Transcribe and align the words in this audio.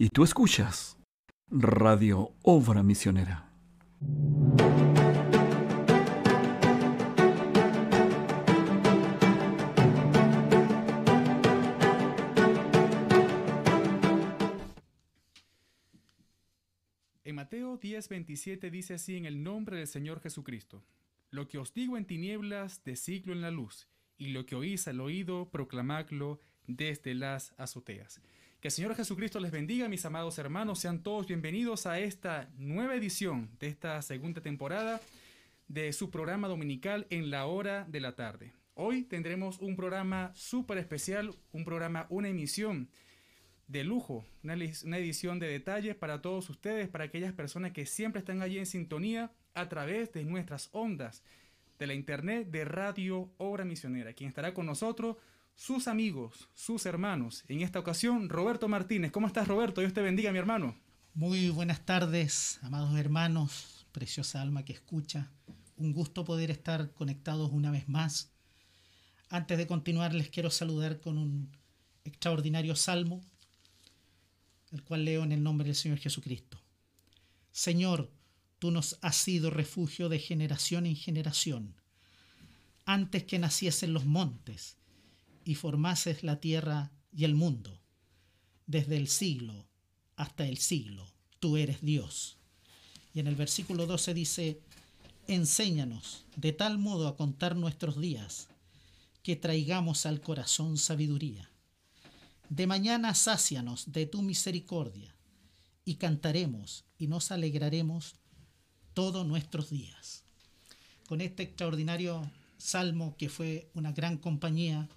Y 0.00 0.10
tú 0.10 0.22
escuchas 0.22 0.96
Radio 1.50 2.32
Obra 2.44 2.84
Misionera. 2.84 3.50
En 17.24 17.34
Mateo 17.34 17.76
10, 17.76 18.08
27 18.08 18.70
dice 18.70 18.94
así 18.94 19.16
en 19.16 19.24
el 19.24 19.42
nombre 19.42 19.78
del 19.78 19.88
Señor 19.88 20.20
Jesucristo. 20.20 20.84
Lo 21.30 21.48
que 21.48 21.58
os 21.58 21.74
digo 21.74 21.96
en 21.96 22.04
tinieblas, 22.04 22.84
decidlo 22.84 23.32
en 23.32 23.40
la 23.40 23.50
luz, 23.50 23.88
y 24.16 24.28
lo 24.28 24.46
que 24.46 24.54
oís 24.54 24.86
al 24.86 25.00
oído, 25.00 25.50
proclamadlo 25.50 26.40
desde 26.68 27.14
las 27.14 27.52
azoteas. 27.58 28.22
Que 28.60 28.68
el 28.68 28.72
Señor 28.72 28.96
Jesucristo 28.96 29.38
les 29.38 29.52
bendiga, 29.52 29.88
mis 29.88 30.04
amados 30.04 30.36
hermanos. 30.36 30.80
Sean 30.80 31.04
todos 31.04 31.28
bienvenidos 31.28 31.86
a 31.86 32.00
esta 32.00 32.50
nueva 32.56 32.96
edición 32.96 33.48
de 33.60 33.68
esta 33.68 34.02
segunda 34.02 34.40
temporada 34.40 35.00
de 35.68 35.92
su 35.92 36.10
programa 36.10 36.48
dominical 36.48 37.06
en 37.10 37.30
la 37.30 37.46
hora 37.46 37.84
de 37.88 38.00
la 38.00 38.16
tarde. 38.16 38.52
Hoy 38.74 39.04
tendremos 39.04 39.60
un 39.60 39.76
programa 39.76 40.32
súper 40.34 40.78
especial, 40.78 41.36
un 41.52 41.64
programa, 41.64 42.08
una 42.10 42.30
emisión 42.30 42.90
de 43.68 43.84
lujo, 43.84 44.26
una, 44.42 44.56
una 44.82 44.98
edición 44.98 45.38
de 45.38 45.46
detalles 45.46 45.94
para 45.94 46.20
todos 46.20 46.50
ustedes, 46.50 46.88
para 46.88 47.04
aquellas 47.04 47.34
personas 47.34 47.70
que 47.70 47.86
siempre 47.86 48.18
están 48.18 48.42
allí 48.42 48.58
en 48.58 48.66
sintonía 48.66 49.30
a 49.54 49.68
través 49.68 50.12
de 50.12 50.24
nuestras 50.24 50.68
ondas 50.72 51.22
de 51.78 51.86
la 51.86 51.94
internet 51.94 52.48
de 52.50 52.64
Radio 52.64 53.32
Obra 53.36 53.64
Misionera. 53.64 54.14
Quien 54.14 54.30
estará 54.30 54.52
con 54.52 54.66
nosotros 54.66 55.16
sus 55.58 55.88
amigos, 55.88 56.48
sus 56.54 56.86
hermanos. 56.86 57.42
En 57.48 57.62
esta 57.62 57.80
ocasión, 57.80 58.28
Roberto 58.28 58.68
Martínez. 58.68 59.10
¿Cómo 59.10 59.26
estás, 59.26 59.48
Roberto? 59.48 59.80
Dios 59.80 59.92
te 59.92 60.00
bendiga, 60.00 60.30
mi 60.30 60.38
hermano. 60.38 60.76
Muy 61.14 61.50
buenas 61.50 61.84
tardes, 61.84 62.60
amados 62.62 62.96
hermanos, 62.96 63.84
preciosa 63.90 64.40
alma 64.40 64.64
que 64.64 64.72
escucha. 64.72 65.32
Un 65.76 65.92
gusto 65.92 66.24
poder 66.24 66.52
estar 66.52 66.92
conectados 66.92 67.50
una 67.52 67.72
vez 67.72 67.88
más. 67.88 68.30
Antes 69.30 69.58
de 69.58 69.66
continuar, 69.66 70.14
les 70.14 70.30
quiero 70.30 70.48
saludar 70.48 71.00
con 71.00 71.18
un 71.18 71.50
extraordinario 72.04 72.76
salmo, 72.76 73.20
el 74.70 74.84
cual 74.84 75.04
leo 75.04 75.24
en 75.24 75.32
el 75.32 75.42
nombre 75.42 75.66
del 75.66 75.74
Señor 75.74 75.98
Jesucristo. 75.98 76.62
Señor, 77.50 78.12
tú 78.60 78.70
nos 78.70 78.96
has 79.02 79.16
sido 79.16 79.50
refugio 79.50 80.08
de 80.08 80.20
generación 80.20 80.86
en 80.86 80.94
generación. 80.94 81.74
Antes 82.84 83.24
que 83.24 83.40
naciesen 83.40 83.92
los 83.92 84.06
montes, 84.06 84.77
y 85.48 85.54
formases 85.54 86.24
la 86.24 86.40
tierra 86.40 86.92
y 87.10 87.24
el 87.24 87.34
mundo. 87.34 87.80
Desde 88.66 88.98
el 88.98 89.08
siglo 89.08 89.66
hasta 90.14 90.46
el 90.46 90.58
siglo, 90.58 91.10
tú 91.40 91.56
eres 91.56 91.80
Dios. 91.80 92.36
Y 93.14 93.20
en 93.20 93.28
el 93.28 93.34
versículo 93.34 93.86
12 93.86 94.12
dice, 94.12 94.60
enséñanos 95.26 96.26
de 96.36 96.52
tal 96.52 96.76
modo 96.76 97.08
a 97.08 97.16
contar 97.16 97.56
nuestros 97.56 97.98
días, 97.98 98.48
que 99.22 99.36
traigamos 99.36 100.04
al 100.04 100.20
corazón 100.20 100.76
sabiduría. 100.76 101.50
De 102.50 102.66
mañana 102.66 103.14
sácianos 103.14 103.90
de 103.90 104.04
tu 104.04 104.20
misericordia, 104.20 105.16
y 105.86 105.94
cantaremos 105.94 106.84
y 106.98 107.06
nos 107.06 107.32
alegraremos 107.32 108.16
todos 108.92 109.26
nuestros 109.26 109.70
días. 109.70 110.24
Con 111.08 111.22
este 111.22 111.44
extraordinario 111.44 112.30
salmo 112.58 113.16
que 113.16 113.30
fue 113.30 113.70
una 113.72 113.92
gran 113.92 114.18
compañía 114.18 114.90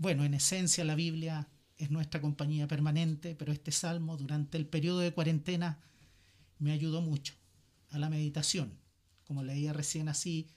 bueno, 0.00 0.24
en 0.24 0.32
esencia 0.32 0.82
la 0.82 0.94
Biblia 0.94 1.46
es 1.76 1.90
nuestra 1.90 2.22
compañía 2.22 2.66
permanente, 2.66 3.34
pero 3.34 3.52
este 3.52 3.70
salmo 3.70 4.16
durante 4.16 4.56
el 4.56 4.64
periodo 4.64 5.00
de 5.00 5.12
cuarentena 5.12 5.78
me 6.58 6.72
ayudó 6.72 7.02
mucho 7.02 7.34
a 7.90 7.98
la 7.98 8.08
meditación. 8.08 8.72
Como 9.24 9.42
leía 9.42 9.74
recién 9.74 10.08
así, 10.08 10.48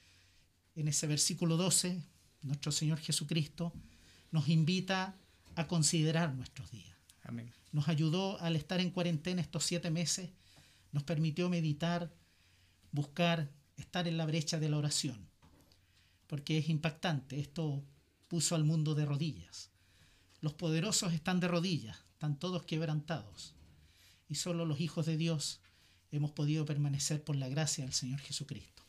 en 0.75 0.87
ese 0.87 1.07
versículo 1.07 1.57
12, 1.57 2.01
nuestro 2.43 2.71
Señor 2.71 2.99
Jesucristo 2.99 3.73
nos 4.31 4.47
invita 4.47 5.17
a 5.55 5.67
considerar 5.67 6.33
nuestros 6.33 6.71
días. 6.71 6.95
Amén. 7.23 7.51
Nos 7.73 7.89
ayudó 7.89 8.39
al 8.39 8.55
estar 8.55 8.79
en 8.79 8.91
cuarentena 8.91 9.41
estos 9.41 9.65
siete 9.65 9.91
meses, 9.91 10.29
nos 10.93 11.03
permitió 11.03 11.49
meditar, 11.49 12.13
buscar, 12.93 13.51
estar 13.75 14.07
en 14.07 14.15
la 14.15 14.25
brecha 14.25 14.57
de 14.57 14.69
la 14.69 14.77
oración. 14.77 15.27
Porque 16.27 16.59
es 16.59 16.69
impactante, 16.69 17.41
esto 17.41 17.83
puso 18.33 18.55
al 18.55 18.63
mundo 18.63 18.95
de 18.95 19.05
rodillas. 19.05 19.69
Los 20.41 20.55
poderosos 20.55 21.13
están 21.13 21.39
de 21.39 21.47
rodillas, 21.47 22.03
están 22.13 22.39
todos 22.39 22.63
quebrantados. 22.63 23.53
Y 24.27 24.33
solo 24.33 24.65
los 24.65 24.79
hijos 24.79 25.05
de 25.05 25.17
Dios 25.17 25.61
hemos 26.09 26.31
podido 26.31 26.65
permanecer 26.65 27.23
por 27.23 27.35
la 27.35 27.47
gracia 27.47 27.83
del 27.83 27.93
Señor 27.93 28.19
Jesucristo. 28.21 28.81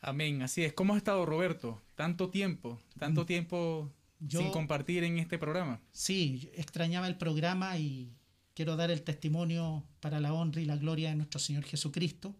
Amén, 0.00 0.40
así 0.40 0.64
es. 0.64 0.72
¿Cómo 0.72 0.94
has 0.94 0.96
estado, 0.96 1.26
Roberto? 1.26 1.82
Tanto 1.94 2.30
tiempo, 2.30 2.80
tanto 2.98 3.24
mm. 3.24 3.26
tiempo 3.26 3.92
sin 4.30 4.50
compartir 4.50 5.04
en 5.04 5.18
este 5.18 5.36
programa. 5.36 5.78
Sí, 5.92 6.50
extrañaba 6.54 7.06
el 7.06 7.18
programa 7.18 7.76
y 7.76 8.16
quiero 8.54 8.76
dar 8.76 8.90
el 8.90 9.02
testimonio 9.02 9.84
para 10.00 10.20
la 10.20 10.32
honra 10.32 10.62
y 10.62 10.64
la 10.64 10.78
gloria 10.78 11.10
de 11.10 11.16
nuestro 11.16 11.38
Señor 11.38 11.64
Jesucristo. 11.64 12.34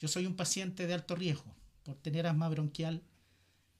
Yo 0.00 0.08
soy 0.08 0.24
un 0.24 0.34
paciente 0.34 0.86
de 0.86 0.94
alto 0.94 1.14
riesgo 1.14 1.54
por 1.82 1.96
tener 1.96 2.26
asma 2.26 2.48
bronquial 2.48 3.02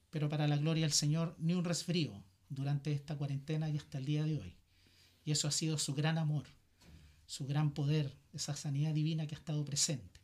pero 0.09 0.29
para 0.29 0.47
la 0.47 0.57
gloria 0.57 0.83
del 0.83 0.91
Señor, 0.91 1.35
ni 1.39 1.53
un 1.53 1.65
resfrío 1.65 2.23
durante 2.49 2.91
esta 2.91 3.15
cuarentena 3.15 3.69
y 3.69 3.77
hasta 3.77 3.97
el 3.97 4.05
día 4.05 4.23
de 4.23 4.39
hoy. 4.39 4.55
Y 5.25 5.31
eso 5.31 5.47
ha 5.47 5.51
sido 5.51 5.77
su 5.77 5.93
gran 5.93 6.17
amor, 6.17 6.45
su 7.25 7.45
gran 7.45 7.71
poder, 7.71 8.17
esa 8.33 8.55
sanidad 8.55 8.93
divina 8.93 9.27
que 9.27 9.35
ha 9.35 9.37
estado 9.37 9.63
presente. 9.65 10.19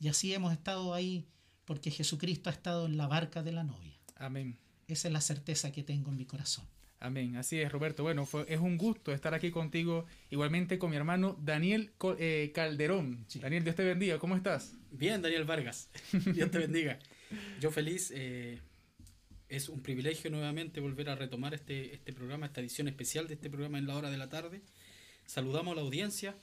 Y 0.00 0.08
así 0.08 0.32
hemos 0.34 0.52
estado 0.52 0.94
ahí 0.94 1.26
porque 1.64 1.90
Jesucristo 1.90 2.50
ha 2.50 2.52
estado 2.52 2.86
en 2.86 2.96
la 2.96 3.06
barca 3.06 3.42
de 3.42 3.52
la 3.52 3.64
novia. 3.64 3.98
Amén. 4.16 4.58
Esa 4.86 5.08
es 5.08 5.12
la 5.12 5.20
certeza 5.20 5.72
que 5.72 5.82
tengo 5.82 6.10
en 6.10 6.16
mi 6.16 6.24
corazón. 6.24 6.66
Amén, 7.00 7.36
así 7.36 7.60
es 7.60 7.70
Roberto. 7.70 8.02
Bueno, 8.02 8.26
es 8.48 8.58
un 8.58 8.76
gusto 8.76 9.12
estar 9.12 9.32
aquí 9.32 9.52
contigo, 9.52 10.04
igualmente 10.30 10.78
con 10.78 10.90
mi 10.90 10.96
hermano 10.96 11.38
Daniel 11.40 11.92
eh, 12.18 12.50
Calderón. 12.52 13.24
Daniel, 13.40 13.62
Dios 13.62 13.76
te 13.76 13.84
bendiga, 13.84 14.18
¿cómo 14.18 14.34
estás? 14.34 14.74
Bien, 14.90 15.22
Daniel 15.22 15.44
Vargas, 15.44 15.90
Dios 16.34 16.50
te 16.50 16.58
bendiga. 16.58 16.98
Yo 17.60 17.70
feliz, 17.70 18.12
eh, 18.14 18.60
es 19.48 19.68
un 19.68 19.80
privilegio 19.80 20.30
nuevamente 20.30 20.80
volver 20.80 21.08
a 21.08 21.14
retomar 21.14 21.54
este, 21.54 21.94
este 21.94 22.12
programa, 22.12 22.46
esta 22.46 22.60
edición 22.60 22.88
especial 22.88 23.28
de 23.28 23.34
este 23.34 23.48
programa 23.48 23.78
en 23.78 23.86
la 23.86 23.96
hora 23.96 24.10
de 24.10 24.18
la 24.18 24.28
tarde. 24.28 24.60
Saludamos 25.26 25.72
a 25.72 25.76
la 25.76 25.82
audiencia, 25.82 26.34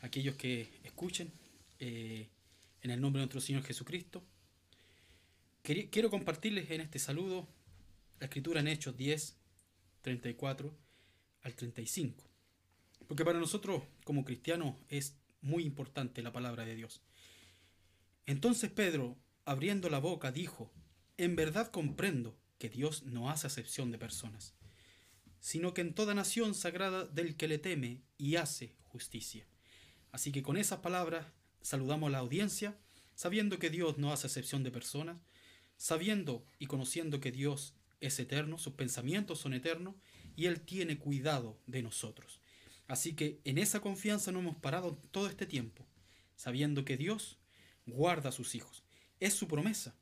aquellos 0.00 0.36
que 0.36 0.68
escuchen, 0.84 1.32
eh, 1.78 2.28
en 2.82 2.90
el 2.90 3.00
nombre 3.00 3.20
de 3.20 3.26
nuestro 3.26 3.40
Señor 3.40 3.64
Jesucristo. 3.64 4.22
Quiero 5.62 6.10
compartirles 6.10 6.70
en 6.70 6.80
este 6.80 7.00
saludo 7.00 7.48
la 8.20 8.26
escritura 8.26 8.60
en 8.60 8.68
Hechos 8.68 8.96
10, 8.96 9.36
34 10.02 10.72
al 11.42 11.54
35. 11.54 12.22
Porque 13.08 13.24
para 13.24 13.40
nosotros 13.40 13.82
como 14.04 14.24
cristianos 14.24 14.76
es 14.88 15.16
muy 15.40 15.64
importante 15.64 16.22
la 16.22 16.32
palabra 16.32 16.64
de 16.64 16.76
Dios. 16.76 17.02
Entonces 18.26 18.70
Pedro, 18.70 19.16
abriendo 19.44 19.88
la 19.90 19.98
boca, 19.98 20.30
dijo, 20.30 20.70
en 21.18 21.36
verdad 21.36 21.70
comprendo 21.70 22.36
que 22.58 22.68
Dios 22.68 23.04
no 23.04 23.30
hace 23.30 23.46
acepción 23.46 23.90
de 23.90 23.98
personas, 23.98 24.54
sino 25.40 25.74
que 25.74 25.80
en 25.80 25.94
toda 25.94 26.14
nación 26.14 26.54
sagrada 26.54 27.04
del 27.06 27.36
que 27.36 27.48
le 27.48 27.58
teme 27.58 28.02
y 28.18 28.36
hace 28.36 28.74
justicia. 28.84 29.46
Así 30.12 30.32
que 30.32 30.42
con 30.42 30.56
esas 30.56 30.80
palabras 30.80 31.26
saludamos 31.60 32.10
la 32.10 32.18
audiencia, 32.18 32.76
sabiendo 33.14 33.58
que 33.58 33.70
Dios 33.70 33.98
no 33.98 34.12
hace 34.12 34.26
acepción 34.26 34.62
de 34.62 34.70
personas, 34.70 35.18
sabiendo 35.76 36.44
y 36.58 36.66
conociendo 36.66 37.20
que 37.20 37.32
Dios 37.32 37.74
es 38.00 38.18
eterno, 38.18 38.58
sus 38.58 38.74
pensamientos 38.74 39.38
son 39.40 39.54
eternos 39.54 39.94
y 40.36 40.46
Él 40.46 40.60
tiene 40.60 40.98
cuidado 40.98 41.58
de 41.66 41.82
nosotros. 41.82 42.40
Así 42.88 43.14
que 43.14 43.40
en 43.44 43.58
esa 43.58 43.80
confianza 43.80 44.32
no 44.32 44.40
hemos 44.40 44.56
parado 44.56 44.96
todo 45.10 45.28
este 45.28 45.46
tiempo, 45.46 45.86
sabiendo 46.36 46.84
que 46.84 46.96
Dios 46.96 47.38
guarda 47.86 48.28
a 48.28 48.32
sus 48.32 48.54
hijos. 48.54 48.84
Es 49.18 49.34
su 49.34 49.48
promesa 49.48 49.96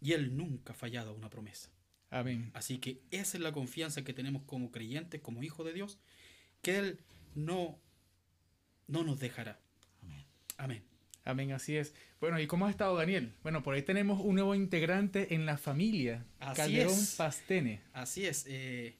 y 0.00 0.12
Él 0.12 0.36
nunca 0.36 0.72
ha 0.72 0.76
fallado 0.76 1.10
a 1.10 1.14
una 1.14 1.30
promesa. 1.30 1.70
Amén. 2.10 2.50
Así 2.54 2.78
que 2.78 3.02
esa 3.10 3.36
es 3.36 3.42
la 3.42 3.52
confianza 3.52 4.02
que 4.02 4.14
tenemos 4.14 4.42
como 4.44 4.70
creyentes, 4.70 5.20
como 5.20 5.42
hijos 5.42 5.66
de 5.66 5.72
Dios, 5.72 5.98
que 6.62 6.78
Él 6.78 7.00
no, 7.34 7.78
no 8.86 9.04
nos 9.04 9.20
dejará. 9.20 9.60
Amén. 10.02 10.24
Amén. 10.56 10.82
Amén, 11.24 11.52
así 11.52 11.76
es. 11.76 11.94
Bueno, 12.20 12.40
¿y 12.40 12.46
cómo 12.46 12.66
ha 12.66 12.70
estado 12.70 12.96
Daniel? 12.96 13.34
Bueno, 13.42 13.62
por 13.62 13.74
ahí 13.74 13.82
tenemos 13.82 14.18
un 14.20 14.36
nuevo 14.36 14.54
integrante 14.54 15.34
en 15.34 15.44
la 15.44 15.58
familia, 15.58 16.24
así 16.40 16.56
Calderón 16.56 16.98
Pastene. 17.18 17.82
Así 17.92 18.24
es. 18.24 18.46
Eh, 18.48 18.96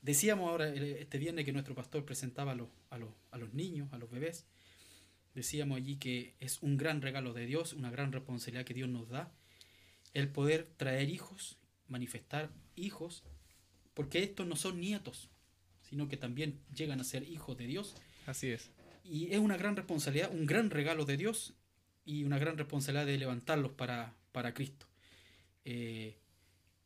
decíamos 0.00 0.48
ahora 0.48 0.68
este 0.68 1.18
viernes 1.18 1.44
que 1.44 1.52
nuestro 1.52 1.74
pastor 1.74 2.04
presentaba 2.04 2.52
a 2.52 2.54
los, 2.54 2.68
a, 2.90 2.98
los, 2.98 3.10
a 3.32 3.38
los 3.38 3.52
niños, 3.54 3.92
a 3.92 3.98
los 3.98 4.08
bebés, 4.08 4.46
Decíamos 5.34 5.78
allí 5.78 5.96
que 5.96 6.34
es 6.40 6.62
un 6.62 6.76
gran 6.76 7.00
regalo 7.00 7.32
de 7.32 7.46
Dios, 7.46 7.72
una 7.72 7.90
gran 7.90 8.12
responsabilidad 8.12 8.64
que 8.64 8.74
Dios 8.74 8.88
nos 8.88 9.08
da, 9.08 9.32
el 10.14 10.28
poder 10.28 10.68
traer 10.76 11.08
hijos, 11.08 11.58
manifestar 11.88 12.50
hijos, 12.76 13.22
porque 13.94 14.22
estos 14.22 14.46
no 14.46 14.56
son 14.56 14.80
nietos, 14.80 15.30
sino 15.82 16.08
que 16.08 16.16
también 16.16 16.60
llegan 16.74 17.00
a 17.00 17.04
ser 17.04 17.22
hijos 17.28 17.56
de 17.56 17.66
Dios. 17.66 17.94
Así 18.26 18.48
es. 18.48 18.70
Y 19.04 19.32
es 19.32 19.38
una 19.38 19.56
gran 19.56 19.76
responsabilidad, 19.76 20.30
un 20.32 20.46
gran 20.46 20.70
regalo 20.70 21.04
de 21.04 21.16
Dios 21.16 21.54
y 22.04 22.24
una 22.24 22.38
gran 22.38 22.58
responsabilidad 22.58 23.06
de 23.06 23.18
levantarlos 23.18 23.72
para, 23.72 24.14
para 24.32 24.54
Cristo. 24.54 24.86
Eh, 25.64 26.16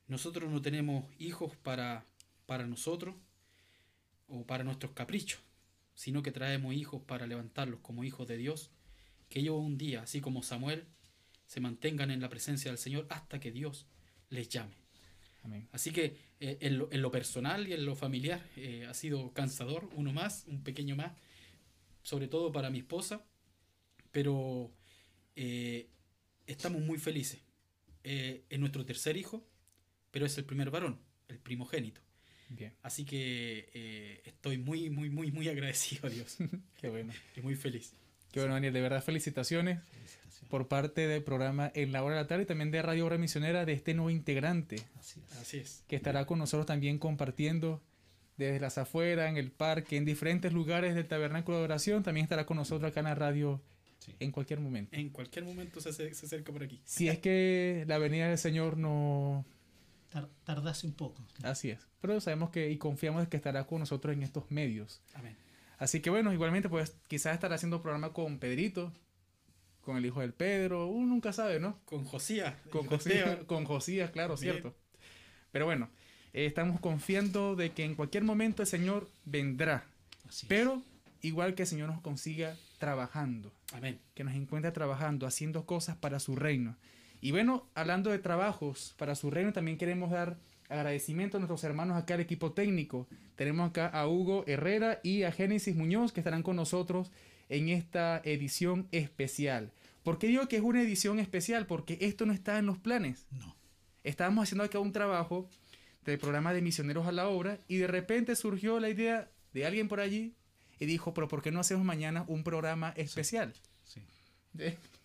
nosotros 0.08 0.50
no 0.50 0.62
tenemos 0.62 1.04
hijos 1.19 1.56
para, 1.56 2.04
para 2.46 2.66
nosotros 2.66 3.14
o 4.28 4.44
para 4.44 4.64
nuestros 4.64 4.92
caprichos, 4.92 5.40
sino 5.96 6.22
que 6.22 6.31
traemos 6.31 6.75
hijos 6.75 7.02
para 7.02 7.26
levantarlos 7.26 7.81
como 7.81 8.04
hijos 8.04 8.28
de 8.28 8.37
Dios, 8.37 8.70
que 9.28 9.40
ellos 9.40 9.56
un 9.56 9.78
día, 9.78 10.02
así 10.02 10.20
como 10.20 10.43
Samuel, 10.43 10.87
se 11.46 11.58
mantengan 11.60 12.10
en 12.10 12.20
la 12.20 12.28
presencia 12.28 12.70
del 12.70 12.78
Señor 12.78 13.06
hasta 13.08 13.40
que 13.40 13.50
Dios 13.50 13.87
les 14.28 14.48
llame. 14.48 14.76
Amén. 15.43 15.69
Así 15.72 15.93
que 15.93 16.19
eh, 16.38 16.58
en, 16.60 16.78
lo, 16.78 16.93
en, 16.93 17.00
lo, 17.00 17.10
personal 17.10 17.66
y 17.66 17.72
en 17.72 17.87
lo 17.87 17.96
familiar 17.96 18.44
eh, 18.56 18.84
ha 18.87 18.94
sido 18.94 19.32
cansador, 19.32 19.88
uno 19.94 20.12
más, 20.12 20.44
un 20.48 20.62
pequeño 20.62 20.96
más, 20.96 21.12
sobre 22.02 22.28
todo 22.28 22.52
para 22.52 22.69
mi 22.69 22.81
esposa, 22.81 23.25
pero 24.12 24.72
eh, 25.34 25.88
estamos 26.46 26.82
muy 26.82 26.99
felices. 26.99 27.40
Es 28.02 28.60
nuestro 28.60 28.84
tercer 28.87 29.16
hijo, 29.16 29.44
pero 30.12 30.26
es 30.26 30.38
el 30.38 30.44
primer 30.44 30.70
varón, 30.70 31.00
el 31.26 31.40
primogénito. 31.40 32.05
Bien. 32.48 32.72
Así 32.82 33.04
que 33.04 33.69
eh, 33.75 34.22
estoy 34.25 34.58
muy, 34.58 34.90
muy, 34.90 35.10
muy, 35.10 35.31
muy 35.32 35.48
agradecido 35.48 36.06
a 36.06 36.10
Dios. 36.10 36.37
Qué 36.81 36.88
bueno. 36.88 37.12
Y 37.37 37.40
muy 37.40 37.54
feliz. 37.54 37.93
Qué 38.32 38.40
bueno, 38.40 38.54
Daniel. 38.54 38.72
De 38.72 38.81
verdad, 38.81 39.02
felicitaciones, 39.02 39.82
felicitaciones, 39.90 40.50
por 40.50 40.69
parte 40.69 41.06
del 41.06 41.22
programa 41.22 41.70
En 41.75 41.93
la 41.93 42.02
Hora 42.02 42.16
de 42.16 42.22
la 42.22 42.26
Tarde 42.26 42.44
y 42.44 42.46
también 42.46 42.70
de 42.70 42.82
Radio 42.82 43.06
Obra 43.06 43.19
Misionera 43.19 43.64
de 43.64 43.72
este 43.72 43.94
nuevo 43.94 44.10
integrante. 44.10 44.76
Así 44.98 45.20
es. 45.20 45.37
Así 45.38 45.56
es. 45.58 45.84
Que 45.88 45.96
estará 45.96 46.26
con 46.26 46.38
nosotros 46.38 46.66
también 46.66 46.98
compartiendo 46.98 47.82
desde 48.37 48.60
las 48.60 48.78
afueras, 48.78 49.31
en 49.31 49.38
el 49.38 49.50
parque, 49.50 49.96
en 49.96 50.04
diferentes 50.04 50.52
lugares 50.52 50.94
del 50.94 51.06
tabernáculo 51.06 51.58
de 51.58 51.64
oración. 51.64 52.02
También 52.02 52.25
estará 52.25 52.46
con 52.46 52.56
nosotros 52.56 52.90
acá 52.90 53.00
en 53.00 53.06
la 53.06 53.14
radio 53.14 53.62
sí. 53.99 54.14
en 54.20 54.31
cualquier 54.31 54.60
momento. 54.60 54.94
En 54.94 55.08
cualquier 55.10 55.44
momento 55.44 55.81
se, 55.81 55.92
se, 55.92 56.26
acerca 56.26 56.52
por 56.52 56.62
aquí. 56.62 56.81
Si 56.84 57.08
es 57.08 57.19
que 57.19 57.84
la 57.87 57.99
venida 57.99 58.28
del 58.28 58.38
Señor 58.38 58.76
no... 58.76 59.44
Tardase 60.44 60.86
un 60.86 60.94
poco. 60.94 61.22
Así 61.42 61.70
es. 61.70 61.86
Pero 62.00 62.20
sabemos 62.20 62.50
que 62.50 62.70
y 62.70 62.78
confiamos 62.78 63.26
que 63.28 63.36
estará 63.36 63.66
con 63.66 63.80
nosotros 63.80 64.14
en 64.14 64.22
estos 64.22 64.50
medios. 64.50 65.02
Amén. 65.14 65.36
Así 65.78 66.00
que 66.00 66.10
bueno, 66.10 66.32
igualmente 66.32 66.68
pues 66.68 66.96
quizás 67.08 67.34
estará 67.34 67.56
haciendo 67.56 67.82
programa 67.82 68.12
con 68.12 68.38
Pedrito, 68.38 68.92
con 69.82 69.96
el 69.96 70.06
hijo 70.06 70.20
del 70.20 70.32
Pedro, 70.32 70.86
uno 70.86 71.06
nunca 71.06 71.32
sabe, 71.32 71.60
¿no? 71.60 71.78
Con 71.84 72.04
Josías. 72.04 72.54
Con 72.70 72.86
Josías, 72.86 73.38
con 73.46 73.64
Josías, 73.64 74.10
claro, 74.10 74.36
Bien. 74.36 74.52
cierto. 74.54 74.74
Pero 75.52 75.66
bueno, 75.66 75.88
eh, 76.32 76.46
estamos 76.46 76.80
confiando 76.80 77.56
de 77.56 77.72
que 77.72 77.84
en 77.84 77.94
cualquier 77.94 78.24
momento 78.24 78.62
el 78.62 78.68
Señor 78.68 79.08
vendrá. 79.24 79.84
Así 80.28 80.46
pero 80.48 80.82
igual 81.22 81.54
que 81.54 81.62
el 81.62 81.68
Señor 81.68 81.88
nos 81.88 82.00
consiga 82.00 82.56
trabajando. 82.78 83.52
Amén. 83.72 84.00
Que 84.14 84.24
nos 84.24 84.34
encuentre 84.34 84.72
trabajando, 84.72 85.26
haciendo 85.26 85.66
cosas 85.66 85.96
para 85.96 86.20
su 86.20 86.36
reino. 86.36 86.76
Y 87.20 87.30
bueno, 87.30 87.66
hablando 87.74 88.10
de 88.10 88.18
trabajos 88.18 88.94
para 88.98 89.14
su 89.14 89.30
reino, 89.30 89.52
también 89.52 89.78
queremos 89.78 90.10
dar 90.10 90.36
agradecimiento 90.68 91.36
a 91.36 91.40
nuestros 91.40 91.64
hermanos 91.64 91.96
acá 91.96 92.14
al 92.14 92.20
equipo 92.20 92.52
técnico. 92.52 93.06
Tenemos 93.36 93.68
acá 93.68 93.86
a 93.88 94.08
Hugo 94.08 94.44
Herrera 94.46 95.00
y 95.02 95.22
a 95.22 95.32
Génesis 95.32 95.76
Muñoz 95.76 96.12
que 96.12 96.20
estarán 96.20 96.42
con 96.42 96.56
nosotros 96.56 97.10
en 97.48 97.68
esta 97.68 98.20
edición 98.24 98.88
especial. 98.92 99.72
¿Por 100.02 100.18
qué 100.18 100.28
digo 100.28 100.46
que 100.48 100.56
es 100.56 100.62
una 100.62 100.82
edición 100.82 101.18
especial? 101.18 101.66
Porque 101.66 101.98
esto 102.00 102.26
no 102.26 102.32
está 102.32 102.58
en 102.58 102.66
los 102.66 102.78
planes. 102.78 103.26
No. 103.30 103.56
Estábamos 104.04 104.44
haciendo 104.44 104.64
acá 104.64 104.78
un 104.78 104.92
trabajo 104.92 105.48
del 106.04 106.18
programa 106.18 106.52
de 106.52 106.62
Misioneros 106.62 107.06
a 107.06 107.12
la 107.12 107.28
Obra 107.28 107.58
y 107.66 107.78
de 107.78 107.88
repente 107.88 108.36
surgió 108.36 108.78
la 108.78 108.88
idea 108.88 109.30
de 109.52 109.66
alguien 109.66 109.88
por 109.88 110.00
allí 110.00 110.34
y 110.78 110.86
dijo, 110.86 111.12
pero 111.14 111.28
¿por 111.28 111.42
qué 111.42 111.50
no 111.50 111.60
hacemos 111.60 111.84
mañana 111.84 112.24
un 112.28 112.44
programa 112.44 112.92
especial? 112.96 113.52
Sí. 113.84 114.00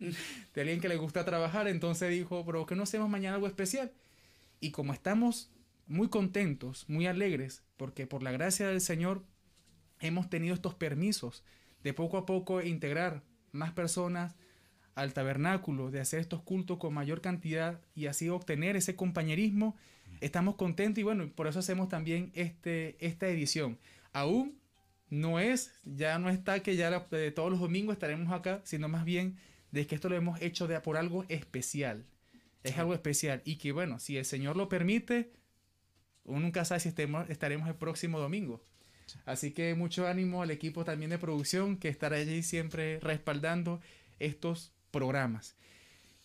de, 0.54 0.60
alguien 0.60 0.80
que 0.80 0.88
le 0.88 0.96
gusta 0.96 1.24
trabajar, 1.24 1.68
entonces 1.68 2.10
dijo, 2.10 2.44
pero 2.44 2.60
¿por 2.60 2.68
qué 2.68 2.76
no 2.76 2.82
hacemos 2.84 3.08
mañana 3.08 3.36
algo 3.36 3.46
especial? 3.46 3.92
Y 4.60 4.70
como 4.70 4.92
estamos 4.92 5.50
muy 5.86 6.08
contentos, 6.08 6.88
muy 6.88 7.06
alegres, 7.06 7.62
porque 7.76 8.06
por 8.06 8.22
la 8.22 8.32
gracia 8.32 8.68
del 8.68 8.80
Señor 8.80 9.24
hemos 10.00 10.30
tenido 10.30 10.54
estos 10.54 10.74
permisos 10.74 11.44
de 11.82 11.92
poco 11.94 12.18
a 12.18 12.26
poco 12.26 12.62
integrar 12.62 13.22
más 13.52 13.72
personas 13.72 14.36
al 14.94 15.12
tabernáculo, 15.12 15.90
de 15.90 16.00
hacer 16.00 16.20
estos 16.20 16.42
cultos 16.42 16.78
con 16.78 16.92
mayor 16.92 17.20
cantidad 17.20 17.80
y 17.94 18.06
así 18.06 18.28
obtener 18.28 18.76
ese 18.76 18.96
compañerismo, 18.96 19.76
estamos 20.20 20.56
contentos 20.56 20.98
y 20.98 21.02
bueno, 21.04 21.30
por 21.34 21.46
eso 21.46 21.58
hacemos 21.58 21.88
también 21.88 22.30
este, 22.34 22.96
esta 23.04 23.28
edición. 23.28 23.78
Aún 24.12 24.58
no 25.08 25.40
es, 25.40 25.72
ya 25.84 26.18
no 26.18 26.28
está 26.28 26.60
que 26.60 26.76
ya 26.76 26.90
la, 26.90 27.00
de 27.10 27.30
todos 27.32 27.50
los 27.50 27.60
domingos 27.60 27.94
estaremos 27.94 28.32
acá, 28.32 28.60
sino 28.64 28.88
más 28.88 29.04
bien 29.04 29.38
de 29.72 29.86
que 29.86 29.94
esto 29.94 30.08
lo 30.08 30.16
hemos 30.16 30.40
hecho 30.40 30.66
de, 30.66 30.80
por 30.80 30.96
algo 30.96 31.24
especial. 31.28 32.04
Es 32.62 32.76
algo 32.76 32.92
especial 32.92 33.40
y 33.44 33.56
que 33.56 33.72
bueno, 33.72 33.98
si 33.98 34.16
el 34.16 34.24
Señor 34.24 34.56
lo 34.56 34.68
permite, 34.68 35.32
uno 36.24 36.40
nunca 36.40 36.64
sabe 36.64 36.80
si 36.80 36.88
estemos, 36.88 37.28
estaremos 37.30 37.68
el 37.68 37.74
próximo 37.74 38.18
domingo. 38.18 38.62
Así 39.24 39.52
que 39.52 39.74
mucho 39.74 40.06
ánimo 40.06 40.42
al 40.42 40.50
equipo 40.50 40.84
también 40.84 41.10
de 41.10 41.18
producción 41.18 41.76
que 41.76 41.88
estará 41.88 42.16
allí 42.16 42.42
siempre 42.42 43.00
respaldando 43.00 43.80
estos 44.18 44.72
programas. 44.90 45.56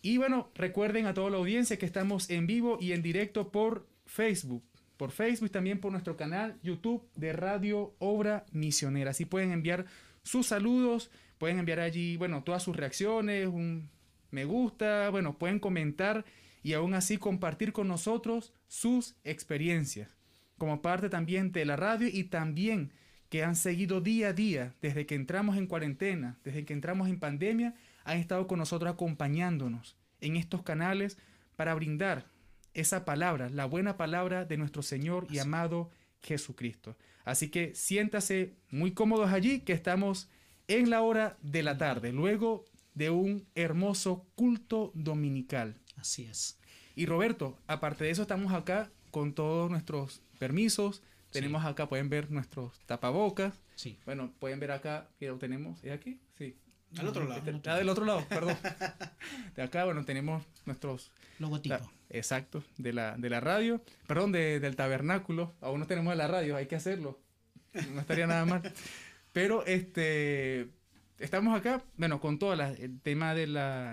Y 0.01 0.17
bueno, 0.17 0.51
recuerden 0.53 1.07
a 1.07 1.13
toda 1.13 1.31
la 1.31 1.37
audiencia 1.37 1.77
que 1.77 1.85
estamos 1.85 2.29
en 2.29 2.45
vivo 2.45 2.77
y 2.79 2.91
en 2.91 3.01
directo 3.01 3.51
por 3.51 3.87
Facebook. 4.05 4.63
Por 4.97 5.11
Facebook 5.11 5.47
y 5.47 5.51
también 5.51 5.79
por 5.79 5.91
nuestro 5.91 6.15
canal 6.15 6.57
YouTube 6.61 7.03
de 7.15 7.33
Radio 7.33 7.95
Obra 7.99 8.45
Misionera. 8.51 9.11
Así 9.11 9.25
pueden 9.25 9.51
enviar 9.51 9.85
sus 10.25 10.47
saludos, 10.47 11.09
pueden 11.37 11.59
enviar 11.59 11.79
allí, 11.79 12.17
bueno, 12.17 12.43
todas 12.43 12.61
sus 12.61 12.75
reacciones, 12.75 13.47
un 13.47 13.89
me 14.31 14.43
gusta, 14.43 15.09
bueno, 15.11 15.37
pueden 15.37 15.59
comentar 15.59 16.25
y 16.61 16.73
aún 16.73 16.93
así 16.93 17.17
compartir 17.17 17.71
con 17.71 17.87
nosotros 17.87 18.51
sus 18.67 19.15
experiencias 19.23 20.09
como 20.57 20.81
parte 20.81 21.09
también 21.09 21.51
de 21.51 21.65
la 21.65 21.75
radio 21.75 22.07
y 22.11 22.25
también 22.25 22.91
que 23.29 23.43
han 23.43 23.55
seguido 23.55 24.01
día 24.01 24.29
a 24.29 24.33
día 24.33 24.73
desde 24.81 25.05
que 25.05 25.15
entramos 25.15 25.57
en 25.57 25.67
cuarentena, 25.67 26.37
desde 26.43 26.65
que 26.65 26.73
entramos 26.73 27.09
en 27.09 27.19
pandemia, 27.19 27.75
han 28.03 28.17
estado 28.17 28.47
con 28.47 28.59
nosotros 28.59 28.91
acompañándonos 28.91 29.97
en 30.21 30.35
estos 30.35 30.63
canales 30.63 31.17
para 31.55 31.73
brindar 31.73 32.25
esa 32.73 33.05
palabra, 33.05 33.49
la 33.49 33.65
buena 33.65 33.97
palabra 33.97 34.45
de 34.45 34.57
nuestro 34.57 34.81
Señor 34.81 35.27
y 35.29 35.39
amado 35.39 35.89
Jesucristo. 36.21 36.97
Así 37.25 37.49
que 37.49 37.75
siéntase 37.75 38.55
muy 38.69 38.91
cómodos 38.91 39.31
allí, 39.31 39.59
que 39.59 39.73
estamos 39.73 40.29
en 40.67 40.89
la 40.89 41.01
hora 41.01 41.37
de 41.41 41.63
la 41.63 41.77
tarde, 41.77 42.11
luego 42.13 42.65
de 42.93 43.09
un 43.09 43.47
hermoso 43.55 44.25
culto 44.35 44.91
dominical. 44.93 45.75
Así 45.97 46.25
es. 46.25 46.59
Y 46.95 47.07
Roberto, 47.07 47.57
aparte 47.67 48.05
de 48.05 48.11
eso, 48.11 48.21
estamos 48.21 48.53
acá 48.53 48.89
con 49.11 49.33
todos 49.33 49.69
nuestros 49.69 50.21
permisos. 50.39 51.01
Tenemos 51.31 51.63
sí. 51.63 51.67
acá, 51.67 51.89
pueden 51.89 52.09
ver 52.09 52.31
nuestros 52.31 52.79
tapabocas. 52.85 53.59
Sí. 53.75 53.99
Bueno, 54.05 54.31
pueden 54.39 54.59
ver 54.59 54.71
acá, 54.71 55.09
que 55.19 55.27
lo 55.27 55.37
tenemos. 55.37 55.83
¿Es 55.83 55.91
aquí? 55.91 56.21
Sí. 56.37 56.55
Al 56.97 57.07
otro 57.07 57.27
lado. 57.27 57.41
Este, 57.45 57.69
ah, 57.69 57.75
del 57.75 57.89
otro 57.89 58.05
lado, 58.05 58.25
perdón. 58.29 58.57
de 59.55 59.61
acá, 59.61 59.83
bueno, 59.83 60.05
tenemos 60.05 60.43
nuestros... 60.65 61.11
Logotipo. 61.39 61.91
Exacto, 62.09 62.63
de 62.77 62.93
la, 62.93 63.17
de 63.17 63.29
la 63.29 63.39
radio. 63.39 63.81
Perdón, 64.07 64.31
de, 64.31 64.59
del 64.59 64.75
tabernáculo. 64.75 65.53
Aún 65.61 65.79
no 65.79 65.87
tenemos 65.87 66.15
la 66.15 66.27
radio, 66.27 66.55
hay 66.55 66.67
que 66.67 66.75
hacerlo. 66.75 67.19
No 67.93 68.01
estaría 68.01 68.27
nada 68.27 68.45
mal. 68.45 68.61
Pero 69.33 69.65
este 69.65 70.69
estamos 71.19 71.57
acá, 71.57 71.83
bueno, 71.97 72.19
con 72.19 72.39
todo 72.39 72.53
el 72.53 72.99
tema 73.01 73.33
de 73.33 73.47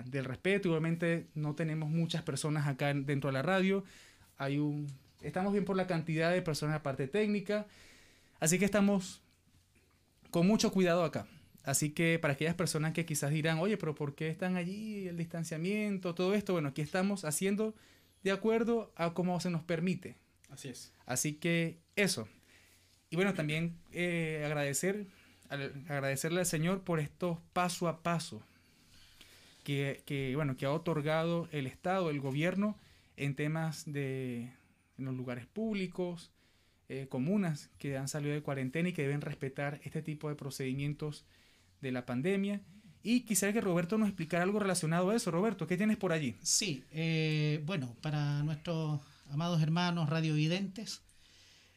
del 0.05 0.25
respeto, 0.25 0.69
igualmente 0.69 1.27
no 1.35 1.55
tenemos 1.55 1.89
muchas 1.89 2.21
personas 2.21 2.67
acá 2.67 2.93
dentro 2.93 3.29
de 3.29 3.33
la 3.33 3.41
radio, 3.41 3.83
hay 4.37 4.57
un, 4.57 4.87
estamos 5.21 5.53
bien 5.53 5.65
por 5.65 5.75
la 5.75 5.87
cantidad 5.87 6.31
de 6.31 6.41
personas 6.41 6.73
de 6.73 6.79
la 6.79 6.83
parte 6.83 7.07
técnica, 7.07 7.65
así 8.39 8.59
que 8.59 8.65
estamos 8.65 9.21
con 10.31 10.47
mucho 10.47 10.71
cuidado 10.71 11.03
acá. 11.03 11.27
Así 11.63 11.91
que 11.91 12.19
para 12.19 12.33
aquellas 12.33 12.55
personas 12.55 12.91
que 12.91 13.05
quizás 13.05 13.31
dirán, 13.31 13.59
oye, 13.59 13.77
pero 13.77 13.95
¿por 13.95 14.15
qué 14.15 14.27
están 14.27 14.57
allí 14.57 15.07
el 15.07 15.15
distanciamiento, 15.15 16.13
todo 16.13 16.33
esto? 16.33 16.51
Bueno, 16.51 16.69
aquí 16.69 16.81
estamos 16.81 17.23
haciendo 17.23 17.73
de 18.23 18.31
acuerdo 18.31 18.91
a 18.95 19.13
cómo 19.13 19.39
se 19.39 19.49
nos 19.49 19.63
permite. 19.63 20.15
Así 20.49 20.69
es. 20.69 20.93
Así 21.05 21.33
que 21.33 21.79
eso. 21.95 22.27
Y 23.09 23.15
bueno, 23.15 23.33
también 23.33 23.77
eh, 23.91 24.43
agradecer 24.45 25.07
agradecerle 25.49 26.39
al 26.39 26.45
Señor 26.47 26.81
por 26.81 26.99
estos 26.99 27.37
paso 27.53 27.87
a 27.87 28.01
paso 28.01 28.41
que, 29.63 30.01
que, 30.05 30.35
bueno, 30.35 30.57
que 30.57 30.65
ha 30.65 30.71
otorgado 30.71 31.47
el 31.51 31.67
Estado, 31.67 32.09
el 32.09 32.19
gobierno, 32.19 32.77
en 33.17 33.35
temas 33.35 33.83
de 33.85 34.51
en 34.97 35.05
los 35.05 35.15
lugares 35.15 35.45
públicos, 35.47 36.31
eh, 36.89 37.07
comunas 37.09 37.69
que 37.77 37.97
han 37.97 38.07
salido 38.07 38.33
de 38.33 38.41
cuarentena 38.41 38.89
y 38.89 38.93
que 38.93 39.03
deben 39.03 39.21
respetar 39.21 39.79
este 39.83 40.01
tipo 40.01 40.29
de 40.29 40.35
procedimientos 40.35 41.25
de 41.81 41.91
la 41.91 42.05
pandemia. 42.05 42.61
Y 43.03 43.21
quisiera 43.21 43.53
que 43.53 43.61
Roberto 43.61 43.97
nos 43.97 44.07
explicara 44.07 44.43
algo 44.43 44.59
relacionado 44.59 45.09
a 45.09 45.15
eso. 45.15 45.29
Roberto, 45.29 45.67
¿qué 45.67 45.77
tienes 45.77 45.97
por 45.97 46.13
allí? 46.13 46.37
Sí, 46.41 46.85
eh, 46.91 47.61
bueno, 47.65 47.95
para 48.01 48.41
nuestros 48.43 49.01
amados 49.29 49.61
hermanos 49.61 50.09
radiovidentes, 50.09 51.01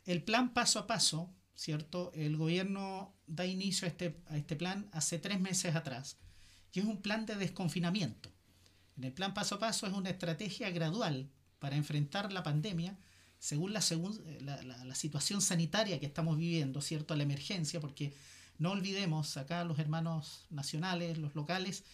el 0.04 0.22
plan 0.22 0.54
paso 0.54 0.78
a 0.78 0.86
paso 0.86 1.36
¿cierto? 1.56 2.12
El 2.14 2.36
gobierno 2.36 3.14
da 3.26 3.46
inicio 3.46 3.86
a 3.86 3.88
este, 3.88 4.20
a 4.28 4.36
este 4.36 4.54
plan 4.54 4.88
hace 4.92 5.18
tres 5.18 5.40
meses 5.40 5.74
atrás 5.74 6.18
y 6.72 6.80
es 6.80 6.84
un 6.84 7.00
plan 7.00 7.26
de 7.26 7.34
desconfinamiento. 7.34 8.30
En 8.96 9.04
el 9.04 9.12
plan 9.12 9.34
paso 9.34 9.56
a 9.56 9.58
paso 9.58 9.86
es 9.86 9.94
una 9.94 10.10
estrategia 10.10 10.70
gradual 10.70 11.30
para 11.58 11.76
enfrentar 11.76 12.32
la 12.32 12.42
pandemia 12.42 12.96
según 13.38 13.72
la, 13.72 13.82
la, 14.40 14.84
la, 14.84 14.94
situación 14.94 15.42
sanitaria 15.42 16.00
que 16.00 16.06
estamos 16.06 16.38
viviendo, 16.38 16.80
¿cierto? 16.80 17.14
La 17.14 17.22
emergencia, 17.22 17.80
porque 17.80 18.14
no 18.58 18.72
olvidemos, 18.72 19.36
acá 19.36 19.64
los 19.64 19.78
hermanos 19.78 20.46
nacionales, 20.50 21.18
los 21.18 21.34
locales, 21.34 21.84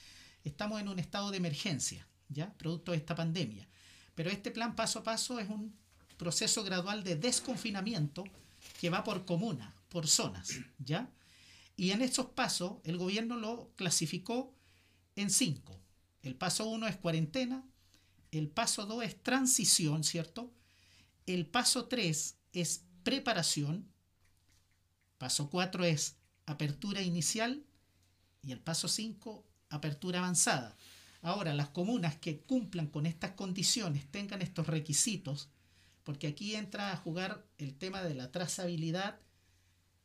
estamos 0.44 0.80
en 0.80 0.88
un 0.88 0.98
estado 0.98 1.30
de 1.30 1.38
emergencia, 1.38 2.06
¿ya? 2.28 2.52
Producto 2.54 2.92
de 2.92 2.98
esta 2.98 3.14
pandemia. 3.14 3.68
Pero 4.14 4.30
este 4.30 4.50
plan 4.50 4.76
paso 4.76 5.00
a 5.00 5.02
paso 5.02 5.38
es 5.38 5.48
un 5.48 5.74
proceso 6.16 6.62
gradual 6.62 7.02
de 7.02 7.16
desconfinamiento 7.16 8.24
que 8.80 8.90
va 8.90 9.02
por 9.04 9.24
comuna, 9.24 9.74
por 9.88 10.06
zonas, 10.06 10.50
¿ya? 10.78 11.10
Y 11.76 11.90
en 11.90 12.02
estos 12.02 12.26
pasos 12.26 12.74
el 12.84 12.96
gobierno 12.96 13.36
lo 13.36 13.72
clasificó 13.76 14.54
en 15.16 15.30
cinco. 15.30 15.80
El 16.22 16.36
paso 16.36 16.66
uno 16.66 16.86
es 16.86 16.96
cuarentena, 16.96 17.64
el 18.30 18.48
paso 18.48 18.86
dos 18.86 19.04
es 19.04 19.20
transición, 19.22 20.04
¿cierto? 20.04 20.52
El 21.26 21.46
paso 21.46 21.86
tres 21.86 22.36
es 22.52 22.84
preparación, 23.02 23.90
paso 25.18 25.50
cuatro 25.50 25.84
es 25.84 26.16
apertura 26.46 27.02
inicial 27.02 27.64
y 28.42 28.52
el 28.52 28.60
paso 28.60 28.88
cinco, 28.88 29.46
apertura 29.68 30.18
avanzada. 30.18 30.76
Ahora, 31.20 31.54
las 31.54 31.68
comunas 31.68 32.16
que 32.16 32.40
cumplan 32.40 32.88
con 32.88 33.06
estas 33.06 33.32
condiciones, 33.32 34.10
tengan 34.10 34.42
estos 34.42 34.66
requisitos, 34.66 35.48
porque 36.02 36.26
aquí 36.26 36.56
entra 36.56 36.92
a 36.92 36.96
jugar 36.96 37.46
el 37.58 37.74
tema 37.74 38.02
de 38.02 38.14
la 38.14 38.32
trazabilidad, 38.32 39.20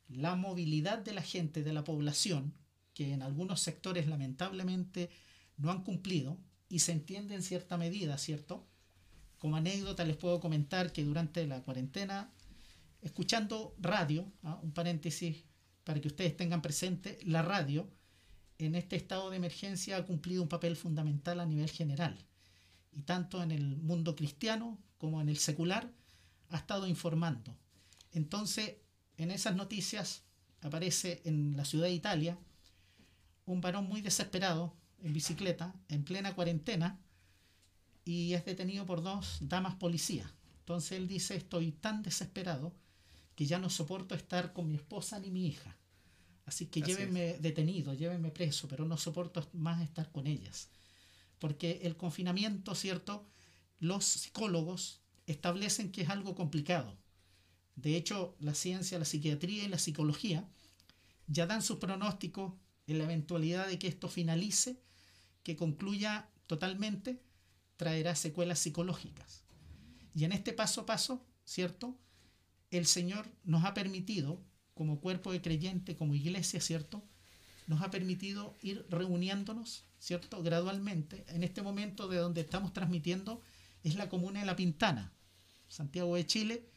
la 0.08 0.36
movilidad 0.36 1.00
de 1.00 1.14
la 1.14 1.24
gente, 1.24 1.64
de 1.64 1.74
la 1.74 1.84
población, 1.84 2.54
que 2.94 3.14
en 3.14 3.24
algunos 3.24 3.62
sectores 3.62 4.08
lamentablemente 4.08 5.10
no 5.58 5.72
han 5.72 5.84
cumplido 5.84 6.38
y 6.70 6.80
se 6.80 6.92
entiende 6.92 7.34
en 7.34 7.42
cierta 7.42 7.78
medida, 7.78 8.18
¿cierto? 8.18 8.68
Como 9.40 9.56
anécdota 9.56 10.04
les 10.06 10.18
puedo 10.18 10.40
comentar 10.40 10.92
que 10.92 11.04
durante 11.04 11.46
la 11.48 11.64
cuarentena, 11.64 12.32
escuchando 13.02 13.76
radio, 13.80 14.32
¿ah? 14.44 14.60
un 14.62 14.72
paréntesis 14.72 15.47
para 15.88 16.02
que 16.02 16.10
ustedes 16.10 16.36
tengan 16.36 16.62
presente, 16.62 17.18
la 17.24 17.42
radio 17.42 17.90
en 18.58 18.76
este 18.76 18.98
estado 18.98 19.30
de 19.30 19.38
emergencia 19.38 19.96
ha 19.96 20.06
cumplido 20.06 20.44
un 20.44 20.50
papel 20.50 20.76
fundamental 20.76 21.40
a 21.40 21.46
nivel 21.46 21.70
general. 21.70 22.26
Y 22.92 23.04
tanto 23.04 23.42
en 23.42 23.52
el 23.52 23.78
mundo 23.78 24.14
cristiano 24.14 24.78
como 24.98 25.22
en 25.22 25.30
el 25.30 25.38
secular 25.38 25.90
ha 26.50 26.58
estado 26.58 26.88
informando. 26.88 27.56
Entonces, 28.12 28.76
en 29.16 29.32
esas 29.32 29.56
noticias 29.56 30.24
aparece 30.60 31.22
en 31.24 31.56
la 31.56 31.64
ciudad 31.64 31.86
de 31.86 31.94
Italia 31.94 32.38
un 33.46 33.62
varón 33.62 33.88
muy 33.88 34.02
desesperado 34.02 34.76
en 35.02 35.14
bicicleta, 35.14 35.74
en 35.88 36.04
plena 36.04 36.36
cuarentena, 36.36 37.00
y 38.04 38.34
es 38.34 38.44
detenido 38.44 38.86
por 38.86 39.02
dos 39.02 39.38
damas 39.40 39.76
policías. 39.76 40.34
Entonces 40.60 40.98
él 40.98 41.08
dice, 41.08 41.38
estoy 41.38 41.72
tan 41.72 42.04
desesperado 42.04 42.76
que 43.38 43.46
ya 43.46 43.60
no 43.60 43.70
soporto 43.70 44.16
estar 44.16 44.52
con 44.52 44.68
mi 44.68 44.74
esposa 44.74 45.20
ni 45.20 45.30
mi 45.30 45.46
hija. 45.46 45.78
Así 46.48 46.66
que 46.66 46.82
llévenme 46.82 47.38
detenido, 47.38 47.94
llévenme 47.94 48.32
preso, 48.32 48.68
pero 48.68 48.84
no 48.84 48.98
soporto 48.98 49.48
más 49.54 49.80
estar 49.84 50.12
con 50.12 50.26
ellas. 50.26 50.70
Porque 51.38 51.82
el 51.84 51.96
confinamiento, 51.96 52.74
¿cierto? 52.74 53.28
Los 53.80 54.06
psicólogos 54.06 55.02
establecen 55.28 55.92
que 55.92 56.02
es 56.02 56.10
algo 56.10 56.34
complicado. 56.34 56.98
De 57.76 57.96
hecho, 57.96 58.36
la 58.40 58.56
ciencia, 58.56 58.98
la 58.98 59.06
psiquiatría 59.06 59.66
y 59.66 59.68
la 59.68 59.78
psicología 59.78 60.50
ya 61.28 61.46
dan 61.46 61.62
sus 61.62 61.78
pronósticos 61.78 62.56
en 62.88 62.98
la 62.98 63.04
eventualidad 63.04 63.68
de 63.68 63.78
que 63.78 63.88
esto 63.88 64.10
finalice, 64.10 64.82
que 65.44 65.56
concluya 65.56 66.28
totalmente, 66.48 67.22
traerá 67.76 68.16
secuelas 68.16 68.58
psicológicas. 68.58 69.44
Y 70.16 70.24
en 70.24 70.32
este 70.32 70.54
paso 70.54 70.82
a 70.82 70.86
paso, 70.88 71.24
¿cierto? 71.46 72.00
El 72.72 72.86
Señor 72.86 73.28
nos 73.44 73.64
ha 73.64 73.74
permitido, 73.74 74.42
como 74.74 75.00
cuerpo 75.00 75.32
de 75.32 75.42
creyente, 75.42 75.96
como 75.96 76.14
iglesia, 76.14 76.62
¿cierto? 76.62 77.04
Nos 77.66 77.82
ha 77.82 77.90
permitido 77.90 78.58
ir 78.62 78.86
reuniéndonos, 78.90 79.86
¿cierto? 80.00 80.44
Gradualmente. 80.44 81.26
En 81.30 81.44
este 81.44 81.62
momento 81.62 82.08
de 82.08 82.18
donde 82.18 82.42
estamos 82.42 82.74
transmitiendo 82.74 83.42
es 83.84 83.96
la 83.96 84.10
comuna 84.10 84.42
de 84.42 84.46
La 84.46 84.56
Pintana, 84.56 85.14
Santiago 85.68 86.16
de 86.16 86.26
Chile, 86.26 86.70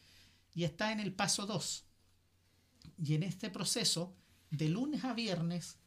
y 0.55 0.65
está 0.65 0.93
en 0.93 1.01
el 1.01 1.13
paso 1.13 1.47
2. 1.47 1.85
Y 3.05 3.15
en 3.15 3.23
este 3.23 3.51
proceso, 3.51 4.17
de 4.51 4.69
lunes 4.69 5.05
a 5.05 5.15
viernes, 5.15 5.79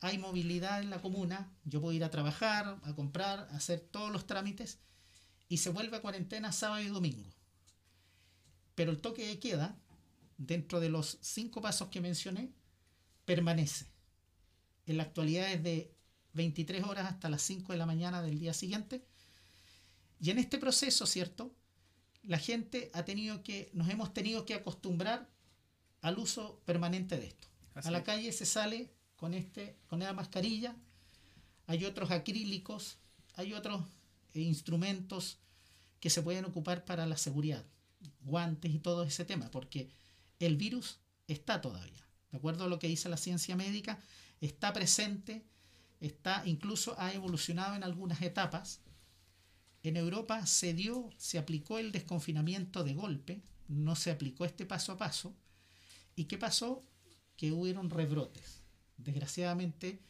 hay 0.00 0.18
movilidad 0.18 0.80
en 0.82 0.90
la 0.90 1.00
comuna, 1.00 1.50
yo 1.64 1.80
puedo 1.80 1.92
ir 1.92 2.04
a 2.04 2.10
trabajar, 2.10 2.78
a 2.82 2.94
comprar, 2.94 3.48
a 3.50 3.56
hacer 3.56 3.80
todos 3.80 4.12
los 4.12 4.26
trámites, 4.26 4.78
y 5.48 5.58
se 5.58 5.70
vuelve 5.70 5.96
a 5.96 6.02
cuarentena 6.02 6.52
sábado 6.52 6.82
y 6.82 6.88
domingo. 6.88 7.33
Pero 8.74 8.90
el 8.90 9.00
toque 9.00 9.26
de 9.26 9.38
queda, 9.38 9.76
dentro 10.36 10.80
de 10.80 10.88
los 10.88 11.18
cinco 11.20 11.60
pasos 11.60 11.88
que 11.88 12.00
mencioné, 12.00 12.52
permanece. 13.24 13.86
En 14.86 14.96
la 14.96 15.04
actualidad 15.04 15.52
es 15.52 15.62
de 15.62 15.94
23 16.34 16.84
horas 16.84 17.06
hasta 17.06 17.28
las 17.28 17.42
5 17.42 17.72
de 17.72 17.78
la 17.78 17.86
mañana 17.86 18.20
del 18.22 18.38
día 18.38 18.52
siguiente. 18.52 19.06
Y 20.20 20.30
en 20.30 20.38
este 20.38 20.58
proceso, 20.58 21.06
¿cierto? 21.06 21.54
La 22.22 22.38
gente 22.38 22.90
ha 22.92 23.04
tenido 23.04 23.42
que, 23.42 23.70
nos 23.72 23.88
hemos 23.88 24.12
tenido 24.12 24.44
que 24.44 24.54
acostumbrar 24.54 25.30
al 26.00 26.18
uso 26.18 26.60
permanente 26.64 27.18
de 27.18 27.26
esto. 27.26 27.48
a 27.74 27.90
la 27.90 28.04
calle 28.04 28.30
se 28.32 28.46
sale 28.46 28.92
con, 29.16 29.34
este, 29.34 29.76
con 29.86 30.00
la 30.00 30.12
mascarilla, 30.12 30.76
hay 31.66 31.84
otros 31.84 32.10
acrílicos, 32.10 32.98
hay 33.36 33.52
otros 33.54 33.82
eh, 34.34 34.40
instrumentos 34.40 35.38
que 36.00 36.10
se 36.10 36.22
pueden 36.22 36.44
ocupar 36.44 36.84
para 36.84 37.06
la 37.06 37.16
seguridad, 37.16 37.64
guantes 38.24 38.72
y 38.72 38.78
todo 38.78 39.04
ese 39.04 39.24
tema, 39.24 39.50
porque 39.50 39.90
el 40.40 40.56
virus 40.56 40.98
está 41.28 41.60
todavía. 41.60 42.04
De 42.30 42.38
acuerdo 42.38 42.64
a 42.64 42.68
lo 42.68 42.78
que 42.78 42.88
dice 42.88 43.08
la 43.08 43.16
ciencia 43.16 43.56
médica, 43.56 43.98
está 44.40 44.72
presente, 44.72 45.44
está 46.00 46.42
incluso 46.46 46.98
ha 46.98 47.12
evolucionado 47.12 47.74
en 47.74 47.84
algunas 47.84 48.20
etapas. 48.22 48.80
En 49.82 49.96
Europa 49.96 50.46
se 50.46 50.74
dio, 50.74 51.10
se 51.16 51.38
aplicó 51.38 51.78
el 51.78 51.92
desconfinamiento 51.92 52.82
de 52.84 52.94
golpe, 52.94 53.42
no 53.68 53.96
se 53.96 54.10
aplicó 54.10 54.44
este 54.44 54.66
paso 54.66 54.92
a 54.92 54.96
paso. 54.96 55.34
¿Y 56.16 56.24
qué 56.24 56.38
pasó? 56.38 56.82
Que 57.36 57.52
hubieron 57.52 57.90
rebrotes. 57.90 58.62
Desgraciadamente, 58.96 60.00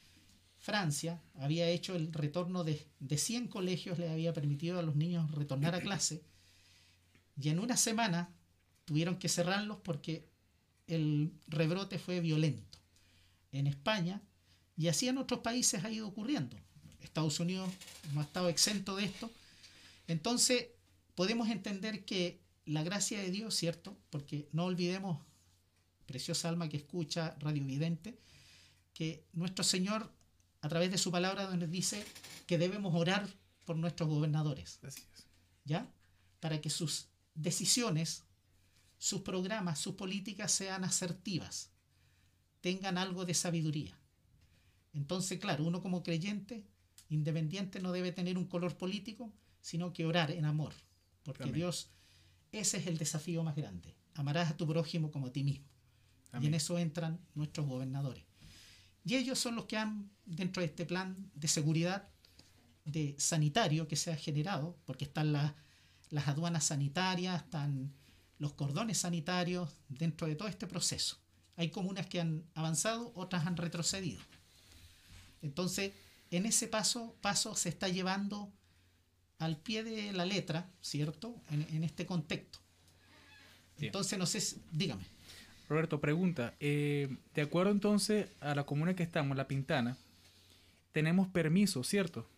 Francia 0.56 1.23
había 1.35 1.68
hecho 1.68 1.94
el 1.94 2.12
retorno 2.12 2.64
de, 2.64 2.87
de 3.00 3.18
100 3.18 3.49
colegios, 3.49 3.99
le 3.99 4.11
había 4.11 4.33
permitido 4.33 4.78
a 4.78 4.83
los 4.83 4.97
niños 4.97 5.30
retornar 5.30 5.75
a 5.75 5.80
clase, 5.83 6.23
y 7.41 7.49
en 7.49 7.59
una 7.59 7.76
semana 7.76 8.33
tuvieron 8.85 9.19
que 9.19 9.29
cerrarlos 9.29 9.79
porque 9.83 10.29
el 10.87 11.33
rebrote 11.47 11.99
fue 11.99 12.21
violento. 12.21 12.79
En 13.53 13.67
España, 13.67 14.21
y 14.76 14.88
así 14.88 15.09
en 15.09 15.19
otros 15.19 15.41
países 15.41 15.85
ha 15.85 15.91
ido 15.91 16.09
ocurriendo. 16.09 16.57
Estados 17.00 17.38
Unidos 17.38 17.71
no 18.12 18.21
ha 18.21 18.25
estado 18.25 18.49
exento 18.49 18.97
de 18.97 19.05
esto. 19.05 19.31
Entonces, 20.09 20.69
podemos 21.14 21.49
entender 21.49 22.05
que 22.05 22.41
la 22.64 22.83
gracia 22.83 23.21
de 23.21 23.31
Dios, 23.31 23.55
¿cierto? 23.55 23.97
Porque 24.11 24.49
no 24.53 24.64
olvidemos, 24.64 25.21
preciosa 26.07 26.49
alma 26.49 26.69
que 26.69 26.79
escucha, 26.79 27.37
Radio 27.38 27.64
Vidente, 27.64 28.19
que 28.95 29.25
nuestro 29.33 29.64
Señor, 29.64 30.12
a 30.61 30.69
través 30.69 30.91
de 30.91 30.99
su 30.99 31.11
palabra, 31.11 31.55
nos 31.55 31.71
dice 31.71 32.05
que 32.47 32.59
debemos 32.59 32.95
orar 32.95 33.29
por 33.64 33.76
nuestros 33.76 34.09
gobernadores. 34.09 34.81
¿Ya? 35.64 35.88
Para 36.41 36.61
que 36.61 36.69
sus 36.69 37.09
decisiones, 37.35 38.25
sus 38.99 39.23
programas, 39.23 39.79
sus 39.79 39.95
políticas 39.95 40.53
sean 40.53 40.85
asertivas, 40.85 41.71
tengan 42.61 42.97
algo 42.97 43.25
de 43.25 43.35
sabiduría. 43.35 43.99
Entonces, 44.93 45.38
claro, 45.38 45.64
uno 45.64 45.83
como 45.83 46.03
creyente, 46.03 46.64
independiente, 47.09 47.81
no 47.81 47.93
debe 47.93 48.12
tener 48.12 48.38
un 48.38 48.47
color 48.47 48.76
político, 48.76 49.33
sino 49.61 49.93
que 49.93 50.07
orar 50.07 50.31
en 50.31 50.45
amor. 50.45 50.73
Porque 51.25 51.53
Dios, 51.53 51.91
ese 52.53 52.79
es 52.79 52.87
el 52.87 52.99
desafío 52.99 53.43
más 53.43 53.57
grande. 53.57 53.97
Amarás 54.14 54.50
a 54.50 54.57
tu 54.57 54.67
prójimo 54.67 55.11
como 55.11 55.26
a 55.26 55.33
ti 55.33 55.43
mismo. 55.43 55.67
Y 56.41 56.47
en 56.47 56.55
eso 56.55 56.79
entran 56.79 57.21
nuestros 57.35 57.67
gobernadores. 57.67 58.25
Y 59.05 59.17
ellos 59.17 59.38
son 59.38 59.55
los 59.55 59.67
que 59.67 59.76
han, 59.76 60.11
dentro 60.25 60.61
de 60.61 60.67
este 60.67 60.87
plan 60.87 61.31
de 61.35 61.49
seguridad 61.49 62.09
de 62.85 63.14
sanitario 63.19 63.87
que 63.87 63.97
se 63.97 64.12
ha 64.12 64.17
generado, 64.17 64.76
porque 64.85 65.05
están 65.05 65.33
las 65.33 65.53
aduanas 66.28 66.64
sanitarias, 66.64 67.42
están 67.42 67.92
los 68.38 68.52
cordones 68.52 68.99
sanitarios 68.99 69.71
dentro 69.88 70.26
de 70.26 70.37
todo 70.37 70.49
este 70.49 70.66
proceso. 70.66 71.18
Hay 71.56 71.71
comunas 71.71 72.06
que 72.06 72.21
han 72.21 72.44
avanzado, 72.54 73.12
otras 73.14 73.47
han 73.47 73.56
retrocedido. 73.56 74.21
Entonces, 75.42 75.92
en 76.30 76.47
ese 76.47 76.68
paso, 76.68 77.16
paso 77.21 77.54
se 77.54 77.68
está 77.68 77.88
llevando 77.88 78.52
al 79.38 79.56
pie 79.56 79.85
de 79.85 80.12
la 80.12 80.25
letra, 80.25 80.71
¿cierto? 80.80 81.40
En, 81.50 81.85
este 81.85 82.06
contexto. 82.06 82.59
Entonces, 83.78 84.18
no 84.18 84.26
sé, 84.26 84.42
dígame. 84.73 85.04
Roberto, 85.68 86.00
pregunta. 86.00 86.54
eh, 86.61 87.16
de 87.35 87.42
acuerdo 87.42 87.73
entonces 87.73 88.28
a 88.40 88.54
la 88.54 88.64
comuna 88.64 88.94
que 88.94 89.02
estamos, 89.02 89.37
La 89.37 89.49
Pintana, 89.49 89.97
tenemos 90.92 91.28
permiso, 91.28 91.83
¿cierto? 91.85 92.28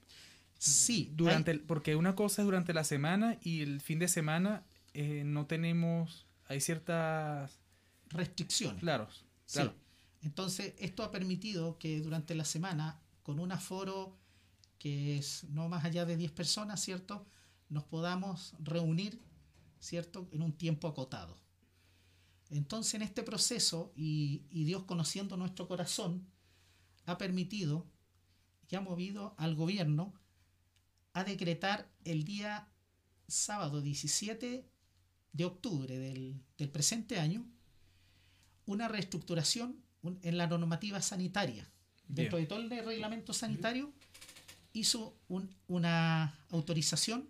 Sí, 0.58 1.12
Durante 1.14 1.50
el- 1.50 1.60
porque 1.60 1.96
una 1.96 2.14
cosa 2.14 2.42
es 2.42 2.46
durante 2.46 2.72
la 2.72 2.84
semana 2.84 3.38
y 3.42 3.60
el 3.62 3.80
fin 3.80 3.98
de 3.98 4.08
semana 4.08 4.64
eh, 4.94 5.22
no 5.24 5.46
tenemos, 5.46 6.26
hay 6.46 6.60
ciertas, 6.60 7.60
restricciones. 8.08 8.80
claro, 8.80 9.08
Sí. 9.44 9.54
claro, 9.54 9.74
Entonces, 10.22 10.74
esto 10.78 11.02
ha 11.04 11.10
permitido 11.10 11.78
que 11.78 12.00
durante 12.00 12.34
la 12.34 12.44
semana, 12.44 13.00
con 13.22 13.38
un 13.38 13.52
aforo 13.52 14.18
que 14.78 15.18
es 15.18 15.44
no 15.50 15.68
más 15.68 15.84
allá 15.84 16.04
de 16.06 16.16
10 16.16 16.32
personas, 16.32 16.80
¿cierto? 16.82 17.26
Nos 17.68 17.84
podamos 17.84 18.54
reunir, 18.58 19.20
¿cierto? 19.78 20.28
En 20.32 20.42
un 20.42 20.52
tiempo 20.52 20.88
acotado. 20.88 21.36
Entonces, 22.50 22.94
en 22.94 23.02
este 23.02 23.22
proceso, 23.22 23.92
y, 23.96 24.46
y 24.50 24.64
Dios 24.64 24.84
conociendo 24.84 25.36
nuestro 25.36 25.66
corazón, 25.68 26.26
ha 27.04 27.18
permitido 27.18 27.86
y 28.68 28.76
ha 28.76 28.80
movido 28.80 29.34
al 29.38 29.54
gobierno 29.54 30.14
a 31.16 31.24
decretar 31.24 31.88
el 32.04 32.24
día 32.24 32.68
sábado 33.26 33.80
17 33.80 34.68
de 35.32 35.44
octubre 35.44 35.98
del, 35.98 36.40
del 36.58 36.68
presente 36.68 37.18
año 37.18 37.46
una 38.66 38.86
reestructuración 38.88 39.82
un- 40.02 40.18
en 40.22 40.36
la 40.36 40.46
normativa 40.46 41.00
sanitaria. 41.00 41.70
Dentro 42.06 42.36
de 42.38 42.46
todo 42.46 42.60
el 42.60 42.68
reglamento 42.70 43.32
sanitario 43.32 43.92
hizo 44.74 45.16
un- 45.28 45.48
una 45.68 46.38
autorización, 46.50 47.28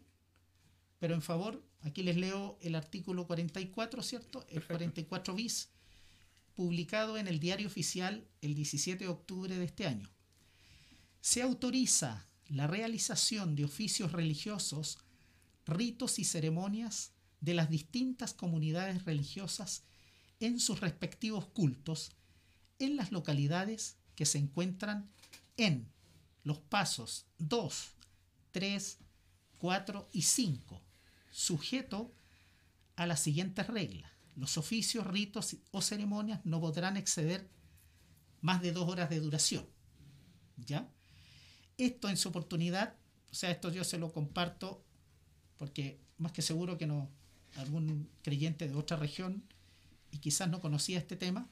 pero 0.98 1.14
en 1.14 1.22
favor, 1.22 1.62
aquí 1.82 2.02
les 2.02 2.16
leo 2.16 2.58
el 2.62 2.74
artículo 2.74 3.26
44, 3.28 4.02
¿cierto? 4.02 4.40
El 4.48 4.54
Perfecto. 4.62 4.74
44 4.74 5.34
bis, 5.36 5.68
publicado 6.56 7.18
en 7.18 7.28
el 7.28 7.38
diario 7.38 7.68
oficial 7.68 8.26
el 8.40 8.54
17 8.56 9.04
de 9.04 9.10
octubre 9.10 9.56
de 9.56 9.64
este 9.64 9.86
año. 9.86 10.08
Se 11.20 11.40
autoriza 11.42 12.25
la 12.48 12.66
realización 12.66 13.56
de 13.56 13.64
oficios 13.64 14.12
religiosos, 14.12 14.98
ritos 15.66 16.18
y 16.18 16.24
ceremonias 16.24 17.12
de 17.40 17.54
las 17.54 17.70
distintas 17.70 18.34
comunidades 18.34 19.04
religiosas 19.04 19.84
en 20.40 20.60
sus 20.60 20.80
respectivos 20.80 21.46
cultos 21.46 22.12
en 22.78 22.96
las 22.96 23.12
localidades 23.12 23.96
que 24.14 24.26
se 24.26 24.38
encuentran 24.38 25.10
en 25.56 25.88
los 26.42 26.58
pasos 26.58 27.26
2, 27.38 27.88
3, 28.52 28.98
4 29.58 30.08
y 30.12 30.22
5, 30.22 30.82
sujeto 31.30 32.14
a 32.96 33.06
las 33.06 33.20
siguientes 33.20 33.66
reglas. 33.66 34.10
Los 34.34 34.58
oficios, 34.58 35.06
ritos 35.06 35.56
o 35.70 35.80
ceremonias 35.80 36.40
no 36.44 36.60
podrán 36.60 36.96
exceder 36.96 37.50
más 38.42 38.60
de 38.60 38.72
dos 38.72 38.88
horas 38.88 39.08
de 39.08 39.20
duración. 39.20 39.66
¿Ya? 40.56 40.90
Esto 41.78 42.08
en 42.08 42.16
su 42.16 42.28
oportunidad, 42.30 42.94
o 43.30 43.34
sea, 43.34 43.50
esto 43.50 43.70
yo 43.70 43.84
se 43.84 43.98
lo 43.98 44.12
comparto 44.12 44.82
porque 45.58 45.98
más 46.18 46.32
que 46.32 46.42
seguro 46.42 46.78
que 46.78 46.86
no 46.86 47.08
algún 47.56 48.08
creyente 48.22 48.68
de 48.68 48.74
otra 48.74 48.96
región 48.96 49.42
y 50.10 50.18
quizás 50.18 50.48
no 50.48 50.60
conocía 50.60 50.98
este 50.98 51.16
tema, 51.16 51.48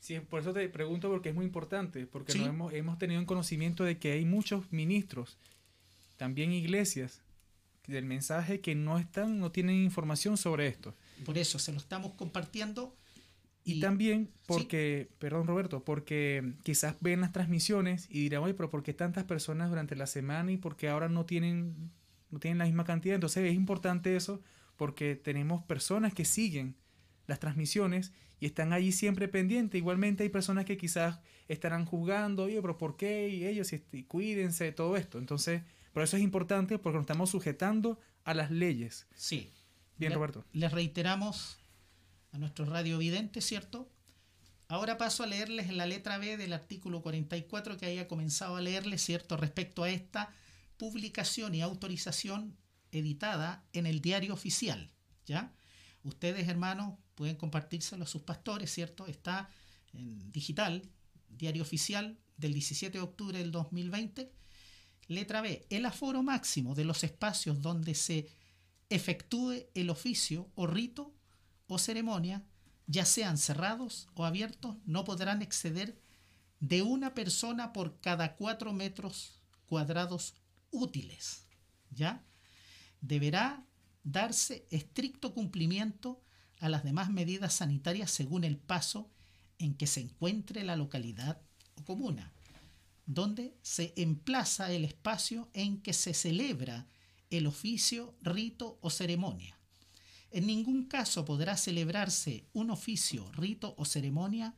Sí, 0.00 0.18
por 0.18 0.40
eso 0.40 0.54
te 0.54 0.66
pregunto 0.70 1.10
porque 1.10 1.28
es 1.28 1.34
muy 1.34 1.44
importante, 1.44 2.06
porque 2.06 2.32
Sí. 2.32 2.42
hemos, 2.42 2.72
hemos 2.72 2.98
tenido 2.98 3.20
en 3.20 3.26
conocimiento 3.26 3.84
de 3.84 3.98
que 3.98 4.12
hay 4.12 4.24
muchos 4.24 4.72
ministros, 4.72 5.36
también 6.16 6.52
iglesias, 6.52 7.20
del 7.86 8.06
mensaje 8.06 8.60
que 8.62 8.74
no 8.74 8.98
están, 8.98 9.38
no 9.38 9.52
tienen 9.52 9.76
información 9.76 10.38
sobre 10.38 10.68
esto. 10.68 10.94
por 11.26 11.36
eso 11.36 11.58
se 11.58 11.70
lo 11.72 11.76
estamos 11.78 12.14
compartiendo 12.14 12.96
Y, 13.74 13.78
Y- 13.78 13.80
también 13.80 14.30
porque, 14.46 15.08
perdón 15.18 15.46
Roberto, 15.46 15.84
porque 15.84 16.54
quizás 16.62 16.96
ven 17.00 17.20
las 17.20 17.32
transmisiones 17.32 18.06
y 18.10 18.20
dirán, 18.20 18.42
oye, 18.42 18.54
pero 18.54 18.70
¿por 18.70 18.82
qué 18.82 18.92
tantas 18.94 19.24
personas 19.24 19.68
durante 19.70 19.96
la 19.96 20.06
semana 20.06 20.50
y 20.52 20.56
por 20.56 20.76
qué 20.76 20.88
ahora 20.88 21.08
no 21.08 21.24
tienen, 21.26 21.90
no 22.30 22.38
tienen 22.38 22.58
la 22.58 22.64
misma 22.64 22.84
cantidad? 22.84 23.14
Entonces 23.14 23.44
es 23.48 23.54
importante 23.54 24.16
eso 24.16 24.40
porque 24.76 25.14
tenemos 25.16 25.62
personas 25.64 26.14
que 26.14 26.24
siguen 26.24 26.74
las 27.26 27.38
transmisiones 27.38 28.12
y 28.40 28.46
están 28.46 28.72
allí 28.72 28.92
siempre 28.92 29.28
pendientes. 29.28 29.78
Igualmente 29.78 30.22
hay 30.22 30.30
personas 30.30 30.64
que 30.64 30.76
quizás 30.78 31.20
estarán 31.48 31.84
juzgando, 31.84 32.44
oye, 32.44 32.60
pero 32.62 32.78
¿por 32.78 32.96
qué? 32.96 33.28
Y 33.28 33.44
ellos, 33.46 33.72
este, 33.72 34.06
cuídense, 34.06 34.72
todo 34.72 34.96
esto. 34.96 35.18
Entonces, 35.18 35.62
por 35.92 36.02
eso 36.02 36.16
es 36.16 36.22
importante 36.22 36.78
porque 36.78 36.96
nos 36.96 37.02
estamos 37.04 37.30
sujetando 37.30 37.98
a 38.24 38.34
las 38.34 38.50
leyes. 38.50 39.06
sí. 39.14 39.52
Bien, 39.98 40.12
Le- 40.12 40.16
Roberto. 40.16 40.46
Les 40.54 40.72
reiteramos 40.72 41.59
a 42.32 42.38
nuestros 42.38 42.68
radiovidentes, 42.68 43.44
¿cierto? 43.44 43.90
Ahora 44.68 44.98
paso 44.98 45.24
a 45.24 45.26
leerles 45.26 45.72
la 45.72 45.86
letra 45.86 46.18
B 46.18 46.36
del 46.36 46.52
artículo 46.52 47.02
44 47.02 47.76
que 47.76 47.86
haya 47.86 48.06
comenzado 48.06 48.56
a 48.56 48.60
leerles, 48.60 49.02
¿cierto? 49.02 49.36
Respecto 49.36 49.82
a 49.82 49.90
esta 49.90 50.32
publicación 50.76 51.54
y 51.54 51.60
autorización 51.60 52.56
editada 52.92 53.64
en 53.72 53.86
el 53.86 54.00
diario 54.00 54.32
oficial, 54.32 54.90
¿ya? 55.26 55.52
Ustedes, 56.02 56.48
hermanos, 56.48 56.98
pueden 57.14 57.36
compartírselo 57.36 58.04
a 58.04 58.06
sus 58.06 58.22
pastores, 58.22 58.72
¿cierto? 58.72 59.06
Está 59.06 59.50
en 59.92 60.30
digital, 60.32 60.88
diario 61.28 61.62
oficial 61.62 62.18
del 62.36 62.54
17 62.54 62.96
de 62.96 63.04
octubre 63.04 63.38
del 63.38 63.50
2020. 63.50 64.32
Letra 65.08 65.40
B, 65.40 65.66
el 65.70 65.84
aforo 65.84 66.22
máximo 66.22 66.74
de 66.74 66.84
los 66.84 67.02
espacios 67.02 67.60
donde 67.60 67.94
se 67.94 68.28
efectúe 68.88 69.66
el 69.74 69.90
oficio 69.90 70.48
o 70.54 70.66
rito 70.66 71.12
o 71.70 71.78
ceremonia, 71.78 72.44
ya 72.86 73.04
sean 73.04 73.38
cerrados 73.38 74.08
o 74.14 74.24
abiertos, 74.24 74.76
no 74.84 75.04
podrán 75.04 75.42
exceder 75.42 76.00
de 76.58 76.82
una 76.82 77.14
persona 77.14 77.72
por 77.72 78.00
cada 78.00 78.36
cuatro 78.36 78.72
metros 78.72 79.40
cuadrados 79.66 80.34
útiles. 80.70 81.46
¿Ya? 81.90 82.24
Deberá 83.00 83.64
darse 84.02 84.66
estricto 84.70 85.34
cumplimiento 85.34 86.22
a 86.58 86.68
las 86.68 86.84
demás 86.84 87.10
medidas 87.10 87.54
sanitarias 87.54 88.10
según 88.10 88.44
el 88.44 88.56
paso 88.58 89.10
en 89.58 89.74
que 89.74 89.86
se 89.86 90.00
encuentre 90.00 90.64
la 90.64 90.76
localidad 90.76 91.40
o 91.76 91.84
comuna, 91.84 92.32
donde 93.06 93.56
se 93.62 93.92
emplaza 93.96 94.72
el 94.72 94.84
espacio 94.84 95.50
en 95.52 95.80
que 95.80 95.92
se 95.92 96.14
celebra 96.14 96.86
el 97.30 97.46
oficio, 97.46 98.16
rito 98.22 98.78
o 98.82 98.90
ceremonia. 98.90 99.59
En 100.30 100.46
ningún 100.46 100.84
caso 100.84 101.24
podrá 101.24 101.56
celebrarse 101.56 102.44
un 102.52 102.70
oficio, 102.70 103.30
rito 103.32 103.74
o 103.76 103.84
ceremonia 103.84 104.54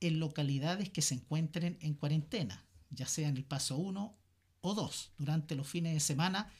en 0.00 0.18
localidades 0.18 0.90
que 0.90 1.00
se 1.00 1.14
encuentren 1.14 1.78
en 1.80 1.94
cuarentena, 1.94 2.66
ya 2.90 3.06
sea 3.06 3.28
en 3.28 3.36
el 3.36 3.44
paso 3.44 3.76
1 3.76 4.16
o 4.62 4.74
2, 4.74 5.12
durante 5.18 5.54
los 5.54 5.68
fines 5.68 5.94
de 5.94 6.00
semana 6.00 6.50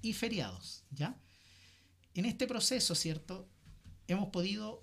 y 0.00 0.14
feriados, 0.14 0.84
¿ya? 0.90 1.18
En 2.14 2.24
este 2.24 2.46
proceso, 2.46 2.94
¿cierto? 2.94 3.48
Hemos 4.08 4.30
podido, 4.30 4.82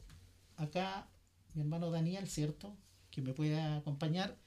acá, 0.57 1.09
mi 1.55 1.61
hermano 1.61 1.89
Daniel, 1.89 2.27
¿cierto? 2.27 2.77
Que 3.09 3.23
me 3.23 3.33
puede 3.33 3.59
acompañar, 3.59 4.37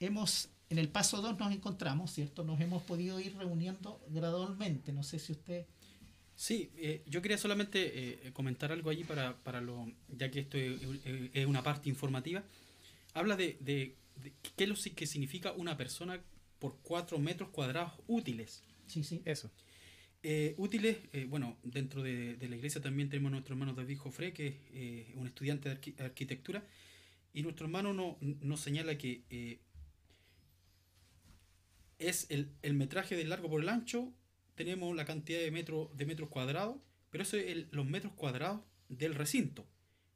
hemos, 0.00 0.48
en 0.70 0.78
el 0.78 0.88
paso 0.88 1.22
2 1.22 1.38
nos 1.38 1.52
encontramos, 1.52 2.12
¿cierto? 2.12 2.42
Nos 2.42 2.60
hemos 2.60 2.82
podido 2.82 3.20
ir 3.20 3.36
reuniendo 3.36 4.04
gradualmente, 4.08 4.92
no 4.92 5.04
sé 5.04 5.20
si 5.20 5.30
usted... 5.30 5.66
Sí, 6.38 6.70
eh, 6.76 7.02
yo 7.06 7.20
quería 7.20 7.36
solamente 7.36 8.28
eh, 8.28 8.32
comentar 8.32 8.70
algo 8.70 8.90
allí 8.90 9.02
para, 9.02 9.36
para 9.42 9.60
lo, 9.60 9.90
ya 10.16 10.30
que 10.30 10.38
esto 10.40 10.56
es, 10.56 10.80
es- 11.34 11.46
una 11.46 11.62
parte 11.64 11.88
informativa. 11.88 12.44
Habla 13.14 13.36
de, 13.36 13.56
de- 13.60 13.96
de 14.22 14.32
qué 14.56 14.64
es 14.64 14.70
lo 14.70 14.76
que 14.94 15.06
significa 15.06 15.52
una 15.52 15.76
persona 15.76 16.20
por 16.60 16.76
cuatro 16.82 17.18
metros 17.18 17.50
cuadrados 17.50 17.92
útiles. 18.06 18.62
Sí, 18.86 19.02
sí. 19.04 19.22
Eso. 19.24 19.50
Eh, 20.22 20.54
útiles, 20.58 20.98
eh, 21.12 21.26
bueno, 21.28 21.58
dentro 21.64 22.02
de, 22.02 22.36
de 22.36 22.48
la 22.48 22.56
iglesia 22.56 22.80
también 22.82 23.08
tenemos 23.10 23.30
a 23.30 23.32
nuestro 23.32 23.54
hermano 23.54 23.74
David 23.74 23.98
Jofré, 23.98 24.32
que 24.34 24.48
es 24.48 24.54
eh, 24.74 25.12
un 25.16 25.26
estudiante 25.28 25.68
de 25.70 25.80
arqui- 25.80 26.00
arquitectura, 26.00 26.64
y 27.34 27.42
nuestro 27.42 27.66
hermano 27.66 27.94
no- 27.94 28.18
nos 28.20 28.60
señala 28.60 28.98
que 28.98 29.22
eh, 29.30 29.58
es 31.98 32.26
el, 32.30 32.50
el 32.62 32.74
metraje 32.74 33.16
del 33.16 33.28
largo 33.30 33.48
por 33.48 33.60
el 33.62 33.68
ancho, 33.68 34.12
tenemos 34.58 34.94
la 34.94 35.06
cantidad 35.06 35.38
de, 35.40 35.50
metro, 35.50 35.90
de 35.96 36.04
metros 36.04 36.28
cuadrados, 36.28 36.76
pero 37.10 37.22
eso 37.22 37.38
es 37.38 37.66
los 37.70 37.86
metros 37.86 38.12
cuadrados 38.12 38.60
del 38.90 39.14
recinto. 39.14 39.66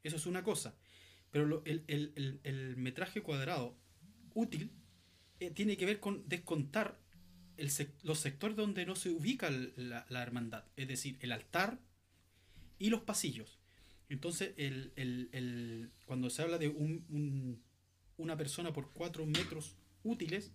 Eso 0.03 0.17
es 0.17 0.27
una 0.27 0.43
cosa. 0.43 0.75
Pero 1.31 1.47
lo- 1.47 1.63
el, 1.65 1.83
el- 1.87 2.39
el- 2.43 2.75
metraje 2.77 3.21
cuadrado 3.21 3.75
útil 4.35 4.69
eh, 5.39 5.49
tiene 5.49 5.77
que 5.77 5.85
ver 5.87 5.99
con 5.99 6.27
descontar 6.29 6.99
el 7.57 7.69
los 8.03 8.19
sectores 8.19 8.55
donde 8.55 8.85
no 8.85 8.95
se 8.95 9.09
ubica 9.09 9.49
la, 9.49 10.05
la 10.09 10.21
hermandad, 10.21 10.65
es 10.75 10.87
decir, 10.87 11.17
el 11.21 11.31
altar 11.31 11.79
y 12.79 12.89
los 12.89 13.01
pasillos. 13.01 13.59
Entonces, 14.09 14.53
el, 14.57 15.91
cuando 16.05 16.29
se 16.29 16.41
habla 16.43 16.57
de 16.57 16.67
un- 16.67 17.05
un- 17.09 17.63
una 18.17 18.37
persona 18.37 18.73
por 18.73 18.91
cuatro 18.91 19.25
metros 19.25 19.75
útiles, 20.03 20.51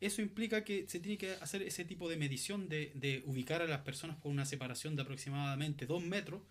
eso 0.00 0.22
implica 0.22 0.64
que 0.64 0.86
se 0.88 1.00
tiene 1.00 1.18
que 1.18 1.32
hacer 1.40 1.62
ese 1.62 1.84
tipo 1.84 2.08
de 2.08 2.16
medición 2.16 2.68
de, 2.68 2.92
de 2.94 3.22
ubicar 3.26 3.62
a 3.62 3.66
las 3.66 3.80
personas 3.80 4.16
por 4.16 4.30
una 4.30 4.44
separación 4.44 4.96
de 4.96 5.02
aproximadamente 5.02 5.86
dos 5.86 6.02
metros 6.02 6.42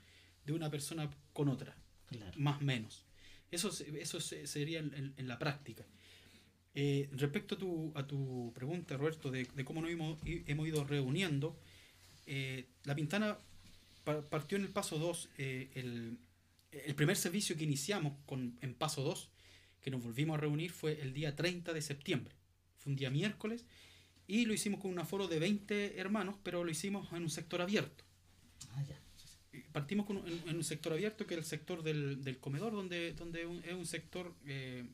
de 0.46 0.54
una 0.54 0.70
persona 0.70 1.10
con 1.34 1.50
otra 1.50 1.76
Claro. 2.08 2.32
más 2.38 2.62
o 2.62 2.64
menos. 2.64 3.06
Eso, 3.52 3.70
eso 3.70 4.20
sería 4.20 4.80
en, 4.80 5.28
la 5.28 5.40
práctica. 5.40 5.86
Eh, 6.76 7.10
respecto 7.14 7.56
a 7.56 7.58
tu, 7.58 7.92
a 7.96 8.06
tu 8.06 8.52
pregunta, 8.54 8.98
Roberto, 8.98 9.32
de, 9.32 9.46
cómo 9.66 9.82
nos 9.82 9.90
hemos, 9.90 10.20
hemos 10.26 10.68
ido 10.68 10.84
reuniendo, 10.84 11.58
eh, 12.26 12.66
la 12.84 12.96
Pintana 12.96 13.38
partió 14.30 14.58
en 14.58 14.64
el 14.64 14.70
paso 14.70 15.00
2. 15.00 15.30
Eh, 15.38 15.70
el, 15.76 16.18
el, 16.72 16.96
primer 16.96 17.16
servicio 17.16 17.56
que 17.58 17.64
iniciamos 17.64 18.14
con, 18.26 18.58
en 18.62 18.74
paso 18.74 19.02
2, 19.02 19.30
que 19.82 19.92
nos 19.92 20.04
volvimos 20.04 20.38
a 20.38 20.42
reunir, 20.42 20.72
fue 20.72 21.02
el 21.02 21.14
día 21.14 21.36
30 21.36 21.74
de 21.74 21.82
septiembre. 21.82 22.36
Fue 22.88 22.92
un 22.92 22.96
día 22.96 23.10
miércoles 23.10 23.66
y 24.28 24.46
lo 24.46 24.54
hicimos 24.54 24.80
con 24.80 24.92
un 24.92 25.00
aforo 25.00 25.28
de 25.28 25.40
20 25.40 26.00
hermanos, 26.00 26.38
pero 26.42 26.64
lo 26.64 26.72
hicimos 26.72 27.12
en 27.12 27.24
un 27.24 27.30
sector 27.30 27.62
abierto. 27.62 28.06
Ah, 28.72 28.84
ya 28.88 28.98
partimos 29.74 30.06
con 30.06 30.18
en, 30.28 30.56
un 30.56 30.64
sector 30.64 30.94
abierto 30.94 31.28
que 31.28 31.34
es 31.34 31.40
el 31.40 31.44
sector 31.46 31.84
del, 31.84 32.24
del 32.24 32.40
comedor, 32.40 32.74
donde, 32.74 33.14
donde 33.14 33.44
es 33.66 33.74
un 33.74 33.86
sector 33.86 34.34
eh, 34.46 34.86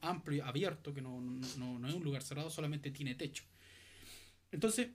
amplio, 0.00 0.44
abierto, 0.44 0.94
que 0.94 1.02
no, 1.02 1.20
no, 1.20 1.78
no, 1.78 1.88
es 1.88 1.94
un 1.94 2.04
lugar 2.04 2.22
cerrado, 2.22 2.48
solamente 2.48 2.90
tiene 2.90 3.14
techo. 3.14 3.44
Entonces, 4.50 4.88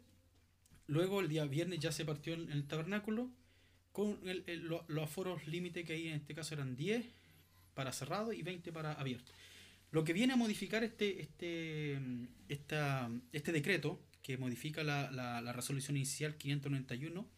luego 0.87 1.19
el 1.19 1.27
día 1.27 1.45
viernes 1.45 1.79
ya 1.79 1.91
se 1.91 2.05
partió 2.05 2.33
en, 2.33 2.51
el 2.51 2.65
tabernáculo 2.65 3.29
con 3.91 4.19
el, 4.27 4.63
los 4.87 5.03
aforos 5.03 5.47
límite 5.47 5.83
que 5.83 5.93
hay 5.93 6.07
en 6.07 6.15
este 6.15 6.35
caso 6.35 6.53
eran 6.53 6.75
10 6.75 7.05
para 7.73 7.91
cerrado 7.91 8.33
y 8.33 8.41
20 8.41 8.71
para 8.71 8.93
abierto. 8.93 9.31
Lo 9.91 10.03
que 10.03 10.13
viene 10.13 10.33
a 10.33 10.35
modificar 10.35 10.83
este, 10.83 11.21
este, 11.21 11.99
esta, 12.49 13.09
este 13.31 13.51
decreto, 13.51 14.03
que 14.21 14.37
modifica 14.37 14.83
la, 14.83 15.09
la, 15.11 15.41
la 15.41 15.53
resolución 15.53 15.95
inicial 15.95 16.35
591, 16.35 17.37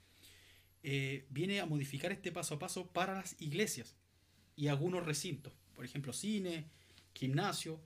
eh, 0.82 1.26
viene 1.30 1.60
a 1.60 1.66
modificar 1.66 2.12
este 2.12 2.32
paso 2.32 2.56
a 2.56 2.60
paso 2.60 2.88
para 2.88 3.14
las 3.16 3.36
iglesias 3.40 3.96
y 4.56 4.68
algunos 4.68 5.06
recintos, 5.06 5.54
por 5.76 5.84
ejemplo, 5.84 6.14
cine, 6.14 6.66
gimnasio, 7.14 7.82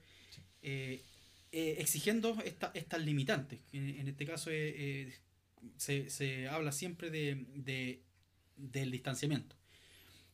eh, 0.62 1.02
eh, 1.50 1.76
exigiendo 1.78 2.36
estas 2.42 3.04
limitantes. 3.04 3.60
En, 3.72 4.06
este 4.08 4.26
caso 4.26 4.50
se, 5.76 6.48
habla 6.48 6.72
siempre 6.72 7.10
de, 7.10 8.02
del 8.56 8.90
distanciamiento. 8.90 9.56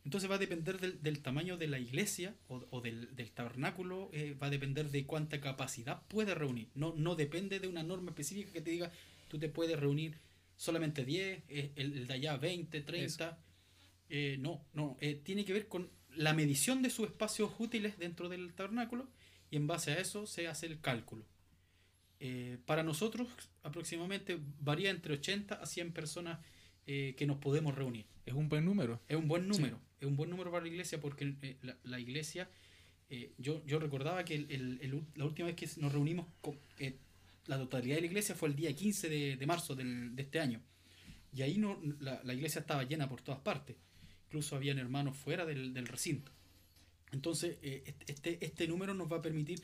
Entonces 0.04 0.30
va 0.30 0.36
a 0.36 0.38
depender 0.38 0.80
del, 0.80 1.20
tamaño 1.20 1.56
de 1.56 1.68
la 1.68 1.78
iglesia 1.78 2.34
o, 2.48 2.80
del, 2.80 3.08
tabernáculo, 3.34 4.10
va 4.42 4.46
a 4.46 4.50
depender 4.50 4.90
de 4.90 5.04
cuánta 5.04 5.40
capacidad 5.40 6.02
puede 6.08 6.34
reunir. 6.34 6.68
No, 6.74 6.94
no 6.96 7.16
depende 7.16 7.60
de 7.60 7.68
una 7.68 7.82
norma 7.82 8.10
específica 8.10 8.52
que 8.52 8.62
te 8.62 8.70
diga 8.70 8.90
tú 9.30 9.38
te 9.38 9.48
puedes 9.48 9.78
reunir 9.78 10.18
solamente 10.56 11.06
10, 11.06 11.44
eh, 11.48 11.72
el, 11.76 12.06
de 12.06 12.12
allá 12.12 12.36
20, 12.36 12.82
30. 12.82 13.38
Eh, 14.10 14.36
no, 14.40 14.62
no, 14.74 14.98
eh, 15.00 15.18
tiene 15.24 15.46
que 15.46 15.54
ver 15.54 15.68
con 15.68 15.88
la 16.14 16.34
medición 16.34 16.82
de 16.82 16.90
sus 16.90 17.06
espacios 17.06 17.52
útiles 17.58 17.96
dentro 17.98 18.28
del 18.28 18.52
tabernáculo 18.52 19.08
y 19.50 19.56
en 19.56 19.66
base 19.66 19.92
a 19.92 19.98
eso 19.98 20.26
se 20.26 20.48
hace 20.48 20.66
el 20.66 20.80
cálculo. 20.80 21.24
para 22.66 22.82
nosotros 22.82 23.28
aproximadamente 23.62 24.38
varía 24.60 24.90
entre 24.90 25.14
80 25.14 25.54
a 25.54 25.64
100 25.64 25.92
personas 25.92 26.40
que 26.84 27.24
nos 27.26 27.38
podemos 27.38 27.74
reunir. 27.74 28.04
Es 28.26 28.34
un 28.34 28.48
buen 28.48 28.64
número. 28.64 29.00
Es 29.08 29.16
un 29.16 29.28
buen 29.28 29.48
número. 29.48 29.80
Es 30.00 30.06
un 30.06 30.16
buen 30.16 30.30
número 30.30 30.50
para 30.50 30.62
la 30.62 30.68
iglesia 30.68 31.00
porque 31.00 31.34
la, 31.84 32.00
iglesia, 32.00 32.48
yo, 33.38 33.64
yo 33.66 33.78
recordaba 33.78 34.24
que 34.24 34.38
la 35.14 35.24
última 35.24 35.46
vez 35.46 35.56
que 35.56 35.68
nos 35.80 35.92
reunimos 35.92 36.26
con, 36.40 36.58
la 37.46 37.58
totalidad 37.58 37.96
de 37.96 38.02
la 38.02 38.06
iglesia 38.06 38.34
fue 38.34 38.48
el 38.48 38.56
día 38.56 38.74
15 38.74 39.36
de, 39.36 39.46
marzo 39.46 39.74
de 39.74 40.12
este 40.16 40.40
año. 40.40 40.62
Y 41.32 41.42
ahí 41.42 41.58
no, 41.58 41.80
la, 42.00 42.34
iglesia 42.34 42.60
estaba 42.60 42.84
llena 42.84 43.08
por 43.08 43.22
todas 43.22 43.40
partes. 43.40 43.76
Incluso 44.26 44.56
habían 44.56 44.78
hermanos 44.78 45.16
fuera 45.16 45.44
del, 45.44 45.86
recinto. 45.86 46.32
Entonces, 47.12 47.58
eh, 47.62 47.94
este, 48.06 48.44
este 48.44 48.68
número 48.68 48.94
nos 48.94 49.10
va 49.10 49.18
a 49.18 49.22
permitir... 49.22 49.60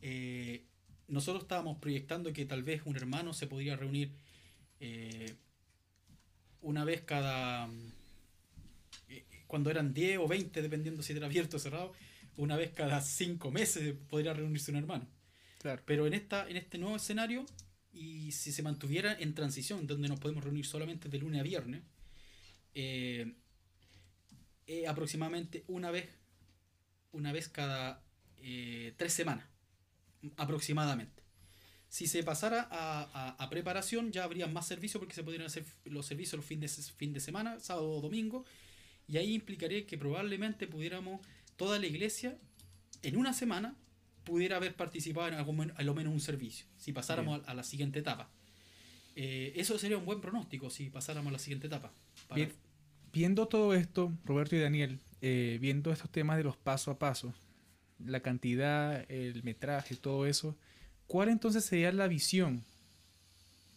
Eh, 0.00 0.64
nosotros 1.08 1.44
estábamos 1.44 1.78
proyectando 1.78 2.32
que 2.32 2.44
tal 2.44 2.62
vez 2.62 2.82
un 2.84 2.96
hermano 2.96 3.32
se 3.32 3.46
podría 3.46 3.76
reunir 3.76 4.12
eh, 4.80 5.34
una 6.60 6.84
vez 6.84 7.02
cada... 7.02 7.68
cuando 9.48 9.70
eran 9.70 9.92
10 9.92 10.18
o 10.18 10.28
20, 10.28 10.62
dependiendo 10.62 11.02
si 11.02 11.12
era 11.12 11.26
abierto 11.26 11.56
o 11.56 11.60
cerrado, 11.60 11.92
una 12.36 12.56
vez 12.56 12.70
cada 12.70 13.00
5 13.00 13.50
meses 13.50 13.96
podría 14.08 14.32
reunirse 14.32 14.70
un 14.70 14.76
hermano. 14.76 15.08
Pero 15.84 16.06
en, 16.06 16.14
esta, 16.14 16.48
en 16.48 16.56
este 16.56 16.78
nuevo 16.78 16.94
escenario, 16.94 17.44
y 17.92 18.30
si 18.30 18.52
se 18.52 18.62
mantuviera 18.62 19.16
en 19.18 19.34
transición, 19.34 19.88
donde 19.88 20.08
nos 20.08 20.20
podemos 20.20 20.44
reunir 20.44 20.66
solamente 20.66 21.08
de 21.08 21.18
lunes 21.18 21.40
a 21.40 21.42
viernes, 21.42 21.82
eh, 22.74 23.34
eh, 24.68 24.86
aproximadamente 24.86 25.64
una 25.66 25.90
vez, 25.90 26.08
una 27.10 27.32
vez 27.32 27.48
cada 27.48 28.04
eh, 28.36 28.94
tres 28.96 29.14
semanas, 29.14 29.46
aproximadamente. 30.36 31.22
Si 31.88 32.06
se 32.06 32.22
pasara 32.22 32.68
a, 32.70 33.48
preparación, 33.48 34.12
ya 34.12 34.24
habría 34.24 34.46
más 34.46 34.66
servicios 34.66 35.00
porque 35.00 35.14
se 35.14 35.24
podrían 35.24 35.46
hacer 35.46 35.64
los 35.84 36.04
servicios 36.04 36.36
los 36.36 36.44
fines 36.44 36.76
de, 36.76 36.82
fin 36.92 37.14
de 37.14 37.20
semana, 37.20 37.58
sábado 37.60 37.90
o 37.90 38.00
domingo, 38.02 38.44
y 39.08 39.16
ahí 39.16 39.34
implicaría 39.34 39.86
que 39.86 39.96
probablemente 39.96 40.66
pudiéramos 40.66 41.20
toda 41.56 41.78
la 41.78 41.86
iglesia 41.86 42.36
en 43.02 43.16
una 43.16 43.32
semana 43.32 43.74
pudiera 44.24 44.56
haber 44.56 44.74
participado 44.76 45.28
en 45.28 45.34
algún, 45.34 45.72
a 45.74 45.82
lo 45.82 45.94
menos 45.94 46.12
un 46.12 46.20
servicio, 46.20 46.66
si 46.76 46.92
pasáramos 46.92 47.40
a, 47.46 47.54
la 47.54 47.62
siguiente 47.62 48.00
etapa. 48.00 48.28
Eh, 49.16 49.54
eso 49.56 49.78
sería 49.78 49.96
un 49.96 50.04
buen 50.04 50.20
pronóstico 50.20 50.68
si 50.68 50.90
pasáramos 50.90 51.30
a 51.30 51.32
la 51.32 51.38
siguiente 51.38 51.66
etapa. 51.66 51.90
viendo 53.10 53.48
todo 53.48 53.74
esto, 53.74 54.12
Roberto 54.26 54.54
y 54.54 54.60
Daniel, 54.60 55.00
eh, 55.22 55.56
viendo 55.60 55.90
estos 55.90 56.10
temas 56.10 56.36
de 56.36 56.44
los 56.44 56.58
paso 56.58 56.90
a 56.90 56.98
paso, 56.98 57.32
la 58.04 58.20
cantidad, 58.20 59.10
el 59.10 59.42
metraje, 59.42 59.96
todo 59.96 60.26
eso, 60.26 60.54
¿cuál 61.06 61.30
entonces 61.30 61.64
sería 61.64 61.90
la 61.90 62.06
visión, 62.06 62.62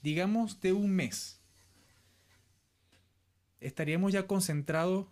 digamos, 0.03 0.59
de 0.59 0.73
un 0.73 0.91
mes? 0.91 1.39
¿Estaríamos 3.61 4.11
ya 4.11 4.27
concentrados 4.27 5.07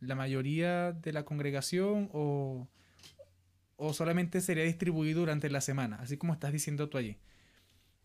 la 0.00 0.14
mayoría 0.14 0.92
de 0.92 1.12
la 1.12 1.24
congregación 1.24 2.10
o 2.12 2.68
o 3.82 3.94
solamente 3.94 4.42
sería 4.42 4.64
distribuido 4.64 5.20
durante 5.20 5.48
la 5.48 5.62
semana, 5.62 5.96
así 6.02 6.18
como 6.18 6.34
estás 6.34 6.52
diciendo 6.52 6.90
tú 6.90 6.98
allí. 6.98 7.16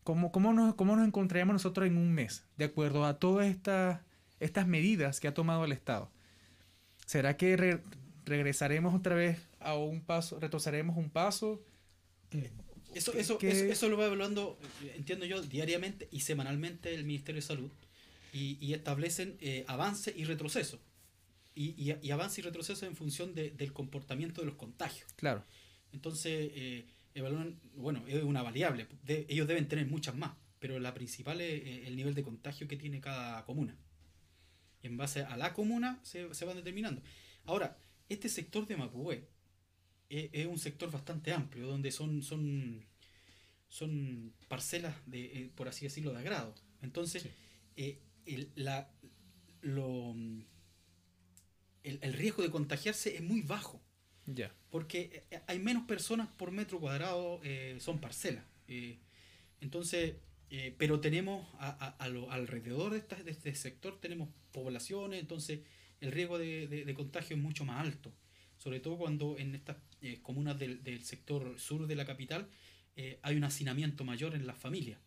¿Cómo, 0.05 0.31
cómo, 0.31 0.53
nos, 0.53 0.73
cómo 0.75 0.95
nos 0.95 1.05
encontraríamos 1.05 1.51
nosotros 1.51 1.85
en 1.85 1.97
un 1.97 2.13
mes, 2.13 2.45
de 2.55 2.65
acuerdo 2.65 3.05
a 3.05 3.19
todas 3.19 3.47
estas, 3.47 3.99
estas 4.39 4.67
medidas 4.67 5.19
que 5.19 5.27
ha 5.27 5.33
tomado 5.33 5.65
el 5.65 5.73
Estado? 5.73 6.09
¿Será 7.05 7.35
que 7.35 7.81
regresaremos 8.23 8.95
otra 8.95 9.15
vez 9.15 9.37
a 9.59 9.75
un 9.75 9.99
paso, 9.99 10.39
retrocederemos 10.39 10.95
un 10.95 11.09
paso? 11.09 11.61
Eso, 12.93 13.11
eso, 13.11 13.37
eso, 13.41 13.89
lo 13.89 13.97
va 13.97 14.05
evaluando, 14.05 14.57
entiendo 14.95 15.25
yo, 15.25 15.41
diariamente 15.41 16.07
y 16.09 16.21
semanalmente 16.21 16.95
el 16.95 17.03
Ministerio 17.03 17.41
de 17.41 17.47
Salud 17.47 17.71
y, 18.31 18.73
establecen 18.73 19.35
eh, 19.41 19.65
avance 19.67 20.13
y 20.15 20.23
retroceso. 20.23 20.79
Y, 21.55 21.69
y, 21.81 21.97
y, 22.01 22.11
avance 22.11 22.41
y 22.41 22.43
retroceso 22.43 22.85
en 22.85 22.97
función 22.97 23.33
del 23.33 23.71
comportamiento 23.71 24.41
de 24.41 24.47
los 24.47 24.55
contagios. 24.55 25.11
Claro. 25.13 25.45
Entonces, 25.93 26.51
eh, 26.53 26.85
evalúan, 27.13 27.59
bueno, 27.75 28.03
es 28.07 28.21
una 28.23 28.43
variable, 28.43 28.87
ellos 29.07 29.47
deben 29.47 29.69
tener 29.69 29.87
muchas 29.87 30.15
más, 30.15 30.35
pero 30.59 30.77
la 30.79 30.93
principal 30.93 31.39
es 31.39 31.63
eh, 31.63 31.87
el 31.87 31.95
nivel 31.95 32.13
de 32.13 32.23
contagio 32.23 32.67
que 32.67 32.75
tiene 32.75 32.99
cada 32.99 33.45
comuna. 33.45 33.77
En 34.83 34.97
base 34.97 35.21
a 35.21 35.37
la 35.37 35.53
comuna 35.53 35.99
se, 36.03 36.33
se 36.33 36.45
van 36.45 36.57
determinando. 36.57 37.01
Ahora, 37.45 37.77
este 38.09 38.27
sector 38.27 38.67
de 38.67 38.75
Mapué 38.75 39.29
es, 40.09 40.45
un 40.45 40.59
sector 40.59 40.91
bastante 40.91 41.31
amplio, 41.31 41.67
donde 41.67 41.91
son, 41.91 42.21
son, 42.21 42.85
son 43.69 44.33
parcelas, 44.49 44.95
de, 45.05 45.25
eh, 45.25 45.51
por 45.55 45.69
así 45.69 45.85
decirlo, 45.85 46.11
de 46.11 46.19
agrado. 46.19 46.53
Entonces, 46.81 47.29
el, 47.77 48.51
la, 48.55 48.91
lo, 49.61 50.15
el, 51.85 51.99
el 52.01 52.13
riesgo 52.13 52.43
de 52.43 52.51
contagiarse 52.51 53.15
es 53.15 53.21
muy 53.21 53.41
bajo. 53.41 53.81
Porque 54.69 55.23
eh, 55.31 55.41
hay 55.47 55.59
menos 55.59 55.83
personas 55.83 56.27
por 56.27 56.51
metro 56.51 56.79
cuadrado, 56.79 57.39
eh, 57.43 57.77
son 57.79 57.99
parcelas. 57.99 58.43
Eh, 58.67 58.99
entonces, 59.61 60.15
pero 60.77 60.99
tenemos 61.01 61.47
a, 61.59 61.95
alrededor 62.29 62.93
de, 62.93 63.23
de, 63.23 63.31
este 63.31 63.53
sector, 63.55 63.99
tenemos 63.99 64.29
poblaciones, 64.51 65.19
entonces 65.19 65.61
el 65.99 66.11
riesgo 66.11 66.37
de, 66.37 66.93
contagio 66.95 67.35
es 67.35 67.41
mucho 67.41 67.65
más 67.65 67.81
alto. 67.81 68.13
Sobre 68.57 68.79
todo 68.79 68.97
cuando 68.97 69.37
en 69.37 69.55
estas 69.55 69.77
comunas 70.21 70.57
del, 70.57 71.03
sector 71.03 71.59
sur 71.59 71.87
de 71.87 71.95
la 71.95 72.05
capital 72.05 72.47
hay 73.21 73.35
un 73.35 73.43
hacinamiento 73.43 74.05
mayor 74.05 74.33
en 74.33 74.47
las 74.47 74.57
familias. 74.57 74.99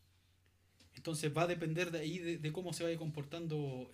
Entonces 0.94 1.32
va 1.34 1.42
a 1.42 1.46
depender 1.46 1.92
de 1.92 2.00
ahí 2.00 2.18
de, 2.18 2.52
cómo 2.52 2.72
se 2.72 2.84
vaya 2.84 2.98
comportando 2.98 3.90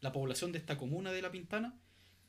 la 0.00 0.12
población 0.12 0.52
de 0.52 0.58
esta 0.58 0.76
comuna 0.76 1.12
de 1.12 1.22
La 1.22 1.30
Pintana 1.30 1.78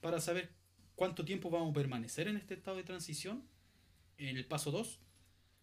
para 0.01 0.19
saber 0.19 0.49
cuánto 0.95 1.23
tiempo 1.23 1.49
vamos 1.49 1.71
a 1.71 1.73
permanecer 1.73 2.27
en 2.27 2.37
este 2.37 2.55
estado 2.55 2.77
de 2.77 2.83
transición, 2.83 3.43
en 4.17 4.35
el 4.35 4.45
paso 4.45 4.71
2, 4.71 4.99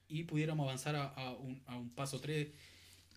y 0.08 0.24
pudiéramos 0.24 0.64
avanzar 0.64 0.96
a, 0.96 1.32
un, 1.32 1.90
paso 1.94 2.20
3 2.20 2.48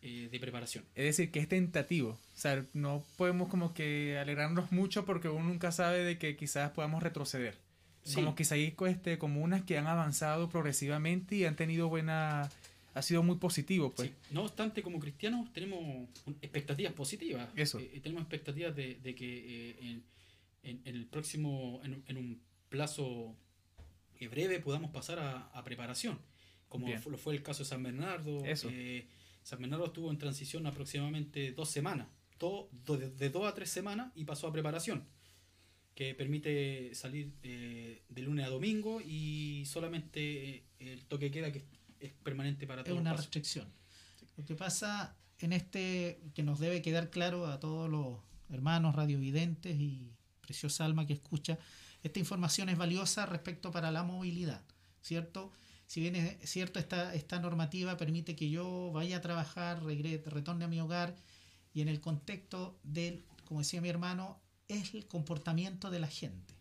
eh, 0.02 0.30
de 0.32 0.40
preparación. 0.40 0.84
Es 0.96 1.06
decir, 1.06 1.32
que 1.32 1.40
es 1.40 1.48
tentativo. 1.48 2.12
O 2.12 2.38
sea, 2.38 2.66
no 2.74 3.04
podemos 3.18 3.50
como 3.50 3.74
que 3.74 4.18
alegrarnos 4.18 4.72
mucho 4.72 5.06
porque 5.06 5.30
uno 5.30 5.48
nunca 5.48 5.72
sabe 5.72 6.04
de 6.04 6.18
que 6.18 6.36
quizás 6.36 6.72
podamos 6.72 7.04
retroceder. 7.04 7.56
Como 8.16 8.36
quizá 8.36 8.56
hay 8.56 8.74
este, 8.88 9.18
comunas 9.18 9.64
que 9.64 9.78
han 9.78 9.86
avanzado 9.86 10.50
progresivamente 10.50 11.36
y 11.36 11.46
han 11.46 11.56
tenido 11.56 11.90
buena... 11.90 12.50
Ha 12.94 13.02
sido 13.04 13.22
muy 13.22 13.36
positivo, 13.36 13.94
pues. 13.94 14.10
No 14.32 14.42
obstante, 14.44 14.82
como 14.82 15.00
cristianos 15.00 15.54
tenemos 15.54 16.10
expectativas 16.42 16.94
positivas. 16.94 17.48
Eso. 17.56 17.80
Eh, 17.80 18.00
tenemos 18.02 18.24
expectativas 18.24 18.76
de, 18.76 18.96
de 18.96 19.14
que 19.14 19.70
eh, 19.70 19.76
en, 19.82 20.04
en, 20.64 20.82
el 20.86 21.08
próximo, 21.08 21.82
en, 21.84 22.04
en 22.08 22.18
un 22.18 22.42
plazo 22.70 23.38
breve 24.26 24.60
podamos 24.60 24.90
pasar 24.90 25.20
a, 25.20 25.48
a 25.54 25.64
preparación, 25.64 26.20
como 26.68 26.88
lo 26.88 27.18
fue 27.18 27.36
el 27.36 27.44
caso 27.44 27.64
de 27.64 27.70
San 27.70 27.84
Bernardo. 27.84 28.44
Eso. 28.44 28.70
Eh, 28.72 29.08
San 29.44 29.60
Bernardo 29.60 29.86
estuvo 29.86 30.10
en 30.10 30.18
transición 30.18 30.66
aproximadamente 30.66 31.52
dos 31.52 31.70
semanas, 31.70 32.08
todo, 32.38 32.70
de 32.72 33.30
dos 33.30 33.48
a 33.48 33.54
tres 33.54 33.70
semanas 33.70 34.12
y 34.16 34.26
pasó 34.26 34.48
a 34.48 34.52
preparación 34.52 35.08
que 35.94 36.14
permite 36.14 36.94
salir 36.94 37.34
eh, 37.42 38.04
de 38.08 38.22
lunes 38.22 38.46
a 38.46 38.50
domingo 38.50 39.02
y 39.02 39.64
solamente 39.66 40.58
eh, 40.58 40.66
el 40.80 41.06
toque 41.06 41.32
queda 41.32 41.52
que 41.52 41.66
es 42.00 42.14
permanente 42.24 42.68
para 42.68 42.84
todos. 42.84 42.98
Es 42.98 43.02
una 43.02 43.14
restricción. 43.14 43.68
Lo 44.36 44.46
que 44.46 44.54
pasa 44.54 45.18
en 45.40 45.54
este, 45.54 46.22
que 46.36 46.44
nos 46.44 46.60
debe 46.60 46.82
quedar 46.82 47.10
claro 47.10 47.48
a 47.48 47.60
todos 47.60 47.90
los 47.90 48.20
hermanos 48.50 48.96
radiovidentes 48.96 49.80
y 49.80 50.17
preciosa 50.48 50.86
alma 50.86 51.06
que 51.06 51.14
escucha, 51.14 51.60
esta 52.02 52.20
información 52.20 52.70
es 52.70 52.78
valiosa 52.78 53.26
respecto 53.26 53.70
para 53.72 53.92
la 53.92 54.04
movilidad, 54.04 54.64
¿cierto? 55.02 55.52
Si 55.86 56.02
bien 56.02 56.16
es 56.16 56.50
cierto, 56.50 56.80
esta, 56.80 57.14
esta 57.14 57.40
normativa 57.40 57.96
permite 57.98 58.36
que 58.36 58.50
yo 58.50 58.92
vaya 58.94 59.18
a 59.18 59.22
trabajar, 59.22 59.84
retorne 59.84 60.66
a 60.66 60.68
mi 60.68 60.80
hogar 60.80 61.16
y 61.74 61.82
en 61.82 61.90
el 61.90 62.02
contexto 62.02 62.80
del, 62.84 63.24
como 63.46 63.60
decía 63.60 63.82
mi 63.82 63.90
hermano, 63.90 64.40
es 64.68 64.94
el 64.94 65.06
comportamiento 65.08 65.92
de 65.92 66.00
la 66.00 66.08
gente. 66.08 66.56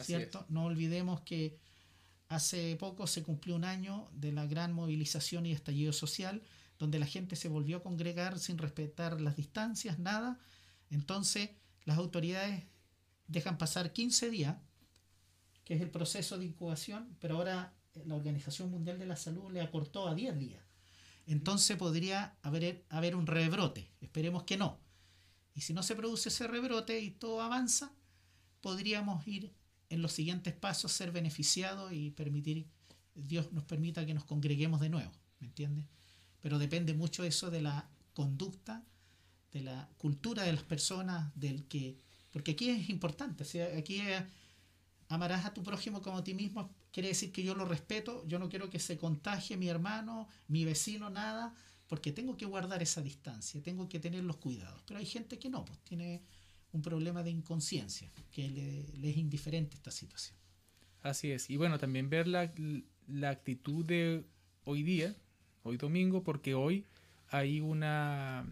¿Cierto? 0.00 0.44
No 0.50 0.64
olvidemos 0.64 1.22
que 1.22 1.58
hace 2.28 2.76
poco 2.76 3.06
se 3.06 3.22
cumplió 3.22 3.56
un 3.56 3.64
año 3.64 4.10
de 4.12 4.32
la 4.32 4.44
gran 4.44 4.74
movilización 4.74 5.46
y 5.46 5.52
estallido 5.52 5.94
social, 5.94 6.42
donde 6.78 6.98
la 6.98 7.06
gente 7.06 7.34
se 7.34 7.48
volvió 7.48 7.78
a 7.78 7.82
congregar 7.82 8.38
sin 8.38 8.58
respetar 8.58 9.22
las 9.22 9.36
distancias, 9.36 9.98
nada. 9.98 10.38
Entonces, 10.90 11.48
las 11.86 11.96
autoridades 11.96 12.64
dejan 13.28 13.58
pasar 13.58 13.92
15 13.92 14.30
días, 14.30 14.56
que 15.64 15.74
es 15.74 15.80
el 15.80 15.90
proceso 15.90 16.38
de 16.38 16.44
incubación, 16.44 17.16
pero 17.20 17.36
ahora 17.36 17.74
la 18.04 18.14
Organización 18.14 18.70
Mundial 18.70 18.98
de 18.98 19.06
la 19.06 19.16
Salud 19.16 19.50
le 19.50 19.60
acortó 19.60 20.08
a 20.08 20.14
10 20.14 20.38
días. 20.38 20.62
Entonces 21.26 21.76
podría 21.76 22.36
haber, 22.42 22.84
haber 22.88 23.16
un 23.16 23.26
rebrote. 23.26 23.90
Esperemos 24.00 24.44
que 24.44 24.56
no. 24.56 24.78
Y 25.54 25.62
si 25.62 25.72
no 25.72 25.82
se 25.82 25.96
produce 25.96 26.28
ese 26.28 26.46
rebrote 26.46 27.00
y 27.00 27.10
todo 27.10 27.40
avanza, 27.40 27.92
podríamos 28.60 29.26
ir 29.26 29.52
en 29.88 30.02
los 30.02 30.12
siguientes 30.12 30.54
pasos, 30.54 30.92
ser 30.92 31.12
beneficiados 31.12 31.92
y 31.92 32.10
permitir, 32.10 32.68
Dios 33.14 33.52
nos 33.52 33.64
permita 33.64 34.04
que 34.04 34.14
nos 34.14 34.24
congreguemos 34.24 34.80
de 34.80 34.90
nuevo, 34.90 35.12
¿me 35.40 35.46
entiendes? 35.46 35.86
Pero 36.40 36.58
depende 36.58 36.94
mucho 36.94 37.24
eso 37.24 37.50
de 37.50 37.62
la 37.62 37.88
conducta, 38.12 38.84
de 39.52 39.62
la 39.62 39.88
cultura 39.98 40.42
de 40.42 40.52
las 40.52 40.62
personas, 40.62 41.32
del 41.34 41.66
que, 41.66 41.98
porque 42.36 42.50
aquí 42.50 42.68
es 42.68 42.90
importante, 42.90 43.44
aquí 43.78 44.02
amarás 45.08 45.46
a 45.46 45.54
tu 45.54 45.62
prójimo 45.62 46.02
como 46.02 46.18
a 46.18 46.22
ti 46.22 46.34
mismo, 46.34 46.70
quiere 46.92 47.08
decir 47.08 47.32
que 47.32 47.42
yo 47.42 47.54
lo 47.54 47.64
respeto, 47.64 48.28
yo 48.28 48.38
no 48.38 48.50
quiero 48.50 48.68
que 48.68 48.78
se 48.78 48.98
contagie 48.98 49.56
mi 49.56 49.68
hermano, 49.68 50.28
mi 50.46 50.66
vecino, 50.66 51.08
nada, 51.08 51.54
porque 51.86 52.12
tengo 52.12 52.36
que 52.36 52.44
guardar 52.44 52.82
esa 52.82 53.00
distancia, 53.00 53.62
tengo 53.62 53.88
que 53.88 54.00
tener 54.00 54.22
los 54.22 54.36
cuidados. 54.36 54.82
Pero 54.86 54.98
hay 54.98 55.06
gente 55.06 55.38
que 55.38 55.48
no, 55.48 55.64
pues 55.64 55.78
tiene 55.78 56.20
un 56.72 56.82
problema 56.82 57.22
de 57.22 57.30
inconsciencia, 57.30 58.10
que 58.30 58.50
le, 58.50 58.80
es 59.08 59.16
indiferente 59.16 59.76
esta 59.76 59.90
situación. 59.90 60.36
Así 61.00 61.30
es. 61.30 61.48
Y 61.48 61.56
bueno, 61.56 61.78
también 61.78 62.10
ver 62.10 62.28
la, 62.28 62.52
la 63.06 63.30
actitud 63.30 63.82
de 63.82 64.26
hoy 64.64 64.82
día, 64.82 65.16
hoy 65.62 65.78
domingo, 65.78 66.22
porque 66.22 66.52
hoy 66.52 66.84
hay 67.30 67.60
una... 67.60 68.44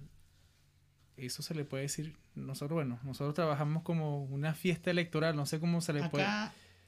Eso 1.18 1.42
se 1.42 1.54
le 1.54 1.66
puede 1.66 1.82
decir, 1.82 2.16
nosotros, 2.34 2.74
bueno, 2.74 2.98
nosotros 3.04 3.34
trabajamos 3.34 3.82
como 3.82 4.24
una 4.24 4.54
fiesta 4.54 4.90
electoral, 4.90 5.36
no 5.36 5.46
sé 5.46 5.60
cómo 5.60 5.80
se 5.80 5.92
le 5.92 6.00
acá, 6.00 6.10
puede... 6.10 6.26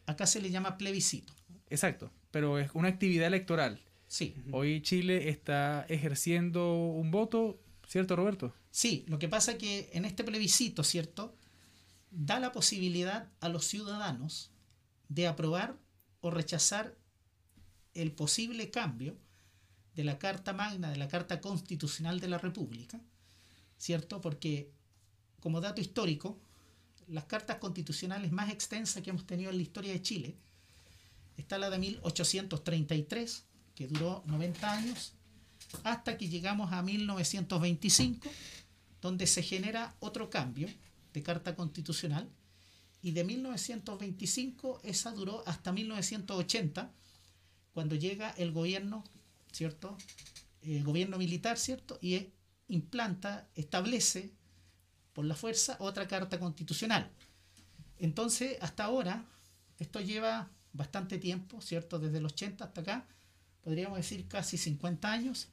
Acá 0.07 0.27
se 0.27 0.41
le 0.41 0.51
llama 0.51 0.79
plebiscito. 0.79 1.33
Exacto, 1.69 2.13
pero 2.31 2.59
es 2.59 2.71
una 2.75 2.89
actividad 2.89 3.27
electoral. 3.27 3.81
Sí. 4.09 4.37
Hoy 4.53 4.83
Chile 4.83 5.29
está 5.29 5.85
ejerciendo 5.89 6.75
un 6.77 7.11
voto, 7.11 7.61
¿cierto, 7.89 8.15
Roberto? 8.15 8.55
Sí, 8.71 9.05
lo 9.09 9.19
que 9.19 9.29
pasa 9.29 9.53
es 9.53 9.59
que 9.59 9.91
en 9.93 10.05
este 10.05 10.23
plebiscito, 10.23 10.85
¿cierto? 10.85 11.35
Da 12.11 12.39
la 12.39 12.53
posibilidad 12.53 13.29
a 13.41 13.49
los 13.49 13.65
ciudadanos 13.67 14.53
de 15.09 15.27
aprobar 15.27 15.77
o 16.21 16.31
rechazar 16.31 16.95
el 17.95 18.13
posible 18.13 18.71
cambio 18.71 19.17
de 19.95 20.05
la 20.05 20.19
Carta 20.19 20.53
Magna, 20.53 20.91
de 20.91 20.99
la 20.99 21.09
Carta 21.09 21.41
Constitucional 21.41 22.21
de 22.21 22.29
la 22.29 22.39
República, 22.39 23.01
¿cierto? 23.79 24.21
Porque, 24.21 24.71
como 25.47 25.61
dato 25.61 25.81
histórico, 25.81 26.37
las 27.07 27.27
cartas 27.27 27.59
constitucionales 27.59 28.33
más 28.33 28.51
extensas 28.51 29.01
que 29.01 29.11
hemos 29.11 29.29
tenido 29.29 29.53
en 29.53 29.59
la 29.59 29.63
historia 29.63 29.93
de 29.93 30.03
Chile 30.03 30.35
está 31.37 31.57
la 31.57 31.71
de 31.71 31.79
1833, 31.79 33.45
que 33.77 33.87
duró 33.87 34.25
90 34.27 34.73
años, 34.73 35.13
hasta 35.85 36.19
que 36.19 36.29
llegamos 36.29 36.73
a 36.73 36.83
1925, 36.83 38.29
donde 39.01 39.29
se 39.29 39.41
genera 39.45 39.95
otro 40.01 40.31
cambio 40.31 40.69
de 41.13 41.23
Carta 41.23 41.55
Constitucional, 41.55 42.29
y 43.01 43.13
de 43.13 43.23
1925 43.23 44.81
esa 44.83 45.13
duró 45.13 45.45
hasta 45.47 45.71
1980, 45.71 46.93
cuando 47.73 47.95
llega 47.95 48.31
el 48.31 48.51
gobierno, 48.51 49.05
¿cierto? 49.53 49.97
El 50.63 50.83
gobierno 50.83 51.19
militar, 51.19 51.57
¿cierto? 51.57 52.01
Y 52.03 52.31
implanta, 52.67 53.47
establece 53.55 54.33
por 55.17 55.25
la 55.25 55.35
fuerza 55.35 55.79
otra 55.81 56.07
carta 56.07 56.39
constitucional. 56.39 57.11
Entonces, 57.99 58.59
hasta 58.61 58.85
ahora, 58.85 59.25
esto 59.79 59.99
lleva 59.99 60.51
bastante 60.75 61.17
tiempo, 61.17 61.63
¿cierto? 61.63 61.99
Desde 61.99 62.21
los 62.21 62.35
80 62.35 62.67
hasta 62.67 62.83
acá, 62.83 63.07
podríamos 63.63 63.97
decir 63.97 64.29
casi 64.29 64.59
50 64.59 65.11
años, 65.11 65.49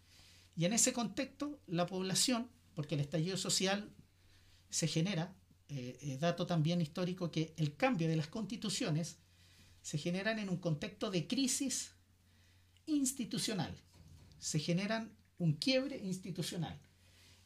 y 0.57 0.65
en 0.65 0.73
ese 0.73 0.91
contexto 0.91 1.61
la 1.65 1.85
población, 1.85 2.49
porque 2.75 2.95
el 2.95 3.01
estallido 3.01 3.37
social 3.37 3.89
se 4.69 4.87
genera, 4.87 5.33
eh, 5.69 5.97
eh, 6.01 6.17
dato 6.17 6.45
también 6.45 6.81
histórico 6.81 7.31
que 7.31 7.53
el 7.55 7.77
cambio 7.77 8.09
de 8.09 8.17
las 8.17 8.27
constituciones 8.27 9.15
se 9.81 9.97
generan 9.97 10.39
en 10.39 10.49
un 10.49 10.57
contexto 10.57 11.09
de 11.09 11.25
crisis 11.25 11.93
institucional, 12.85 13.73
se 14.39 14.59
generan 14.59 15.13
un 15.37 15.53
quiebre 15.53 15.99
institucional. 16.03 16.77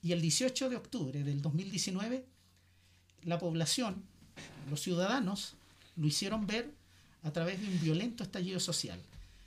Y 0.01 0.11
el 0.11 0.21
18 0.21 0.69
de 0.69 0.75
octubre 0.75 1.23
del 1.23 1.41
2019, 1.41 2.25
la 3.23 3.39
población, 3.39 4.03
los 4.69 4.81
ciudadanos, 4.81 5.55
lo 5.95 6.07
hicieron 6.07 6.47
ver 6.47 6.71
a 7.23 7.31
través 7.31 7.59
de 7.59 7.67
un 7.67 7.81
violento 7.81 8.23
estallido 8.23 8.59
social. 8.59 8.99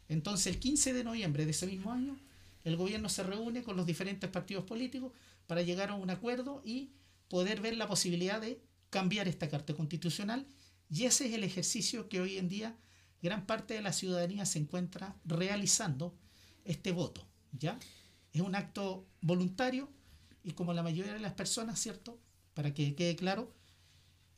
Entonces, 0.09 0.49
el 0.49 0.59
15 0.59 0.93
de 0.93 1.05
noviembre 1.05 1.45
de 1.45 1.53
ese 1.53 1.67
mismo 1.67 1.93
año, 1.93 2.17
el 2.65 2.77
gobierno 2.77 3.09
se 3.09 3.23
reúne 3.23 3.63
con 3.63 3.77
los 3.77 3.87
diferentes 3.87 4.29
partidos 4.29 4.65
políticos 4.65 5.13
para 5.47 5.63
llegar 5.63 5.91
a 5.91 5.95
un 5.95 6.11
acuerdo 6.11 6.63
y 6.65 6.91
poder 7.29 7.61
ver 7.61 7.77
la 7.77 7.89
posibilidad 7.89 8.41
de 8.41 8.61
cambiar 8.91 9.29
esta 9.29 9.49
Carta 9.49 9.75
Constitucional. 9.75 10.47
Y 10.91 11.05
ese 11.05 11.27
es 11.27 11.35
el 11.35 11.45
ejercicio 11.45 12.09
que 12.09 12.21
hoy 12.21 12.37
en 12.37 12.49
día 12.49 12.77
gran 13.23 13.47
parte 13.47 13.75
de 13.75 13.83
la 13.83 13.93
ciudadanía 13.93 14.45
se 14.47 14.59
encuentra 14.59 15.15
realizando 15.25 16.15
este 16.65 16.93
voto. 16.93 17.25
¿ya? 17.53 17.79
Es 18.33 18.41
un 18.41 18.55
acto 18.55 19.07
voluntario 19.21 19.89
y 20.42 20.53
como 20.53 20.72
la 20.72 20.83
mayoría 20.83 21.12
de 21.12 21.20
las 21.20 21.33
personas, 21.33 21.79
¿cierto? 21.79 22.18
Para 22.55 22.72
que 22.74 22.94
quede 22.94 23.16
claro, 23.16 23.53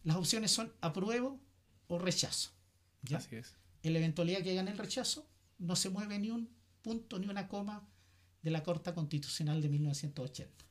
las 0.05 0.17
opciones 0.17 0.51
son 0.51 0.73
apruebo 0.81 1.41
o 1.89 1.99
rechazo. 1.99 2.51
¿ya? 3.03 3.19
Así 3.19 3.37
es. 3.37 3.55
En 3.83 3.93
la 3.93 3.99
eventualidad 3.99 4.43
que 4.43 4.55
gane 4.55 4.71
el 4.71 4.79
rechazo, 4.79 5.29
no 5.59 5.77
se 5.77 5.91
mueve 5.91 6.19
ni 6.19 6.31
un 6.31 6.49
punto 6.83 7.19
ni 7.19 7.29
una 7.29 7.49
coma 7.49 7.89
de 8.43 8.51
la 8.51 8.63
Corte 8.63 8.93
Constitucional 8.93 9.63
de 9.63 9.69
1980. 9.69 10.65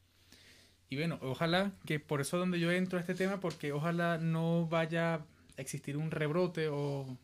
Y 0.89 0.97
bueno, 0.97 1.17
ojalá 1.21 1.71
que 1.85 1.99
por 1.99 2.19
eso 2.19 2.35
es 2.35 2.41
donde 2.41 2.59
yo 2.59 2.69
entro 2.71 2.97
a 2.97 3.01
este 3.01 3.15
tema, 3.15 3.39
porque 3.39 3.71
ojalá 3.71 4.17
no 4.17 4.67
vaya 4.67 5.15
a 5.15 5.25
existir 5.55 5.95
un 5.95 6.11
rebrote 6.11 6.67
o, 6.67 7.17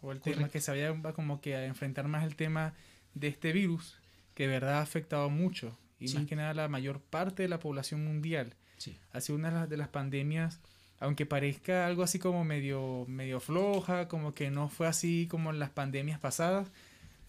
o 0.00 0.12
el 0.12 0.20
tema 0.20 0.48
que 0.48 0.60
se 0.60 0.70
vaya 0.70 0.94
como 1.12 1.42
que 1.42 1.54
a 1.54 1.66
enfrentar 1.66 2.08
más 2.08 2.24
el 2.24 2.34
tema 2.34 2.72
de 3.12 3.28
este 3.28 3.52
virus, 3.52 3.98
que 4.34 4.44
de 4.44 4.54
verdad 4.54 4.78
ha 4.78 4.82
afectado 4.82 5.28
mucho, 5.28 5.76
y 6.04 6.14
más 6.14 6.26
que 6.26 6.36
nada 6.36 6.54
la 6.54 6.68
mayor 6.68 7.00
parte 7.00 7.42
de 7.42 7.48
la 7.48 7.58
población 7.58 8.04
mundial. 8.04 8.54
Sí. 8.78 8.96
Ha 9.12 9.20
sido 9.20 9.38
una 9.38 9.66
de 9.66 9.76
las 9.76 9.88
pandemias, 9.88 10.60
aunque 10.98 11.26
parezca 11.26 11.86
algo 11.86 12.02
así 12.02 12.18
como 12.18 12.44
medio, 12.44 13.04
medio 13.08 13.40
floja, 13.40 14.08
como 14.08 14.34
que 14.34 14.50
no 14.50 14.68
fue 14.68 14.86
así 14.86 15.26
como 15.30 15.50
en 15.50 15.58
las 15.58 15.70
pandemias 15.70 16.18
pasadas, 16.18 16.70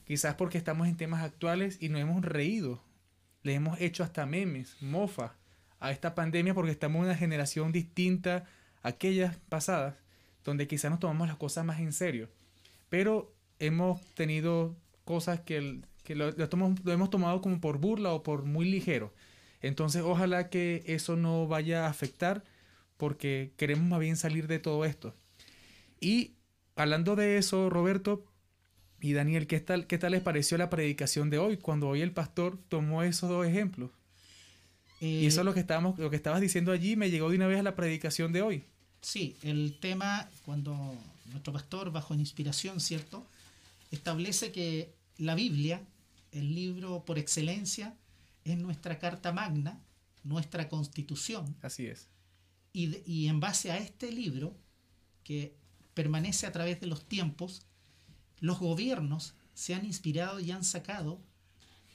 Quizás 0.06 0.36
porque 0.36 0.60
estamos 0.60 0.88
en 0.88 0.98
temas 0.98 1.24
actuales 1.24 1.78
y 1.82 1.90
nos 1.90 2.00
hemos 2.00 2.24
reído. 2.24 2.82
Le 3.42 3.56
hemos 3.56 3.82
hecho 3.82 4.04
hasta 4.04 4.26
memes, 4.26 4.78
mofa 4.80 5.36
a 5.80 5.92
esta 5.92 6.16
pandemia 6.16 6.54
porque 6.54 6.72
estamos 6.72 7.00
en 7.00 7.06
una 7.06 7.16
generación 7.16 7.72
distinta 7.72 8.46
a 8.84 8.90
aquellas 8.90 9.36
pasadas, 9.50 9.96
donde 10.44 10.68
quizás 10.68 10.92
nos 10.92 11.00
tomamos 11.00 11.28
las 11.28 11.38
cosas 11.38 11.66
más 11.66 11.80
en 11.80 11.92
serio. 11.92 12.30
pero 12.90 13.34
hemos 13.58 14.02
tenido 14.16 14.76
cosas 15.06 15.40
que, 15.40 15.82
lo, 16.14 16.32
lo 16.32 16.92
hemos 16.92 17.10
tomado 17.10 17.42
como 17.42 17.60
por 17.60 17.80
burla 17.80 18.14
o 18.14 18.22
por 18.22 18.44
muy 18.44 18.70
ligero. 18.70 19.14
Entonces, 19.62 20.04
ojalá 20.04 20.50
que 20.50 20.84
eso 20.86 21.16
no 21.16 21.48
vaya 21.48 21.86
a 21.86 21.90
afectar 21.90 22.44
porque 22.98 23.54
queremos 23.58 23.88
más 23.88 24.00
bien 24.00 24.18
salir 24.18 24.48
de 24.48 24.60
todo 24.60 24.86
esto. 24.86 25.16
Y 26.00 26.34
hablando 26.76 27.16
de 27.16 27.38
eso, 27.38 27.70
Roberto 27.70 28.26
y 29.02 29.14
Daniel, 29.14 29.48
¿qué 29.48 29.60
tal, 29.60 29.88
qué 29.88 29.98
tal 29.98 30.12
les 30.12 30.22
pareció 30.22 30.58
la 30.58 30.70
predicación 30.70 31.30
de 31.30 31.40
hoy 31.40 31.58
cuando 31.58 31.90
hoy 31.90 32.02
el 32.02 32.12
pastor 32.12 32.60
tomó 32.70 33.04
esos 33.04 33.30
dos 33.30 33.46
ejemplos? 33.46 33.92
y 35.02 35.26
eso 35.26 35.42
es 35.42 35.46
lo 35.46 35.54
que, 35.54 35.60
estábamos, 35.60 36.00
lo 36.00 36.10
que 36.10 36.16
estabas 36.16 36.42
diciendo 36.42 36.72
allí, 36.72 36.96
me 36.96 37.12
llegó 37.12 37.30
de 37.30 37.36
una 37.36 37.48
vez 37.48 37.60
a 37.60 37.64
la 37.64 37.76
predicación 37.76 38.32
de 38.32 38.42
hoy. 38.42 38.64
Sí, 39.02 39.36
el 39.44 39.78
tema, 39.80 40.30
cuando 40.46 40.98
nuestro 41.32 41.54
pastor, 41.54 41.92
bajo 41.92 42.16
inspiración, 42.16 42.80
¿cierto? 42.80 43.26
Establece 43.92 44.52
que 44.52 44.90
la 45.18 45.36
Biblia, 45.36 45.82
el 46.36 46.54
libro 46.54 47.06
por 47.06 47.18
excelencia, 47.18 47.98
es 48.44 48.58
nuestra 48.58 49.00
carta 49.00 49.32
magna, 49.32 49.82
nuestra 50.24 50.70
constitución. 50.70 51.56
Así 51.62 51.88
es. 51.88 52.08
Y, 52.74 53.02
y 53.06 53.28
en 53.28 53.40
base 53.40 53.72
a 53.72 53.78
este 53.78 54.12
libro, 54.12 54.56
que 55.24 55.56
permanece 55.94 56.46
a 56.46 56.52
través 56.52 56.80
de 56.80 56.88
los 56.88 57.08
tiempos, 57.08 57.64
los 58.40 58.60
gobiernos 58.60 59.34
se 59.54 59.74
han 59.74 59.86
inspirado 59.86 60.40
y 60.40 60.52
han 60.52 60.64
sacado 60.64 61.20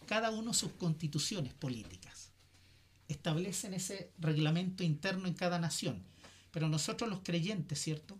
cada 0.07 0.31
uno 0.31 0.53
sus 0.53 0.73
constituciones 0.73 1.55
políticas. 1.55 2.33
Establecen 3.07 3.75
ese 3.75 4.11
reglamento 4.19 4.83
interno 4.83 5.29
en 5.29 5.35
cada 5.35 5.59
nación. 5.59 6.03
Pero 6.51 6.69
nosotros 6.69 7.09
los 7.09 7.21
creyentes, 7.21 7.81
¿cierto? 7.81 8.19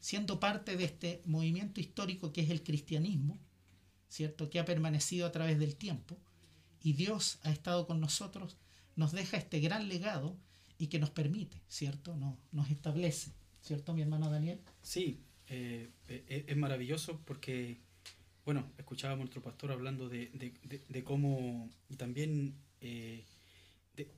Siendo 0.00 0.38
parte 0.38 0.76
de 0.76 0.84
este 0.84 1.22
movimiento 1.24 1.80
histórico 1.80 2.32
que 2.32 2.42
es 2.42 2.50
el 2.50 2.62
cristianismo, 2.62 3.38
¿cierto? 4.08 4.50
Que 4.50 4.58
ha 4.58 4.64
permanecido 4.64 5.26
a 5.26 5.32
través 5.32 5.58
del 5.58 5.76
tiempo, 5.76 6.18
y 6.82 6.92
Dios 6.92 7.38
ha 7.42 7.50
estado 7.50 7.86
con 7.86 8.00
nosotros, 8.00 8.56
nos 8.96 9.12
deja 9.12 9.36
este 9.36 9.60
gran 9.60 9.88
legado 9.88 10.36
y 10.78 10.88
que 10.88 10.98
nos 10.98 11.10
permite, 11.10 11.60
¿cierto? 11.68 12.14
Nos, 12.16 12.36
nos 12.52 12.70
establece, 12.70 13.32
¿cierto, 13.60 13.94
mi 13.94 14.02
hermano 14.02 14.30
Daniel? 14.30 14.60
Sí, 14.82 15.20
eh, 15.48 15.90
eh, 16.08 16.44
es 16.48 16.56
maravilloso 16.56 17.20
porque, 17.24 17.80
bueno, 18.44 18.72
escuchábamos 18.78 19.20
a 19.20 19.24
nuestro 19.24 19.42
pastor 19.42 19.72
hablando 19.72 20.08
de, 20.08 20.30
cómo, 21.04 21.68
y 21.88 21.96
también 21.96 22.54
eh, 22.80 23.24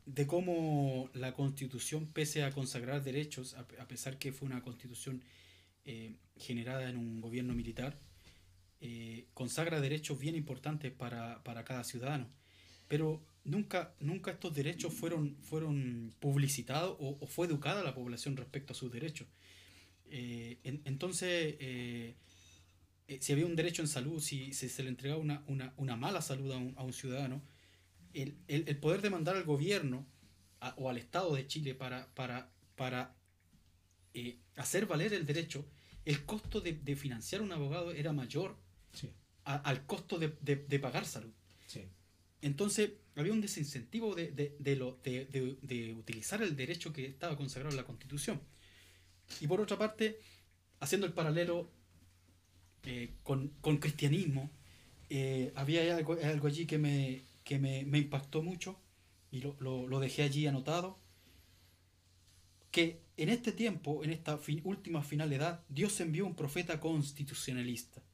de, 0.05 0.27
cómo 0.27 1.11
la 1.15 1.35
constitución, 1.35 2.07
pese 2.07 2.45
a 2.45 2.53
consagrar 2.53 3.03
derechos, 3.03 3.55
a, 3.55 3.67
pesar 3.89 4.19
que 4.19 4.33
fue 4.33 4.47
una 4.47 4.63
constitución 4.63 5.23
generada 6.37 6.91
en 6.91 6.97
un 6.97 7.21
gobierno 7.21 7.55
militar, 7.55 7.97
consagra 9.35 9.81
derechos 9.81 10.19
bien 10.19 10.35
importantes 10.35 10.93
para, 10.93 11.43
para 11.43 11.65
cada 11.65 11.83
ciudadano 11.83 12.29
pero 12.89 13.23
nunca, 13.45 13.95
nunca 14.01 14.31
estos 14.31 14.55
derechos 14.55 14.93
fueron, 14.95 15.37
fueron 15.43 16.15
publicitados 16.21 16.97
o, 17.01 17.27
fue 17.27 17.47
educada 17.47 17.83
la 17.83 17.95
población 17.95 18.37
respecto 18.37 18.73
a 18.73 18.77
sus 18.77 18.93
derechos. 18.93 19.27
Eh, 20.09 20.59
entonces, 20.85 21.57
eh, 21.59 22.15
eh, 23.09 23.19
si 23.21 23.33
había 23.33 23.47
un 23.47 23.57
derecho 23.57 23.83
en 23.83 23.89
salud, 23.89 24.21
si, 24.21 24.53
se 24.53 24.83
le 24.83 24.89
entregaba 24.89 25.21
una, 25.21 25.97
mala 25.97 26.23
salud 26.23 26.53
a 26.53 26.83
un, 26.83 26.93
ciudadano, 26.93 27.43
el, 28.15 28.79
poder 28.79 29.03
demandar 29.03 29.37
al 29.37 29.45
gobierno 29.45 30.07
o 30.77 30.89
al 30.89 30.99
Estado 30.99 31.35
de 31.35 31.47
Chile 31.47 31.75
para, 31.75 32.07
para, 32.15 32.51
para 32.77 33.15
hacer 34.57 34.87
valer 34.87 35.13
el 35.13 35.27
derecho, 35.27 35.67
el 36.05 36.25
costo 36.25 36.61
de, 36.61 36.97
financiar 36.97 37.43
un 37.43 37.53
abogado 37.53 37.91
era 37.91 38.13
mayor 38.13 38.57
al 39.45 39.87
costo 39.87 40.19
de, 40.19 40.29
de 40.41 40.79
pagar 40.79 41.07
salud. 41.07 41.33
Sí. 41.67 41.85
Entonces, 42.43 42.91
había 43.17 43.33
un 43.33 43.41
desincentivo 43.41 44.15
de, 44.15 44.31
de, 44.59 45.93
utilizar 45.95 46.43
el 46.43 46.55
derecho 46.55 46.93
que 46.93 47.07
estaba 47.07 47.37
consagrado 47.37 47.71
en 47.71 47.77
la 47.77 47.87
Constitución. 47.87 48.41
Y 49.41 49.47
por 49.47 49.61
otra 49.61 49.79
parte, 49.79 50.21
haciendo 50.81 51.07
el 51.07 51.13
paralelo 51.13 51.71
eh, 52.85 53.15
con, 53.23 53.49
con, 53.61 53.79
cristianismo, 53.79 54.51
eh, 55.09 55.53
había 55.57 55.97
algo, 55.97 56.19
allí 56.47 56.67
que, 56.67 56.79
me, 56.79 57.23
que 57.43 57.59
me, 57.59 57.81
impactó 57.99 58.43
mucho 58.43 58.79
y 59.31 59.41
lo, 59.41 59.57
lo, 59.61 59.99
dejé 59.99 60.23
allí 60.23 60.47
anotado, 60.47 60.99
que 62.71 63.01
en 63.17 63.31
este 63.31 63.51
tiempo, 63.51 64.05
en 64.05 64.11
esta 64.11 64.39
última 64.63 65.03
finalidad, 65.03 65.65
Dios 65.71 65.99
envió 66.01 66.27
un 66.27 66.37
profeta 66.37 66.81
constitucionalista 66.81 68.06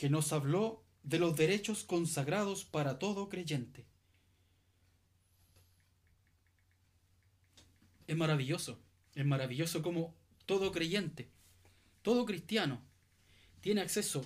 que 0.00 0.08
nos 0.08 0.32
habló 0.32 0.82
de 1.02 1.18
los 1.18 1.36
derechos 1.36 1.84
consagrados 1.84 2.64
para 2.64 2.98
todo 2.98 3.28
creyente. 3.28 3.84
Es 8.06 8.16
maravilloso, 8.16 8.80
es 9.14 9.26
maravilloso 9.26 9.82
como 9.82 10.14
todo 10.46 10.72
creyente, 10.72 11.28
todo 12.00 12.24
cristiano, 12.24 12.80
tiene 13.60 13.82
acceso 13.82 14.24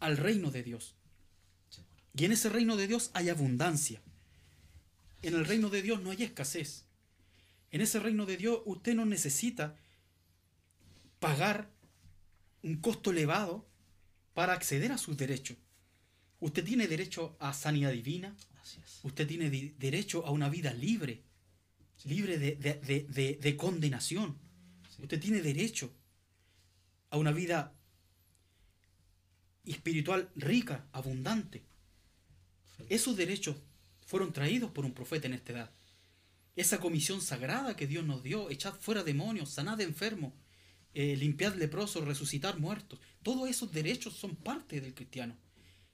al 0.00 0.16
reino 0.16 0.50
de 0.50 0.64
Dios. 0.64 0.96
Y 2.16 2.24
en 2.24 2.32
ese 2.32 2.48
reino 2.48 2.76
de 2.76 2.88
Dios 2.88 3.12
hay 3.14 3.28
abundancia. 3.28 4.02
En 5.22 5.34
el 5.34 5.44
reino 5.44 5.70
de 5.70 5.80
Dios 5.80 6.02
no 6.02 6.10
hay 6.10 6.24
escasez. 6.24 6.86
En 7.70 7.82
ese 7.82 8.00
reino 8.00 8.26
de 8.26 8.36
Dios 8.36 8.62
usted 8.64 8.96
no 8.96 9.06
necesita 9.06 9.76
pagar 11.20 11.70
un 12.64 12.78
costo 12.78 13.12
elevado 13.12 13.69
para 14.34 14.52
acceder 14.52 14.92
a 14.92 14.98
sus 14.98 15.16
derechos. 15.16 15.56
Usted 16.40 16.64
tiene 16.64 16.88
derecho 16.88 17.36
a 17.38 17.52
sanidad 17.52 17.92
divina, 17.92 18.34
usted 19.02 19.26
tiene 19.26 19.50
derecho 19.78 20.24
a 20.26 20.30
una 20.30 20.48
vida 20.48 20.72
libre, 20.72 21.22
libre 22.04 22.38
de, 22.38 23.56
condenación. 23.56 24.38
Usted 24.98 25.20
tiene 25.20 25.40
derecho 25.42 25.92
a 27.10 27.18
una 27.18 27.32
vida 27.32 27.74
espiritual 29.64 30.30
rica, 30.34 30.86
abundante. 30.92 31.62
Esos 32.88 33.16
derechos 33.16 33.56
fueron 34.06 34.32
traídos 34.32 34.70
por 34.70 34.84
un 34.84 34.94
profeta 34.94 35.26
en 35.26 35.34
esta 35.34 35.52
edad. 35.52 35.70
Esa 36.56 36.80
comisión 36.80 37.20
sagrada 37.20 37.76
que 37.76 37.86
Dios 37.86 38.04
nos 38.04 38.22
dio, 38.22 38.50
echad 38.50 38.74
fuera 38.74 39.02
demonios, 39.02 39.50
sanad 39.50 39.80
enfermos, 39.80 40.32
eh, 40.92 41.16
limpiar 41.16 41.56
leprosos, 41.56 42.04
resucitar 42.04 42.58
muertos. 42.58 42.98
Todos 43.22 43.48
esos 43.48 43.72
derechos 43.72 44.14
son 44.14 44.34
parte 44.34 44.80
del 44.80 44.94
cristiano. 44.94 45.36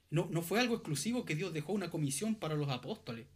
No, 0.09 0.27
no 0.31 0.41
fue 0.41 0.59
algo 0.59 0.75
exclusivo 0.75 1.23
que 1.25 1.35
Dios 1.35 1.53
dejó 1.53 1.73
una 1.73 1.91
comisión 1.91 2.35
para 2.35 2.55
los 2.55 2.69
apóstoles. 2.69 3.27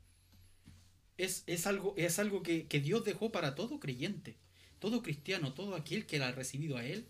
Es, 1.18 1.68
algo, 1.68 1.94
es 1.98 2.18
algo 2.18 2.42
que, 2.42 2.66
Dios 2.84 3.06
dejó 3.06 3.32
para 3.32 3.54
todo 3.54 3.80
creyente. 3.80 4.38
Todo 4.80 5.04
cristiano, 5.04 5.54
todo 5.54 5.76
aquel 5.76 6.08
que 6.08 6.18
la 6.18 6.30
ha 6.30 6.32
recibido 6.32 6.78
a 6.78 6.86
Él, 6.86 7.06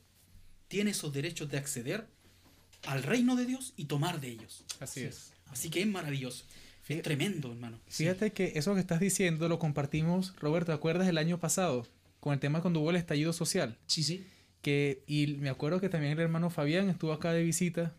tiene 0.68 0.92
esos 0.92 1.14
derechos 1.14 1.50
de 1.50 1.58
acceder 1.58 2.08
al 2.84 3.04
reino 3.04 3.38
de 3.38 3.46
Dios 3.46 3.74
y 3.78 3.86
tomar 3.86 4.20
de 4.20 4.32
ellos. 4.32 4.66
Así 4.82 5.02
es. 5.02 5.32
Así 5.46 5.70
que 5.70 5.80
es 5.80 5.88
maravilloso. 5.88 6.44
es 6.90 7.02
tremendo, 7.04 7.54
hermano. 7.54 7.80
Fíjate 7.88 8.34
que 8.34 8.52
eso 8.56 8.74
que 8.74 8.82
estás 8.82 9.00
diciendo 9.00 9.48
lo 9.48 9.60
compartimos, 9.60 10.36
Roberto, 10.36 10.74
¿te 10.74 10.76
acuerdas 10.76 11.08
el 11.08 11.18
año 11.18 11.40
pasado? 11.40 11.88
Con 12.20 12.34
el 12.34 12.40
tema 12.42 12.62
cuando 12.62 12.82
hubo 12.82 12.90
el 12.90 12.98
estallido 12.98 13.32
social. 13.32 13.78
Sí, 13.88 14.04
sí 14.04 14.26
que, 14.62 15.04
y 15.08 15.38
me 15.40 15.50
acuerdo 15.50 15.82
que 15.82 15.90
también 15.90 16.14
el 16.14 16.20
hermano 16.20 16.50
Fabián 16.50 16.90
estuvo 16.90 17.14
acá 17.14 17.34
de 17.34 17.44
visita 17.44 17.94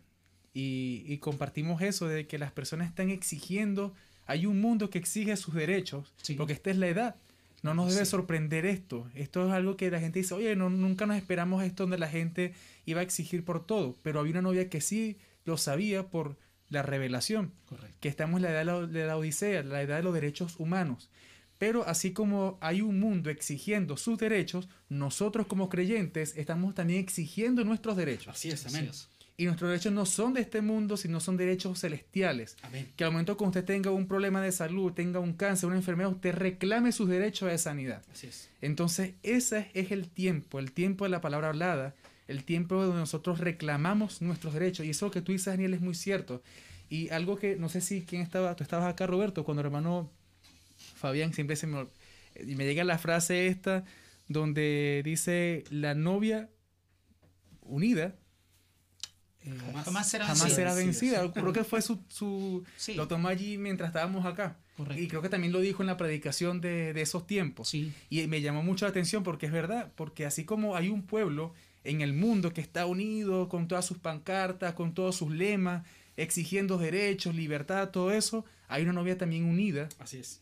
y, 0.53 1.17
compartimos 1.17 1.81
eso 1.81 2.07
de 2.07 2.27
que 2.27 2.37
las 2.37 2.51
personas 2.51 2.87
están 2.87 3.09
exigiendo, 3.09 3.93
hay 4.25 4.45
un 4.45 4.61
mundo 4.61 4.89
que 4.89 4.99
exige 4.99 5.35
sus 5.35 5.53
derechos, 5.53 6.13
porque 6.37 6.53
esta 6.53 6.69
es 6.69 6.77
la 6.77 6.87
edad. 6.87 7.15
No 7.63 7.73
nos 7.73 7.93
debe 7.93 8.05
sorprender 8.05 8.65
esto. 8.65 9.09
Esto 9.15 9.47
es 9.47 9.53
algo 9.53 9.77
que 9.77 9.89
la 9.89 10.01
gente 10.01 10.19
dice, 10.19 10.33
oye, 10.33 10.55
no, 10.55 10.69
nunca 10.69 11.05
nos 11.05 11.15
esperamos 11.15 11.63
esto 11.63 11.83
donde 11.83 11.97
la 11.97 12.09
gente 12.09 12.53
iba 12.85 12.99
a 12.99 13.03
exigir 13.03 13.45
por 13.45 13.65
todo. 13.65 13.95
Pero 14.03 14.19
había 14.19 14.31
una 14.31 14.41
novia 14.41 14.69
que 14.69 14.81
sí 14.81 15.17
lo 15.45 15.57
sabía 15.57 16.07
por 16.07 16.35
la 16.69 16.81
revelación. 16.81 17.53
Que 18.01 18.09
estamos 18.09 18.37
en 18.37 18.43
la 18.43 18.51
edad 18.51 18.87
de 18.87 19.07
la 19.07 19.17
Odisea, 19.17 19.63
la 19.63 19.81
edad 19.81 19.95
de 19.95 20.03
los 20.03 20.13
derechos 20.13 20.55
humanos. 20.59 21.09
Pero 21.57 21.87
así 21.87 22.11
como 22.11 22.57
hay 22.61 22.81
un 22.81 22.99
mundo 22.99 23.29
exigiendo 23.29 23.95
sus 23.97 24.17
derechos, 24.17 24.67
nosotros 24.89 25.47
como 25.47 25.69
creyentes 25.69 26.35
estamos 26.35 26.75
también 26.75 26.99
exigiendo 26.99 27.63
nuestros 27.63 27.95
derechos. 27.95 28.35
Así 28.35 28.49
es, 28.49 28.65
amén. 28.65 28.91
Y 29.35 29.45
nuestros 29.45 29.69
derechos 29.71 29.91
no 29.91 30.05
son 30.05 30.35
de 30.35 30.41
este 30.41 30.61
mundo, 30.61 30.95
sino 30.95 31.19
son 31.19 31.37
derechos 31.37 31.79
celestiales. 31.79 32.55
Amén. 32.61 32.91
Que 32.95 33.03
al 33.03 33.11
momento 33.11 33.35
que 33.35 33.43
usted 33.43 33.65
tenga 33.65 33.89
un 33.89 34.07
problema 34.07 34.41
de 34.41 34.51
salud, 34.51 34.93
tenga 34.93 35.19
un 35.19 35.33
cáncer, 35.33 35.67
una 35.67 35.75
enfermedad, 35.77 36.11
usted 36.11 36.35
reclame 36.35 36.91
sus 36.91 37.09
derechos 37.09 37.49
de 37.49 37.57
sanidad. 37.57 38.03
Así 38.11 38.27
es. 38.27 38.49
Entonces, 38.61 39.13
ese 39.23 39.71
es 39.73 39.91
el 39.91 40.07
tiempo, 40.07 40.59
el 40.59 40.71
tiempo 40.71 41.05
de 41.05 41.09
la 41.09 41.21
palabra 41.21 41.49
hablada, 41.49 41.95
el 42.27 42.43
tiempo 42.43 42.75
donde 42.75 42.99
nosotros 42.99 43.39
reclamamos 43.39 44.21
nuestros 44.21 44.53
derechos. 44.53 44.85
Y 44.85 44.91
eso 44.91 45.09
que 45.09 45.21
tú 45.21 45.31
dices, 45.31 45.47
Daniel, 45.47 45.73
es 45.73 45.81
muy 45.81 45.95
cierto. 45.95 46.43
Y 46.89 47.09
algo 47.09 47.37
que, 47.37 47.55
no 47.55 47.69
sé 47.69 47.81
si 47.81 48.03
quién 48.03 48.21
estaba, 48.21 48.55
tú 48.55 48.63
estabas 48.63 48.87
acá, 48.87 49.07
Roberto, 49.07 49.43
cuando 49.43 49.61
el 49.61 49.65
hermano 49.65 50.11
Fabián, 51.03 51.33
siempre 51.33 51.57
se 51.57 51.67
me, 51.67 51.85
y 52.47 52.55
me 52.55 52.63
llega 52.65 52.85
la 52.85 52.97
frase 52.97 53.47
esta 53.47 53.83
donde 54.29 55.01
dice 55.03 55.65
la 55.69 55.95
novia 55.95 56.49
unida 57.61 58.15
jamás 59.83 60.09
será 60.09 60.25
jamás 60.25 60.43
vencida. 60.43 60.55
será 60.55 60.73
Vencida. 60.73 61.31
Creo 61.33 61.51
que 61.51 61.65
fue 61.65 61.81
su, 61.81 61.99
su 62.07 62.63
Sí. 62.77 62.93
lo 62.93 63.09
tomó 63.09 63.27
allí 63.27 63.57
mientras 63.57 63.89
estábamos 63.89 64.25
acá. 64.25 64.57
Correcto. 64.77 65.03
Y 65.03 65.07
creo 65.09 65.21
que 65.21 65.27
también 65.27 65.51
lo 65.51 65.59
dijo 65.59 65.83
en 65.83 65.87
la 65.87 65.97
predicación 65.97 66.61
de, 66.61 66.93
de 66.93 67.01
esos 67.01 67.27
tiempos. 67.27 67.67
Sí, 67.69 67.91
Y 68.09 68.25
me 68.27 68.39
llamó 68.41 68.63
mucho 68.63 68.85
la 68.85 68.89
atención 68.91 69.21
porque 69.23 69.45
es 69.45 69.51
verdad, 69.51 69.91
porque 69.95 70.25
así 70.25 70.45
como 70.45 70.75
hay 70.77 70.87
un 70.89 71.03
pueblo 71.03 71.53
en 71.83 71.99
el 71.99 72.13
mundo 72.13 72.53
que 72.53 72.61
está 72.61 72.85
unido 72.85 73.49
con 73.49 73.67
todas 73.67 73.85
sus 73.85 73.97
pancartas, 73.97 74.73
con 74.73 74.93
todos 74.93 75.17
sus 75.17 75.29
lemas, 75.31 75.85
exigiendo 76.15 76.77
derechos, 76.77 77.35
libertad, 77.35 77.89
todo 77.89 78.11
eso, 78.13 78.45
hay 78.69 78.83
una 78.83 78.93
novia 78.93 79.17
también 79.17 79.43
unida, 79.43 79.89
Así 79.99 80.17
es. 80.17 80.41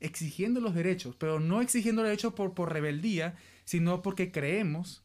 Exigiendo 0.00 0.60
los 0.60 0.74
derechos, 0.74 1.14
pero 1.16 1.40
no 1.40 1.60
exigiendo 1.60 2.02
los 2.02 2.08
derechos 2.08 2.34
por, 2.34 2.54
por 2.54 2.72
rebeldía, 2.72 3.36
sino 3.64 4.02
porque 4.02 4.32
creemos 4.32 5.02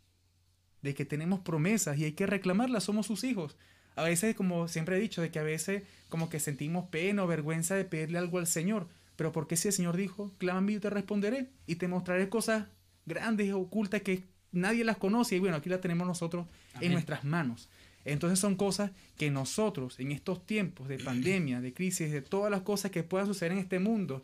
de 0.81 0.93
que 0.93 1.05
tenemos 1.05 1.39
promesas 1.41 1.97
y 1.97 2.05
hay 2.05 2.13
que 2.13 2.25
reclamarlas, 2.25 2.83
somos 2.83 3.07
sus 3.07 3.23
hijos. 3.23 3.57
A 3.95 4.03
veces, 4.03 4.35
como 4.35 4.67
siempre 4.67 4.97
he 4.97 4.99
dicho, 4.99 5.21
de 5.21 5.31
que 5.31 5.39
a 5.39 5.43
veces 5.43 5.83
como 6.09 6.29
que 6.29 6.39
sentimos 6.39 6.87
pena 6.89 7.23
o 7.23 7.27
vergüenza 7.27 7.75
de 7.75 7.85
pedirle 7.85 8.17
algo 8.17 8.39
al 8.39 8.47
Señor, 8.47 8.87
pero 9.15 9.31
porque 9.31 9.55
si 9.55 9.69
el 9.69 9.73
Señor 9.73 9.95
dijo, 9.95 10.33
clámame 10.37 10.71
y 10.71 10.75
yo 10.75 10.81
te 10.81 10.89
responderé 10.89 11.49
y 11.65 11.75
te 11.75 11.87
mostraré 11.87 12.29
cosas 12.29 12.67
grandes, 13.05 13.51
ocultas 13.53 14.01
que 14.01 14.23
nadie 14.51 14.83
las 14.83 14.97
conoce 14.97 15.35
y 15.35 15.39
bueno, 15.39 15.57
aquí 15.57 15.69
las 15.69 15.81
tenemos 15.81 16.07
nosotros 16.07 16.47
en 16.81 16.91
nuestras 16.91 17.23
manos. 17.23 17.69
Entonces 18.03 18.37
son 18.39 18.55
cosas 18.55 18.91
que 19.17 19.31
nosotros 19.31 19.99
en 19.99 20.11
estos 20.11 20.45
tiempos 20.45 20.87
de 20.87 20.99
pandemia, 21.03 21.61
de 21.61 21.73
crisis, 21.73 22.11
de 22.11 22.21
todas 22.21 22.51
las 22.51 22.61
cosas 22.61 22.91
que 22.91 23.03
puedan 23.03 23.27
suceder 23.27 23.53
en 23.53 23.57
este 23.59 23.79
mundo, 23.79 24.23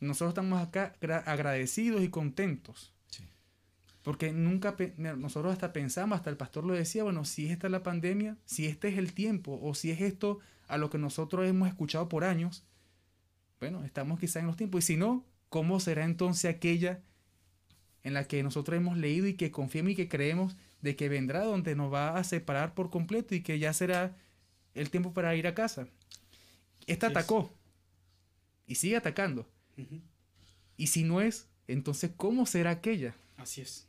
nosotros 0.00 0.30
estamos 0.30 0.60
acá 0.60 0.96
gra- 1.00 1.22
agradecidos 1.26 2.02
y 2.02 2.08
contentos. 2.08 2.92
Sí. 3.08 3.24
Porque 4.02 4.32
nunca, 4.32 4.76
nosotros 4.96 5.52
hasta 5.52 5.72
pensamos, 5.72 6.16
hasta 6.16 6.30
el 6.30 6.36
pastor 6.36 6.64
lo 6.64 6.74
decía, 6.74 7.04
bueno, 7.04 7.24
si 7.24 7.48
esta 7.48 7.66
es 7.66 7.70
la 7.70 7.82
pandemia, 7.82 8.36
si 8.46 8.66
este 8.66 8.88
es 8.88 8.98
el 8.98 9.12
tiempo, 9.12 9.58
o 9.62 9.74
si 9.74 9.90
es 9.90 10.00
esto 10.00 10.38
a 10.68 10.78
lo 10.78 10.88
que 10.88 10.98
nosotros 10.98 11.46
hemos 11.46 11.68
escuchado 11.68 12.08
por 12.08 12.24
años, 12.24 12.64
bueno, 13.58 13.84
estamos 13.84 14.18
quizá 14.18 14.40
en 14.40 14.46
los 14.46 14.56
tiempos. 14.56 14.84
Y 14.84 14.86
si 14.86 14.96
no, 14.96 15.24
¿cómo 15.50 15.80
será 15.80 16.04
entonces 16.04 16.54
aquella 16.54 17.02
en 18.02 18.14
la 18.14 18.24
que 18.24 18.42
nosotros 18.42 18.78
hemos 18.78 18.96
leído 18.96 19.26
y 19.26 19.34
que 19.34 19.50
confiamos 19.50 19.92
y 19.92 19.96
que 19.96 20.08
creemos 20.08 20.56
de 20.80 20.96
que 20.96 21.10
vendrá 21.10 21.44
donde 21.44 21.76
nos 21.76 21.92
va 21.92 22.16
a 22.16 22.24
separar 22.24 22.74
por 22.74 22.88
completo 22.88 23.34
y 23.34 23.42
que 23.42 23.58
ya 23.58 23.74
será 23.74 24.16
el 24.72 24.88
tiempo 24.88 25.12
para 25.12 25.34
ir 25.36 25.46
a 25.46 25.54
casa? 25.54 25.86
Esta 26.86 27.08
atacó 27.08 27.52
y 28.66 28.76
sigue 28.76 28.96
atacando. 28.96 29.46
Y 30.76 30.86
si 30.88 31.04
no 31.04 31.20
es, 31.20 31.46
entonces 31.68 32.10
¿cómo 32.16 32.46
será 32.46 32.70
aquella? 32.70 33.14
Así 33.36 33.60
es. 33.60 33.86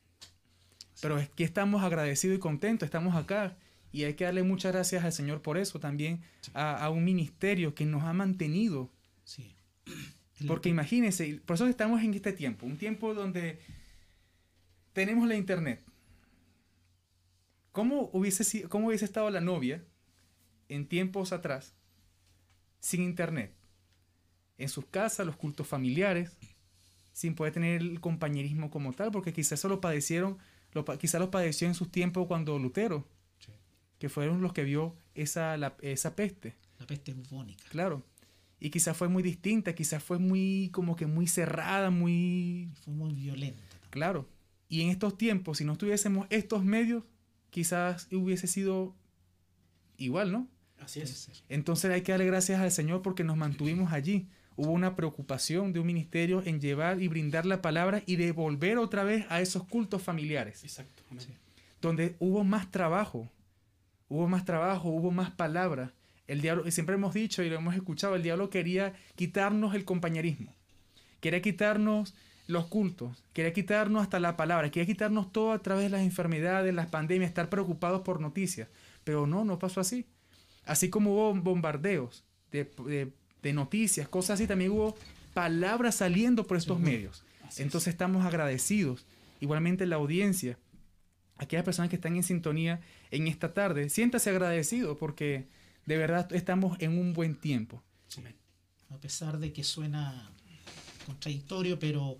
Pero 1.01 1.17
es 1.17 1.29
que 1.29 1.43
estamos 1.43 1.83
agradecidos 1.83 2.37
y 2.37 2.39
contentos, 2.39 2.85
estamos 2.85 3.15
acá. 3.15 3.57
Y 3.93 4.03
hay 4.03 4.13
que 4.13 4.23
darle 4.23 4.43
muchas 4.43 4.71
gracias 4.71 5.03
al 5.03 5.11
Señor 5.11 5.41
por 5.41 5.57
eso, 5.57 5.79
también 5.79 6.21
a, 6.53 6.77
a 6.83 6.89
un 6.89 7.03
ministerio 7.03 7.73
que 7.75 7.85
nos 7.85 8.03
ha 8.03 8.13
mantenido. 8.13 8.89
sí. 9.25 9.55
Porque 10.47 10.69
imagínense, 10.69 11.39
por 11.45 11.53
eso 11.55 11.67
estamos 11.67 12.01
en 12.01 12.15
este 12.15 12.33
tiempo, 12.33 12.65
un 12.65 12.77
tiempo 12.77 13.13
donde 13.13 13.59
tenemos 14.93 15.27
la 15.27 15.35
internet. 15.35 15.83
¿Cómo 17.71 18.09
hubiese, 18.13 18.43
sido- 18.43 18.67
cómo 18.69 18.87
hubiese 18.87 19.05
estado 19.05 19.29
la 19.29 19.39
novia 19.41 19.83
en 20.67 20.87
tiempos 20.87 21.31
atrás 21.31 21.73
sin 22.79 23.01
internet? 23.03 23.53
En 24.61 24.69
sus 24.69 24.85
casas, 24.85 25.25
los 25.25 25.35
cultos 25.35 25.67
familiares, 25.67 26.31
sin 27.13 27.35
poder 27.35 27.53
tener 27.53 27.81
el 27.81 27.99
compañerismo 27.99 28.69
como 28.69 28.93
tal, 28.93 29.11
porque 29.11 29.33
quizás 29.33 29.53
eso 29.59 29.67
lo 29.69 29.81
padecieron, 29.81 30.37
lo, 30.73 30.85
pa- 30.85 30.97
quizás 30.97 31.19
lo 31.19 31.29
padeció 31.31 31.67
en 31.67 31.73
sus 31.75 31.91
tiempos 31.91 32.27
cuando 32.27 32.57
Lutero, 32.59 33.07
Sí. 33.39 33.51
que 33.99 34.07
fueron 34.09 34.41
los 34.41 34.53
que 34.53 34.63
vio 34.63 34.95
esa, 35.15 35.57
la- 35.57 35.75
esa 35.81 36.15
peste. 36.15 36.55
La 36.79 36.87
peste 36.87 37.13
bubónica. 37.13 37.63
Claro. 37.69 38.03
Y 38.59 38.69
quizás 38.69 38.95
fue 38.95 39.07
muy 39.09 39.23
distinta, 39.23 39.73
quizás 39.73 40.03
fue 40.03 40.19
muy, 40.19 40.69
como 40.71 40.95
que 40.95 41.07
muy 41.07 41.27
cerrada, 41.27 41.89
muy... 41.89 42.69
Fue 42.83 42.93
muy 42.93 43.13
violenta. 43.13 43.61
también. 43.69 43.89
Claro. 43.89 44.29
Y 44.69 44.81
en 44.81 44.89
estos 44.89 45.17
tiempos, 45.17 45.57
si 45.57 45.65
no 45.65 45.75
tuviésemos 45.77 46.27
estos 46.29 46.63
medios, 46.63 47.03
quizás 47.49 48.07
hubiese 48.11 48.47
sido 48.47 48.95
igual, 49.97 50.31
¿no? 50.31 50.47
Así 50.79 51.01
es. 51.01 51.29
Entonces 51.49 51.91
hay 51.91 52.01
que 52.01 52.11
darle 52.11 52.25
gracias 52.25 52.59
al 52.59 52.71
Señor 52.71 53.01
porque 53.01 53.23
nos 53.23 53.37
mantuvimos 53.37 53.91
allí. 53.91 54.27
Hubo 54.63 54.71
una 54.73 54.95
preocupación 54.95 55.73
de 55.73 55.79
un 55.79 55.87
ministerio 55.87 56.43
en 56.45 56.59
llevar 56.61 57.01
y 57.01 57.07
brindar 57.07 57.45
la 57.47 57.61
palabra 57.61 58.03
y 58.05 58.15
devolver 58.15 58.77
otra 58.77 59.03
vez 59.03 59.25
a 59.29 59.41
esos 59.41 59.63
cultos 59.63 60.01
familiares 60.03 60.63
Exacto. 60.63 61.01
Sí. 61.17 61.29
donde 61.81 62.15
hubo 62.19 62.43
más 62.43 62.69
trabajo, 62.69 63.27
hubo 64.07 64.27
más 64.27 64.45
trabajo, 64.45 64.89
hubo 64.89 65.09
más 65.11 65.31
palabra. 65.31 65.93
El 66.27 66.41
diablo, 66.41 66.67
y 66.67 66.71
siempre 66.71 66.95
hemos 66.95 67.13
dicho 67.13 67.41
y 67.43 67.49
lo 67.49 67.55
hemos 67.55 67.73
escuchado, 67.75 68.15
el 68.15 68.23
diablo 68.23 68.49
quería 68.49 68.93
quitarnos 69.15 69.73
el 69.73 69.83
compañerismo, 69.83 70.53
quería 71.21 71.41
quitarnos 71.41 72.13
los 72.47 72.67
cultos, 72.67 73.23
quería 73.33 73.53
quitarnos 73.53 74.03
hasta 74.03 74.19
la 74.19 74.37
palabra, 74.37 74.69
quería 74.69 74.85
quitarnos 74.85 75.31
todo 75.31 75.53
a 75.53 75.59
través 75.59 75.85
de 75.85 75.89
las 75.89 76.01
enfermedades, 76.01 76.73
las 76.73 76.87
pandemias, 76.87 77.29
estar 77.29 77.49
preocupados 77.49 78.01
por 78.01 78.19
noticias. 78.21 78.67
Pero 79.03 79.25
no, 79.25 79.43
no 79.43 79.57
pasó 79.57 79.79
así. 79.81 80.05
Así 80.65 80.89
como 80.89 81.13
hubo 81.13 81.33
bombardeos 81.33 82.23
de, 82.51 82.65
de- 82.85 83.11
de 83.41 83.53
noticias, 83.53 84.07
cosas 84.07 84.39
así, 84.39 84.47
también 84.47 84.71
hubo 84.71 84.95
palabras 85.33 85.95
saliendo 85.95 86.45
por 86.45 86.57
estos 86.57 86.79
medios. 86.79 87.23
Así 87.43 87.63
Entonces 87.63 87.89
estamos 87.89 88.25
agradecidos. 88.25 89.05
Igualmente 89.39 89.85
la 89.85 89.95
audiencia, 89.95 90.57
aquellas 91.37 91.65
personas 91.65 91.89
que 91.89 91.95
están 91.95 92.15
en 92.15 92.23
sintonía 92.23 92.81
en 93.09 93.27
esta 93.27 93.53
tarde, 93.53 93.89
siéntase 93.89 94.29
agradecido 94.29 94.97
porque 94.97 95.47
de 95.85 95.97
verdad 95.97 96.31
estamos 96.33 96.77
en 96.79 96.97
un 96.97 97.13
buen 97.13 97.35
tiempo. 97.35 97.83
A 98.89 98.97
pesar 98.97 99.39
de 99.39 99.53
que 99.53 99.63
suena 99.63 100.29
contradictorio, 101.05 101.79
pero 101.79 102.17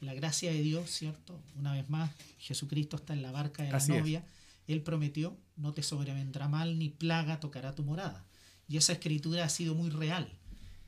la 0.00 0.14
gracia 0.14 0.50
de 0.50 0.62
Dios, 0.62 0.90
¿cierto? 0.90 1.40
Una 1.56 1.74
vez 1.74 1.88
más, 1.90 2.10
Jesucristo 2.38 2.96
está 2.96 3.12
en 3.12 3.22
la 3.22 3.30
barca 3.30 3.62
de 3.62 3.70
la 3.70 3.76
Así 3.76 3.92
es. 3.92 3.98
novia. 3.98 4.24
Él 4.66 4.82
prometió, 4.82 5.36
no 5.56 5.72
te 5.72 5.82
sobrevendrá 5.82 6.48
mal 6.48 6.78
ni 6.78 6.88
plaga 6.88 7.40
tocará 7.40 7.74
tu 7.74 7.84
morada. 7.84 8.24
Y 8.68 8.76
esa 8.76 8.92
escritura 8.92 9.44
ha 9.44 9.48
sido 9.48 9.74
muy 9.74 9.90
real, 9.90 10.30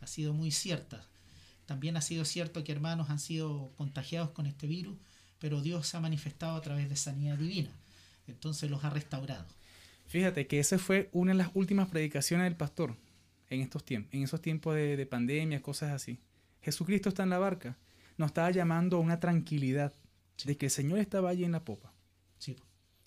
ha 0.01 0.07
sido 0.07 0.33
muy 0.33 0.51
cierta. 0.51 1.07
También 1.67 1.97
ha 1.97 2.01
sido 2.01 2.25
cierto 2.25 2.65
que 2.65 2.73
hermanos 2.73 3.11
han 3.11 3.19
sido 3.19 3.73
contagiados 3.77 4.31
con 4.31 4.47
este 4.47 4.67
virus, 4.67 4.97
pero 5.39 5.61
Dios 5.61 5.87
se 5.87 5.97
ha 5.97 6.01
manifestado 6.01 6.57
a 6.57 6.61
través 6.61 6.89
de 6.89 6.97
sanidad 6.97 7.39
divina. 7.39 7.71
Entonces 8.27 8.71
los 8.71 8.85
ha 8.85 8.91
restaurado. 8.91 9.47
Fíjate 10.07 10.47
que 10.47 10.59
esa 10.59 10.79
fue 10.79 11.09
una 11.13 11.33
de 11.33 11.39
las 11.39 11.51
últimas 11.55 11.89
predicaciones 11.89 12.45
del 12.45 12.57
pastor 12.57 12.97
en 13.49 13.61
estos 13.61 13.85
tiempos, 13.85 14.13
en 14.15 14.23
esos 14.25 14.43
tiempos 14.43 14.75
de, 14.75 14.97
de 14.97 15.07
pandemia, 15.07 15.63
cosas 15.63 15.93
así. 15.93 16.19
Jesucristo 16.63 17.09
está 17.09 17.23
en 17.23 17.31
la 17.31 17.39
barca, 17.39 17.79
nos 18.17 18.29
estaba 18.29 18.51
llamando 18.51 18.97
a 18.97 19.01
una 19.01 19.21
tranquilidad 19.21 19.93
de 20.45 20.57
que 20.57 20.67
el 20.67 20.71
Señor 20.71 20.99
estaba 20.99 21.31
allí 21.31 21.45
en 21.45 21.53
la 21.53 21.65
popa. 21.65 21.93
Sí, 22.39 22.57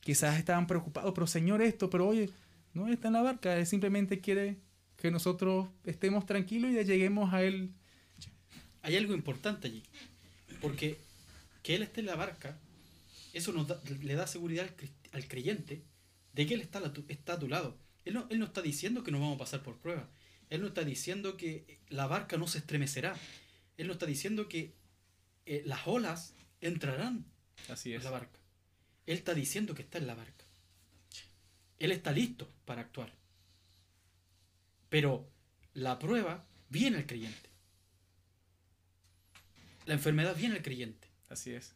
Quizás 0.03 0.37
estaban 0.37 0.67
preocupados, 0.67 1.13
pero 1.13 1.27
Señor 1.27 1.61
esto, 1.61 1.89
pero 1.89 2.07
oye, 2.07 2.29
no 2.73 2.87
está 2.89 3.07
en 3.07 3.13
la 3.13 3.21
barca, 3.21 3.55
Él 3.55 3.65
simplemente 3.65 4.19
quiere 4.19 4.57
que 5.03 5.11
nosotros 5.11 5.67
estemos 5.83 6.25
tranquilos 6.25 6.71
y 6.71 6.81
lleguemos 6.85 7.33
a 7.33 7.43
Él. 7.43 7.73
Hay 8.83 8.95
algo 8.95 9.13
importante 9.13 9.67
allí. 9.67 9.83
Porque 10.61 10.97
que 11.61 11.75
Él 11.75 11.83
esté 11.83 11.99
en 11.99 12.05
la 12.05 12.15
barca, 12.15 12.57
eso 13.33 13.51
nos 13.51 13.67
da- 13.67 13.81
le 14.01 14.15
da 14.15 14.27
seguridad 14.27 14.63
al, 14.65 14.77
cre- 14.77 14.93
al 15.11 15.27
creyente 15.27 15.83
de 16.31 16.47
que 16.47 16.53
Él 16.53 16.61
está 16.61 16.77
a, 16.79 16.83
la 16.83 16.93
tu- 16.93 17.03
está 17.09 17.33
a 17.33 17.39
tu 17.39 17.49
lado. 17.49 17.77
Él 18.05 18.13
no, 18.13 18.27
él 18.29 18.39
no 18.39 18.45
está 18.45 18.61
diciendo 18.61 19.03
que 19.03 19.11
nos 19.11 19.19
vamos 19.19 19.35
a 19.35 19.39
pasar 19.39 19.61
por 19.61 19.77
prueba. 19.77 20.09
Él 20.49 20.61
no 20.61 20.67
está 20.67 20.85
diciendo 20.85 21.35
que 21.35 21.79
la 21.89 22.07
barca 22.07 22.37
no 22.37 22.47
se 22.47 22.59
estremecerá. 22.59 23.13
Él 23.75 23.87
no 23.87 23.93
está 23.93 24.05
diciendo 24.05 24.47
que 24.47 24.73
eh, 25.45 25.63
las 25.65 25.85
olas 25.85 26.33
entrarán 26.61 27.25
Así 27.67 27.93
en 27.93 28.01
la 28.05 28.09
barca. 28.09 28.39
Él 29.05 29.17
está 29.17 29.33
diciendo 29.33 29.75
que 29.75 29.81
está 29.81 29.97
en 29.97 30.07
la 30.07 30.15
barca. 30.15 30.45
Él 31.79 31.91
está 31.91 32.13
listo 32.13 32.49
para 32.63 32.79
actuar. 32.83 33.11
Pero 34.93 35.27
la 35.73 35.97
prueba 35.97 36.45
viene 36.69 36.97
al 36.97 37.07
creyente. 37.07 37.49
La 39.87 39.95
enfermedad 39.95 40.35
viene 40.35 40.57
al 40.57 40.61
creyente. 40.61 41.07
Así 41.29 41.51
es. 41.51 41.73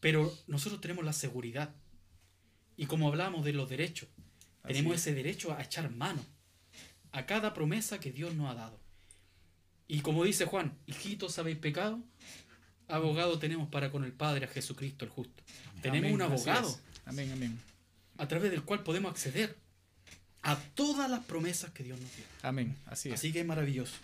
Pero 0.00 0.34
nosotros 0.46 0.80
tenemos 0.80 1.04
la 1.04 1.12
seguridad. 1.12 1.74
Y 2.78 2.86
como 2.86 3.08
hablamos 3.08 3.44
de 3.44 3.52
los 3.52 3.68
derechos, 3.68 4.08
Así 4.62 4.72
tenemos 4.72 4.94
es. 4.94 5.02
ese 5.02 5.14
derecho 5.14 5.52
a 5.52 5.62
echar 5.62 5.90
mano 5.90 6.24
a 7.12 7.26
cada 7.26 7.52
promesa 7.52 8.00
que 8.00 8.12
Dios 8.12 8.32
nos 8.34 8.50
ha 8.50 8.54
dado. 8.54 8.80
Y 9.86 10.00
como 10.00 10.24
dice 10.24 10.46
Juan, 10.46 10.74
hijitos 10.86 11.38
habéis 11.38 11.58
pecado, 11.58 12.02
abogado 12.88 13.38
tenemos 13.38 13.68
para 13.68 13.90
con 13.90 14.04
el 14.04 14.12
Padre 14.14 14.46
a 14.46 14.48
Jesucristo 14.48 15.04
el 15.04 15.10
justo. 15.10 15.42
Tenemos 15.82 16.12
un 16.12 16.22
abogado. 16.22 16.80
Amén, 17.04 17.30
amén. 17.30 17.60
a 18.16 18.26
través 18.26 18.50
del 18.50 18.62
cual 18.62 18.82
podemos 18.84 19.10
acceder 19.10 19.54
a 20.44 20.56
todas 20.74 21.10
las 21.10 21.24
promesas 21.24 21.70
que 21.70 21.82
Dios 21.84 21.98
nos 22.00 22.14
dio. 22.16 22.24
Amén, 22.42 22.76
así 22.86 23.08
es. 23.08 23.14
Así 23.16 23.32
que 23.32 23.40
es 23.40 23.46
maravilloso. 23.46 23.94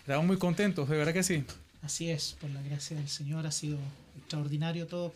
Estamos 0.00 0.26
muy 0.26 0.38
contentos, 0.38 0.88
de 0.88 0.96
verdad 0.96 1.12
que 1.12 1.22
sí. 1.22 1.44
Así 1.82 2.10
es, 2.10 2.36
por 2.40 2.50
la 2.50 2.62
gracia 2.62 2.96
del 2.96 3.08
Señor 3.08 3.46
ha 3.46 3.50
sido 3.52 3.78
extraordinario 4.18 4.86
todo. 4.86 5.14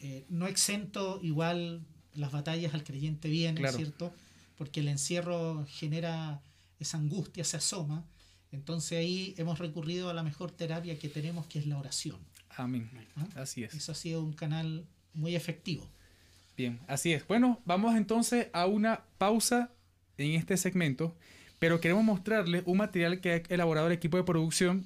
Eh, 0.00 0.24
no 0.28 0.46
exento 0.46 1.20
igual 1.22 1.80
las 2.14 2.32
batallas 2.32 2.74
al 2.74 2.84
creyente 2.84 3.28
vienen, 3.28 3.56
Claro. 3.62 3.76
¿cierto? 3.76 4.12
porque 4.58 4.80
el 4.80 4.88
encierro 4.88 5.66
genera 5.68 6.40
esa 6.78 6.96
angustia, 6.98 7.42
se 7.42 7.56
asoma. 7.56 8.04
Entonces 8.52 8.98
ahí 8.98 9.34
hemos 9.38 9.58
recurrido 9.58 10.08
a 10.08 10.14
la 10.14 10.22
mejor 10.22 10.52
terapia 10.52 10.96
que 10.98 11.08
tenemos, 11.08 11.46
que 11.46 11.58
es 11.58 11.66
la 11.66 11.78
oración. 11.78 12.18
Amén. 12.50 12.88
¿Ah? 13.16 13.26
Así 13.42 13.64
es. 13.64 13.74
Eso 13.74 13.90
ha 13.92 13.94
sido 13.96 14.22
un 14.22 14.34
canal 14.34 14.84
muy 15.14 15.34
efectivo. 15.34 15.88
Bien, 16.56 16.78
así 16.86 17.12
es. 17.12 17.26
Bueno, 17.26 17.60
vamos 17.64 17.96
entonces 17.96 18.48
a 18.52 18.66
una 18.66 19.02
pausa 19.18 19.70
en 20.18 20.32
este 20.32 20.56
segmento, 20.56 21.14
pero 21.58 21.80
queremos 21.80 22.04
mostrarles 22.04 22.62
un 22.66 22.78
material 22.78 23.20
que 23.20 23.32
ha 23.32 23.54
elaborado 23.54 23.86
el 23.86 23.92
equipo 23.92 24.16
de 24.16 24.24
producción. 24.24 24.84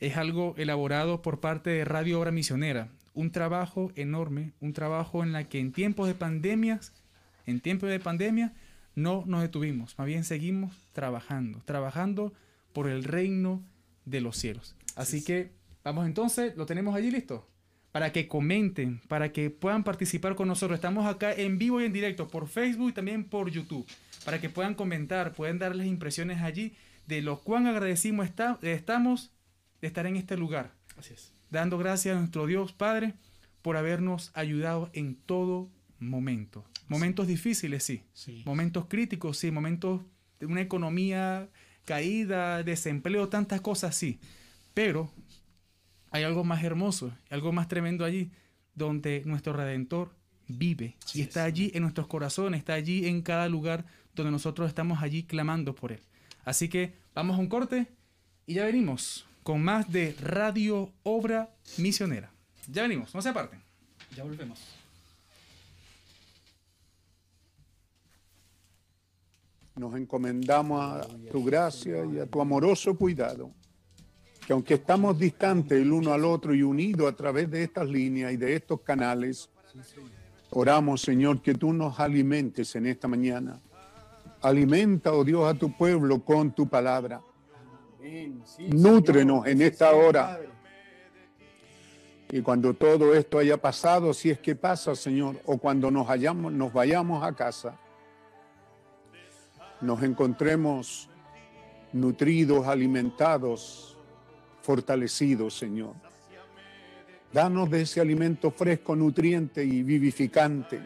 Es 0.00 0.16
algo 0.16 0.54
elaborado 0.58 1.22
por 1.22 1.40
parte 1.40 1.70
de 1.70 1.84
Radio 1.84 2.20
Obra 2.20 2.32
Misionera. 2.32 2.88
Un 3.14 3.30
trabajo 3.30 3.92
enorme, 3.96 4.52
un 4.60 4.72
trabajo 4.72 5.22
en 5.22 5.32
la 5.32 5.44
que 5.44 5.58
en 5.58 5.72
tiempos 5.72 6.08
de 6.08 6.14
pandemias, 6.14 6.92
en 7.46 7.60
tiempos 7.60 7.88
de 7.88 8.00
pandemia, 8.00 8.52
no 8.96 9.24
nos 9.26 9.42
detuvimos, 9.42 9.96
más 9.98 10.06
bien 10.06 10.24
seguimos 10.24 10.74
trabajando, 10.92 11.62
trabajando 11.64 12.32
por 12.72 12.88
el 12.88 13.04
reino 13.04 13.62
de 14.04 14.20
los 14.20 14.36
cielos. 14.36 14.74
Así 14.96 15.22
que 15.22 15.52
vamos 15.84 16.06
entonces, 16.06 16.56
lo 16.56 16.66
tenemos 16.66 16.96
allí 16.96 17.10
listo, 17.10 17.46
para 17.96 18.12
que 18.12 18.28
comenten, 18.28 19.00
para 19.08 19.32
que 19.32 19.48
puedan 19.48 19.82
participar 19.82 20.34
con 20.34 20.48
nosotros. 20.48 20.76
Estamos 20.76 21.06
acá 21.06 21.32
en 21.32 21.56
vivo 21.56 21.80
y 21.80 21.86
en 21.86 21.94
directo 21.94 22.28
por 22.28 22.46
Facebook 22.46 22.90
y 22.90 22.92
también 22.92 23.24
por 23.24 23.50
YouTube, 23.50 23.86
para 24.22 24.38
que 24.38 24.50
puedan 24.50 24.74
comentar, 24.74 25.32
pueden 25.32 25.58
darles 25.58 25.86
impresiones 25.86 26.42
allí 26.42 26.74
de 27.06 27.22
lo 27.22 27.40
cuán 27.40 27.66
agradecimos 27.66 28.26
está, 28.26 28.58
estamos 28.60 29.32
de 29.80 29.88
estar 29.88 30.04
en 30.04 30.16
este 30.16 30.36
lugar. 30.36 30.74
Así 30.98 31.14
es. 31.14 31.32
Dando 31.48 31.78
gracias 31.78 32.14
a 32.14 32.18
nuestro 32.18 32.46
Dios 32.46 32.74
Padre 32.74 33.14
por 33.62 33.78
habernos 33.78 34.30
ayudado 34.34 34.90
en 34.92 35.14
todo 35.14 35.70
momento. 35.98 36.66
Momentos 36.88 37.26
difíciles, 37.26 37.82
sí. 37.82 38.02
Sí. 38.12 38.42
Momentos 38.44 38.88
críticos, 38.90 39.38
sí. 39.38 39.50
Momentos 39.50 40.02
de 40.38 40.44
una 40.44 40.60
economía 40.60 41.48
caída, 41.86 42.62
desempleo, 42.62 43.30
tantas 43.30 43.62
cosas, 43.62 43.96
sí. 43.96 44.20
Pero 44.74 45.10
hay 46.16 46.24
algo 46.24 46.44
más 46.44 46.64
hermoso, 46.64 47.12
algo 47.30 47.52
más 47.52 47.68
tremendo 47.68 48.04
allí, 48.04 48.30
donde 48.74 49.22
nuestro 49.26 49.52
Redentor 49.52 50.14
vive 50.48 50.96
y 51.14 51.20
está 51.20 51.46
es. 51.46 51.52
allí 51.52 51.70
en 51.74 51.82
nuestros 51.82 52.06
corazones, 52.06 52.58
está 52.58 52.74
allí 52.74 53.06
en 53.06 53.22
cada 53.22 53.48
lugar 53.48 53.84
donde 54.14 54.32
nosotros 54.32 54.68
estamos 54.68 55.02
allí 55.02 55.24
clamando 55.24 55.74
por 55.74 55.92
Él. 55.92 56.00
Así 56.44 56.68
que 56.68 56.94
vamos 57.14 57.36
a 57.36 57.40
un 57.40 57.48
corte 57.48 57.86
y 58.46 58.54
ya 58.54 58.64
venimos 58.64 59.26
con 59.42 59.62
más 59.62 59.90
de 59.92 60.14
Radio 60.20 60.90
Obra 61.02 61.50
Misionera. 61.76 62.32
Ya 62.68 62.82
venimos, 62.82 63.14
no 63.14 63.20
se 63.20 63.28
aparten. 63.28 63.60
Ya 64.16 64.24
volvemos. 64.24 64.58
Nos 69.74 69.94
encomendamos 69.94 70.82
a 70.82 71.06
tu 71.30 71.44
gracia 71.44 72.06
y 72.06 72.18
a 72.18 72.26
tu 72.26 72.40
amoroso 72.40 72.96
cuidado. 72.96 73.52
Que 74.46 74.52
aunque 74.52 74.74
estamos 74.74 75.18
distantes 75.18 75.82
el 75.82 75.90
uno 75.90 76.12
al 76.12 76.24
otro 76.24 76.54
y 76.54 76.62
unidos 76.62 77.12
a 77.12 77.16
través 77.16 77.50
de 77.50 77.64
estas 77.64 77.88
líneas 77.88 78.32
y 78.32 78.36
de 78.36 78.54
estos 78.54 78.80
canales, 78.80 79.50
oramos, 80.50 81.02
Señor, 81.02 81.42
que 81.42 81.54
tú 81.54 81.72
nos 81.72 81.98
alimentes 81.98 82.76
en 82.76 82.86
esta 82.86 83.08
mañana. 83.08 83.60
Alimenta, 84.40 85.12
oh 85.12 85.24
Dios, 85.24 85.52
a 85.52 85.58
tu 85.58 85.76
pueblo 85.76 86.20
con 86.20 86.52
tu 86.52 86.68
palabra. 86.68 87.20
Nútrenos 88.68 89.48
en 89.48 89.62
esta 89.62 89.92
hora. 89.92 90.38
Y 92.30 92.40
cuando 92.40 92.72
todo 92.72 93.16
esto 93.16 93.40
haya 93.40 93.56
pasado, 93.56 94.14
si 94.14 94.30
es 94.30 94.38
que 94.38 94.54
pasa, 94.54 94.94
Señor, 94.94 95.40
o 95.44 95.58
cuando 95.58 95.90
nos, 95.90 96.08
hayamos, 96.08 96.52
nos 96.52 96.72
vayamos 96.72 97.24
a 97.24 97.32
casa, 97.32 97.80
nos 99.80 100.00
encontremos 100.04 101.08
nutridos, 101.92 102.68
alimentados, 102.68 103.95
fortalecidos, 104.66 105.56
Señor. 105.56 105.94
Danos 107.32 107.70
de 107.70 107.82
ese 107.82 108.00
alimento 108.00 108.50
fresco, 108.50 108.96
nutriente 108.96 109.64
y 109.64 109.84
vivificante. 109.84 110.80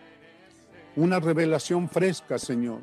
Una 0.96 1.18
revelación 1.18 1.88
fresca, 1.88 2.38
Señor. 2.38 2.80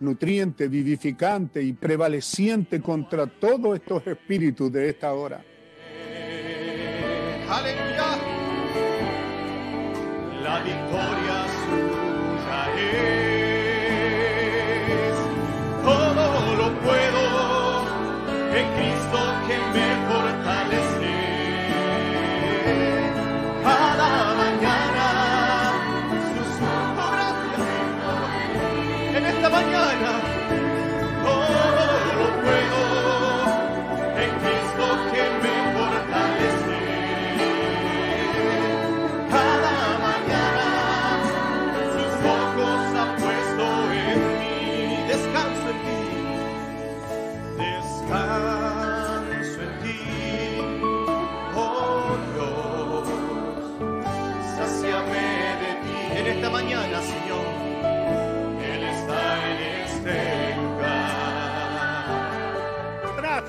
Nutriente, 0.00 0.68
vivificante 0.68 1.62
y 1.62 1.72
prevaleciente 1.72 2.82
contra 2.82 3.26
todos 3.26 3.76
estos 3.76 4.06
espíritus 4.06 4.70
de 4.70 4.90
esta 4.90 5.14
hora. 5.14 5.42
Aleluya. 7.48 8.18
La 10.42 10.62
victoria 10.62 11.31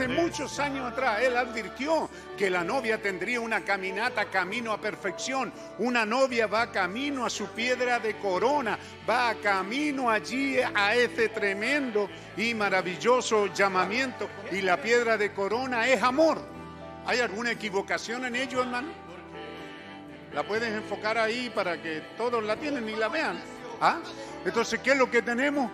muchos 0.08 0.60
años 0.60 0.91
atrás, 0.91 1.22
él 1.22 1.36
advirtió 1.38 2.10
que 2.38 2.49
la 2.49 2.64
novia 2.64 3.01
tendría 3.01 3.39
una 3.39 3.62
caminata 3.62 4.26
camino 4.26 4.72
a 4.72 4.80
perfección. 4.80 5.51
Una 5.80 6.06
novia 6.06 6.47
va 6.47 6.72
camino 6.72 7.26
a 7.26 7.30
su 7.30 7.47
piedra 7.47 7.99
de 7.99 8.18
corona, 8.18 8.78
va 9.10 9.36
camino 9.36 10.10
allí 10.10 10.58
a 10.60 10.95
ese 10.95 11.30
tremendo 11.30 12.10
y 12.38 12.54
maravilloso 12.54 13.47
llamamiento. 13.54 14.30
Y 14.51 14.62
la 14.62 14.82
piedra 14.82 15.18
de 15.18 15.34
corona 15.34 15.88
es 15.88 16.01
amor. 16.01 16.41
¿Hay 17.06 17.20
alguna 17.20 17.51
equivocación 17.51 18.26
en 18.26 18.36
ello, 18.36 18.62
hermano? 18.62 18.89
La 20.34 20.43
puedes 20.43 20.74
enfocar 20.74 21.18
ahí 21.18 21.51
para 21.54 21.82
que 21.82 22.01
todos 22.18 22.43
la 22.43 22.56
tienen 22.56 22.88
y 22.89 22.95
la 22.95 23.10
vean. 23.10 23.39
¿Ah? 23.80 23.99
Entonces, 24.45 24.80
¿qué 24.80 24.91
es 24.91 24.97
lo 24.97 25.12
que 25.12 25.22
tenemos? 25.22 25.70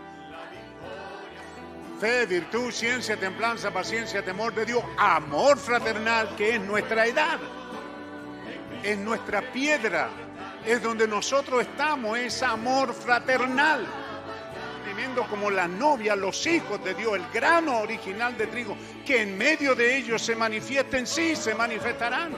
Fe, 2.00 2.26
virtud, 2.26 2.72
ciencia, 2.72 3.18
templanza, 3.18 3.72
paciencia, 3.72 4.24
temor 4.24 4.54
de 4.54 4.66
Dios, 4.66 4.82
amor 4.98 5.58
fraternal, 5.58 6.34
que 6.38 6.56
es 6.56 6.62
nuestra 6.62 7.06
edad, 7.06 7.38
es 8.82 8.98
nuestra 8.98 9.42
piedra, 9.52 10.10
es 10.66 10.82
donde 10.82 11.06
nosotros 11.06 11.62
estamos, 11.62 12.18
es 12.18 12.42
amor 12.42 12.94
fraternal. 12.94 13.86
Tremendo 14.86 15.28
como 15.28 15.52
la 15.52 15.68
novia, 15.68 16.16
los 16.16 16.48
hijos 16.48 16.82
de 16.86 16.94
Dios, 16.94 17.16
el 17.16 17.26
grano 17.34 17.80
original 17.80 18.38
de 18.38 18.48
trigo, 18.48 18.78
que 19.06 19.24
en 19.24 19.38
medio 19.38 19.76
de 19.76 19.98
ellos 19.98 20.22
se 20.22 20.38
manifiesten, 20.38 21.06
sí, 21.06 21.36
se 21.36 21.54
manifestarán, 21.54 22.32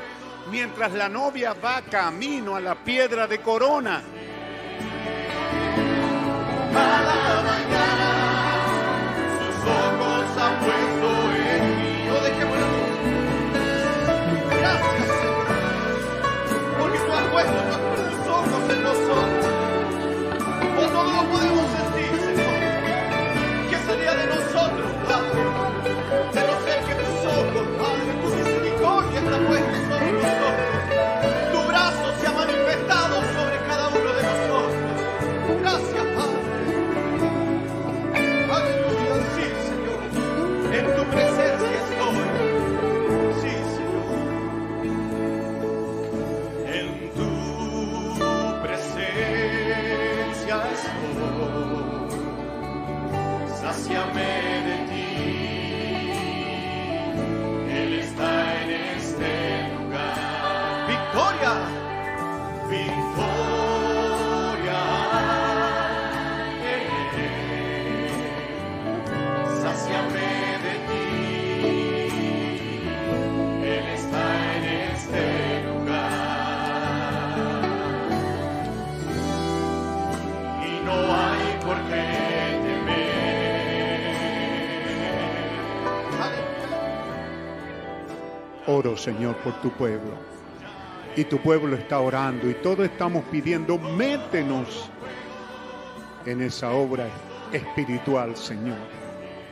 mientras 0.50 0.92
la 0.94 1.08
novia 1.08 1.54
va 1.54 1.84
camino 1.84 2.56
a 2.56 2.60
la 2.60 2.74
piedra 2.74 3.28
de 3.28 3.40
corona. 3.42 4.02
Oro, 88.82 88.98
Señor, 88.98 89.36
por 89.38 89.54
tu 89.62 89.70
pueblo. 89.70 90.14
Y 91.16 91.26
tu 91.26 91.38
pueblo 91.38 91.76
está 91.76 92.00
orando 92.00 92.50
y 92.50 92.56
todos 92.56 92.80
estamos 92.80 93.24
pidiendo, 93.26 93.78
métenos 93.78 94.90
en 96.26 96.42
esa 96.42 96.72
obra 96.72 97.06
espiritual, 97.54 98.36
Señor. 98.36 98.80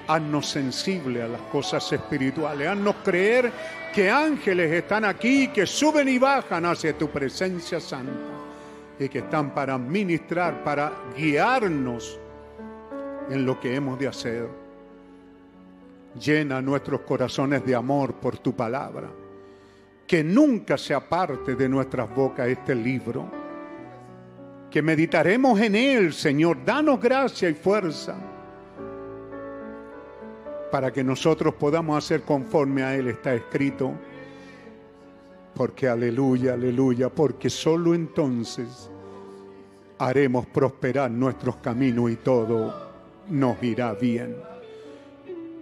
Haznos 0.07 0.47
sensible 0.49 1.21
a 1.21 1.27
las 1.27 1.41
cosas 1.41 1.91
espirituales. 1.93 2.67
Haznos 2.67 2.95
creer 3.03 3.51
que 3.93 4.09
ángeles 4.09 4.71
están 4.71 5.05
aquí, 5.05 5.49
que 5.49 5.67
suben 5.67 6.09
y 6.09 6.17
bajan 6.17 6.65
hacia 6.65 6.97
tu 6.97 7.07
presencia 7.09 7.79
santa 7.79 8.11
y 8.97 9.07
que 9.09 9.19
están 9.19 9.53
para 9.53 9.77
ministrar, 9.77 10.63
para 10.63 10.91
guiarnos 11.15 12.19
en 13.29 13.45
lo 13.45 13.59
que 13.59 13.75
hemos 13.75 13.99
de 13.99 14.07
hacer. 14.07 14.49
Llena 16.19 16.63
nuestros 16.63 17.01
corazones 17.01 17.63
de 17.63 17.75
amor 17.75 18.15
por 18.15 18.39
tu 18.39 18.55
palabra. 18.55 19.18
Que 20.09 20.23
nunca 20.23 20.75
se 20.75 20.95
aparte 20.95 21.53
de 21.53 21.69
nuestras 21.69 22.09
bocas 22.15 22.47
este 22.47 22.73
libro. 22.73 23.29
Que 24.71 24.81
meditaremos 24.81 25.59
en 25.61 25.75
él, 25.75 26.13
Señor. 26.13 26.65
Danos 26.65 26.99
gracia 26.99 27.47
y 27.47 27.53
fuerza 27.53 28.17
para 30.71 30.91
que 30.91 31.03
nosotros 31.03 31.53
podamos 31.53 32.03
hacer 32.03 32.23
conforme 32.23 32.81
a 32.81 32.95
él 32.95 33.09
está 33.09 33.35
escrito. 33.35 33.93
Porque 35.53 35.87
aleluya, 35.87 36.53
aleluya, 36.53 37.09
porque 37.09 37.51
solo 37.51 37.93
entonces 37.93 38.89
haremos 39.99 40.47
prosperar 40.47 41.11
nuestros 41.11 41.57
caminos 41.57 42.09
y 42.09 42.15
todo 42.15 42.73
nos 43.29 43.61
irá 43.61 43.93
bien. 43.93 44.35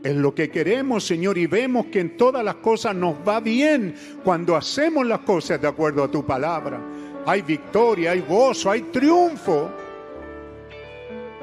Es 0.04 0.16
lo 0.16 0.34
que 0.34 0.50
queremos, 0.50 1.06
Señor, 1.06 1.38
y 1.38 1.48
vemos 1.48 1.88
que 1.88 2.00
en 2.00 2.16
todas 2.16 2.44
las 2.44 2.56
cosas 2.56 2.96
nos 2.96 3.16
va 3.28 3.40
bien 3.40 3.96
cuando 4.24 4.56
hacemos 4.56 5.06
las 5.06 5.20
cosas 5.20 5.60
de 5.60 5.68
acuerdo 5.68 6.04
a 6.04 6.12
tu 6.12 6.26
palabra. 6.26 6.80
Hay 7.26 7.42
victoria, 7.42 8.12
hay 8.12 8.22
gozo, 8.22 8.72
hay 8.72 8.84
triunfo. 8.84 9.70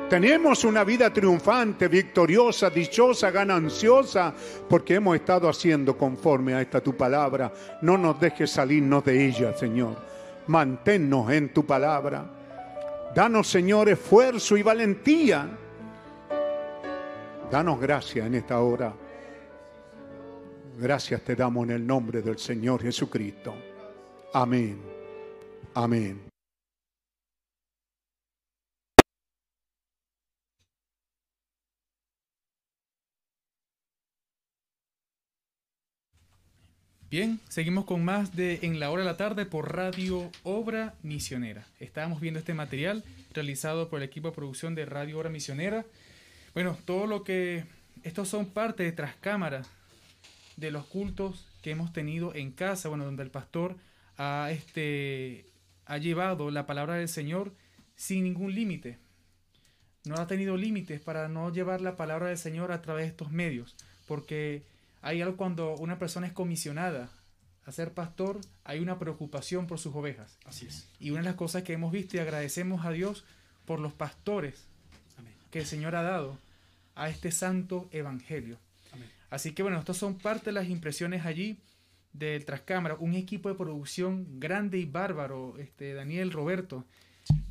Tenemos 0.08 0.64
una 0.64 0.84
vida 0.84 1.12
triunfante, 1.12 1.88
victoriosa, 1.88 2.70
dichosa, 2.70 3.30
gananciosa, 3.30 4.32
porque 4.68 4.94
hemos 4.94 5.16
estado 5.16 5.48
haciendo 5.48 5.98
conforme 5.98 6.54
a 6.54 6.60
esta 6.60 6.80
tu 6.80 6.96
palabra. 6.96 7.52
No 7.82 7.98
nos 7.98 8.20
dejes 8.20 8.50
salirnos 8.50 9.04
de 9.04 9.26
ella, 9.26 9.56
Señor. 9.56 9.96
Manténnos 10.46 11.30
en 11.32 11.52
tu 11.52 11.66
palabra. 11.66 12.24
Danos, 13.14 13.48
Señor, 13.48 13.88
esfuerzo 13.88 14.56
y 14.56 14.62
valentía. 14.62 15.58
Danos 17.50 17.80
gracia 17.80 18.26
en 18.26 18.34
esta 18.34 18.60
hora. 18.60 18.94
Gracias 20.78 21.22
te 21.22 21.36
damos 21.36 21.64
en 21.64 21.70
el 21.70 21.86
nombre 21.86 22.20
del 22.20 22.38
Señor 22.38 22.82
Jesucristo. 22.82 23.54
Amén. 24.32 24.80
Amén. 25.74 26.34
Bien, 37.14 37.38
seguimos 37.48 37.84
con 37.84 38.04
más 38.04 38.34
de 38.34 38.58
En 38.62 38.80
la 38.80 38.90
hora 38.90 39.04
de 39.04 39.08
la 39.08 39.16
tarde 39.16 39.46
por 39.46 39.76
Radio 39.76 40.32
Obra 40.42 40.94
Misionera. 41.04 41.64
Estábamos 41.78 42.20
viendo 42.20 42.40
este 42.40 42.54
material 42.54 43.04
realizado 43.32 43.88
por 43.88 44.00
el 44.00 44.08
equipo 44.08 44.30
de 44.30 44.34
producción 44.34 44.74
de 44.74 44.84
Radio 44.84 45.18
Obra 45.18 45.30
Misionera. 45.30 45.84
Bueno, 46.54 46.78
todo 46.84 47.06
lo 47.06 47.24
que... 47.24 47.64
Estos 48.02 48.28
son 48.28 48.46
parte 48.46 48.82
de 48.82 48.92
tras 48.92 49.16
cámaras 49.16 49.68
de 50.56 50.70
los 50.70 50.84
cultos 50.86 51.46
que 51.62 51.70
hemos 51.70 51.92
tenido 51.92 52.34
en 52.34 52.52
casa, 52.52 52.88
bueno, 52.88 53.04
donde 53.04 53.22
el 53.22 53.30
pastor 53.30 53.76
ha, 54.18 54.50
este, 54.50 55.46
ha 55.86 55.98
llevado 55.98 56.50
la 56.50 56.66
palabra 56.66 56.94
del 56.94 57.08
Señor 57.08 57.54
sin 57.96 58.24
ningún 58.24 58.54
límite. 58.54 58.98
No 60.04 60.16
ha 60.16 60.26
tenido 60.26 60.56
límites 60.56 61.00
para 61.00 61.28
no 61.28 61.50
llevar 61.50 61.80
la 61.80 61.96
palabra 61.96 62.28
del 62.28 62.38
Señor 62.38 62.72
a 62.72 62.82
través 62.82 63.04
de 63.04 63.10
estos 63.10 63.32
medios, 63.32 63.74
porque 64.06 64.62
hay 65.00 65.22
algo 65.22 65.38
cuando 65.38 65.74
una 65.76 65.98
persona 65.98 66.26
es 66.26 66.32
comisionada 66.34 67.10
a 67.64 67.72
ser 67.72 67.94
pastor, 67.94 68.40
hay 68.64 68.80
una 68.80 68.98
preocupación 68.98 69.66
por 69.66 69.78
sus 69.78 69.94
ovejas. 69.94 70.36
Así 70.44 70.66
es. 70.66 70.86
Y 71.00 71.10
una 71.10 71.20
de 71.20 71.26
las 71.26 71.36
cosas 71.36 71.62
que 71.62 71.72
hemos 71.72 71.90
visto 71.90 72.16
y 72.16 72.20
agradecemos 72.20 72.84
a 72.84 72.90
Dios 72.90 73.24
por 73.64 73.80
los 73.80 73.94
pastores 73.94 74.66
Amén. 75.16 75.32
que 75.50 75.60
el 75.60 75.66
Señor 75.66 75.96
ha 75.96 76.02
dado 76.02 76.38
a 76.94 77.08
este 77.08 77.30
santo 77.30 77.88
evangelio. 77.92 78.58
Amén. 78.92 79.08
Así 79.30 79.52
que 79.52 79.62
bueno, 79.62 79.78
estas 79.78 79.96
son 79.96 80.18
parte 80.18 80.46
de 80.46 80.52
las 80.52 80.68
impresiones 80.68 81.26
allí 81.26 81.58
del 82.12 82.44
Trascámara, 82.44 82.94
un 82.94 83.14
equipo 83.14 83.48
de 83.48 83.56
producción 83.56 84.38
grande 84.38 84.78
y 84.78 84.86
bárbaro, 84.86 85.58
este 85.58 85.94
Daniel 85.94 86.30
Roberto, 86.30 86.84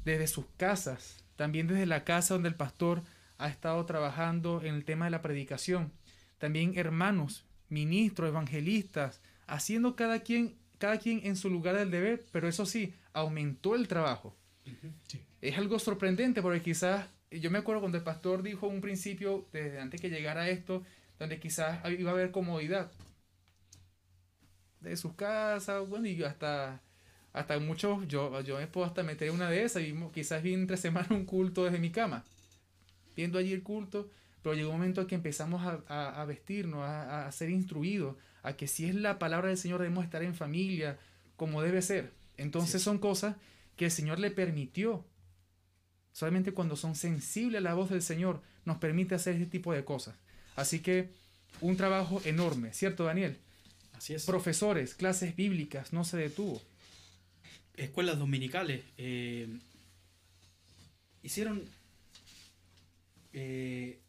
desde 0.05 0.27
sus 0.27 0.45
casas, 0.57 1.23
también 1.35 1.67
desde 1.67 1.85
la 1.85 2.03
casa 2.03 2.33
donde 2.33 2.49
el 2.49 2.55
pastor 2.55 3.03
ha 3.37 3.49
estado 3.49 3.85
trabajando 3.85 4.61
en 4.63 4.75
el 4.75 4.85
tema 4.85 5.05
de 5.05 5.11
la 5.11 5.21
predicación, 5.21 5.91
también 6.37 6.77
hermanos, 6.77 7.45
ministros, 7.69 8.29
evangelistas, 8.29 9.21
haciendo 9.47 9.95
cada 9.95 10.19
quien, 10.21 10.55
cada 10.77 10.97
quien 10.97 11.21
en 11.25 11.35
su 11.35 11.49
lugar 11.49 11.75
del 11.75 11.91
deber, 11.91 12.23
pero 12.31 12.47
eso 12.47 12.65
sí, 12.65 12.93
aumentó 13.11 13.75
el 13.75 13.87
trabajo. 13.87 14.35
Es 15.41 15.57
algo 15.57 15.77
sorprendente 15.79 16.41
porque 16.41 16.61
quizás, 16.61 17.07
yo 17.39 17.51
me 17.51 17.59
acuerdo 17.59 17.81
cuando 17.81 17.97
el 17.97 18.03
pastor 18.03 18.43
dijo 18.43 18.67
un 18.67 18.81
principio, 18.81 19.47
desde 19.51 19.79
antes 19.79 20.01
que 20.01 20.09
llegara 20.09 20.49
esto, 20.49 20.83
donde 21.19 21.39
quizás 21.39 21.79
iba 21.91 22.11
a 22.11 22.13
haber 22.13 22.31
comodidad 22.31 22.91
de 24.81 24.97
sus 24.97 25.13
casas, 25.13 25.87
bueno, 25.87 26.07
y 26.07 26.21
hasta, 26.23 26.81
hasta 27.31 27.57
muchos, 27.59 28.07
yo, 28.07 28.41
yo 28.41 28.57
me 28.57 28.67
puedo 28.67 28.85
hasta 28.85 29.03
meter 29.03 29.31
una 29.31 29.49
de 29.49 29.63
esas, 29.63 29.83
y 29.83 29.95
quizás 30.13 30.43
vi 30.43 30.53
entre 30.53 30.77
semana 30.77 31.07
un 31.11 31.25
culto 31.25 31.63
desde 31.63 31.79
mi 31.79 31.89
cama, 31.89 32.23
viendo 33.15 33.39
allí 33.39 33.53
el 33.53 33.63
culto, 33.63 34.09
pero 34.41 34.55
llegó 34.55 34.71
un 34.71 34.77
momento 34.77 35.01
en 35.01 35.07
que 35.07 35.15
empezamos 35.15 35.61
a, 35.65 35.81
a, 35.87 36.21
a 36.21 36.25
vestirnos, 36.25 36.81
a, 36.83 37.25
a, 37.25 37.31
ser 37.31 37.49
instruidos, 37.49 38.17
a 38.43 38.53
que 38.53 38.67
si 38.67 38.85
es 38.85 38.95
la 38.95 39.17
palabra 39.17 39.47
del 39.47 39.57
Señor 39.57 39.79
debemos 39.79 40.03
estar 40.03 40.21
en 40.21 40.35
familia, 40.35 40.99
como 41.37 41.61
debe 41.61 41.81
ser. 41.81 42.11
Entonces 42.35 42.81
sí. 42.81 42.85
son 42.85 42.99
cosas 42.99 43.37
que 43.77 43.85
el 43.85 43.91
Señor 43.91 44.19
le 44.19 44.31
permitió. 44.31 45.05
Solamente 46.13 46.53
cuando 46.53 46.75
son 46.75 46.95
sensibles 46.95 47.57
a 47.57 47.61
la 47.61 47.73
voz 47.73 47.89
del 47.89 48.03
Señor 48.03 48.41
nos 48.65 48.77
permite 48.77 49.15
hacer 49.15 49.35
ese 49.35 49.47
tipo 49.47 49.73
de 49.73 49.83
cosas. 49.83 50.15
Así 50.55 50.79
que 50.79 51.09
un 51.59 51.75
trabajo 51.75 52.21
enorme, 52.23 52.71
¿cierto 52.71 53.03
Daniel? 53.03 53.37
Así 53.93 54.13
es. 54.13 54.25
Profesores, 54.25 54.93
clases 54.93 55.35
bíblicas, 55.35 55.91
no 55.91 56.05
se 56.05 56.17
detuvo. 56.17 56.61
Escuelas 57.75 58.19
dominicales. 58.19 58.83
Eh, 58.97 59.47
hicieron 61.23 61.63
eh, 63.33 63.99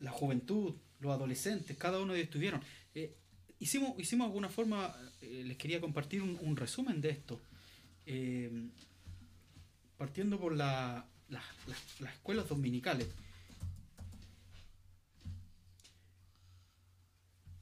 la 0.00 0.10
juventud, 0.10 0.74
los 1.00 1.12
adolescentes, 1.12 1.76
cada 1.76 2.00
uno 2.00 2.14
de 2.14 2.20
ellos 2.20 2.28
estuvieron. 2.28 2.62
Eh, 2.94 3.14
hicimos, 3.58 3.98
hicimos 3.98 4.26
de 4.26 4.28
alguna 4.28 4.48
forma, 4.48 4.96
les 5.20 5.58
quería 5.58 5.82
compartir 5.82 6.22
un, 6.22 6.38
un 6.40 6.56
resumen 6.56 7.02
de 7.02 7.10
esto. 7.10 7.40
Partiendo 9.98 10.40
por 10.40 10.56
la, 10.56 11.06
la, 11.32 11.42
la, 11.66 11.76
las 12.00 12.12
escuelas 12.14 12.48
dominicales. 12.48 13.08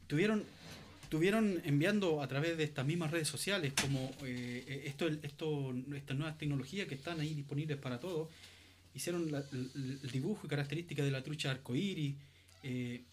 Tuvieron, 0.06 0.44
tuvieron 1.08 1.62
enviando 1.64 2.20
a 2.20 2.28
través 2.28 2.58
de 2.58 2.64
estas 2.64 2.84
mismas 2.84 3.12
redes 3.12 3.28
sociales 3.28 3.72
como 3.80 4.12
eh, 4.24 4.82
esto, 4.86 5.06
esto, 5.06 5.72
estas 5.94 6.16
nuevas 6.16 6.36
tecnologías 6.36 6.88
que 6.88 6.96
están 6.96 7.20
ahí 7.20 7.32
disponibles 7.32 7.78
para 7.78 8.00
todos. 8.00 8.28
Hicieron 8.92 9.32
el, 9.52 10.10
dibujo 10.10 10.46
y 10.46 10.50
características 10.50 11.04
de 11.04 11.12
la 11.12 11.22
trucha 11.22 11.52
arcoíris. 11.52 12.16
Eh, 12.64 13.04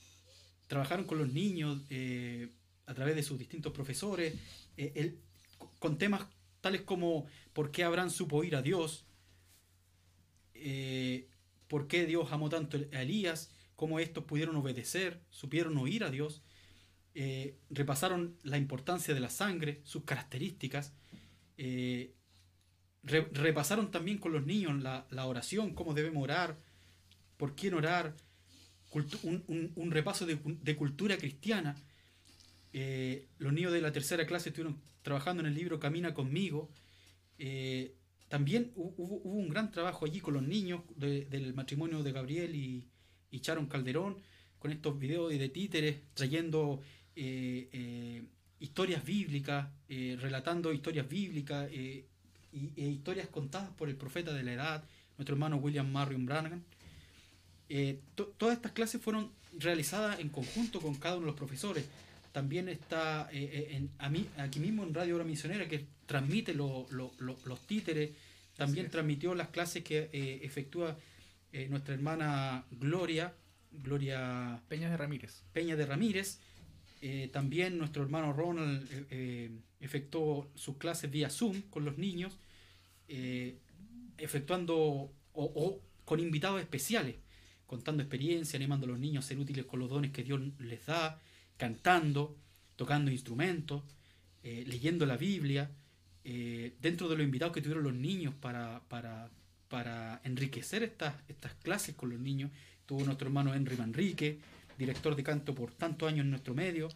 trabajaron 0.68 1.06
con 1.06 1.18
los 1.20 1.32
niños 1.32 1.82
eh, 1.90 2.50
a 2.88 2.94
través 2.94 3.16
de 3.16 3.24
sus 3.24 3.38
distintos 3.38 3.74
profesores, 3.74 4.34
eh, 4.78 5.16
con 5.80 5.98
temas 5.98 6.26
tales 6.62 6.82
como 6.82 7.28
por 7.54 7.72
qué 7.72 7.84
Abraham 7.84 8.10
supo 8.10 8.44
ir 8.44 8.56
a 8.56 8.62
Dios, 8.62 9.06
eh, 10.60 11.28
por 11.68 11.88
qué 11.88 12.06
Dios 12.06 12.32
amó 12.32 12.50
tanto 12.50 12.78
a 12.94 13.02
Elías, 13.02 13.52
cómo 13.76 14.00
estos 14.00 14.24
pudieron 14.24 14.56
obedecer, 14.56 15.22
supieron 15.30 15.78
oír 15.78 16.04
a 16.04 16.10
Dios, 16.10 16.42
eh, 17.14 17.56
repasaron 17.70 18.38
la 18.44 18.58
importancia 18.58 19.14
de 19.14 19.20
la 19.20 19.30
sangre, 19.30 19.82
sus 19.84 20.04
características, 20.04 20.94
eh, 21.58 22.14
re- 23.04 23.30
repasaron 23.34 23.92
también 23.92 24.18
con 24.18 24.32
los 24.32 24.46
niños 24.46 24.82
la, 24.82 25.06
la 25.10 25.26
oración, 25.26 25.74
cómo 25.74 25.94
debemos 25.94 26.24
orar, 26.24 26.58
por 27.38 27.56
quién 27.56 27.74
orar, 27.74 28.16
un, 29.24 29.92
repaso 29.92 30.26
de, 30.26 30.38
cu- 30.38 30.58
de 30.62 30.76
cultura 30.76 31.18
cristiana. 31.18 31.76
Los 33.40 33.54
niños 33.54 33.74
de 33.74 33.82
la 33.82 33.92
tercera 33.92 34.26
clase 34.26 34.50
estuvieron 34.50 34.80
trabajando 35.04 35.42
en 35.42 35.48
el 35.48 35.54
libro 35.56 35.80
Camina 35.80 36.14
conmigo. 36.14 36.70
También 38.30 38.72
hu- 38.76 38.94
hubo, 38.98 39.16
hubo 39.24 39.36
un 39.36 39.50
gran 39.50 39.72
trabajo 39.72 40.06
allí 40.06 40.20
con 40.20 40.34
los 40.34 40.44
niños 40.44 40.82
de- 40.96 41.26
del 41.26 41.54
matrimonio 41.54 42.04
de 42.04 42.12
Gabriel 42.12 42.56
y, 42.56 42.86
y 43.32 43.40
Sharon 43.40 43.68
Calderón, 43.68 44.18
con 44.60 44.72
estos 44.72 44.98
videos 45.00 45.30
de 45.32 45.50
títeres, 45.50 45.98
trayendo 46.14 46.82
eh, 47.16 47.70
eh, 47.72 48.24
historias 48.60 49.04
bíblicas, 49.06 49.68
eh, 49.90 50.18
relatando 50.20 50.74
historias 50.74 51.08
bíblicas 51.08 51.72
y, 51.72 52.06
e 52.76 52.88
historias 52.88 53.28
contadas 53.28 53.70
por 53.72 53.88
el 53.90 53.96
profeta 53.96 54.34
de 54.34 54.44
la 54.44 54.54
edad, 54.54 54.84
nuestro 55.18 55.36
hermano 55.36 55.58
William 55.58 55.90
Marion 55.92 56.26
Branham. 56.26 56.64
To- 58.16 58.34
todas 58.38 58.56
estas 58.56 58.72
clases 58.72 59.02
fueron 59.02 59.32
realizadas 59.60 60.20
en 60.20 60.30
conjunto 60.30 60.80
con 60.80 60.96
cada 60.96 61.16
uno 61.18 61.26
de 61.26 61.32
los 61.32 61.36
profesores. 61.38 61.86
También 62.32 62.70
está 62.70 63.30
eh, 63.32 63.44
eh, 63.52 63.76
en, 63.76 63.90
a 63.98 64.10
mí, 64.10 64.28
aquí 64.38 64.60
mismo 64.60 64.84
en 64.84 64.94
Radio 64.94 65.16
Hora 65.16 65.24
Misionera 65.24 65.68
que 65.68 65.86
transmite 66.06 66.54
lo- 66.54 66.86
lo- 66.92 67.14
lo- 67.20 67.38
los 67.46 67.66
títeres. 67.68 68.12
También 68.56 68.90
transmitió 68.90 69.36
las 69.36 69.50
clases 69.50 69.84
que 69.84 70.10
eh, 70.12 70.40
efectúa 70.44 70.98
eh, 71.54 71.68
nuestra 71.70 71.94
hermana 71.94 72.66
Gloria, 72.72 73.34
Gloria 73.72 74.62
Peñas 74.68 74.92
de 74.92 74.98
Ramírez. 74.98 75.44
Peña 75.54 75.76
de 75.76 75.86
Ramírez. 75.86 76.40
También 77.32 77.78
nuestro 77.78 78.02
hermano 78.02 78.34
Ronald 78.34 78.90
efectuó 79.80 80.50
sus 80.56 80.78
clases 80.78 81.12
vía 81.12 81.30
Zoom 81.30 81.62
con 81.70 81.86
los 81.86 82.00
niños, 82.00 82.40
efectuando 84.18 84.76
o, 84.76 85.12
o 85.34 85.82
con 86.06 86.20
invitados 86.20 86.60
especiales, 86.60 87.16
contando 87.68 88.02
experiencias, 88.02 88.56
animando 88.56 88.86
a 88.86 88.90
los 88.90 89.00
niños 89.00 89.26
a 89.26 89.28
ser 89.28 89.38
útiles 89.40 89.66
con 89.66 89.80
los 89.80 89.90
dones 89.90 90.12
que 90.12 90.24
Dios 90.24 90.42
les 90.60 90.86
da, 90.86 91.22
cantando, 91.58 92.38
tocando 92.76 93.12
instrumentos, 93.12 93.84
eh, 94.44 94.64
leyendo 94.68 95.06
la 95.06 95.18
Biblia, 95.18 95.70
eh, 96.24 96.76
dentro 96.82 97.08
de 97.08 97.18
los 97.18 97.26
invitados 97.26 97.54
que 97.54 97.62
tuvieron 97.62 97.84
los 97.84 97.94
niños 97.94 98.34
para, 98.36 98.82
para, 98.88 99.30
para 99.68 100.22
enriquecer 100.24 100.84
estas, 100.84 101.16
estas 101.28 101.54
clases 101.56 101.96
con 101.96 102.10
los 102.10 102.20
niños, 102.20 102.52
tuvo 102.86 103.04
nuestro 103.04 103.28
hermano 103.28 103.54
Henry 103.54 103.76
Manrique, 103.76 104.40
director 104.78 105.16
de 105.16 105.24
canto 105.24 105.56
por 105.56 105.72
tantos 105.72 106.08
años 106.08 106.24
en 106.24 106.30
nuestro 106.30 106.54
medio, 106.54 106.90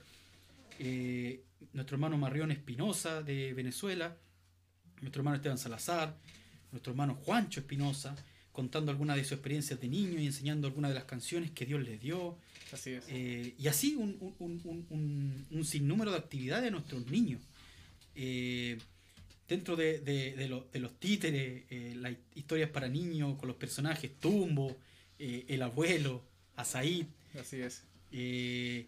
eh, 0.80 1.43
nuestro 1.74 1.95
hermano 1.95 2.18
Marrión 2.18 2.51
Espinosa 2.51 3.22
de 3.22 3.53
Venezuela, 3.53 4.16
nuestro 5.01 5.22
hermano 5.22 5.38
Esteban 5.38 5.57
Salazar, 5.57 6.18
nuestro 6.72 6.91
hermano 6.91 7.16
Juancho 7.16 7.59
Espinosa, 7.59 8.16
contando 8.51 8.91
algunas 8.91 9.18
de 9.18 9.24
sus 9.24 9.34
experiencias 9.34 9.80
de 9.80 9.88
niño 9.88 10.20
y 10.20 10.26
enseñando 10.26 10.68
algunas 10.68 10.91
de 10.91 10.95
las 10.95 11.05
canciones 11.05 11.51
que 11.51 11.66
Dios 11.66 11.82
les 11.82 11.99
dio. 11.99 12.38
Así 12.72 12.91
es. 12.91 13.05
Eh, 13.09 13.53
y 13.57 13.67
así 13.67 13.95
un, 13.95 14.17
un- 14.39 15.45
un- 15.51 15.65
sinnúmero 15.65 16.11
de 16.11 16.17
actividades 16.17 16.63
de 16.65 16.72
nuestros 16.72 17.05
niños. 17.07 17.41
Eh, 18.15 18.78
dentro 19.47 19.76
de, 19.76 19.99
de- 19.99 20.34
de 20.36 20.47
lo- 20.47 20.67
de 20.72 20.80
los 20.80 20.97
títeres, 20.99 21.63
eh, 21.69 21.93
las 21.97 22.13
historias 22.36 22.69
para 22.69 22.88
niños 22.88 23.38
con 23.38 23.47
los 23.47 23.57
personajes 23.57 24.11
Tumbo, 24.19 24.78
el 25.47 25.61
abuelo, 25.61 26.24
Azaid, 26.55 27.05
Así 27.39 27.57
es. 27.61 27.84
y, 28.11 28.88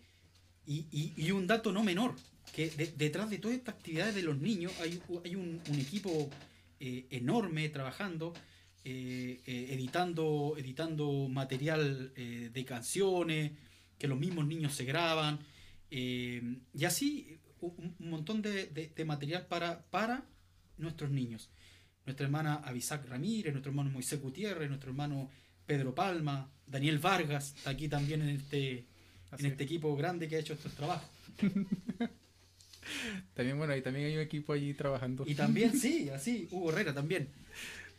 y- 0.92 1.14
y 1.16 1.32
un 1.32 1.46
dato 1.48 1.72
no 1.72 1.84
menor, 1.84 2.16
que 2.56 2.70
de- 2.70 2.92
detrás 2.98 3.30
de 3.30 3.38
todas 3.38 3.58
estas 3.58 3.76
actividades 3.76 4.16
de 4.16 4.24
los 4.24 4.38
niños 4.38 4.72
hay, 4.80 5.00
hay 5.24 5.36
un, 5.36 5.62
equipo 5.80 6.30
enorme 7.12 7.70
trabajando, 7.70 8.34
eh, 8.86 9.40
eh, 9.46 9.68
editando, 9.72 10.56
editando 10.58 11.28
material 11.30 12.12
eh, 12.16 12.50
de 12.54 12.66
canciones, 12.66 13.52
que 14.04 14.08
los 14.10 14.20
mismos 14.20 14.46
niños 14.46 14.74
se 14.76 14.84
graban, 14.84 15.40
eh, 15.90 16.58
y 16.74 16.84
así 16.84 17.40
un, 17.62 17.96
un 17.98 18.10
montón 18.10 18.42
de, 18.42 18.66
de- 18.68 18.92
de 18.94 19.06
material 19.06 19.46
para, 19.48 19.82
para 19.92 20.26
nuestros 20.78 21.10
niños. 21.10 21.50
Nuestra 22.06 22.26
hermana 22.26 22.56
Abisac 22.56 23.08
Ramírez, 23.08 23.54
nuestro 23.54 23.70
hermano 23.72 23.92
Moisés 23.92 24.20
Gutiérrez, 24.20 24.68
nuestro 24.68 24.90
hermano 24.90 25.30
Pedro 25.66 25.96
Palma, 25.96 26.52
Daniel 26.68 27.00
Vargas, 27.00 27.54
está 27.56 27.70
aquí 27.70 27.88
también 27.88 28.22
en 28.24 28.30
este, 28.32 28.84
Así 29.32 29.46
en 29.46 29.52
este 29.54 29.64
equipo 29.64 29.96
grande 29.96 30.28
que 30.28 30.36
ha 30.36 30.40
hecho 30.40 30.52
estos 30.52 30.74
trabajos. 30.74 31.10
También, 33.34 33.58
bueno, 33.58 33.74
y 33.74 33.82
también 33.82 34.08
hay 34.08 34.16
un 34.16 34.22
equipo 34.22 34.52
allí 34.52 34.74
trabajando. 34.74 35.24
Y 35.26 35.34
también, 35.36 35.80
sí, 35.80 36.10
así, 36.10 36.50
Hugo 36.52 36.72
Herrera 36.74 36.94
también. 36.94 37.30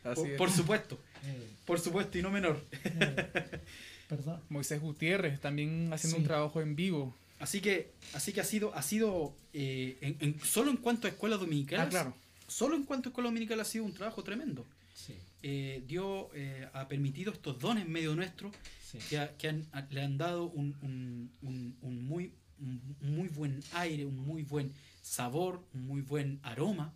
Así 0.03 0.21
Por, 0.21 0.29
es. 0.31 0.37
por 0.37 0.51
supuesto, 0.51 1.01
Eh, 1.25 1.49
por 1.65 1.81
supuesto, 1.81 2.19
y 2.19 2.23
no 2.23 2.31
menor. 2.31 2.63
perdón. 4.09 4.41
Moisés 4.49 4.81
Gutiérrez 4.81 5.41
también 5.41 5.93
haciendo 5.93 6.17
Sí. 6.17 6.23
un 6.23 6.27
trabajo 6.27 6.61
en 6.61 6.77
vivo. 6.77 7.15
Así 7.41 7.61
que, 7.61 7.93
así 8.15 8.33
que 8.33 8.41
ha 8.41 8.45
sido, 8.45 8.75
ha 8.75 8.83
sido 8.83 9.35
eh, 9.53 9.99
en- 10.01 10.17
en- 10.21 10.41
solo 10.41 10.71
en 10.71 10.77
cuanto 10.79 11.07
a 11.07 11.11
escuelas 11.11 11.39
dominicales, 11.41 11.87
Ah, 11.87 11.89
claro. 11.89 12.15
solo 12.49 12.75
en 12.77 12.85
cuanto 12.85 13.09
a 13.09 13.11
escuela 13.11 13.29
dominical 13.29 13.61
ha 13.61 13.65
sido 13.65 13.85
un 13.85 13.93
trabajo 13.95 14.23
tremendo. 14.25 14.67
Sí, 14.95 15.15
Eh, 15.47 15.83
Dios 15.87 16.27
eh, 16.35 16.67
ha 16.73 16.89
permitido 16.89 17.31
estos 17.33 17.59
dones 17.59 17.85
en 17.85 17.93
medio 17.93 18.15
nuestro 18.17 18.51
sí. 18.91 18.99
que, 19.11 19.19
ha- 19.19 19.37
que 19.37 19.49
han- 19.49 19.67
a- 19.73 19.83
le 19.91 20.01
han 20.03 20.17
dado 20.17 20.45
un, 20.47 20.75
un- 20.81 21.31
un- 21.43 21.77
un 21.83 22.05
muy, 22.05 22.33
un 22.61 22.97
muy 23.03 23.29
buen 23.29 23.61
aire, 23.75 24.07
un 24.07 24.17
muy 24.17 24.43
buen 24.43 24.73
sabor, 25.03 25.63
un 25.75 25.87
muy 25.87 26.01
buen 26.01 26.41
aroma. 26.43 26.95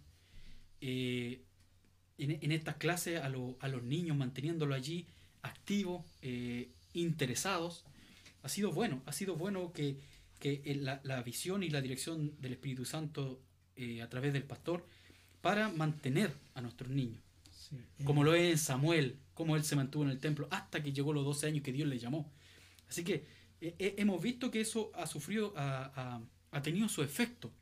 eh, 0.81 1.43
en, 2.19 2.39
en 2.41 2.53
estas 2.53 2.77
clases 2.77 3.21
a, 3.21 3.29
lo- 3.29 3.57
a 3.61 3.69
los 3.69 3.83
niños, 3.83 4.17
manteniéndolo 4.17 4.75
allí 4.75 5.07
activos, 5.43 6.05
eh, 6.23 6.69
interesados. 7.01 7.85
Ha 8.43 8.49
sido 8.49 8.73
bueno, 8.73 9.03
ha 9.07 9.13
sido 9.13 9.37
bueno 9.37 9.73
que, 9.73 9.99
que 10.39 10.63
el- 10.67 10.85
la, 10.85 11.01
la 11.05 11.23
visión 11.23 11.63
y 11.63 11.71
la 11.71 11.81
dirección 11.81 12.35
del 12.41 12.53
Espíritu 12.53 12.85
Santo 12.85 13.41
eh, 13.77 14.03
a 14.03 14.09
través 14.09 14.33
del 14.33 14.45
pastor 14.45 14.87
para 15.41 15.69
mantener 15.71 16.35
a 16.55 16.61
nuestros 16.61 16.91
niños 16.91 17.23
sí. 17.53 17.77
Eh, 17.99 18.05
como 18.05 18.25
lo 18.25 18.35
es 18.35 18.51
en 18.53 18.59
Samuel, 18.59 19.19
como 19.35 19.57
él 19.57 19.65
se 19.65 19.77
mantuvo 19.77 20.05
en 20.05 20.11
el 20.11 20.21
templo 20.21 20.49
hasta 20.51 20.83
que 20.83 20.93
llegó 20.93 21.13
los 21.13 21.25
12 21.25 21.47
años 21.47 21.63
que 21.63 21.73
Dios 21.73 21.89
le 21.89 21.99
llamó. 21.99 22.33
Así 22.89 23.05
que 23.05 23.27
eh, 23.61 23.75
eh, 23.79 23.95
hemos 23.99 24.23
visto 24.23 24.51
que 24.51 24.61
eso 24.61 24.91
ha 24.95 25.07
sufrido, 25.07 25.53
ha, 25.57 25.93
ha- 25.95 26.23
ha 26.51 26.63
tenido 26.63 26.89
su 26.89 27.03
efecto 27.03 27.53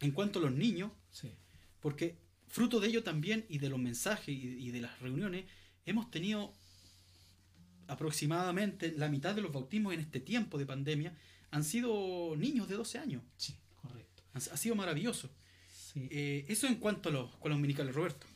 en 0.00 0.12
cuanto 0.12 0.38
a 0.38 0.42
los 0.42 0.52
niños, 0.52 0.92
sí, 1.10 1.30
porque 1.80 2.16
fruto 2.48 2.80
de 2.80 2.88
ello 2.88 3.02
también 3.02 3.44
y 3.48 3.58
de 3.58 3.68
los 3.68 3.78
mensajes 3.78 4.28
y, 4.28 4.40
y 4.68 4.70
de 4.70 4.80
las 4.80 4.98
reuniones, 5.00 5.44
hemos 5.86 6.10
tenido 6.10 6.52
aproximadamente 7.90 8.94
la 8.96 9.08
mitad 9.08 9.34
de 9.34 9.42
los 9.42 9.52
bautismos 9.52 9.94
en 9.94 10.00
este 10.00 10.20
tiempo 10.20 10.58
de 10.58 10.66
pandemia 10.66 11.14
han 11.50 11.64
sido 11.64 12.34
niños 12.36 12.68
de 12.68 12.76
12 12.76 12.98
años. 12.98 13.22
sí, 13.36 13.54
correcto. 13.82 14.22
Ha, 14.34 14.38
ha 14.38 14.56
sido 14.56 14.74
maravilloso. 14.74 15.28
Sí. 15.92 16.08
Eh, 16.10 16.44
eso 16.48 16.66
en 16.66 16.76
cuanto 16.76 17.08
a 17.08 17.12
los 17.12 17.30
escuelas 17.30 17.58
dominicales, 17.58 17.94
Roberto. 17.94 18.26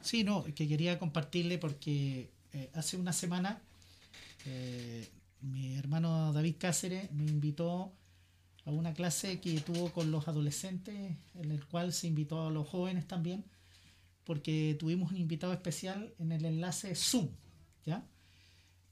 Sí, 0.00 0.24
no, 0.24 0.44
que 0.44 0.68
quería 0.68 0.98
compartirle 0.98 1.58
porque 1.58 2.30
eh, 2.52 2.70
hace 2.74 2.96
una 2.96 3.12
semana 3.12 3.60
eh, 4.46 5.08
mi 5.40 5.74
hermano 5.76 6.32
David 6.32 6.56
Cáceres 6.58 7.10
me 7.12 7.24
invitó 7.24 7.92
a 8.64 8.70
una 8.70 8.94
clase 8.94 9.40
que 9.40 9.60
tuvo 9.60 9.92
con 9.92 10.10
los 10.10 10.28
adolescentes, 10.28 11.16
en 11.34 11.50
el 11.50 11.64
cual 11.66 11.92
se 11.92 12.06
invitó 12.06 12.46
a 12.46 12.50
los 12.50 12.66
jóvenes 12.68 13.06
también, 13.06 13.44
porque 14.24 14.76
tuvimos 14.78 15.10
un 15.10 15.18
invitado 15.18 15.52
especial 15.52 16.14
en 16.18 16.32
el 16.32 16.44
enlace 16.46 16.94
Zoom, 16.94 17.28
¿ya? 17.84 18.06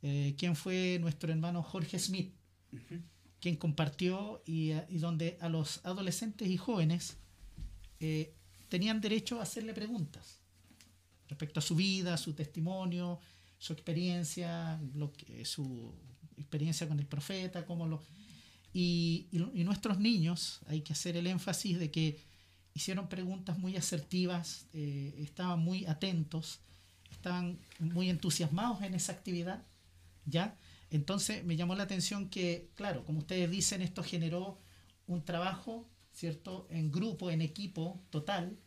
Eh, 0.03 0.35
quien 0.37 0.57
fue 0.57 0.99
nuestro 1.01 1.31
hermano 1.33 1.63
Jorge 1.63 1.99
Smith, 1.99 2.35
Ujú. 2.73 3.01
quien 3.41 3.57
compartió 3.57 4.43
y, 4.47 4.73
y 4.89 4.99
donde 4.99 5.39
a 5.41 5.49
los 5.49 5.81
adolescentes 5.85 6.49
y 6.49 6.57
jóvenes 6.57 7.17
eh, 8.01 8.35
tenían 8.69 9.01
derecho 9.01 9.39
a 9.39 9.43
hacerle 9.43 9.75
preguntas 9.75 10.41
respecto 11.29 11.61
a 11.61 11.63
su 11.63 11.77
vida, 11.77 12.17
su 12.17 12.35
testimonio, 12.35 13.21
su 13.59 13.73
experiencia, 13.73 14.81
lo 14.95 15.13
que, 15.13 15.45
su 15.45 15.95
experiencia 16.37 16.89
con 16.89 16.99
el 16.99 17.07
profeta, 17.07 17.65
cómo 17.65 17.87
lo... 17.87 18.03
Y, 18.75 19.29
y 19.31 19.61
y 19.61 19.65
nuestros 19.65 19.99
niños, 19.99 20.61
hay 20.67 20.81
que 20.81 20.95
hacer 20.95 21.17
el 21.17 21.27
énfasis 21.27 21.79
de 21.79 21.91
que 21.91 22.19
hicieron 22.75 23.09
preguntas 23.09 23.59
muy 23.59 23.77
asertivas, 23.77 24.67
eh, 24.73 25.15
estaban 25.19 25.61
muy 25.61 25.85
atentos, 25.87 26.61
estaban 27.11 27.59
muy 27.79 28.09
entusiasmados 28.09 28.83
en 28.83 28.95
esa 28.95 29.13
actividad, 29.13 29.63
¿ya? 30.25 30.57
Entonces 30.91 31.45
me 31.45 31.57
llamó 31.57 31.75
la 31.75 31.85
atención 31.85 32.29
que, 32.29 32.71
claro, 32.75 33.05
como 33.05 33.21
ustedes 33.21 33.51
dicen, 33.51 33.83
esto 33.83 34.03
generó 34.03 34.59
un 35.07 35.25
trabajo, 35.25 35.89
¿cierto?, 36.13 36.67
en 36.71 36.91
grupo, 36.91 37.31
en 37.31 37.41
equipo 37.41 38.03
total, 38.11 38.59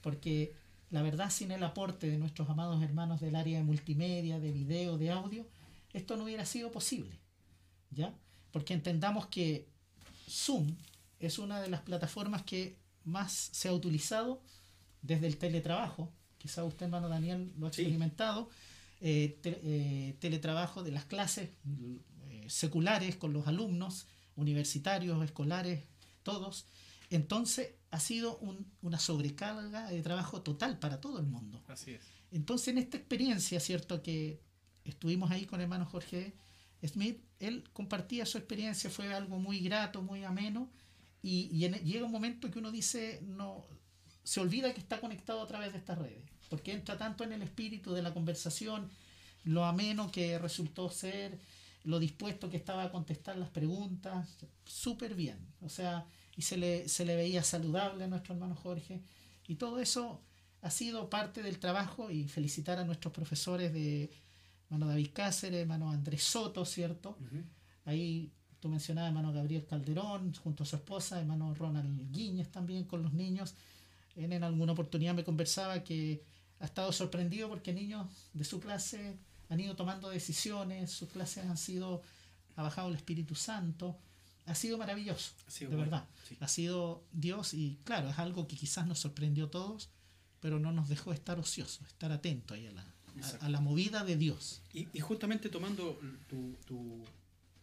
porque 0.00 0.54
la 0.90 1.02
verdad 1.02 1.30
sin 1.30 1.50
el 1.50 1.62
aporte 1.64 2.08
de 2.08 2.18
nuestros 2.18 2.48
amados 2.50 2.82
hermanos 2.82 3.20
del 3.20 3.34
área 3.36 3.58
de 3.58 3.64
multimedia, 3.64 4.38
de 4.38 4.52
video, 4.52 4.98
de 4.98 5.10
audio, 5.10 5.48
esto 5.92 6.16
no 6.16 6.24
hubiera 6.24 6.44
sido 6.46 6.70
posible. 6.70 7.18
¿ya? 7.94 8.14
Porque 8.50 8.74
entendamos 8.74 9.26
que 9.26 9.68
Zoom 10.28 10.76
es 11.20 11.38
una 11.38 11.60
de 11.60 11.68
las 11.68 11.82
plataformas 11.82 12.42
que 12.42 12.76
más 13.04 13.32
se 13.52 13.68
ha 13.68 13.72
utilizado 13.72 14.42
desde 15.02 15.26
el 15.26 15.36
teletrabajo. 15.36 16.12
Quizá 16.38 16.64
usted, 16.64 16.86
hermano 16.86 17.08
Daniel, 17.08 17.52
lo 17.58 17.68
ha 17.68 17.72
Sí. 17.72 17.84
Eh, 19.02 19.38
te- 19.42 19.60
eh, 19.62 20.16
teletrabajo 20.20 20.82
de 20.82 20.92
las 20.92 21.04
clases 21.04 21.50
eh, 22.30 22.46
seculares 22.48 23.16
con 23.16 23.32
los 23.32 23.46
alumnos, 23.46 24.06
universitarios, 24.36 25.22
escolares, 25.24 25.84
todos. 26.22 26.66
Entonces 27.10 27.74
ha 27.90 28.00
sido 28.00 28.38
un- 28.38 28.66
una 28.80 28.98
sobrecarga 28.98 29.90
de 29.90 30.00
trabajo 30.02 30.40
total 30.42 30.78
para 30.78 31.00
todo 31.00 31.18
el 31.18 31.26
mundo. 31.26 31.62
Así 31.68 31.90
es. 31.92 32.00
Entonces, 32.30 32.68
en 32.68 32.78
esta 32.78 32.96
experiencia, 32.96 33.60
¿cierto? 33.60 34.02
Que 34.02 34.40
estuvimos 34.84 35.30
ahí 35.30 35.44
con 35.44 35.60
el 35.60 35.64
hermano 35.64 35.84
Jorge 35.84 36.32
Smith, 36.86 37.18
él 37.38 37.64
compartía 37.72 38.24
su 38.24 38.38
experiencia, 38.38 38.88
fue 38.88 39.12
algo 39.12 39.38
muy 39.38 39.60
grato, 39.60 40.00
muy 40.02 40.24
ameno, 40.24 40.70
y, 41.22 41.48
y 41.52 41.64
en- 41.66 41.74
llega 41.84 42.06
un 42.06 42.12
momento 42.12 42.50
que 42.50 42.58
uno 42.58 42.70
dice, 42.72 43.20
no, 43.22 43.62
se 44.24 44.40
olvida 44.40 44.72
que 44.72 44.80
está 44.80 44.98
conectado 45.00 45.42
a 45.42 45.46
través 45.46 45.72
de 45.72 45.78
estas 45.78 45.98
redes, 45.98 46.24
porque 46.52 46.74
entra 46.74 46.98
tanto 46.98 47.24
en 47.24 47.32
el 47.32 47.40
espíritu 47.40 47.94
de 47.94 48.02
la 48.02 48.12
conversación, 48.12 48.90
lo 49.44 49.64
ameno 49.64 50.12
que 50.12 50.38
resultó 50.38 50.90
ser, 50.90 51.38
lo 51.82 51.98
dispuesto 51.98 52.50
que 52.50 52.58
estaba 52.58 52.82
a 52.82 52.92
contestar 52.92 53.38
las 53.38 53.48
preguntas, 53.48 54.36
súper 54.66 55.14
bien, 55.14 55.38
o 55.62 55.70
sea, 55.70 56.04
y 56.36 56.42
se 56.42 56.58
le, 56.58 56.90
se 56.90 57.06
le 57.06 57.16
veía 57.16 57.42
saludable 57.42 58.04
a 58.04 58.06
nuestro 58.06 58.34
hermano 58.34 58.54
Jorge, 58.54 59.00
y 59.48 59.54
todo 59.54 59.80
eso 59.80 60.20
ha 60.60 60.70
sido 60.70 61.08
parte 61.08 61.42
del 61.42 61.58
trabajo 61.58 62.10
y 62.10 62.28
felicitar 62.28 62.78
a 62.78 62.84
nuestros 62.84 63.14
profesores 63.14 63.72
de 63.72 64.10
hermano 64.66 64.88
David 64.88 65.08
Cáceres, 65.14 65.62
hermano 65.62 65.90
Andrés 65.90 66.22
Soto, 66.22 66.66
¿cierto? 66.66 67.16
Ahí 67.86 68.30
tú 68.60 68.68
mencionabas 68.68 69.08
hermano 69.08 69.32
Gabriel 69.32 69.64
Calderón 69.64 70.34
junto 70.34 70.64
a 70.64 70.66
su 70.66 70.76
esposa, 70.76 71.18
hermano 71.18 71.54
Ronald 71.54 72.12
Guiñez 72.12 72.50
también 72.50 72.84
con 72.84 73.02
los 73.02 73.14
niños. 73.14 73.54
Él 74.16 74.34
en 74.34 74.44
alguna 74.44 74.72
oportunidad 74.72 75.14
me 75.14 75.24
conversaba 75.24 75.82
que 75.82 76.22
ha 76.62 76.66
estado 76.66 76.92
sorprendido 76.92 77.48
porque 77.48 77.72
niños 77.74 78.06
de 78.32 78.44
su 78.44 78.58
clase 78.60 79.16
han 79.50 79.60
ido 79.60 79.76
tomando 79.76 80.08
decisiones, 80.08 80.90
sus 80.90 81.10
clases 81.10 81.44
han 81.44 81.58
sido, 81.58 82.02
ha 82.56 82.62
bajado 82.62 82.88
el 82.88 82.94
Espíritu 82.94 83.34
Santo. 83.34 83.98
Ha 84.46 84.54
sido 84.54 84.78
maravilloso, 84.78 85.32
Ha 85.46 85.50
sido 85.50 85.70
de 85.70 85.76
bueno, 85.76 85.90
verdad. 85.90 86.08
sí. 86.28 86.36
Ha 86.40 86.48
sido 86.48 87.04
Dios 87.12 87.52
y 87.54 87.78
claro, 87.84 88.08
es 88.10 88.18
algo 88.18 88.48
que 88.48 88.56
quizás 88.56 88.86
nos 88.86 88.98
sorprendió 88.98 89.44
a 89.46 89.50
todos, 89.50 89.90
pero 90.40 90.58
no 90.58 90.72
nos 90.72 90.88
dejó 90.88 91.12
estar 91.12 91.38
ociosos, 91.38 91.86
estar 91.86 92.10
atentos 92.10 92.56
ahí 92.56 92.66
a 92.66 92.72
la, 92.72 92.82
a, 92.82 93.46
a 93.46 93.48
la 93.50 93.60
movida 93.60 94.04
de 94.04 94.16
Dios. 94.16 94.62
Y, 94.72 94.88
y 94.92 95.00
justamente 95.00 95.48
tomando 95.48 96.00
tu, 96.28 96.56
tu- 96.66 97.04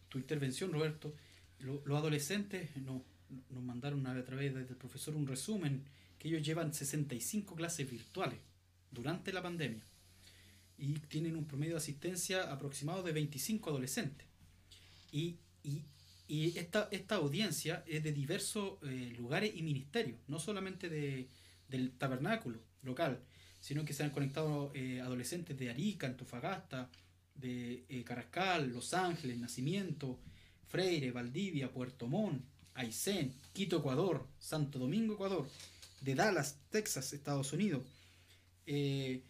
tu 0.08 0.18
intervención, 0.18 0.72
Roberto, 0.72 1.14
lo- 1.58 1.82
los 1.84 1.98
adolescentes 1.98 2.74
nos, 2.78 3.02
nos 3.50 3.62
mandaron 3.62 4.06
a, 4.06 4.12
a 4.12 4.24
través 4.24 4.54
del 4.54 4.64
profesor 4.76 5.14
un 5.16 5.26
resumen 5.26 5.84
que 6.18 6.28
ellos 6.28 6.42
llevan 6.46 6.72
65 6.72 7.54
clases 7.56 7.90
virtuales 7.90 8.38
durante 8.90 9.32
la 9.32 9.42
pandemia 9.42 9.82
y 10.78 10.94
tienen 10.94 11.36
un 11.36 11.46
promedio 11.46 11.74
de 11.74 11.78
asistencia 11.78 12.50
aproximado 12.52 13.02
de 13.02 13.12
25 13.12 13.70
adolescentes. 13.70 14.26
Y, 15.12 15.36
y- 15.62 15.84
esta, 16.58 16.88
esta 16.92 17.16
audiencia 17.16 17.82
es 17.88 18.04
de 18.04 18.12
diversos 18.12 18.78
eh, 18.84 19.12
lugares 19.18 19.52
y 19.54 19.62
ministerios, 19.62 20.18
no 20.28 20.38
solamente 20.38 20.88
de, 20.88 21.28
del 21.68 21.90
tabernáculo 21.92 22.60
local, 22.82 23.20
sino 23.60 23.84
que 23.84 23.92
se 23.92 24.04
han 24.04 24.10
conectado 24.10 24.70
eh, 24.74 25.00
adolescentes 25.00 25.58
de 25.58 25.70
Arica, 25.70 26.06
Antofagasta, 26.06 26.88
de 27.34 27.84
eh, 27.88 28.04
Los 28.72 28.94
Ángeles, 28.94 29.38
Nacimiento, 29.38 30.20
Freire, 30.68 31.10
Valdivia, 31.10 31.72
Puerto 31.72 32.06
Montt, 32.06 32.44
Aysén, 32.74 33.34
Quito, 33.52 33.78
Ecuador, 33.78 34.26
Santo 34.38 34.78
Domingo, 34.78 35.14
Ecuador, 35.14 35.48
de 36.00 36.14
Dallas, 36.14 36.58
Texas, 36.70 37.12
Estados 37.12 37.52
Unidos. 37.52 37.82
Eh, 38.72 39.22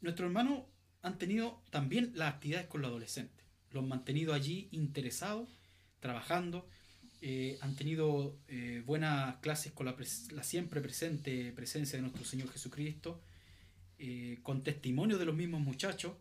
nuestros 0.00 0.26
hermanos 0.28 0.60
han 1.02 1.18
tenido 1.18 1.60
también 1.70 2.12
las 2.14 2.34
actividades 2.34 2.68
con 2.68 2.82
los 2.82 2.88
adolescentes. 2.90 3.44
Los 3.72 3.82
han 3.82 3.88
mantenido 3.88 4.32
allí 4.32 4.68
interesados, 4.70 5.48
trabajando. 6.00 6.68
eh, 7.22 7.58
han 7.62 7.74
tenido 7.74 8.36
eh, 8.46 8.82
buenas 8.86 9.36
clases 9.38 9.72
con 9.72 9.86
la, 9.86 9.96
siempre 10.44 10.80
presente 10.80 11.50
presencia 11.52 11.96
de 11.96 12.02
nuestro 12.02 12.24
Señor 12.24 12.50
Jesucristo, 12.52 13.20
con 14.42 14.62
testimonio 14.62 15.16
de 15.18 15.24
los 15.24 15.34
mismos 15.34 15.60
muchachos, 15.62 16.12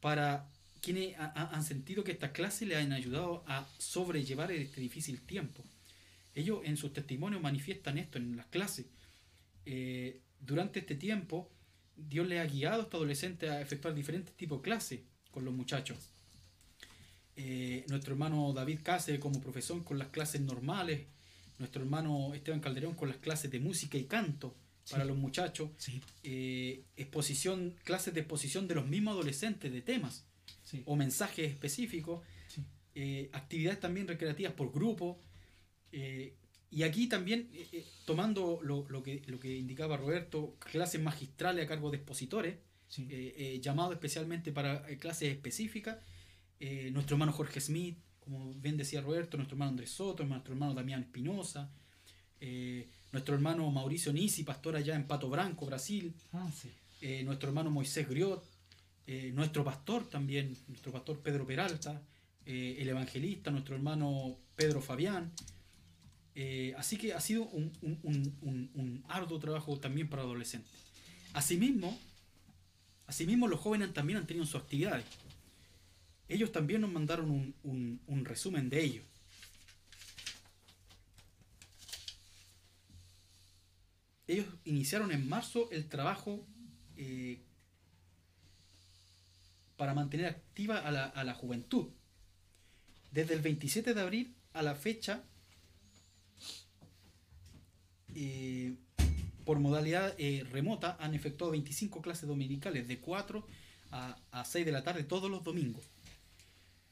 para 0.00 0.50
quienes 0.82 1.16
ha- 1.18 1.32
ha- 1.36 1.54
han 1.56 1.62
sentido 1.64 2.02
que 2.02 2.10
estas 2.12 2.32
clases 2.32 2.66
les 2.68 2.78
han 2.78 2.92
ayudado 2.92 3.44
a 3.46 3.66
sobrellevar 3.78 4.50
este 4.50 4.80
difícil 4.80 5.20
tiempo. 5.22 5.62
Ellos 6.34 6.60
en 6.64 6.76
sus 6.76 6.92
testimonios 6.92 7.42
manifiestan 7.42 7.98
esto 7.98 8.18
en 8.18 8.36
las 8.36 8.46
clases. 8.46 8.86
Eh, 9.66 10.20
durante 10.40 10.80
este 10.80 10.94
tiempo, 10.94 11.50
Dios 11.96 12.26
les 12.26 12.40
ha 12.40 12.46
guiado 12.46 12.80
a 12.80 12.84
estos 12.84 12.98
adolescentes 12.98 13.50
a 13.50 13.60
efectuar 13.60 13.94
diferentes 13.94 14.34
tipos 14.34 14.58
de 14.58 14.62
clases 14.62 15.00
con 15.30 15.44
los 15.44 15.54
muchachos. 15.54 15.98
Eh, 17.36 17.84
nuestro 17.88 18.12
hermano 18.12 18.52
David 18.52 18.80
Cáceres 18.82 19.20
como 19.20 19.40
profesor 19.40 19.82
con 19.84 19.98
las 19.98 20.08
clases 20.08 20.40
normales, 20.42 21.06
nuestro 21.58 21.82
hermano 21.82 22.34
Esteban 22.34 22.60
Calderón 22.60 22.94
con 22.94 23.08
las 23.08 23.18
clases 23.18 23.50
de 23.50 23.58
música 23.60 23.96
y 23.96 24.04
canto 24.04 24.54
para 24.90 25.04
Sí. 25.04 25.08
los 25.08 25.16
muchachos, 25.16 25.70
Sí, 25.78 26.00
eh, 26.24 26.84
exposición, 26.96 27.74
clases 27.84 28.12
de 28.14 28.20
exposición 28.20 28.66
de 28.68 28.74
los 28.74 28.86
mismos 28.86 29.12
adolescentes 29.12 29.72
de 29.72 29.80
temas 29.80 30.24
sí. 30.64 30.82
o 30.86 30.96
mensajes 30.96 31.50
específicos, 31.50 32.22
eh, 32.94 33.30
actividades 33.32 33.80
también 33.80 34.06
recreativas 34.08 34.52
por 34.52 34.70
grupo. 34.72 35.18
Eh, 35.92 36.34
y 36.70 36.84
aquí 36.84 37.06
también, 37.06 37.50
eh, 37.52 37.68
eh, 37.72 37.84
tomando 38.06 38.60
lo, 38.62 38.86
lo 38.88 39.02
que, 39.02 39.22
lo 39.26 39.38
que 39.38 39.56
indicaba 39.56 39.96
Roberto, 39.98 40.56
clases 40.58 41.00
magistrales 41.02 41.64
a 41.64 41.68
cargo 41.68 41.90
de 41.90 41.98
expositores, 41.98 42.56
sí. 42.88 43.06
eh, 43.10 43.34
eh, 43.36 43.60
llamados 43.60 43.92
especialmente 43.92 44.52
para 44.52 44.82
clases 44.98 45.30
específicas. 45.30 45.98
nuestro 46.92 47.16
hermano 47.16 47.32
Jorge 47.32 47.60
Smith, 47.60 47.98
como 48.20 48.54
bien 48.54 48.76
decía 48.76 49.00
Roberto, 49.02 49.36
nuestro 49.36 49.54
hermano 49.56 49.70
Andrés 49.70 49.90
Soto, 49.90 50.24
nuestro 50.24 50.54
hermano 50.54 50.74
Damián 50.74 51.02
Espinosa, 51.02 51.70
eh, 52.40 52.88
nuestro 53.12 53.34
hermano 53.34 53.70
Mauricio 53.70 54.12
Nisi, 54.12 54.42
pastor 54.44 54.76
allá 54.76 54.94
en 54.94 55.06
Pato 55.06 55.28
Branco, 55.28 55.66
Brasil, 55.66 56.14
Ah, 56.32 56.50
sí. 56.54 56.70
eh, 57.02 57.22
nuestro 57.24 57.48
hermano 57.48 57.70
Moisés 57.70 58.08
Griot, 58.08 58.42
eh, 59.06 59.30
nuestro 59.34 59.62
pastor 59.64 60.08
también, 60.08 60.56
nuestro 60.68 60.90
pastor 60.92 61.20
Pedro 61.20 61.46
Peralta, 61.46 62.00
el 62.44 62.88
evangelista, 62.88 63.50
nuestro 63.52 63.76
hermano 63.76 64.36
Pedro 64.56 64.80
Fabián. 64.80 65.30
Eh, 66.34 66.74
así 66.78 66.96
que 66.96 67.12
ha 67.12 67.20
sido 67.20 67.44
un, 67.44 69.04
arduo 69.08 69.38
trabajo 69.38 69.78
también 69.78 70.08
para 70.08 70.22
adolescentes. 70.22 70.72
Asimismo, 71.32 71.98
asimismo 73.06 73.48
los 73.48 73.60
jóvenes 73.60 73.92
también 73.92 74.18
han 74.18 74.26
tenido 74.26 74.46
sus 74.46 74.60
actividades. 74.60 75.04
Ellos 76.28 76.52
también 76.52 76.80
nos 76.80 76.90
mandaron 76.90 77.54
un 77.62 78.24
resumen 78.24 78.70
de 78.70 78.82
ello. 78.82 79.02
Ellos 84.32 84.46
iniciaron 84.64 85.12
en 85.12 85.28
marzo 85.28 85.68
el 85.72 85.88
trabajo 85.88 86.46
eh, 86.96 87.38
para 89.76 89.92
mantener 89.94 90.26
activa 90.26 90.78
a 90.78 90.90
la, 90.90 91.04
a 91.04 91.22
la 91.24 91.34
juventud. 91.34 91.88
Desde 93.10 93.34
el 93.34 93.40
27 93.40 93.92
de 93.92 94.00
abril 94.00 94.34
a 94.54 94.62
la 94.62 94.74
fecha, 94.74 95.22
por 99.44 99.58
modalidad 99.58 100.14
eh, 100.18 100.44
remota, 100.50 100.96
han 101.00 101.14
efectuado 101.14 101.52
25 101.52 102.00
clases 102.02 102.28
dominicales 102.28 102.88
de 102.88 102.98
4 102.98 103.46
a, 103.90 104.16
a 104.30 104.44
6 104.44 104.64
de 104.64 104.72
la 104.72 104.82
tarde 104.82 105.04
todos 105.04 105.30
los 105.30 105.44
domingos. 105.44 105.84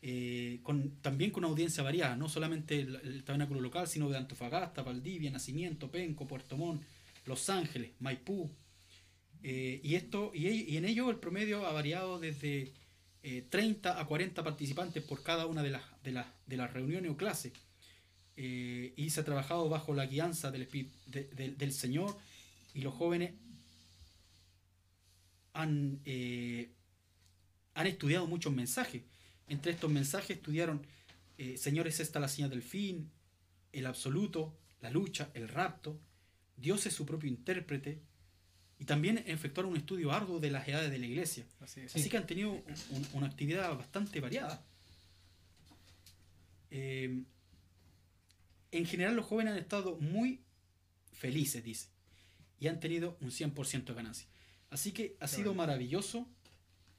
Eh, 0.02 0.60
con, 0.62 0.96
también 1.02 1.30
con 1.30 1.44
audiencia 1.44 1.82
variada, 1.82 2.16
no 2.16 2.28
solamente 2.28 2.80
el, 2.80 2.96
el 2.96 3.22
tabernáculo 3.22 3.60
local, 3.60 3.86
sino 3.86 4.08
de 4.08 4.16
Antofagasta, 4.16 4.82
Valdivia, 4.82 5.30
Nacimiento, 5.30 5.90
Penco, 5.90 6.26
Puerto 6.26 6.56
Montt, 6.56 6.82
Los 7.26 7.50
Ángeles, 7.50 7.92
Maipú. 8.00 8.50
Eh, 9.42 9.80
y, 9.82 9.94
esto, 9.94 10.32
y, 10.34 10.76
en 10.76 10.84
ello 10.84 11.10
el 11.10 11.16
promedio 11.16 11.66
ha 11.66 11.72
variado 11.72 12.18
desde 12.18 12.72
eh, 13.22 13.46
30 13.48 14.00
a 14.00 14.06
40 14.06 14.42
participantes 14.42 15.02
por 15.02 15.22
cada 15.22 15.46
una 15.46 15.62
de 15.62 16.56
las 16.56 16.72
reuniones 16.72 17.10
o 17.10 17.16
clases. 17.16 17.52
Eh, 18.42 18.94
y 18.96 19.10
se 19.10 19.20
ha 19.20 19.24
trabajado 19.24 19.68
bajo 19.68 19.92
la 19.92 20.06
guianza 20.06 20.50
del, 20.50 20.66
de- 21.06 21.24
de- 21.24 21.50
del 21.50 21.72
Señor 21.74 22.16
y 22.72 22.80
los 22.80 22.94
jóvenes 22.94 23.32
han, 25.52 26.00
eh, 26.06 26.70
han 27.74 27.86
estudiado 27.86 28.26
muchos 28.26 28.52
mensajes. 28.54 29.02
Entre 29.48 29.72
estos 29.72 29.90
mensajes 29.90 30.38
estudiaron 30.38 30.80
eh, 31.36 31.56
Señor 31.58 31.86
es 31.86 32.00
esta 32.00 32.18
la 32.20 32.28
señal 32.28 32.48
del 32.50 32.62
fin, 32.62 33.10
el 33.72 33.84
absoluto, 33.86 34.54
la 34.80 34.90
lucha, 34.90 35.30
el 35.34 35.48
rapto, 35.48 35.98
Dios 36.56 36.86
es 36.86 36.94
su 36.94 37.04
propio 37.06 37.28
intérprete, 37.28 37.98
y 38.78 38.84
también 38.86 39.22
efectuar 39.26 39.66
un 39.66 39.76
estudio 39.76 40.12
arduo 40.12 40.38
de 40.40 40.50
las 40.50 40.66
edades 40.66 40.90
de 40.90 40.98
la 40.98 41.06
iglesia. 41.06 41.44
Así 41.94 42.08
que 42.08 42.16
han 42.16 42.26
tenido 42.26 42.52
un- 42.52 43.06
una 43.14 43.26
actividad 43.26 43.76
bastante 43.76 44.20
variada. 44.20 44.62
Eh, 46.70 47.22
en 48.72 48.86
general 48.86 49.16
los 49.16 49.26
jóvenes 49.26 49.52
han 49.52 49.58
estado 49.58 49.96
muy 49.98 50.40
felices, 51.12 51.62
dice, 51.64 51.88
y 52.58 52.68
han 52.68 52.80
tenido 52.80 53.16
un 53.20 53.30
100% 53.30 53.84
de 53.84 53.94
ganancia. 53.94 54.28
Así 54.70 54.92
que 54.92 55.16
ha 55.20 55.26
sido 55.26 55.54
maravilloso 55.54 56.28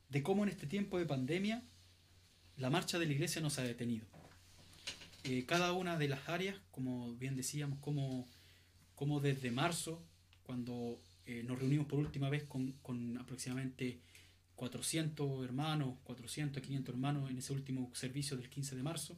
de 0.09 0.22
cómo 0.24 0.43
en 0.43 0.49
este 0.49 0.67
tiempo 0.67 0.99
de 0.99 1.05
pandemia 1.05 1.63
la 2.57 2.69
marcha 2.69 2.99
de 2.99 3.05
la 3.05 3.13
iglesia 3.13 3.41
no 3.41 3.49
se 3.49 3.61
ha 3.61 3.63
detenido. 3.63 4.05
Eh, 5.24 5.45
cada 5.45 5.72
una 5.74 5.97
de 5.97 6.07
las 6.07 6.28
áreas, 6.28 6.57
como 6.72 7.13
bien 7.15 7.36
decíamos, 7.36 7.80
como, 7.80 8.28
como 8.95 9.19
desde 9.19 9.51
marzo, 9.51 10.03
cuando 10.43 10.99
eh, 11.26 11.43
nos 11.43 11.59
reunimos 11.59 11.88
por 11.88 11.99
última 11.99 12.30
vez 12.30 12.43
con, 12.43 12.74
con 12.82 13.17
aproximadamente 13.17 14.01
400 14.55 15.43
hermanos, 15.45 15.97
400, 16.03 16.61
500 16.61 16.93
hermanos 16.93 17.32
en 17.32 17.38
ese 17.38 17.53
último 17.53 17.89
servicio 17.95 18.36
del 18.36 18.49
15 18.49 18.76
de 18.76 18.84
marzo, 18.84 19.17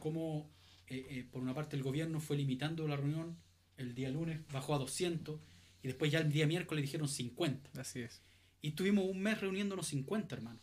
como 0.00 0.50
eh, 0.88 1.06
eh, 1.10 1.26
por 1.30 1.42
una 1.42 1.54
parte 1.54 1.76
el 1.76 1.82
gobierno 1.82 2.20
fue 2.20 2.36
limitando 2.36 2.86
la 2.88 2.96
reunión 2.96 3.36
el 3.76 3.94
día 3.94 4.10
lunes, 4.10 4.40
bajó 4.52 4.74
a 4.74 4.78
200 4.78 5.38
y 5.82 5.86
después 5.88 6.10
ya 6.10 6.20
el 6.20 6.32
día 6.32 6.46
miércoles 6.46 6.82
dijeron 6.82 7.08
50. 7.08 7.80
Así 7.80 8.00
es. 8.00 8.20
Y 8.62 8.68
estuvimos 8.68 9.04
un 9.04 9.20
mes 9.20 9.40
reuniéndonos 9.40 9.86
50 9.88 10.34
hermanos. 10.34 10.62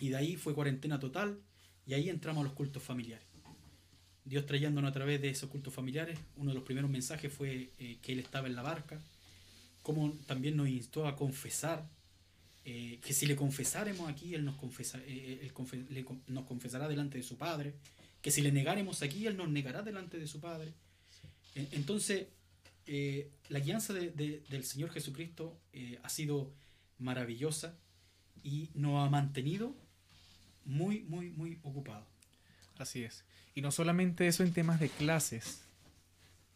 Y 0.00 0.10
de 0.10 0.16
ahí 0.16 0.36
fue 0.36 0.54
cuarentena 0.54 0.98
total 1.00 1.40
y 1.86 1.94
ahí 1.94 2.08
entramos 2.08 2.42
a 2.42 2.44
los 2.44 2.52
cultos 2.54 2.82
familiares. 2.82 3.26
Dios 4.24 4.46
trayéndonos 4.46 4.88
a 4.90 4.92
través 4.92 5.20
de 5.20 5.30
esos 5.30 5.50
cultos 5.50 5.74
familiares, 5.74 6.18
uno 6.36 6.50
de 6.50 6.54
los 6.54 6.62
primeros 6.64 6.90
mensajes 6.90 7.32
fue 7.32 7.70
eh, 7.78 7.98
que 8.00 8.12
Él 8.12 8.20
estaba 8.20 8.46
en 8.46 8.54
la 8.54 8.62
barca, 8.62 9.00
como 9.82 10.12
también 10.26 10.56
nos 10.56 10.68
instó 10.68 11.06
a 11.08 11.16
confesar, 11.16 11.88
eh, 12.64 13.00
que 13.02 13.12
si 13.12 13.26
le 13.26 13.34
confesáramos 13.34 14.08
aquí, 14.08 14.34
Él 14.34 14.44
nos, 14.44 14.54
confesa, 14.56 14.98
eh, 15.06 15.40
él 15.42 15.52
confe- 15.52 15.88
le 15.88 16.04
con- 16.04 16.22
nos 16.28 16.44
confesará 16.44 16.86
delante 16.86 17.18
de 17.18 17.24
su 17.24 17.36
Padre, 17.38 17.74
que 18.22 18.30
si 18.30 18.42
le 18.42 18.52
negáremos 18.52 19.02
aquí, 19.02 19.26
Él 19.26 19.36
nos 19.36 19.48
negará 19.48 19.82
delante 19.82 20.18
de 20.18 20.26
su 20.26 20.40
Padre. 20.40 20.72
En- 21.54 21.68
Entonces, 21.72 22.26
eh, 22.86 23.30
la 23.48 23.60
guianza 23.60 23.92
de- 23.92 24.10
de- 24.10 24.42
del 24.48 24.64
Señor 24.64 24.90
Jesucristo 24.90 25.56
eh, 25.72 25.98
ha 26.02 26.08
sido 26.08 26.52
maravillosa 26.98 27.74
y 28.42 28.68
nos 28.74 29.06
ha 29.06 29.10
mantenido 29.10 29.74
muy, 30.64 31.00
muy, 31.02 31.30
muy 31.30 31.58
ocupados. 31.62 32.06
Así 32.78 33.02
es. 33.04 33.24
Y 33.54 33.60
no 33.62 33.70
solamente 33.72 34.26
eso 34.26 34.42
en 34.42 34.52
temas 34.52 34.80
de 34.80 34.88
clases. 34.88 35.62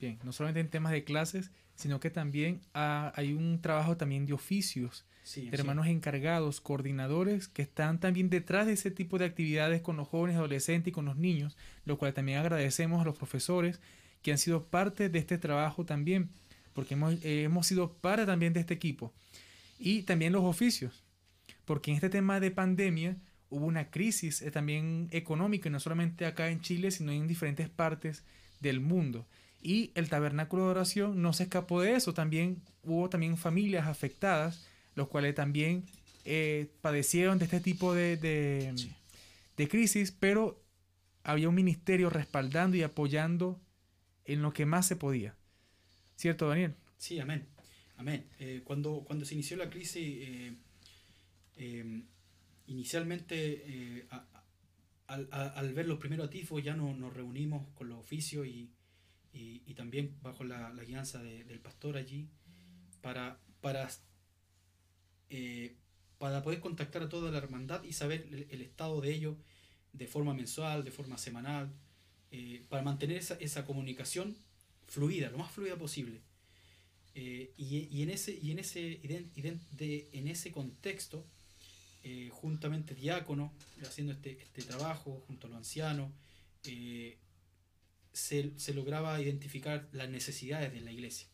Bien, 0.00 0.18
no 0.22 0.32
solamente 0.32 0.60
en 0.60 0.68
temas 0.68 0.92
de 0.92 1.04
clases, 1.04 1.50
sino 1.76 1.98
que 2.00 2.10
también 2.10 2.60
hay 2.72 3.32
un 3.32 3.60
trabajo 3.60 3.96
también 3.96 4.26
de 4.26 4.32
oficios, 4.32 5.04
Sí, 5.24 5.48
hermanos 5.52 5.86
encargados, 5.86 6.60
coordinadores, 6.60 7.48
que 7.48 7.62
están 7.62 7.98
también 7.98 8.28
detrás 8.28 8.66
de 8.66 8.74
ese 8.74 8.90
tipo 8.90 9.16
de 9.16 9.24
actividades 9.24 9.80
con 9.80 9.96
los 9.96 10.06
jóvenes, 10.06 10.36
adolescentes 10.36 10.88
y 10.88 10.92
con 10.92 11.06
los 11.06 11.16
niños, 11.16 11.56
lo 11.86 11.96
cual 11.96 12.12
también 12.12 12.38
agradecemos 12.38 13.00
a 13.00 13.06
los 13.06 13.16
profesores 13.16 13.80
que 14.20 14.32
han 14.32 14.38
sido 14.38 14.64
parte 14.64 15.08
de 15.08 15.18
este 15.18 15.38
trabajo 15.38 15.86
también, 15.86 16.28
porque 16.74 16.92
hemos, 16.92 17.14
eh, 17.24 17.44
hemos 17.44 17.66
sido 17.66 17.94
parte 17.94 18.26
también 18.26 18.52
de 18.52 18.60
este 18.60 18.74
equipo. 18.74 19.14
Y 19.78 20.02
también 20.02 20.34
los 20.34 20.44
oficios, 20.44 21.02
porque 21.64 21.90
en 21.90 21.96
este 21.96 22.10
tema 22.10 22.38
de 22.38 22.50
pandemia 22.50 23.16
hubo 23.48 23.64
una 23.64 23.90
crisis 23.90 24.42
eh, 24.42 24.50
también 24.50 25.08
económica, 25.10 25.70
y 25.70 25.72
no 25.72 25.80
solamente 25.80 26.26
acá 26.26 26.50
en 26.50 26.60
Chile, 26.60 26.90
sino 26.90 27.12
en 27.12 27.26
diferentes 27.26 27.70
partes 27.70 28.24
del 28.60 28.80
mundo. 28.80 29.26
Y 29.62 29.90
el 29.94 30.10
tabernáculo 30.10 30.64
de 30.64 30.70
oración 30.72 31.22
no 31.22 31.32
se 31.32 31.44
escapó 31.44 31.80
de 31.80 31.94
eso, 31.94 32.12
también 32.12 32.60
hubo 32.82 33.08
también 33.08 33.38
familias 33.38 33.86
afectadas, 33.86 34.68
los 34.94 35.08
cuales 35.08 35.34
también 35.34 35.84
eh, 36.24 36.70
padecieron 36.80 37.38
de 37.38 37.44
este 37.46 37.60
tipo 37.60 37.94
de, 37.94 38.16
de, 38.16 38.72
Sí. 38.76 38.92
de 39.56 39.68
crisis, 39.68 40.10
pero 40.12 40.62
había 41.22 41.48
un 41.48 41.54
ministerio 41.54 42.10
respaldando 42.10 42.76
y 42.76 42.82
apoyando 42.82 43.60
en 44.24 44.40
lo 44.42 44.52
que 44.52 44.66
más 44.66 44.86
se 44.86 44.96
podía. 44.96 45.36
¿Cierto, 46.16 46.48
Daniel? 46.48 46.74
Sí, 46.96 47.18
amén. 47.18 47.46
Amén. 47.96 48.26
Eh, 48.38 48.62
cuando, 48.64 49.04
cuando 49.06 49.24
se 49.24 49.34
inició 49.34 49.56
la 49.56 49.68
crisis, 49.70 50.02
eh, 50.02 50.56
eh, 51.56 52.02
inicialmente, 52.66 54.06
a- 54.10 54.16
a- 54.16 54.44
al, 55.06 55.28
a- 55.30 55.48
al 55.48 55.72
ver 55.74 55.86
los 55.86 55.98
primeros 55.98 56.28
atisbos, 56.28 56.62
ya 56.62 56.74
no, 56.74 56.94
nos 56.94 57.12
reunimos 57.14 57.68
con 57.74 57.88
los 57.88 57.98
oficios 57.98 58.46
y, 58.46 58.70
y- 59.32 59.62
y 59.66 59.74
también 59.74 60.16
bajo 60.22 60.44
la, 60.44 60.70
la 60.72 60.84
guianza 60.84 61.22
de- 61.22 61.44
del 61.44 61.60
pastor 61.60 61.96
allí 61.96 62.28
para, 63.02 63.38
para, 63.60 63.88
eh, 65.36 65.74
para 66.18 66.44
poder 66.44 66.60
contactar 66.60 67.02
a 67.02 67.08
toda 67.08 67.32
la 67.32 67.38
hermandad 67.38 67.82
y 67.82 67.92
saber 67.92 68.28
el, 68.50 68.60
estado 68.60 69.00
de 69.00 69.12
ellos 69.12 69.36
de 69.92 70.06
forma 70.06 70.32
mensual, 70.32 70.84
de 70.84 70.92
forma 70.92 71.18
semanal, 71.18 71.72
eh, 72.30 72.62
para 72.68 72.84
mantener 72.84 73.16
esa, 73.16 73.64
comunicación 73.66 74.36
fluida, 74.86 75.30
lo 75.30 75.38
más 75.38 75.50
fluida 75.50 75.76
posible. 75.76 76.20
Eh, 77.16 77.52
y, 77.56 78.00
en 78.02 78.10
ese, 78.10 78.38
y 78.40 78.52
en 78.52 78.60
ese, 78.60 79.00
de- 79.72 80.08
en 80.12 80.28
ese 80.28 80.52
contexto, 80.52 81.26
juntamente 82.30 82.94
diáconos, 82.94 83.50
haciendo 83.82 84.12
este, 84.12 84.40
este 84.40 84.62
trabajo, 84.62 85.24
junto 85.26 85.48
a 85.48 85.50
los 85.50 85.56
ancianos, 85.58 86.12
se, 88.12 88.52
se 88.56 88.72
lograba 88.72 89.20
identificar 89.20 89.88
las 89.90 90.08
necesidades 90.08 90.72
de 90.72 90.80
la 90.80 90.92
iglesia, 90.92 91.26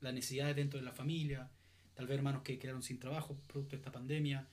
las 0.00 0.14
necesidades 0.14 0.56
dentro 0.56 0.78
de 0.78 0.86
la 0.86 0.92
familia, 0.92 1.50
tal 1.96 2.06
vez 2.06 2.16
hermanos 2.18 2.42
que 2.42 2.58
quedaron 2.58 2.82
sin 2.82 2.98
trabajo 3.00 3.36
producto 3.48 3.72
de 3.72 3.78
esta 3.78 3.90
pandemia, 3.90 4.46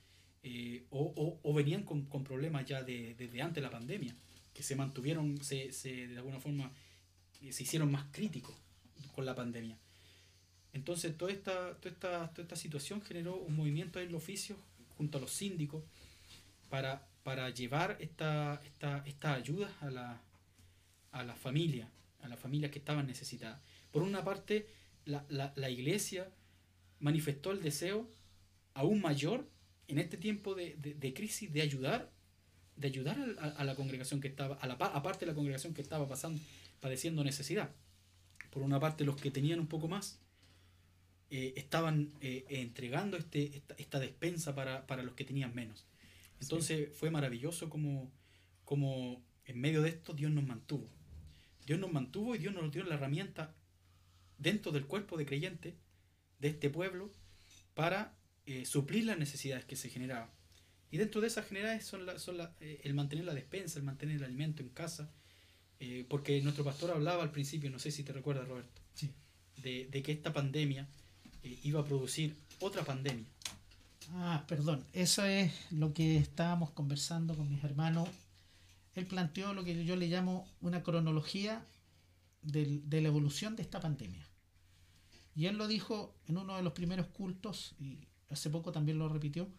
eh, 0.44 0.86
o, 0.89 1.39
o- 1.44 1.54
venían 1.54 1.84
con, 1.84 2.06
con 2.06 2.24
problemas 2.24 2.66
ya 2.66 2.82
de- 2.84 3.14
desde 3.16 3.41
antes 3.41 3.56
de 3.56 3.62
la 3.62 3.70
pandemia, 3.70 4.16
que 4.54 4.64
se 4.64 4.76
mantuvieron, 4.76 5.44
se, 5.44 5.72
se- 5.72 6.08
de 6.08 6.18
alguna 6.18 6.39
forma, 6.39 6.72
eh, 7.41 7.52
se 7.54 7.64
hicieron 7.64 7.91
más 7.91 8.06
críticos 8.12 8.56
con 9.16 9.26
la 9.26 9.36
pandemia. 9.36 9.78
Entonces, 10.74 11.16
toda 11.18 11.32
esta, 11.32 11.76
toda 11.76 11.91
esta, 11.94 12.30
toda 12.34 12.44
esta 12.44 12.56
situación 12.56 13.02
generó 13.02 13.36
un 13.38 13.56
movimiento 13.56 14.00
en 14.00 14.08
el 14.10 14.16
oficio 14.16 14.56
junto 14.98 15.18
a 15.18 15.22
los 15.22 15.32
síndicos 15.32 15.84
para, 16.70 17.08
para 17.24 17.50
llevar 17.52 17.98
esta, 18.00 18.60
esta, 18.66 19.04
esta 19.06 19.34
ayuda 19.36 19.72
a 19.82 19.89
la, 19.91 20.22
a 21.12 21.24
la 21.24 21.36
familia, 21.36 21.88
a 22.22 22.28
las 22.28 22.39
familias 22.39 22.72
que 22.72 22.80
estaban 22.80 23.06
necesitadas. 23.06 23.60
Por 23.91 24.02
una 24.02 24.24
parte, 24.24 24.68
la, 25.06 25.26
la 25.56 25.70
iglesia 25.70 26.28
manifestó 27.04 27.51
el 27.51 27.62
deseo 27.62 28.10
aún 28.74 29.01
mayor 29.01 29.39
en 29.88 29.97
este 29.99 30.18
tiempo 30.18 30.56
de, 30.56 30.76
de- 30.84 30.93
de 30.95 31.14
crisis 31.14 31.51
de 31.54 31.62
ayudar 31.62 32.12
de 32.76 32.88
ayudar 32.88 33.18
a, 33.39 33.49
a 33.49 33.64
la 33.66 33.76
congregación 33.76 34.20
que 34.20 34.28
estaba, 34.30 34.56
a 34.56 34.66
la, 34.66 34.80
pa- 34.80 34.88
aparte 34.88 35.26
de 35.26 35.32
la 35.32 35.36
congregación 35.36 35.76
que 35.76 35.82
estaba 35.84 36.08
pasando, 36.08 36.41
padeciendo 36.80 37.24
necesidad. 37.24 37.70
Por 38.49 38.64
una 38.64 38.80
parte, 38.80 39.04
los 39.06 39.16
que 39.22 39.30
tenían 39.30 39.60
un 39.60 39.68
poco 39.68 39.88
más, 39.88 40.18
eh, 41.30 41.54
estaban 41.56 42.12
eh, 42.22 42.45
entregando 42.49 43.16
este, 43.18 43.56
esta, 43.58 43.76
esta 43.78 43.99
despensa 43.99 44.56
para, 44.56 44.88
para 44.88 45.04
los 45.04 45.14
que 45.14 45.24
tenían 45.24 45.54
menos. 45.54 45.86
Entonces 46.41 46.89
fue 46.97 47.12
maravilloso 47.12 47.70
como, 47.70 48.12
como 48.66 49.22
en 49.45 49.60
medio 49.62 49.84
de 49.84 49.89
esto 49.89 50.14
Dios 50.14 50.32
nos 50.32 50.45
mantuvo. 50.45 50.88
Dios 51.68 51.80
nos 51.80 51.91
mantuvo 51.91 52.34
y 52.34 52.39
Dios 52.39 52.56
nos 52.56 52.72
dio 52.72 52.84
la 52.86 52.95
herramienta 52.95 53.54
dentro 54.39 54.72
del 54.72 54.86
cuerpo 54.88 55.16
de 55.18 55.28
creyente 55.28 55.76
de 56.44 56.50
este 56.50 56.70
pueblo 56.70 57.10
para 57.74 58.14
eh, 58.46 58.66
suplir 58.66 59.06
las 59.06 59.18
necesidades 59.18 59.66
que 59.66 59.76
se 59.78 59.89
generaban. 59.89 60.30
Y 60.91 60.98
dentro 60.98 61.22
de 61.22 61.28
esas 61.28 61.48
generalidades 61.48 61.86
son, 61.86 62.06
la- 62.06 62.20
son 62.20 62.38
la- 62.38 62.54
eh, 62.60 62.82
el 62.84 62.94
mantener 62.94 63.26
la 63.26 63.34
despensa, 63.34 63.80
el 63.80 63.86
mantener 63.86 64.18
el 64.18 64.24
alimento 64.26 64.62
en 64.62 64.70
casa, 64.70 65.10
eh, 65.80 66.06
porque 66.10 66.41
nuestro 66.41 66.64
pastor 66.64 66.91
hablaba 66.91 67.24
al 67.24 67.32
principio, 67.32 67.70
no 67.72 67.80
sé 67.80 67.89
si 67.91 68.04
te 68.04 68.12
recuerdas 68.14 68.48
Roberto, 68.48 68.82
Sí. 68.94 69.10
de, 69.64 69.88
de 69.89 70.04
que 70.04 70.12
esta 70.12 70.32
pandemia 70.34 70.88
iba 71.64 71.80
a 71.82 71.86
producir 71.86 72.36
otra 72.60 72.84
pandemia. 72.84 73.26
Ah, 74.12 74.44
perdón. 74.48 74.86
Eso 74.94 75.24
es 75.26 75.52
lo 75.72 75.94
que 75.94 76.18
estábamos 76.18 76.70
conversando 76.72 77.36
con 77.36 77.50
mis 77.50 77.64
hermanos. 77.64 78.08
Él 78.96 79.08
planteó 79.08 79.54
lo 79.54 79.64
que 79.64 79.86
yo 79.86 79.96
le 79.96 80.08
llamo 80.08 80.48
una 80.62 80.84
cronología 80.84 81.66
del- 82.41 82.88
de 82.89 83.02
la 83.02 83.08
evolución 83.08 83.56
de 83.56 83.64
esta 83.64 83.80
pandemia. 83.80 84.26
Y 85.36 85.47
él 85.47 85.57
lo 85.57 85.67
dijo 85.67 86.15
en 86.27 86.38
uno 86.38 86.55
de 86.55 86.63
los 86.63 86.73
primeros 86.73 87.07
cultos, 87.07 87.75
y 87.79 88.07
hace 88.29 88.49
poco 88.49 88.71
también 88.71 88.99
lo 88.99 89.09
repitió, 89.09 89.49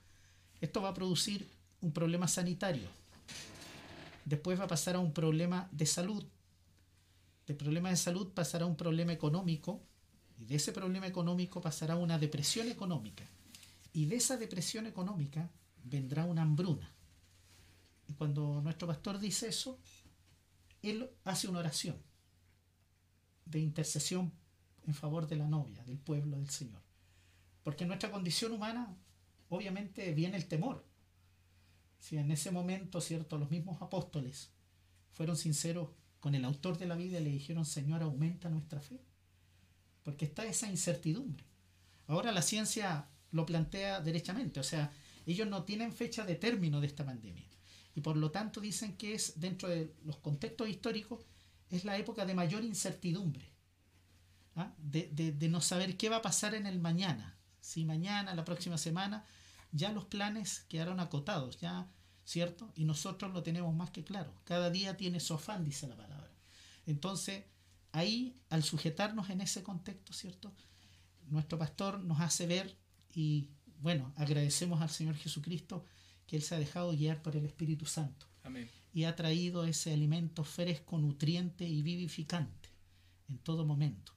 esto 0.60 0.82
va 0.82 0.90
a 0.90 0.94
producir 0.94 1.48
un 1.80 1.92
problema 1.92 2.28
sanitario. 2.28 2.88
Después 4.24 4.58
va 4.58 4.64
a 4.64 4.68
pasar 4.68 4.96
a 4.96 5.00
un 5.00 5.12
problema 5.12 5.68
de 5.72 5.86
salud. 5.86 6.24
De 7.46 7.54
problema 7.54 7.90
de 7.90 7.96
salud 7.96 8.32
pasará 8.32 8.64
a 8.64 8.68
un 8.68 8.76
problema 8.76 9.12
económico. 9.12 9.82
Y 10.38 10.46
de 10.46 10.56
ese 10.56 10.72
problema 10.72 11.06
económico 11.06 11.60
pasará 11.60 11.94
a 11.94 11.98
una 11.98 12.18
depresión 12.18 12.68
económica. 12.68 13.24
Y 13.92 14.06
de 14.06 14.16
esa 14.16 14.36
depresión 14.36 14.86
económica 14.86 15.50
vendrá 15.84 16.24
una 16.24 16.42
hambruna. 16.42 16.90
Y 18.08 18.14
cuando 18.14 18.60
nuestro 18.62 18.88
pastor 18.88 19.18
dice 19.18 19.48
eso, 19.48 19.78
él 20.82 21.08
hace 21.24 21.48
una 21.48 21.60
oración 21.60 21.96
de 23.44 23.60
intercesión 23.60 24.32
en 24.86 24.94
favor 24.94 25.26
de 25.26 25.36
la 25.36 25.46
novia, 25.46 25.82
del 25.84 25.98
pueblo 25.98 26.36
del 26.36 26.50
Señor. 26.50 26.82
Porque 27.62 27.84
en 27.84 27.88
nuestra 27.88 28.10
condición 28.10 28.52
humana, 28.52 28.96
obviamente, 29.48 30.12
viene 30.12 30.36
el 30.36 30.46
temor. 30.46 30.84
Si 31.98 32.18
en 32.18 32.30
ese 32.30 32.50
momento, 32.50 33.00
¿cierto? 33.00 33.38
Los 33.38 33.50
mismos 33.50 33.80
apóstoles 33.80 34.50
fueron 35.12 35.36
sinceros 35.36 35.90
con 36.20 36.34
el 36.34 36.44
autor 36.44 36.78
de 36.78 36.86
la 36.86 36.96
vida 36.96 37.20
y 37.20 37.24
le 37.24 37.30
dijeron, 37.30 37.64
Señor, 37.64 38.02
aumenta 38.02 38.50
nuestra 38.50 38.80
fe. 38.80 39.00
Porque 40.02 40.26
está 40.26 40.44
esa 40.44 40.68
incertidumbre. 40.68 41.44
Ahora 42.06 42.32
la 42.32 42.42
ciencia 42.42 43.08
lo 43.30 43.46
plantea 43.46 44.00
derechamente, 44.00 44.60
o 44.60 44.62
sea, 44.62 44.92
ellos 45.26 45.48
no 45.48 45.64
tienen 45.64 45.92
fecha 45.92 46.24
de 46.24 46.34
término 46.34 46.80
de 46.80 46.86
esta 46.86 47.04
pandemia. 47.04 47.48
Y 47.94 48.00
por 48.00 48.16
lo 48.16 48.30
tanto 48.30 48.60
dicen 48.60 48.96
que 48.96 49.14
es, 49.14 49.40
dentro 49.40 49.68
de 49.68 49.94
los 50.04 50.16
contextos 50.18 50.68
históricos, 50.68 51.24
es 51.70 51.84
la 51.84 51.96
época 51.96 52.26
de 52.26 52.34
mayor 52.34 52.64
incertidumbre. 52.64 53.53
¿Ah? 54.56 54.74
De, 54.78 55.08
de, 55.12 55.32
de 55.32 55.48
no 55.48 55.60
saber 55.60 55.96
qué 55.96 56.08
va 56.08 56.16
a 56.16 56.22
pasar 56.22 56.54
en 56.54 56.66
el 56.66 56.78
mañana. 56.78 57.36
Si 57.60 57.84
mañana, 57.84 58.34
la 58.34 58.44
próxima 58.44 58.78
semana, 58.78 59.24
ya 59.72 59.92
los 59.92 60.04
planes 60.04 60.66
quedaron 60.68 61.00
acotados, 61.00 61.58
ya, 61.58 61.88
¿cierto? 62.24 62.72
Y 62.74 62.84
nosotros 62.84 63.32
lo 63.32 63.42
tenemos 63.42 63.74
más 63.74 63.90
que 63.90 64.04
claro. 64.04 64.34
Cada 64.44 64.70
día 64.70 64.96
tiene 64.96 65.20
su 65.20 65.34
afán, 65.34 65.64
dice 65.64 65.86
la 65.88 65.96
palabra. 65.96 66.30
Entonces, 66.86 67.44
ahí, 67.92 68.36
al 68.50 68.62
sujetarnos 68.62 69.30
en 69.30 69.40
ese 69.40 69.62
contexto, 69.62 70.12
¿cierto? 70.12 70.52
Nuestro 71.28 71.58
pastor 71.58 72.00
nos 72.00 72.20
hace 72.20 72.46
ver 72.46 72.76
y, 73.14 73.50
bueno, 73.80 74.12
agradecemos 74.16 74.80
al 74.80 74.90
Señor 74.90 75.16
Jesucristo 75.16 75.84
que 76.26 76.36
Él 76.36 76.42
se 76.42 76.54
ha 76.54 76.58
dejado 76.58 76.92
guiar 76.92 77.22
por 77.22 77.36
el 77.36 77.44
Espíritu 77.44 77.86
Santo. 77.86 78.26
Amén. 78.42 78.70
Y 78.92 79.04
ha 79.04 79.16
traído 79.16 79.64
ese 79.64 79.92
alimento 79.92 80.44
fresco, 80.44 80.98
nutriente 80.98 81.66
y 81.66 81.82
vivificante 81.82 82.70
en 83.28 83.38
todo 83.38 83.64
momento. 83.64 84.13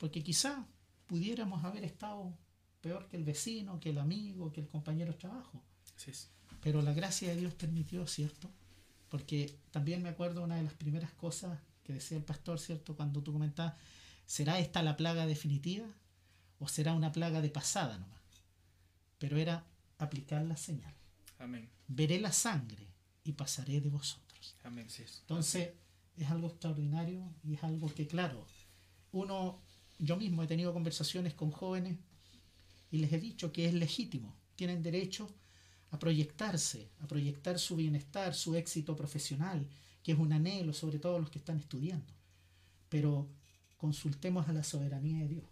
Porque 0.00 0.22
quizá 0.22 0.66
pudiéramos 1.06 1.62
haber 1.62 1.84
estado 1.84 2.32
peor 2.80 3.06
que 3.08 3.18
el 3.18 3.24
vecino, 3.24 3.78
que 3.78 3.90
el 3.90 3.98
amigo, 3.98 4.50
que 4.50 4.62
el 4.62 4.68
compañero 4.68 5.12
de 5.12 5.18
trabajo. 5.18 5.62
Es. 6.06 6.30
Pero 6.62 6.80
la 6.80 6.94
gracia 6.94 7.28
de 7.28 7.36
Dios 7.36 7.52
permitió, 7.52 8.06
¿cierto? 8.06 8.50
Porque 9.10 9.58
también 9.70 10.02
me 10.02 10.08
acuerdo 10.08 10.42
una 10.42 10.56
de 10.56 10.62
las 10.62 10.72
primeras 10.72 11.12
cosas 11.12 11.60
que 11.84 11.92
decía 11.92 12.16
el 12.16 12.24
pastor, 12.24 12.58
¿cierto? 12.58 12.96
Cuando 12.96 13.22
tú 13.22 13.34
comentabas, 13.34 13.74
¿será 14.24 14.58
esta 14.58 14.82
la 14.82 14.96
plaga 14.96 15.26
definitiva 15.26 15.86
o 16.58 16.66
será 16.66 16.94
una 16.94 17.12
plaga 17.12 17.42
de 17.42 17.50
pasada 17.50 17.98
nomás? 17.98 18.22
Pero 19.18 19.36
era 19.36 19.66
aplicar 19.98 20.42
la 20.46 20.56
señal. 20.56 20.94
Amén. 21.38 21.68
Veré 21.88 22.18
la 22.18 22.32
sangre 22.32 22.88
y 23.22 23.32
pasaré 23.32 23.82
de 23.82 23.90
vosotros. 23.90 24.56
Amén. 24.64 24.86
Es. 24.86 25.18
Entonces, 25.20 25.74
es 26.16 26.30
algo 26.30 26.48
extraordinario 26.48 27.22
y 27.42 27.54
es 27.54 27.64
algo 27.64 27.92
que, 27.94 28.06
claro, 28.06 28.46
uno, 29.12 29.60
yo 30.00 30.16
mismo 30.16 30.42
he 30.42 30.46
tenido 30.46 30.72
conversaciones 30.72 31.34
con 31.34 31.50
jóvenes 31.50 31.98
y 32.90 32.98
les 32.98 33.12
he 33.12 33.20
dicho 33.20 33.52
que 33.52 33.66
es 33.66 33.74
legítimo, 33.74 34.34
tienen 34.56 34.82
derecho 34.82 35.28
a 35.90 35.98
proyectarse, 35.98 36.90
a 37.00 37.06
proyectar 37.06 37.58
su 37.58 37.76
bienestar, 37.76 38.34
su 38.34 38.56
éxito 38.56 38.96
profesional, 38.96 39.68
que 40.02 40.12
es 40.12 40.18
un 40.18 40.32
anhelo, 40.32 40.72
sobre 40.72 40.98
todo 40.98 41.18
los 41.18 41.30
que 41.30 41.38
están 41.38 41.58
estudiando. 41.58 42.12
Pero 42.88 43.28
consultemos 43.76 44.48
a 44.48 44.52
la 44.52 44.64
soberanía 44.64 45.20
de 45.20 45.28
Dios. 45.28 45.44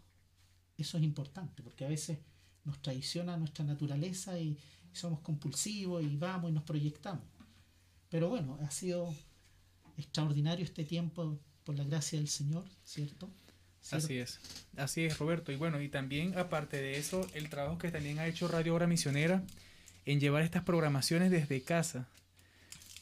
Eso 0.76 0.96
es 0.96 1.05
importante, 1.05 1.62
porque 1.62 1.84
a 1.84 1.88
veces 1.88 2.18
nos 2.64 2.80
traiciona 2.80 3.36
nuestra 3.36 3.64
naturaleza 3.64 4.38
y 4.38 4.57
somos 4.92 5.20
compulsivos 5.20 6.03
y 6.03 6.16
vamos 6.16 6.51
y 6.51 6.55
nos 6.55 6.62
proyectamos. 6.62 7.24
Pero 8.09 8.28
bueno, 8.28 8.59
ha 8.62 8.70
sido 8.70 9.14
extraordinario 9.96 10.64
este 10.64 10.84
tiempo 10.84 11.38
por 11.64 11.76
la 11.76 11.84
gracia 11.84 12.18
del 12.18 12.28
Señor, 12.28 12.64
¿cierto? 12.84 13.30
¿Cierto? 13.89 14.05
Así 14.07 14.18
es, 14.18 14.41
así 14.76 15.05
es 15.05 15.18
Roberto. 15.18 15.51
Y 15.53 15.57
bueno, 15.57 15.80
y 15.80 15.89
también 15.89 16.36
aparte 16.39 16.76
de 16.76 16.99
eso, 16.99 17.26
el 17.34 17.49
trabajo 17.49 17.78
que 17.78 17.91
también 17.91 18.18
ha 18.18 18.26
hecho 18.26 18.47
Radio 18.49 18.74
Hora 18.74 18.86
Misionera 18.86 19.43
en 20.05 20.20
llevar 20.20 20.43
estas 20.43 20.62
programaciones 20.62 21.30
desde 21.30 21.62
casa. 21.62 22.07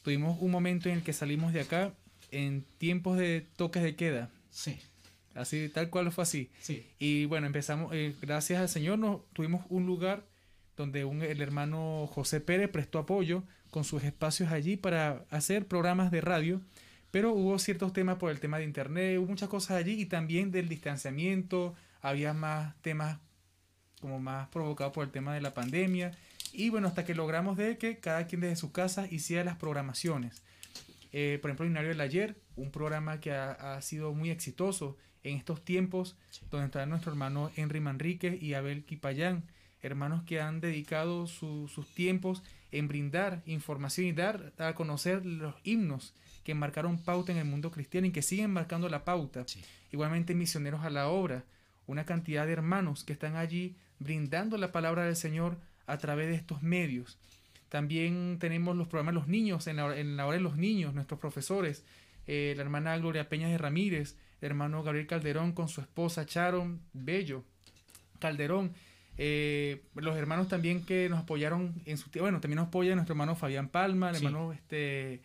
Tuvimos 0.03 0.41
un 0.41 0.51
momento 0.51 0.89
en 0.89 0.95
el 0.97 1.03
que 1.03 1.13
salimos 1.13 1.51
de 1.53 1.61
acá 1.61 1.93
en 2.31 2.63
tiempos 2.77 3.17
de 3.17 3.45
toques 3.57 3.83
de 3.83 3.95
queda, 3.95 4.29
Sí, 4.49 4.77
así 5.35 5.69
tal 5.69 5.89
cual 5.89 6.11
fue 6.11 6.23
así. 6.23 6.49
sí, 6.61 6.85
Y 6.99 7.25
bueno, 7.25 7.47
empezamos, 7.47 7.93
eh, 7.93 8.15
gracias 8.21 8.59
al 8.61 8.69
Señor, 8.69 8.97
nos 8.99 9.21
tuvimos 9.33 9.65
un 9.69 9.85
lugar 9.85 10.25
donde 10.77 11.03
un- 11.05 11.21
el 11.21 11.41
hermano 11.41 12.07
José 12.07 12.39
Pérez 12.39 12.69
prestó 12.69 12.99
apoyo 12.99 13.43
con 13.71 13.83
sus 13.83 14.03
espacios 14.03 14.51
allí 14.51 14.77
para 14.77 15.25
hacer 15.29 15.67
programas 15.67 16.11
de 16.11 16.21
radio, 16.21 16.61
pero 17.17 17.33
hubo 17.33 17.57
ciertos 17.57 17.93
temas 17.93 18.17
por 18.17 18.29
el 18.29 18.39
tema 18.39 18.59
de 18.59 18.63
internet, 18.63 19.17
hubo 19.17 19.25
muchas 19.25 19.49
cosas 19.49 19.71
allí 19.71 19.99
y 19.99 20.05
también 20.05 20.51
del 20.51 20.69
distanciamiento, 20.69 21.73
había 21.99 22.35
más 22.35 22.79
temas 22.83 23.17
como 23.99 24.19
más 24.19 24.49
provocados 24.49 24.93
por 24.93 25.03
el 25.03 25.09
tema 25.09 25.33
de 25.33 25.41
la 25.41 25.55
pandemia 25.55 26.11
y 26.53 26.69
bueno, 26.69 26.87
hasta 26.87 27.05
que 27.05 27.15
logramos 27.15 27.57
de 27.57 27.79
que 27.79 27.97
cada 27.97 28.27
quien 28.27 28.41
desde 28.41 28.55
su 28.57 28.71
casa 28.71 29.07
hiciera 29.09 29.43
las 29.43 29.57
programaciones. 29.57 30.43
Eh, 31.11 31.39
por 31.41 31.49
ejemplo, 31.49 31.63
el 31.65 31.71
Binario 31.71 31.89
del 31.89 32.01
Ayer, 32.01 32.35
un 32.55 32.69
programa 32.69 33.19
que 33.19 33.31
ha, 33.31 33.53
ha 33.77 33.81
sido 33.81 34.13
muy 34.13 34.29
exitoso 34.29 34.95
en 35.23 35.37
estos 35.37 35.65
tiempos, 35.65 36.15
donde 36.51 36.67
está 36.67 36.85
nuestro 36.85 37.11
hermano 37.11 37.49
Henry 37.55 37.79
Manrique 37.79 38.37
y 38.39 38.53
Abel 38.53 38.85
Quipayán, 38.85 39.43
hermanos 39.81 40.21
que 40.23 40.39
han 40.39 40.61
dedicado 40.61 41.25
su- 41.25 41.67
sus 41.67 41.91
tiempos 41.95 42.43
en 42.71 42.87
brindar 42.87 43.41
información 43.47 44.05
y 44.05 44.11
dar 44.11 44.53
a 44.59 44.75
conocer 44.75 45.25
los 45.25 45.55
himnos 45.63 46.13
que 46.47 46.55
marcaron 46.55 46.97
pauta 46.97 47.33
en 47.33 47.39
el 47.39 47.43
mundo 47.43 47.71
cristiano 47.71 48.07
y 48.07 48.11
que 48.11 48.21
siguen 48.21 48.51
marcando 48.51 48.87
la 48.87 49.03
pauta. 49.03 49.43
Sí. 49.45 49.59
Igualmente 49.91 50.33
misioneros 50.33 50.85
a 50.85 50.89
la 50.89 51.09
obra, 51.09 51.43
una 51.87 52.05
cantidad 52.05 52.45
de 52.45 52.53
hermanos 52.53 53.03
que 53.03 53.11
están 53.11 53.35
allí 53.35 53.75
brindando 53.99 54.57
la 54.57 54.71
palabra 54.71 55.03
del 55.03 55.17
Señor 55.17 55.57
a 55.87 55.97
través 55.97 56.29
de 56.29 56.35
estos 56.35 56.63
medios. 56.63 57.17
También 57.67 58.37
tenemos 58.39 58.77
los 58.77 58.87
programas 58.87 59.13
Los 59.13 59.27
Niños, 59.27 59.67
en 59.67 59.75
la, 59.75 59.97
en 59.99 60.15
la 60.15 60.25
hora 60.25 60.37
de 60.37 60.43
los 60.43 60.55
niños, 60.55 60.93
nuestros 60.93 61.19
profesores, 61.19 61.83
eh, 62.27 62.53
la 62.55 62.63
hermana 62.63 62.97
Gloria 62.97 63.27
Peñas 63.27 63.51
de 63.51 63.57
Ramírez, 63.57 64.15
el 64.39 64.45
hermano 64.51 64.83
Gabriel 64.83 65.05
Calderón 65.05 65.51
con 65.51 65.67
su 65.67 65.81
esposa 65.81 66.23
Sharon 66.25 66.79
Bello 66.93 67.43
Calderón, 68.19 68.71
eh, 69.17 69.81
los 69.95 70.15
hermanos 70.15 70.47
también 70.47 70.85
que 70.85 71.09
nos 71.09 71.19
apoyaron 71.19 71.73
en 71.85 71.97
su 71.97 72.09
tiempo, 72.09 72.23
bueno, 72.23 72.39
también 72.39 72.55
nos 72.59 72.67
apoya 72.69 72.95
nuestro 72.95 73.15
hermano 73.15 73.35
Fabián 73.35 73.67
Palma, 73.67 74.11
el 74.11 74.15
Sí. 74.15 74.25
hermano 74.25 74.53
este, 74.53 75.21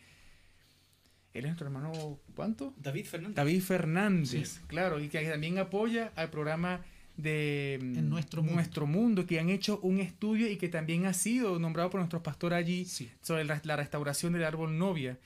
él 1.34 1.44
es 1.44 1.50
nuestro 1.50 1.66
hermano, 1.66 2.18
¿cuánto? 2.34 2.74
David 2.76 3.06
Fernández. 3.06 3.36
David 3.36 3.62
Fernández, 3.62 4.60
claro, 4.66 5.00
y 5.00 5.08
que 5.08 5.22
también 5.28 5.58
apoya 5.58 6.12
al 6.16 6.30
programa 6.30 6.80
de 7.16 7.78
mm, 7.80 7.98
En 7.98 8.08
Nuestro 8.08 8.42
Mundo. 8.42 8.54
Nuestro 8.56 8.86
Mundo, 8.86 9.26
que 9.26 9.38
han 9.40 9.50
hecho 9.50 9.78
un 9.82 10.00
estudio 10.00 10.50
y 10.50 10.56
que 10.56 10.68
también 10.68 11.06
ha 11.06 11.12
sido 11.12 11.58
nombrado 11.58 11.90
por 11.90 12.00
nuestro 12.00 12.22
pastor 12.22 12.54
allí 12.54 12.84
Sí. 12.86 13.10
sobre 13.20 13.44
la, 13.44 13.60
restauración 13.76 14.32
del 14.32 14.44
árbol 14.44 14.76
novia. 14.78 15.18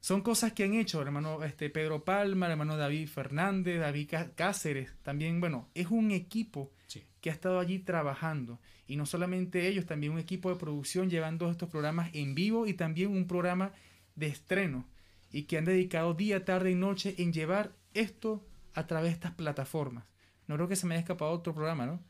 Son 0.00 0.20
cosas 0.22 0.52
que 0.52 0.64
han 0.64 0.74
hecho 0.74 1.00
el 1.00 1.06
hermano 1.08 1.42
este, 1.44 1.70
Pedro 1.70 2.04
Palma, 2.04 2.46
el 2.46 2.52
hermano 2.52 2.76
David 2.76 3.08
Fernández, 3.08 3.78
David 3.80 4.08
Cá- 4.10 4.30
Cáceres. 4.34 4.90
También, 5.02 5.40
bueno, 5.40 5.68
es 5.74 5.86
un 5.90 6.10
equipo 6.10 6.70
Sí. 6.86 7.02
que 7.22 7.30
ha 7.30 7.32
estado 7.32 7.58
allí 7.60 7.78
trabajando. 7.78 8.58
Y 8.86 8.96
no 8.96 9.06
solamente 9.06 9.66
ellos, 9.66 9.86
también 9.86 10.12
un 10.12 10.18
equipo 10.18 10.50
de 10.50 10.56
producción 10.56 11.08
llevando 11.08 11.50
estos 11.50 11.70
programas 11.70 12.10
en 12.14 12.34
vivo 12.34 12.66
y 12.66 12.74
también 12.74 13.10
un 13.10 13.26
programa 13.26 13.72
de 14.14 14.26
estreno. 14.26 14.86
Y 15.34 15.42
que 15.44 15.58
han 15.58 15.64
dedicado 15.64 16.14
día, 16.14 16.44
tarde 16.44 16.70
y 16.70 16.74
noche 16.74 17.14
en 17.18 17.32
llevar 17.32 17.72
esto 17.92 18.46
a 18.74 18.86
través 18.86 19.10
de 19.10 19.14
estas 19.14 19.32
plataformas. 19.32 20.04
No 20.46 20.54
creo 20.56 20.68
que 20.68 20.76
se 20.76 20.86
me 20.86 20.94
haya 20.94 21.00
escapado 21.00 21.30
otro 21.32 21.54
programa, 21.54 21.86
¿no? 21.86 22.00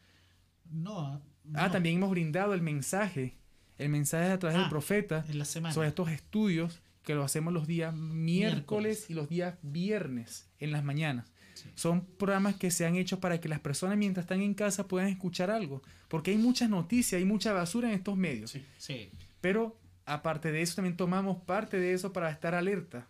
No, 0.71 1.21
Ah, 1.55 1.67
no, 1.67 1.71
también 1.71 1.97
hemos 1.97 2.11
brindado 2.11 2.55
el 2.55 2.63
mensaje. 2.63 3.37
El 3.77 3.91
mensaje 3.91 4.31
a 4.31 4.39
través 4.39 4.57
Ah, 4.57 4.61
del 4.63 4.71
profeta 4.71 5.25
en 5.29 5.39
la 5.39 5.45
semana. 5.45 5.75
sobre 5.75 5.89
estos 5.89 6.09
estudios 6.11 6.81
que 7.03 7.15
lo 7.15 7.23
hacemos 7.23 7.53
los 7.53 7.67
días 7.67 7.95
miércoles, 7.95 8.15
Miércoles. 8.25 9.11
y 9.11 9.15
los 9.15 9.29
días 9.29 9.57
viernes 9.63 10.49
en 10.59 10.73
las 10.73 10.83
mañanas. 10.85 11.31
Sí. 11.55 11.69
Son 11.75 12.05
programas 12.07 12.57
que 12.57 12.71
se 12.71 12.87
han 12.87 12.97
hecho 12.97 13.21
para 13.21 13.41
que 13.41 13.49
las 13.49 13.61
personas 13.61 13.97
mientras 13.99 14.25
están 14.25 14.41
en 14.41 14.55
casa 14.55 14.89
puedan 14.89 15.09
escuchar 15.09 15.51
algo. 15.51 15.83
Porque 16.09 16.31
hay 16.31 16.39
muchas 16.39 16.71
noticias, 16.71 17.19
hay 17.19 17.25
mucha 17.27 17.53
basura 17.53 17.89
en 17.89 17.95
estos 17.95 18.17
medios. 18.17 18.51
Sí. 18.51 18.65
Sí, 18.79 19.11
Pero 19.41 19.79
aparte 20.07 20.51
de 20.51 20.63
eso 20.63 20.77
también 20.77 20.97
tomamos 20.97 21.43
parte 21.45 21.79
de 21.79 21.93
eso 21.93 22.13
para 22.13 22.31
estar 22.31 22.55
alerta. 22.55 23.07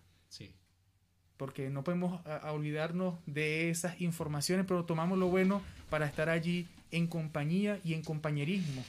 Porque 1.36 1.68
no 1.70 1.82
podemos 1.82 2.24
a- 2.26 2.36
a 2.36 2.52
olvidarnos 2.52 3.14
de 3.26 3.70
esas 3.70 4.00
informaciones, 4.00 4.66
pero 4.66 4.84
tomamos 4.84 5.18
lo 5.18 5.28
bueno 5.28 5.62
para 5.90 6.06
estar 6.06 6.28
allí 6.28 6.68
en 6.90 7.06
compañía 7.08 7.80
y 7.84 7.94
en 7.94 8.02
compañerismo 8.02 8.84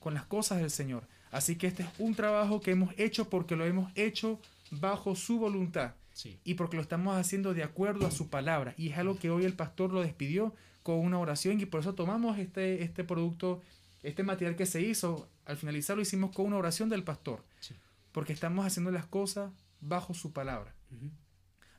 con 0.00 0.14
las 0.14 0.24
cosas 0.24 0.58
del 0.60 0.70
Señor. 0.70 1.04
Así 1.30 1.56
que 1.56 1.66
este 1.68 1.82
es 1.84 1.88
un 1.98 2.14
trabajo 2.14 2.60
que 2.60 2.70
hemos 2.72 2.92
hecho 2.98 3.28
porque 3.28 3.54
lo 3.56 3.64
hemos 3.66 3.92
hecho 3.96 4.40
bajo 4.70 5.14
su 5.14 5.38
voluntad 5.38 5.92
sí. 6.12 6.38
y 6.44 6.54
porque 6.54 6.76
lo 6.76 6.82
estamos 6.82 7.16
haciendo 7.16 7.54
de 7.54 7.62
acuerdo 7.62 8.06
a 8.06 8.10
su 8.10 8.28
palabra. 8.28 8.74
Y 8.76 8.88
es 8.90 8.98
algo 8.98 9.18
que 9.18 9.30
hoy 9.30 9.44
el 9.44 9.54
pastor 9.54 9.92
lo 9.92 10.00
despidió 10.02 10.54
con 10.82 10.98
una 10.98 11.18
oración 11.18 11.60
y 11.60 11.66
por 11.66 11.80
eso 11.80 11.94
tomamos 11.94 12.38
este, 12.38 12.82
este 12.82 13.04
producto, 13.04 13.62
este 14.02 14.22
material 14.22 14.56
que 14.56 14.66
se 14.66 14.80
hizo. 14.80 15.28
Al 15.44 15.56
finalizar 15.56 15.96
lo 15.96 16.02
hicimos 16.02 16.32
con 16.34 16.46
una 16.46 16.56
oración 16.56 16.88
del 16.88 17.04
pastor. 17.04 17.44
Sí. 17.60 17.74
Porque 18.12 18.32
estamos 18.32 18.66
haciendo 18.66 18.90
las 18.90 19.06
cosas 19.06 19.52
bajo 19.80 20.12
su 20.14 20.32
palabra. 20.32 20.74
Ujú. 20.90 21.10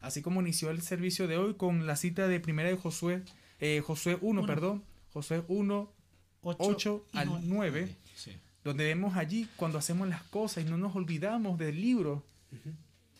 Así 0.01 0.21
como 0.21 0.41
inició 0.41 0.69
el 0.71 0.81
servicio 0.81 1.27
de 1.27 1.37
hoy 1.37 1.55
con 1.55 1.85
la 1.85 1.95
cita 1.95 2.27
de 2.27 2.39
primera 2.39 2.69
de 2.69 2.77
Josué, 2.77 3.21
eh, 3.59 3.81
Josué 3.85 4.17
1, 4.21 4.41
Uno. 4.41 4.47
perdón, 4.47 4.83
Josué 5.13 5.43
1, 5.47 5.91
8 6.41 7.05
y 7.13 7.17
al 7.17 7.25
no- 7.27 7.39
9, 7.43 7.95
Sí. 8.15 8.31
donde 8.63 8.85
vemos 8.85 9.17
allí 9.17 9.47
cuando 9.57 9.77
hacemos 9.77 10.07
las 10.07 10.23
cosas 10.23 10.63
y 10.65 10.69
no 10.69 10.77
nos 10.77 10.95
olvidamos 10.95 11.57
del 11.59 11.81
libro, 11.81 12.23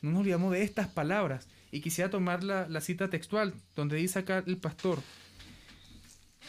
no 0.02 0.12
nos 0.12 0.22
olvidamos 0.22 0.54
de 0.54 0.64
estas 0.64 0.88
palabras. 0.88 1.48
Y 1.72 1.82
quisiera 1.82 2.10
tomar 2.10 2.44
la, 2.44 2.68
la 2.70 2.82
cita 2.82 3.10
textual, 3.10 3.54
donde 3.76 3.98
dice 3.98 4.20
acá 4.20 4.44
el 4.48 4.58
pastor, 4.58 5.02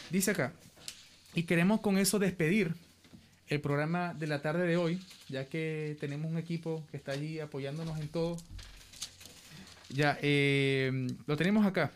dice 0.09 0.31
acá, 0.31 0.53
y 1.33 1.43
queremos 1.43 1.81
con 1.81 1.97
eso 1.97 2.19
despedir 2.19 2.73
el 3.47 3.59
programa 3.61 4.13
de 4.13 4.27
la 4.27 4.41
tarde 4.41 4.65
de 4.65 4.77
hoy, 4.77 5.01
ya 5.27 5.45
que 5.47 5.97
tenemos 5.99 6.31
un 6.31 6.37
equipo 6.37 6.83
que 6.89 6.97
está 6.97 7.11
allí 7.11 7.39
apoyándonos 7.39 7.99
en 7.99 8.07
todo. 8.07 8.37
Ya, 9.93 10.17
eh, 10.21 11.07
lo 11.25 11.37
tenemos 11.37 11.65
acá. 11.65 11.91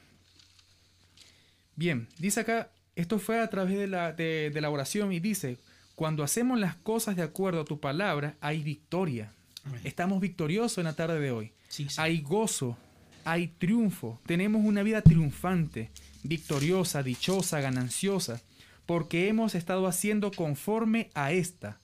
Bien, 1.76 2.08
dice 2.20 2.42
acá, 2.42 2.70
esto 2.96 3.20
fue 3.20 3.40
a 3.40 3.50
través 3.50 3.78
de 3.78 3.88
la, 3.88 4.14
de, 4.14 4.52
de 4.54 4.62
la 4.62 4.70
oración 4.70 5.12
y 5.12 5.20
dice, 5.20 5.58
cuando 5.96 6.24
hacemos 6.24 6.60
las 6.60 6.76
cosas 6.76 7.16
de 7.16 7.24
acuerdo 7.24 7.62
a 7.62 7.66
tu 7.66 7.80
palabra, 7.80 8.36
hay 8.42 8.64
victoria. 8.64 9.32
Amén. 9.64 9.82
Estamos 9.84 10.22
victoriosos 10.22 10.78
en 10.80 10.86
la 10.86 10.94
tarde 10.94 11.20
de 11.20 11.32
hoy. 11.32 11.52
Sí, 11.70 11.88
sí. 11.90 11.96
Hay 11.98 12.22
gozo, 12.22 12.78
hay 13.24 13.48
triunfo. 13.48 14.20
Tenemos 14.26 14.64
una 14.64 14.84
vida 14.84 15.02
triunfante, 15.02 15.90
victoriosa, 16.24 17.02
dichosa, 17.04 17.60
gananciosa, 17.60 18.42
porque 18.86 19.28
hemos 19.28 19.56
estado 19.56 19.88
haciendo 19.88 20.32
conforme 20.32 21.10
a 21.14 21.32
esta, 21.32 21.80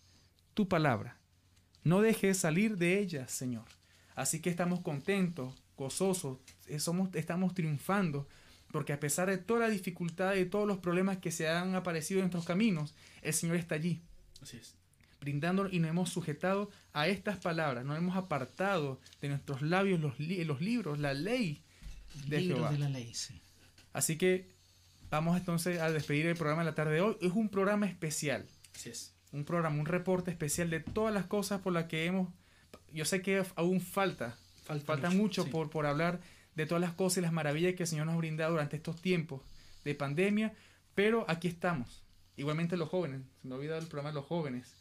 tu 0.54 0.68
palabra. 0.68 1.18
No 1.84 2.02
dejes 2.02 2.38
salir 2.38 2.78
de 2.78 3.00
ella, 3.00 3.28
Señor. 3.28 3.66
Así 4.16 4.40
que 4.40 4.50
estamos 4.50 4.82
contentos, 4.82 5.56
gozosos, 5.82 6.38
eh, 6.68 6.80
somos, 6.80 7.14
estamos 7.16 7.54
triunfando, 7.54 8.28
porque 8.72 8.94
a 8.94 9.00
pesar 9.00 9.30
de 9.30 9.38
toda 9.38 9.62
la 9.62 9.70
dificultad 9.70 10.36
y 10.36 10.46
todos 10.46 10.68
los 10.68 10.78
problemas 10.78 11.18
que 11.18 11.32
se 11.32 11.50
han 11.50 11.76
aparecido 11.76 12.20
en 12.20 12.26
nuestros 12.26 12.46
caminos, 12.46 12.94
el 13.22 13.34
Señor 13.34 13.58
está 13.58 13.76
allí 13.76 14.02
Así 14.42 14.58
es. 14.58 14.76
brindando 15.20 15.68
y 15.70 15.80
nos 15.80 15.90
hemos 15.90 16.10
sujetado 16.10 16.70
a 16.94 17.08
estas 17.08 17.38
palabras, 17.38 17.84
nos 17.86 17.98
hemos 17.98 18.16
apartado 18.16 19.00
de 19.22 19.30
nuestros 19.30 19.62
labios 19.62 20.00
los, 20.00 20.20
li- 20.20 20.44
los 20.46 20.62
libros, 20.62 21.00
la 21.00 21.14
ley 21.14 21.62
de 22.28 22.40
Libros 22.42 22.60
Jehová. 22.60 22.72
de 22.72 22.78
la 22.80 22.90
ley, 22.90 23.14
sí. 23.14 23.42
Así 23.94 24.18
que 24.18 24.48
vamos 25.10 25.36
entonces 25.38 25.80
a 25.82 25.92
despedir 25.92 26.26
el 26.28 26.36
programa 26.38 26.64
de 26.64 26.70
la 26.72 26.76
tarde 26.76 26.94
de 26.96 27.02
hoy. 27.02 27.18
Es 27.22 27.32
un 27.34 27.50
programa 27.50 27.86
especial, 27.88 28.46
Así 28.76 28.90
es. 28.90 29.14
un 29.34 29.44
programa, 29.44 29.78
un 29.80 29.86
reporte 29.86 30.32
especial 30.32 30.70
de 30.70 30.80
todas 30.80 31.14
las 31.14 31.26
cosas 31.26 31.60
por 31.62 31.74
las 31.74 31.86
que 31.86 32.06
hemos... 32.06 32.30
Yo 32.94 33.06
sé 33.06 33.22
que 33.22 33.44
aún 33.56 33.80
falta, 33.82 34.38
Falta, 34.72 34.86
falta 34.86 35.10
mucho, 35.10 35.22
mucho 35.22 35.44
sí. 35.44 35.50
por, 35.50 35.70
por 35.70 35.86
hablar 35.86 36.22
de 36.56 36.66
todas 36.66 36.82
las 36.82 36.94
cosas 36.94 37.18
y 37.18 37.22
las 37.22 37.34
maravillas 37.34 37.76
que 37.76 37.84
el 37.84 37.88
Señor 37.88 38.06
nos 38.06 38.16
ha 38.16 38.18
brindado 38.18 38.52
durante 38.52 38.78
estos 38.78 39.02
tiempos 39.02 39.42
de 39.84 39.96
pandemia, 39.96 40.54
pero 40.96 41.26
aquí 41.28 41.48
estamos. 41.48 42.04
Igualmente 42.38 42.78
los 42.78 42.90
jóvenes, 42.90 43.22
se 43.42 43.48
me 43.48 43.56
ha 43.56 43.58
olvidado 43.58 43.82
el 43.82 43.88
programa 43.88 44.10
de 44.10 44.16
los 44.16 44.26
jóvenes, 44.26 44.72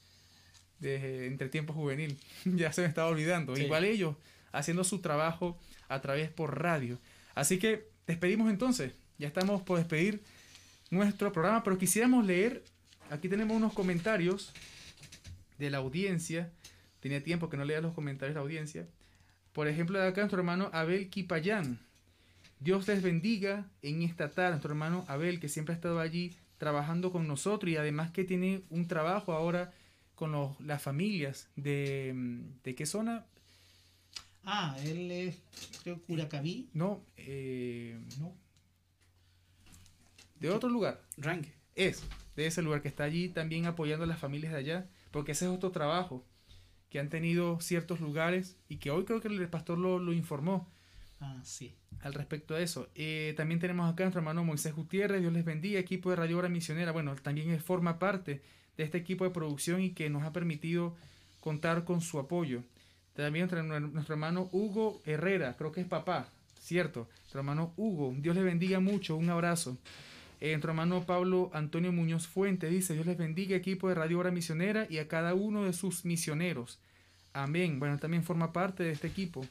de 0.79 1.27
Entre 1.27 1.49
Tiempo 1.49 1.73
Juvenil, 1.73 2.19
ya 2.45 2.73
se 2.73 2.83
me 2.83 2.87
estaba 2.89 3.09
olvidando. 3.09 3.57
Sí. 3.57 3.63
Igual 3.63 3.85
ellos 3.85 4.17
haciendo 4.53 4.85
su 4.85 5.01
trabajo 5.01 5.59
a 5.89 6.01
través 6.01 6.31
por 6.31 6.63
radio. 6.63 6.99
Así 7.35 7.59
que 7.59 7.89
despedimos 8.07 8.49
entonces, 8.51 8.93
ya 9.19 9.27
estamos 9.27 9.63
por 9.63 9.79
despedir 9.79 10.23
nuestro 10.91 11.33
programa, 11.33 11.63
pero 11.63 11.79
quisiéramos 11.79 12.25
leer, 12.25 12.65
aquí 13.11 13.29
tenemos 13.29 13.57
unos 13.57 13.73
comentarios 13.73 14.53
de 15.59 15.71
la 15.71 15.79
audiencia, 15.79 16.51
tenía 17.01 17.23
tiempo 17.23 17.51
que 17.51 17.57
no 17.57 17.65
leía 17.65 17.81
los 17.81 17.95
comentarios 17.95 18.35
de 18.35 18.39
la 18.39 18.43
audiencia. 18.43 18.87
Por 19.53 19.69
ejemplo, 19.69 19.99
de 19.99 20.09
acá 20.09 20.21
nuestro 20.23 20.39
hermano 20.41 20.71
Abel 20.73 21.09
Kipayán. 21.11 21.79
Dios 22.61 22.87
les 22.89 23.03
bendiga 23.03 23.67
en 23.83 24.03
esta 24.03 24.31
tarde, 24.31 24.51
nuestro 24.51 24.71
hermano 24.73 25.05
Abel, 25.09 25.41
que 25.41 25.49
siempre 25.49 25.73
ha 25.73 25.77
estado 25.77 25.99
allí 25.99 26.37
trabajando 26.59 27.11
con 27.11 27.27
nosotros 27.27 27.71
y 27.73 27.77
además 27.77 28.11
que 28.11 28.25
tiene 28.25 28.63
un 28.69 28.87
trabajo 28.87 29.33
ahora 29.33 29.73
con 30.15 30.33
los- 30.33 30.61
las 30.61 30.83
familias 30.83 31.49
de, 31.57 32.13
mm, 32.15 32.41
¿de 32.63 32.75
qué 32.75 32.85
zona? 32.85 33.25
Ah, 34.45 34.77
él 34.85 35.11
es, 35.11 35.37
creo, 35.83 36.01
Curacaví. 36.03 36.69
No, 36.75 37.03
eh, 37.17 37.99
No. 38.19 38.35
de 40.39 40.51
otro 40.51 40.69
lugar. 40.69 41.01
Rangue. 41.17 41.53
Es, 41.75 42.03
de 42.37 42.47
ese 42.47 42.63
lugar 42.63 42.83
que 42.83 42.89
está 42.89 43.05
allí 43.05 43.29
también 43.31 43.67
apoyando 43.67 44.05
a 44.05 44.09
las 44.09 44.19
familias 44.19 44.53
de 44.53 44.59
allá, 44.59 44.87
porque 45.11 45.33
ese 45.33 45.47
es 45.47 45.51
otro 45.51 45.71
trabajo 45.71 46.25
que 46.91 46.99
han 46.99 47.09
tenido 47.09 47.61
ciertos 47.61 48.01
lugares 48.01 48.57
y 48.69 48.77
que 48.77 48.91
hoy 48.91 49.05
creo 49.05 49.21
que 49.21 49.29
el 49.29 49.49
pastor 49.49 49.79
lo, 49.79 49.99
lo 49.99 50.13
informó. 50.13 50.69
Ah, 51.21 51.39
sí. 51.45 51.75
al 52.01 52.15
respecto 52.15 52.55
de 52.55 52.63
eso. 52.63 52.89
Eh, 52.95 53.35
también 53.37 53.61
tenemos 53.61 53.91
acá 53.91 54.05
a 54.05 54.07
nuestro 54.07 54.21
hermano 54.21 54.43
Moisés 54.43 54.75
Gutiérrez, 54.75 55.21
Dios 55.21 55.33
les 55.33 55.45
bendiga, 55.45 55.79
equipo 55.79 56.11
de 56.11 56.17
Radio 56.17 56.39
Hora 56.39 56.49
Misionera. 56.49 56.93
Bueno, 56.93 57.15
también 57.17 57.61
forma 57.61 57.99
parte 57.99 58.41
de 58.77 58.85
este 58.85 58.99
equipo 58.99 59.25
de 59.25 59.31
producción 59.31 59.83
y 59.83 59.91
que 59.91 60.09
nos 60.09 60.23
ha 60.23 60.33
permitido 60.33 60.97
contar 61.41 61.85
con 61.85 62.01
su 62.01 62.19
apoyo. 62.19 62.63
También 63.15 63.51
nuestro, 63.51 63.81
nuestro 63.81 64.15
hermano 64.15 64.49
Hugo 64.51 65.03
Herrera, 65.05 65.57
creo 65.59 65.73
que 65.73 65.83
es 65.83 65.87
papá, 65.87 66.31
cierto. 66.59 67.09
Nuestro 67.19 67.41
hermano 67.41 67.75
Hugo, 67.77 68.15
Dios 68.17 68.35
les 68.35 68.45
bendiga 68.45 68.81
mucho, 68.81 69.17
un 69.17 69.29
abrazo. 69.29 69.77
Eh, 70.41 70.53
nuestro 70.53 70.71
hermano 70.71 71.05
Pablo 71.05 71.51
Antonio 71.53 71.93
Muñoz 71.93 72.27
Fuente 72.27 72.69
dice, 72.69 72.95
Dios 72.95 73.07
les 73.07 73.19
bendiga, 73.19 73.57
equipo 73.57 73.89
de 73.89 73.95
Radio 73.95 74.19
Hora 74.19 74.31
Misionera 74.31 74.87
y 74.89 74.99
a 74.99 75.07
cada 75.07 75.35
uno 75.35 75.65
de 75.65 75.73
sus 75.73 76.05
misioneros. 76.05 76.81
Amén. 77.33 77.79
Bueno, 77.79 77.99
también 77.99 78.25
forma 78.25 78.53
parte 78.53 78.83
de 78.83 78.93
este 78.93 79.07
equipo. 79.07 79.47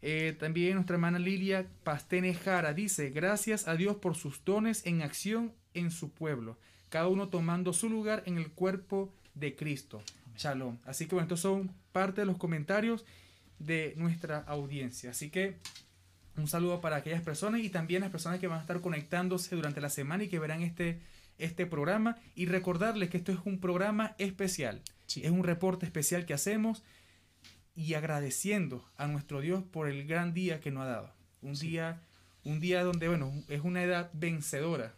Eh, 0.00 0.34
también 0.38 0.74
nuestra 0.74 0.94
hermana 0.94 1.18
Lilia 1.18 1.66
Pastene 1.84 2.34
Jara 2.34 2.72
dice, 2.72 3.10
gracias 3.10 3.68
a 3.68 3.76
Dios 3.76 3.96
por 3.96 4.16
sus 4.16 4.44
dones 4.44 4.84
en 4.86 5.02
acción 5.02 5.52
en 5.74 5.90
su 5.90 6.10
pueblo, 6.10 6.58
cada 6.88 7.06
uno 7.08 7.28
tomando 7.28 7.72
su 7.72 7.88
lugar 7.88 8.24
en 8.26 8.36
el 8.38 8.50
cuerpo 8.50 9.12
de 9.34 9.54
Cristo. 9.54 10.02
Shalom. 10.36 10.78
Así 10.84 11.06
que 11.06 11.14
bueno, 11.14 11.26
estos 11.26 11.40
son 11.40 11.72
parte 11.92 12.22
de 12.22 12.26
los 12.26 12.38
comentarios 12.38 13.04
de 13.58 13.94
nuestra 13.96 14.38
audiencia. 14.38 15.10
Así 15.10 15.30
que 15.30 15.58
un 16.36 16.48
saludo 16.48 16.80
para 16.80 16.96
aquellas 16.96 17.22
personas 17.22 17.60
y 17.60 17.68
también 17.68 18.02
las 18.02 18.10
personas 18.10 18.40
que 18.40 18.46
van 18.46 18.58
a 18.58 18.62
estar 18.62 18.80
conectándose 18.80 19.54
durante 19.54 19.80
la 19.80 19.90
semana 19.90 20.24
y 20.24 20.28
que 20.28 20.38
verán 20.38 20.62
este, 20.62 21.00
este 21.38 21.66
programa. 21.66 22.16
Y 22.34 22.46
recordarles 22.46 23.10
que 23.10 23.18
esto 23.18 23.32
es 23.32 23.38
un 23.44 23.60
programa 23.60 24.14
especial. 24.18 24.80
Sí. 25.06 25.22
Es 25.24 25.30
un 25.30 25.44
reporte 25.44 25.84
especial 25.84 26.24
que 26.24 26.34
hacemos 26.34 26.82
y 27.74 27.94
agradeciendo 27.94 28.84
a 28.96 29.06
nuestro 29.06 29.40
Dios 29.40 29.62
por 29.62 29.88
el 29.88 30.06
gran 30.06 30.32
día 30.34 30.60
que 30.60 30.70
nos 30.70 30.84
ha 30.84 30.86
dado. 30.86 31.14
Un 31.42 31.56
Sí. 31.56 31.68
día, 31.68 32.00
un 32.44 32.60
día 32.60 32.82
donde, 32.82 33.08
bueno, 33.08 33.32
es 33.48 33.60
una 33.62 33.82
edad 33.82 34.10
vencedora. 34.14 34.94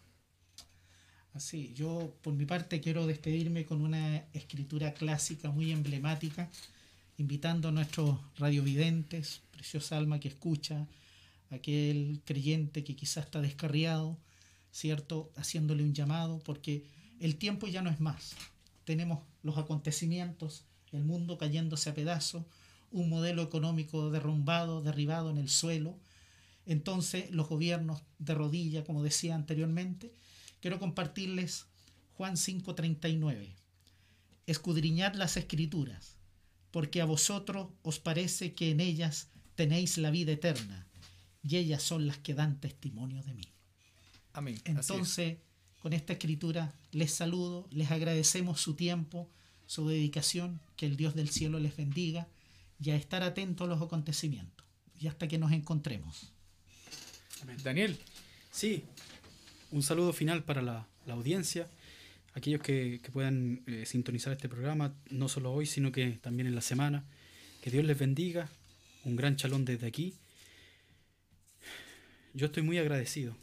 Así, 1.32 1.72
yo 1.74 2.16
por 2.22 2.32
mi 2.34 2.46
parte 2.46 2.80
quiero 2.80 3.06
despedirme 3.06 3.64
con 3.64 3.80
una 3.80 4.18
escritura 4.32 4.94
clásica 4.94 5.50
muy 5.50 5.72
emblemática, 5.72 6.48
invitando 7.16 7.68
a 7.68 7.72
nuestros 7.72 8.20
radiovidentes, 8.38 9.42
preciosa 9.50 9.96
alma 9.96 10.20
que 10.20 10.28
escucha, 10.28 10.86
aquel 11.54 12.20
creyente 12.24 12.84
que 12.84 12.96
quizás 12.96 13.24
está 13.24 13.40
descarriado, 13.40 14.18
¿cierto? 14.70 15.32
Haciéndole 15.36 15.82
un 15.82 15.94
llamado, 15.94 16.40
porque 16.40 16.84
el 17.20 17.36
tiempo 17.36 17.66
ya 17.66 17.82
no 17.82 17.90
es 17.90 18.00
más. 18.00 18.34
Tenemos 18.84 19.20
los 19.42 19.56
acontecimientos, 19.56 20.64
el 20.92 21.04
mundo 21.04 21.38
cayéndose 21.38 21.90
a 21.90 21.94
pedazos, 21.94 22.44
un 22.90 23.08
modelo 23.08 23.42
económico 23.42 24.10
derrumbado, 24.10 24.82
derribado 24.82 25.30
en 25.30 25.38
el 25.38 25.48
suelo. 25.48 25.98
Entonces 26.66 27.30
los 27.30 27.48
gobiernos 27.48 28.02
de 28.18 28.34
rodilla, 28.34 28.84
como 28.84 29.02
decía 29.02 29.34
anteriormente, 29.34 30.12
quiero 30.60 30.78
compartirles 30.78 31.66
Juan 32.16 32.36
5:39. 32.36 33.56
Escudriñad 34.46 35.14
las 35.14 35.36
escrituras, 35.36 36.16
porque 36.70 37.00
a 37.00 37.04
vosotros 37.04 37.68
os 37.82 37.98
parece 37.98 38.54
que 38.54 38.70
en 38.70 38.80
ellas 38.80 39.28
tenéis 39.56 39.98
la 39.98 40.10
vida 40.10 40.32
eterna, 40.32 40.86
y 41.46 41.56
ellas 41.56 41.82
son 41.82 42.06
las 42.06 42.18
que 42.18 42.34
dan 42.34 42.60
testimonio 42.60 43.22
de 43.22 43.34
mí. 43.34 43.48
Amén. 44.32 44.54
Es. 44.56 44.62
Entonces, 44.64 45.38
con 45.78 45.92
esta 45.92 46.14
escritura 46.14 46.74
les 46.90 47.12
saludo, 47.12 47.68
les 47.70 47.90
agradecemos 47.90 48.60
su 48.60 48.74
tiempo, 48.74 49.30
su 49.66 49.86
dedicación, 49.86 50.60
que 50.76 50.86
el 50.86 50.96
Dios 50.96 51.14
del 51.14 51.28
cielo 51.28 51.60
les 51.60 51.76
bendiga 51.76 52.26
y 52.80 52.90
a 52.90 52.96
estar 52.96 53.22
atentos 53.22 53.66
a 53.66 53.70
los 53.70 53.80
acontecimientos. 53.80 54.66
Y 54.98 55.06
hasta 55.06 55.28
que 55.28 55.38
nos 55.38 55.52
encontremos. 55.52 56.32
Daniel, 57.62 57.98
Sí, 58.54 58.84
un 59.72 59.82
saludo 59.82 60.12
final 60.12 60.44
para 60.44 60.62
la, 60.62 60.86
la 61.06 61.14
audiencia, 61.14 61.68
aquellos 62.34 62.62
que, 62.62 63.00
que 63.02 63.10
puedan 63.10 63.64
eh, 63.66 63.84
sintonizar 63.84 64.32
este 64.32 64.48
programa, 64.48 64.94
no 65.10 65.28
solo 65.28 65.52
hoy, 65.52 65.66
sino 65.66 65.90
que 65.90 66.20
también 66.22 66.46
en 66.46 66.54
la 66.54 66.60
semana. 66.60 67.04
Que 67.60 67.72
Dios 67.72 67.84
les 67.84 67.98
bendiga, 67.98 68.48
un 69.02 69.16
gran 69.16 69.34
chalón 69.34 69.64
desde 69.64 69.88
aquí. 69.88 70.14
Yo 72.36 72.46
estoy 72.46 72.64
muy 72.64 72.78
agradecido 72.78 73.36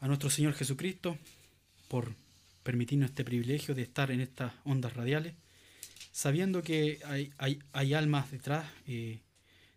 a 0.00 0.08
nuestro 0.08 0.30
Señor 0.30 0.54
Jesucristo 0.54 1.18
por 1.86 2.14
permitirnos 2.62 3.10
este 3.10 3.26
privilegio 3.26 3.74
de 3.74 3.82
estar 3.82 4.10
en 4.10 4.22
estas 4.22 4.54
ondas 4.64 4.94
radiales, 4.94 5.34
sabiendo 6.12 6.62
que 6.62 6.98
hay, 7.04 7.30
hay, 7.36 7.62
hay 7.74 7.92
almas 7.92 8.30
detrás, 8.30 8.66
eh, 8.86 9.20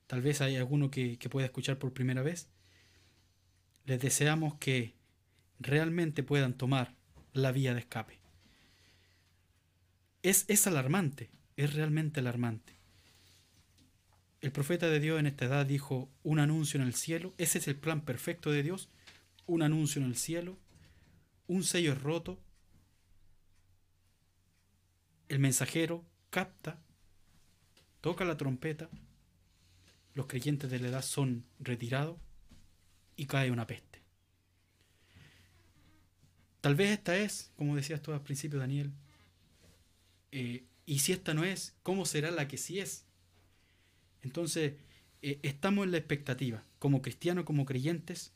tal 0.07 0.21
vez 0.21 0.39
hay 0.39 0.55
alguno 0.55 0.89
que, 0.89 1.17
que 1.17 1.27
pueda 1.27 1.45
escuchar 1.45 1.77
por 1.77 1.91
primera 1.91 2.21
vez. 2.21 2.47
Les 3.83 3.99
deseamos 3.99 4.55
que 4.55 4.93
realmente 5.59 6.23
puedan 6.23 6.53
tomar 6.53 6.95
la 7.33 7.51
vía 7.51 7.73
de 7.73 7.81
escape. 7.81 8.17
Es, 10.23 10.45
es 10.47 10.65
alarmante, 10.65 11.29
es 11.57 11.73
realmente 11.73 12.21
alarmante. 12.21 12.74
El 14.41 14.51
profeta 14.51 14.89
de 14.89 14.99
Dios 14.99 15.19
en 15.19 15.25
esta 15.25 15.45
edad 15.45 15.65
dijo 15.65 16.09
un 16.23 16.39
anuncio 16.39 16.79
en 16.79 16.85
el 16.85 16.93
cielo, 16.93 17.33
ese 17.37 17.57
es 17.57 17.67
el 17.67 17.75
plan 17.75 18.01
perfecto 18.01 18.51
de 18.51 18.63
Dios, 18.63 18.89
un 19.45 19.61
anuncio 19.63 20.01
en 20.01 20.07
el 20.07 20.15
cielo, 20.15 20.57
un 21.47 21.63
sello 21.63 21.95
roto, 21.95 22.39
el 25.29 25.39
mensajero 25.39 26.05
capta, 26.29 26.79
toca 28.01 28.25
la 28.25 28.37
trompeta, 28.37 28.89
los 30.13 30.27
creyentes 30.27 30.69
de 30.69 30.79
la 30.79 30.89
edad 30.89 31.01
son 31.01 31.45
retirados 31.59 32.17
y 33.15 33.25
cae 33.25 33.51
una 33.51 33.67
peste. 33.67 34.01
Tal 36.61 36.75
vez 36.75 36.91
esta 36.91 37.17
es, 37.17 37.51
como 37.55 37.75
decías 37.75 38.01
tú 38.01 38.11
al 38.11 38.23
principio, 38.23 38.59
Daniel, 38.59 38.91
eh, 40.31 40.65
y 40.85 40.99
si 40.99 41.11
esta 41.11 41.33
no 41.33 41.43
es, 41.43 41.75
¿cómo 41.83 42.05
será 42.05 42.31
la 42.31 42.47
que 42.47 42.57
sí 42.57 42.79
es? 42.79 43.04
Entonces, 44.25 44.73
eh, 45.21 45.39
estamos 45.43 45.85
en 45.85 45.91
la 45.91 45.97
expectativa, 45.97 46.63
como 46.79 47.03
cristianos, 47.03 47.45
como 47.45 47.63
creyentes, 47.63 48.33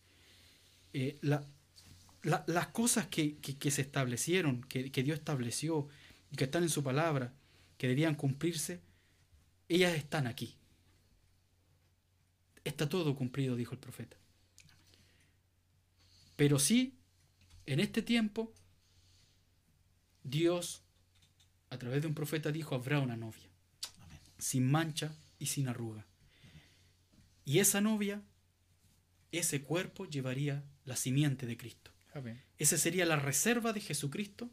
eh, 0.94 1.20
las 1.22 2.68
cosas 2.68 3.07
que, 3.07 3.38
se 3.72 3.82
establecieron, 3.82 4.61
que, 4.61 4.91
que 4.91 5.02
Dios 5.02 5.18
estableció 5.18 5.88
y 6.32 6.36
que 6.36 6.44
están 6.44 6.61
en 6.61 6.70
su 6.70 6.84
palabra, 6.84 7.34
que 7.80 7.88
debían 7.88 8.14
cumplirse, 8.14 8.82
ellas 9.68 9.95
están 9.95 10.28
aquí. 10.28 10.56
Está 12.64 12.88
todo 12.88 13.16
cumplido, 13.16 13.56
dijo 13.56 13.74
el 13.74 13.80
profeta. 13.80 14.18
Pero 16.36 16.60
sí, 16.60 16.99
en 17.66 17.80
este 17.80 18.03
tiempo, 18.03 18.53
Dios, 20.24 20.84
a 21.72 21.80
través 21.80 22.03
de 22.03 22.07
un 22.07 22.14
profeta, 22.14 22.52
dijo, 22.52 22.76
habrá 22.76 22.99
una 22.99 23.18
novia, 23.18 23.49
sin 24.38 24.70
mancha 24.70 25.16
y 25.40 25.48
sin 25.48 25.68
arruga. 25.68 26.06
Y 27.45 27.60
esa 27.60 27.82
novia, 27.82 28.22
ese 29.32 29.64
cuerpo 29.64 30.06
llevaría 30.06 30.64
la 30.86 30.95
simiente 30.95 31.48
de 31.48 31.57
Cristo. 31.57 31.91
Esa 32.57 32.78
sería 32.78 33.06
la 33.06 33.16
reserva 33.16 33.72
de 33.74 33.82
Jesucristo 33.82 34.52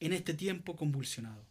en 0.00 0.12
este 0.12 0.34
tiempo 0.34 0.76
convulsionado. 0.76 1.46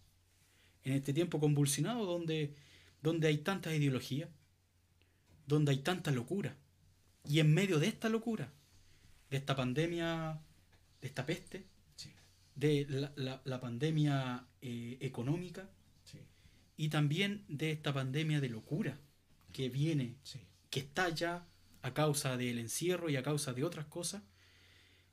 En 0.84 0.94
este 0.94 1.14
tiempo 1.14 1.40
convulsionado 1.40 2.06
donde, 2.06 2.56
donde 3.02 3.28
hay 3.28 3.38
tanta 3.38 3.74
ideología, 3.74 4.30
donde 5.48 5.72
hay 5.72 5.80
tanta 5.80 6.12
locura. 6.12 6.58
Y 7.26 7.40
en 7.40 7.54
medio 7.54 7.80
de 7.80 7.88
esta 7.88 8.10
locura, 8.10 8.52
de 9.30 9.38
esta 9.38 9.56
pandemia, 9.56 10.42
de 11.02 11.08
esta 11.08 11.26
peste, 11.26 11.66
de 12.56 13.10
la, 13.16 13.62
pandemia 13.62 14.46
eh, 14.62 14.98
económica, 15.00 15.70
y 16.80 16.88
también 16.88 17.44
de 17.50 17.72
esta 17.72 17.94
pandemia 17.94 18.40
de 18.40 18.48
locura 18.48 18.98
que 19.52 19.68
viene, 19.68 20.16
que 20.70 20.80
está 20.80 21.10
ya 21.10 21.46
a 21.82 21.94
causa 21.94 22.38
del 22.38 22.58
encierro 22.58 23.10
y 23.10 23.18
a 23.18 23.22
causa 23.22 23.52
de 23.52 23.66
otras 23.66 23.88
cosas, 23.88 24.24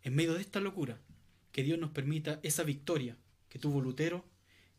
en 0.04 0.14
medio 0.14 0.34
de 0.34 0.42
esta 0.42 0.60
locura, 0.60 1.00
que 1.50 1.64
Dios 1.64 1.76
nos 1.80 1.90
permita 1.90 2.38
esa 2.44 2.62
victoria 2.62 3.16
que 3.48 3.58
tuvo 3.58 3.80
Lutero 3.80 4.24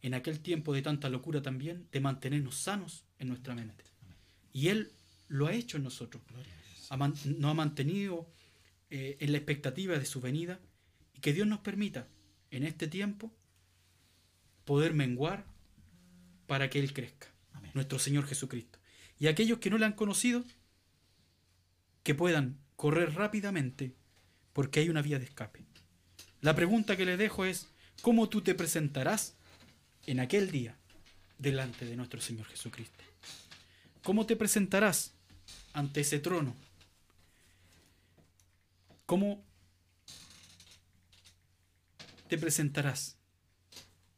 en 0.02 0.14
aquel 0.14 0.40
tiempo 0.40 0.74
de 0.74 0.82
tanta 0.82 1.10
locura 1.10 1.42
también, 1.42 1.90
de 1.92 2.00
mantenernos 2.00 2.56
sanos 2.56 3.04
en 3.20 3.28
nuestra 3.28 3.54
mente. 3.54 3.84
Y 4.54 4.70
Él 4.70 4.94
lo 5.28 5.48
ha 5.48 5.54
hecho 5.54 5.76
en 5.76 5.84
nosotros. 5.84 6.24
nos 6.30 7.52
ha 7.52 7.54
mantenido 7.54 8.32
eh, 8.90 9.18
en 9.20 9.34
la 9.34 9.40
expectativa 9.40 10.00
de 10.00 10.06
su 10.06 10.22
venida 10.22 10.62
y 11.14 11.20
que 11.20 11.34
Dios 11.34 11.48
nos 11.48 11.60
permita 11.60 12.08
en 12.50 12.64
este 12.64 12.88
tiempo 12.88 13.36
poder 14.64 14.94
menguar 14.94 15.57
para 16.48 16.70
que 16.70 16.80
Él 16.80 16.94
crezca, 16.94 17.28
nuestro 17.74 18.00
Señor 18.00 18.26
Jesucristo. 18.26 18.80
Y 19.20 19.28
aquellos 19.28 19.60
que 19.60 19.70
no 19.70 19.78
le 19.78 19.86
han 19.86 19.94
conocido, 19.94 20.44
que 22.04 22.16
puedan 22.16 22.58
correr 22.76 23.14
rápidamente, 23.14 23.94
porque 24.54 24.80
hay 24.80 24.90
una 24.90 25.02
vía 25.02 25.20
de 25.20 25.26
escape. 25.26 25.66
La 26.42 26.56
pregunta 26.56 26.96
que 26.96 27.06
le 27.06 27.18
dejo 27.18 27.46
es, 27.46 27.68
¿cómo 28.02 28.30
tú 28.30 28.42
te 28.42 28.56
presentarás 28.56 29.36
en 30.06 30.20
aquel 30.20 30.50
día 30.50 30.78
delante 31.38 31.86
de 31.86 31.96
nuestro 31.96 32.22
Señor 32.22 32.48
Jesucristo? 32.48 33.04
¿Cómo 34.04 34.26
te 34.26 34.36
presentarás 34.36 35.14
ante 35.74 36.02
ese 36.02 36.20
trono? 36.20 36.56
¿Cómo 39.06 39.44
te 42.28 42.38
presentarás? 42.38 43.17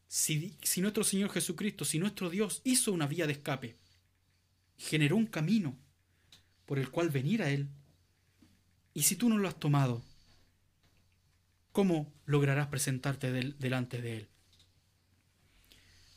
Si, 0.10 0.56
nuestro 0.77 1.03
Señor 1.03 1.30
Jesucristo, 1.30 1.86
si 1.86 1.99
nuestro 1.99 2.31
Dios 2.31 2.61
hizo 2.64 2.91
una 2.91 3.06
vía 3.06 3.27
de 3.27 3.34
escape, 3.34 3.76
generó 4.76 5.15
un 5.15 5.27
camino 5.27 5.77
por 6.65 6.80
el 6.80 6.90
cual 6.90 7.11
venir 7.11 7.44
a 7.44 7.52
Él, 7.52 7.68
y 8.95 9.03
si 9.03 9.15
tú 9.15 9.30
no 9.30 9.38
lo 9.38 9.48
has 9.48 9.60
tomado, 9.60 10.02
¿cómo 11.72 12.11
lograrás 12.26 12.68
presentarte 12.68 13.31
delante 13.31 14.02
de 14.02 14.18
Él? 14.18 14.27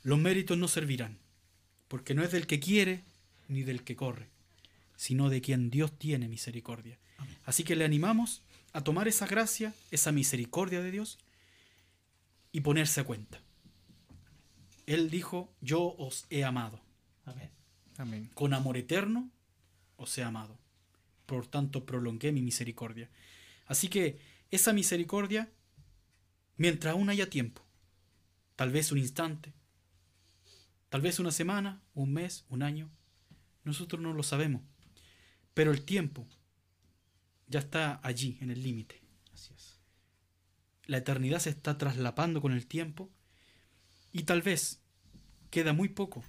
Los 0.02 0.18
méritos 0.18 0.56
no 0.56 0.68
servirán, 0.68 1.18
porque 1.88 2.14
no 2.14 2.24
es 2.24 2.32
del 2.32 2.46
que 2.46 2.60
quiere 2.60 3.04
ni 3.48 3.62
del 3.62 3.84
que 3.84 3.94
corre, 3.94 4.30
sino 4.96 5.28
de 5.28 5.42
quien 5.42 5.68
Dios 5.68 5.98
tiene 5.98 6.28
misericordia. 6.28 6.98
Así 7.44 7.62
que 7.62 7.76
le 7.76 7.84
animamos 7.84 8.40
a 8.72 8.82
tomar 8.82 9.06
esa 9.06 9.26
gracia, 9.26 9.74
esa 9.90 10.12
misericordia 10.12 10.80
de 10.80 10.92
Dios 10.92 11.18
y 12.52 12.62
ponerse 12.62 13.02
a 13.02 13.04
cuenta. 13.04 13.42
Él 14.86 15.10
dijo, 15.10 15.54
yo 15.60 15.94
os 15.96 16.26
he 16.30 16.44
amado. 16.44 16.80
Amén. 17.24 17.50
Amén. 17.98 18.30
Con 18.34 18.54
amor 18.54 18.76
eterno 18.76 19.30
os 19.96 20.16
he 20.18 20.22
amado. 20.22 20.58
Por 21.26 21.46
tanto, 21.46 21.86
prolongué 21.86 22.32
mi 22.32 22.42
misericordia. 22.42 23.10
Así 23.66 23.88
que 23.88 24.18
esa 24.50 24.72
misericordia, 24.72 25.50
mientras 26.56 26.92
aún 26.92 27.08
haya 27.10 27.30
tiempo, 27.30 27.62
tal 28.56 28.70
vez 28.70 28.92
un 28.92 28.98
instante, 28.98 29.52
tal 30.88 31.00
vez 31.00 31.18
una 31.18 31.30
semana, 31.30 31.82
un 31.94 32.12
mes, 32.12 32.44
un 32.48 32.62
año, 32.62 32.90
nosotros 33.64 34.02
no 34.02 34.12
lo 34.12 34.22
sabemos. 34.22 34.62
Pero 35.54 35.70
el 35.70 35.84
tiempo 35.84 36.26
ya 37.46 37.60
está 37.60 38.00
allí, 38.02 38.38
en 38.40 38.50
el 38.50 38.62
límite. 38.62 39.00
La 40.86 40.98
eternidad 40.98 41.38
se 41.38 41.50
está 41.50 41.78
traslapando 41.78 42.40
con 42.40 42.52
el 42.52 42.66
tiempo 42.66 43.10
y 44.12 44.24
tal 44.24 44.42
vez 44.42 44.80
queda 45.50 45.72
muy 45.72 45.88
poco 45.88 46.22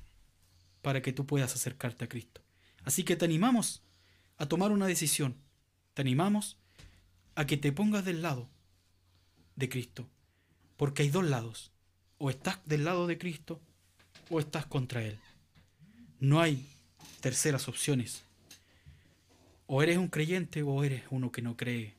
para 0.82 1.02
que 1.02 1.14
tú 1.14 1.26
puedas 1.26 1.54
acercarte 1.54 2.06
a 2.06 2.10
Cristo. 2.10 2.42
Así 2.84 3.04
que 3.04 3.16
te 3.16 3.26
animamos 3.26 3.84
a 4.38 4.48
tomar 4.48 4.72
una 4.72 4.88
decisión. 4.88 5.38
Te 5.94 6.02
animamos 6.02 6.58
a 7.36 7.46
que 7.46 7.58
te 7.58 7.72
pongas 7.72 8.06
del 8.06 8.22
lado 8.22 8.50
de 9.56 9.70
Cristo. 9.70 10.10
Porque 10.78 11.04
hay 11.04 11.10
dos 11.10 11.26
lados. 11.26 11.72
O 12.18 12.30
estás 12.30 12.60
del 12.66 12.84
lado 12.84 13.08
de 13.08 13.18
Cristo 13.18 13.62
o 14.30 14.40
estás 14.40 14.66
contra 14.66 15.04
Él. 15.04 15.20
No 16.20 16.42
hay 16.42 16.66
terceras 17.22 17.68
opciones. 17.68 18.24
O 19.66 19.82
eres 19.82 19.98
un 19.98 20.08
creyente 20.08 20.64
o 20.64 20.84
eres 20.84 21.04
uno 21.10 21.32
que 21.32 21.42
no 21.42 21.56
cree. 21.56 21.96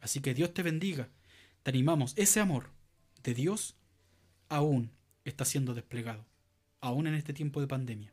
Así 0.00 0.20
que 0.20 0.34
Dios 0.34 0.54
te 0.54 0.62
bendiga. 0.62 1.08
Te 1.62 1.70
animamos. 1.70 2.14
Ese 2.16 2.40
amor 2.40 2.70
de 3.22 3.34
Dios 3.34 3.76
aún 4.48 4.90
está 5.24 5.44
siendo 5.44 5.74
desplegado, 5.74 6.24
aún 6.80 7.06
en 7.06 7.14
este 7.14 7.32
tiempo 7.32 7.60
de 7.60 7.66
pandemia. 7.66 8.12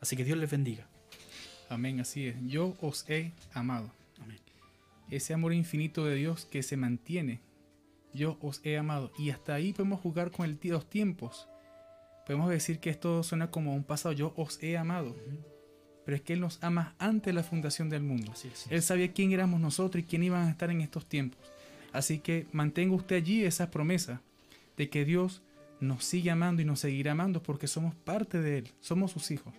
Así 0.00 0.16
que 0.16 0.24
Dios 0.24 0.38
les 0.38 0.50
bendiga. 0.50 0.86
Amén, 1.68 2.00
así 2.00 2.26
es. 2.26 2.36
Yo 2.46 2.76
os 2.80 3.08
he 3.08 3.32
amado. 3.52 3.92
Amén. 4.20 4.38
Ese 5.10 5.34
amor 5.34 5.52
infinito 5.52 6.04
de 6.04 6.16
Dios 6.16 6.44
que 6.46 6.62
se 6.62 6.76
mantiene. 6.76 7.40
Yo 8.12 8.38
os 8.40 8.60
he 8.64 8.76
amado. 8.76 9.12
Y 9.18 9.30
hasta 9.30 9.54
ahí 9.54 9.72
podemos 9.72 10.00
jugar 10.00 10.30
con 10.30 10.46
el, 10.46 10.58
los 10.64 10.88
tiempos. 10.88 11.48
Podemos 12.26 12.50
decir 12.50 12.80
que 12.80 12.90
esto 12.90 13.22
suena 13.22 13.50
como 13.50 13.74
un 13.74 13.84
pasado. 13.84 14.12
Yo 14.12 14.32
os 14.36 14.60
he 14.62 14.76
amado. 14.76 15.16
Pero 16.04 16.16
es 16.16 16.22
que 16.22 16.32
Él 16.32 16.40
nos 16.40 16.62
ama 16.62 16.96
antes 16.98 17.26
de 17.26 17.34
la 17.34 17.42
fundación 17.42 17.88
del 17.88 18.02
mundo. 18.02 18.32
Él 18.68 18.82
sabía 18.82 19.12
quién 19.12 19.32
éramos 19.32 19.60
nosotros 19.60 20.02
y 20.02 20.06
quién 20.06 20.24
iban 20.24 20.48
a 20.48 20.50
estar 20.50 20.70
en 20.70 20.80
estos 20.80 21.06
tiempos. 21.06 21.40
Así 21.92 22.18
que 22.18 22.46
mantenga 22.52 22.94
usted 22.94 23.16
allí 23.16 23.44
esa 23.44 23.70
promesa 23.70 24.22
de 24.76 24.88
que 24.88 25.04
Dios 25.04 25.42
nos 25.80 26.04
sigue 26.04 26.30
amando 26.30 26.62
y 26.62 26.64
nos 26.64 26.80
seguirá 26.80 27.12
amando 27.12 27.42
porque 27.42 27.66
somos 27.66 27.94
parte 27.94 28.40
de 28.40 28.58
Él, 28.58 28.72
somos 28.80 29.12
sus 29.12 29.30
hijos. 29.30 29.54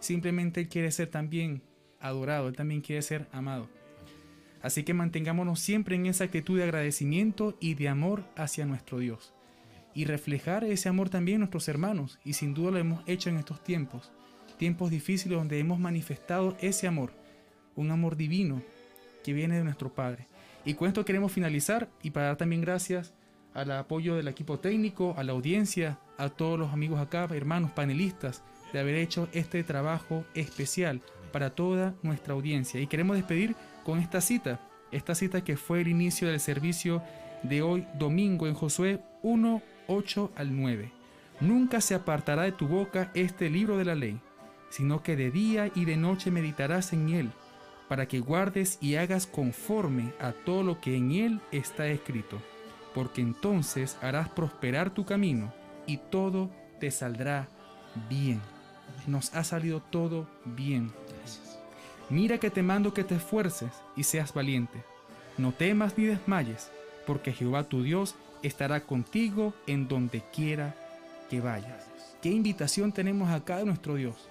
Simplemente 0.00 0.60
Él 0.60 0.68
quiere 0.68 0.90
ser 0.90 1.08
también 1.08 1.62
adorado, 2.00 2.48
Él 2.48 2.56
también 2.56 2.82
quiere 2.82 3.02
ser 3.02 3.26
amado. 3.32 3.68
Así 4.64 4.82
que 4.82 4.94
mantengámonos 4.94 5.60
siempre 5.60 5.94
en 5.94 6.06
esa 6.06 6.24
actitud 6.24 6.56
de 6.56 6.64
agradecimiento 6.64 7.56
y 7.60 7.74
de 7.74 7.88
amor 7.88 8.24
hacia 8.34 8.64
nuestro 8.64 8.98
Dios. 8.98 9.34
Y 9.94 10.06
reflejar 10.06 10.64
ese 10.64 10.88
amor 10.88 11.10
también 11.10 11.36
en 11.36 11.40
nuestros 11.40 11.68
hermanos. 11.68 12.18
Y 12.24 12.32
sin 12.32 12.54
duda 12.54 12.72
lo 12.72 12.78
hemos 12.78 13.02
hecho 13.06 13.28
en 13.28 13.36
estos 13.36 13.62
tiempos. 13.62 14.10
Tiempos 14.56 14.90
difíciles 14.90 15.36
donde 15.36 15.58
hemos 15.58 15.78
manifestado 15.78 16.56
ese 16.60 16.86
amor. 16.86 17.12
Un 17.76 17.90
amor 17.90 18.16
divino 18.16 18.62
que 19.22 19.34
viene 19.34 19.58
de 19.58 19.64
nuestro 19.64 19.92
Padre. 19.92 20.28
Y 20.64 20.74
con 20.74 20.88
esto 20.88 21.04
queremos 21.04 21.30
finalizar 21.30 21.90
y 22.02 22.10
para 22.10 22.28
dar 22.28 22.36
también 22.36 22.62
gracias 22.62 23.12
al 23.54 23.70
apoyo 23.70 24.16
del 24.16 24.28
equipo 24.28 24.58
técnico, 24.58 25.14
a 25.16 25.24
la 25.24 25.32
audiencia, 25.32 25.98
a 26.18 26.28
todos 26.28 26.58
los 26.58 26.72
amigos 26.72 27.00
acá, 27.00 27.28
hermanos 27.32 27.70
panelistas, 27.70 28.42
de 28.72 28.80
haber 28.80 28.96
hecho 28.96 29.28
este 29.32 29.62
trabajo 29.62 30.24
especial 30.34 31.00
para 31.32 31.50
toda 31.50 31.94
nuestra 32.02 32.34
audiencia. 32.34 32.80
Y 32.80 32.86
queremos 32.86 33.16
despedir 33.16 33.54
con 33.84 33.98
esta 33.98 34.20
cita, 34.20 34.60
esta 34.90 35.14
cita 35.14 35.44
que 35.44 35.56
fue 35.56 35.80
el 35.80 35.88
inicio 35.88 36.28
del 36.28 36.40
servicio 36.40 37.02
de 37.42 37.62
hoy 37.62 37.86
domingo 37.98 38.46
en 38.46 38.54
Josué 38.54 39.00
1, 39.22 39.62
8 39.86 40.32
al 40.36 40.56
9. 40.56 40.92
Nunca 41.40 41.80
se 41.80 41.94
apartará 41.94 42.42
de 42.42 42.52
tu 42.52 42.66
boca 42.66 43.10
este 43.14 43.50
libro 43.50 43.76
de 43.76 43.84
la 43.84 43.94
ley, 43.94 44.20
sino 44.70 45.02
que 45.02 45.16
de 45.16 45.30
día 45.30 45.70
y 45.74 45.84
de 45.84 45.96
noche 45.96 46.30
meditarás 46.30 46.92
en 46.92 47.08
él, 47.10 47.30
para 47.88 48.06
que 48.06 48.20
guardes 48.20 48.78
y 48.80 48.96
hagas 48.96 49.26
conforme 49.26 50.12
a 50.20 50.32
todo 50.32 50.62
lo 50.62 50.80
que 50.80 50.96
en 50.96 51.12
él 51.12 51.40
está 51.52 51.86
escrito, 51.88 52.40
porque 52.94 53.20
entonces 53.20 53.98
harás 54.00 54.28
prosperar 54.28 54.90
tu 54.90 55.04
camino 55.04 55.52
y 55.86 55.98
todo 55.98 56.50
te 56.80 56.90
saldrá 56.90 57.48
bien. 58.08 58.40
Nos 59.06 59.34
ha 59.34 59.44
salido 59.44 59.80
todo 59.80 60.28
bien. 60.44 60.92
Mira 62.08 62.38
que 62.38 62.50
te 62.50 62.62
mando 62.62 62.94
que 62.94 63.04
te 63.04 63.16
esfuerces 63.16 63.70
y 63.96 64.04
seas 64.04 64.32
valiente. 64.32 64.84
No 65.36 65.52
temas 65.52 65.98
ni 65.98 66.04
desmayes, 66.04 66.70
porque 67.06 67.32
Jehová 67.32 67.64
tu 67.64 67.82
Dios 67.82 68.14
estará 68.42 68.84
contigo 68.84 69.54
en 69.66 69.88
donde 69.88 70.22
quiera 70.32 70.76
que 71.28 71.40
vayas. 71.40 71.88
¿Qué 72.22 72.30
invitación 72.30 72.92
tenemos 72.92 73.30
acá 73.30 73.58
de 73.58 73.64
nuestro 73.64 73.96
Dios? 73.96 74.28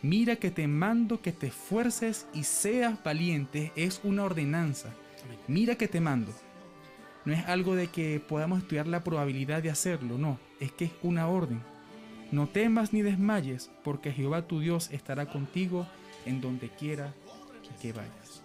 Mira 0.00 0.36
que 0.36 0.50
te 0.50 0.68
mando 0.68 1.20
que 1.20 1.32
te 1.32 1.48
esfuerces 1.48 2.26
y 2.32 2.44
seas 2.44 3.02
valiente. 3.02 3.72
Es 3.74 4.00
una 4.04 4.24
ordenanza. 4.24 4.90
Mira 5.48 5.74
que 5.74 5.88
te 5.88 6.00
mando. 6.00 6.32
No 7.28 7.34
es 7.34 7.44
algo 7.46 7.74
de 7.74 7.88
que 7.88 8.20
podamos 8.26 8.60
estudiar 8.60 8.86
la 8.86 9.04
probabilidad 9.04 9.62
de 9.62 9.68
hacerlo, 9.68 10.16
no. 10.16 10.40
Es 10.60 10.72
que 10.72 10.86
es 10.86 10.92
una 11.02 11.28
orden. 11.28 11.60
No 12.32 12.46
temas 12.48 12.94
ni 12.94 13.02
desmayes, 13.02 13.70
porque 13.84 14.12
Jehová 14.12 14.46
tu 14.46 14.60
Dios 14.60 14.88
estará 14.92 15.26
contigo 15.26 15.86
en 16.24 16.40
donde 16.40 16.70
quiera 16.70 17.12
que 17.82 17.92
vayas. 17.92 18.42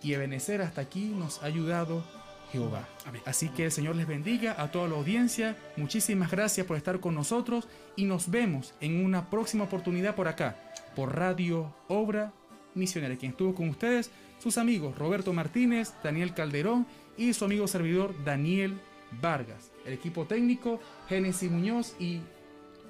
Y 0.00 0.12
Ebenezer 0.12 0.62
hasta 0.62 0.80
aquí 0.80 1.06
nos 1.06 1.42
ha 1.42 1.46
ayudado 1.46 2.04
Jehová. 2.52 2.86
Así 3.24 3.48
que 3.48 3.64
el 3.64 3.72
Señor 3.72 3.96
les 3.96 4.06
bendiga 4.06 4.54
a 4.62 4.70
toda 4.70 4.86
la 4.86 4.94
audiencia. 4.94 5.56
Muchísimas 5.76 6.30
gracias 6.30 6.68
por 6.68 6.76
estar 6.76 7.00
con 7.00 7.16
nosotros 7.16 7.66
y 7.96 8.04
nos 8.04 8.30
vemos 8.30 8.74
en 8.80 9.04
una 9.04 9.28
próxima 9.28 9.64
oportunidad 9.64 10.14
por 10.14 10.28
acá, 10.28 10.56
por 10.94 11.16
Radio 11.16 11.74
Obra 11.88 12.32
Misionera. 12.76 13.16
Quien 13.16 13.32
estuvo 13.32 13.56
con 13.56 13.68
ustedes, 13.68 14.12
sus 14.38 14.56
amigos 14.56 14.96
Roberto 14.96 15.32
Martínez, 15.32 15.94
Daniel 16.04 16.32
Calderón 16.32 16.86
y 17.18 17.34
su 17.34 17.44
amigo 17.44 17.66
servidor 17.68 18.14
Daniel 18.24 18.78
Vargas. 19.20 19.70
El 19.84 19.92
equipo 19.92 20.24
técnico, 20.24 20.80
Génesis 21.08 21.50
Muñoz 21.50 21.94
y 21.98 22.20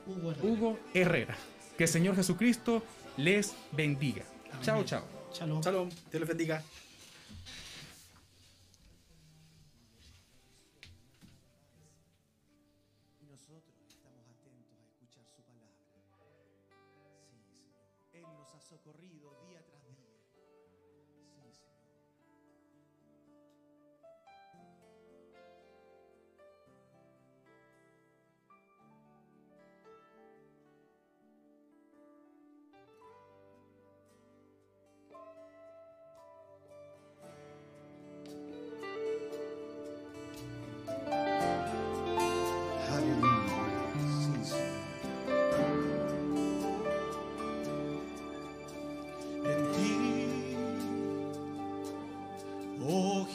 Hugo 0.06 0.30
Herrera. 0.30 0.48
Hugo 0.48 0.78
Herrera. 0.94 1.36
Que 1.76 1.84
el 1.84 1.88
Señor 1.88 2.14
Jesucristo 2.14 2.82
les 3.16 3.54
bendiga. 3.72 4.22
Chao, 4.62 4.84
chao. 4.84 5.02
Shalom. 5.32 5.60
Shalom, 5.60 5.88
Dios 5.88 6.20
les 6.20 6.28
bendiga. 6.28 6.62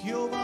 Jehová, 0.03 0.42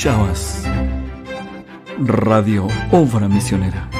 escuchabas 0.00 0.62
Radio 1.98 2.68
Obra 2.90 3.28
Misionera. 3.28 3.99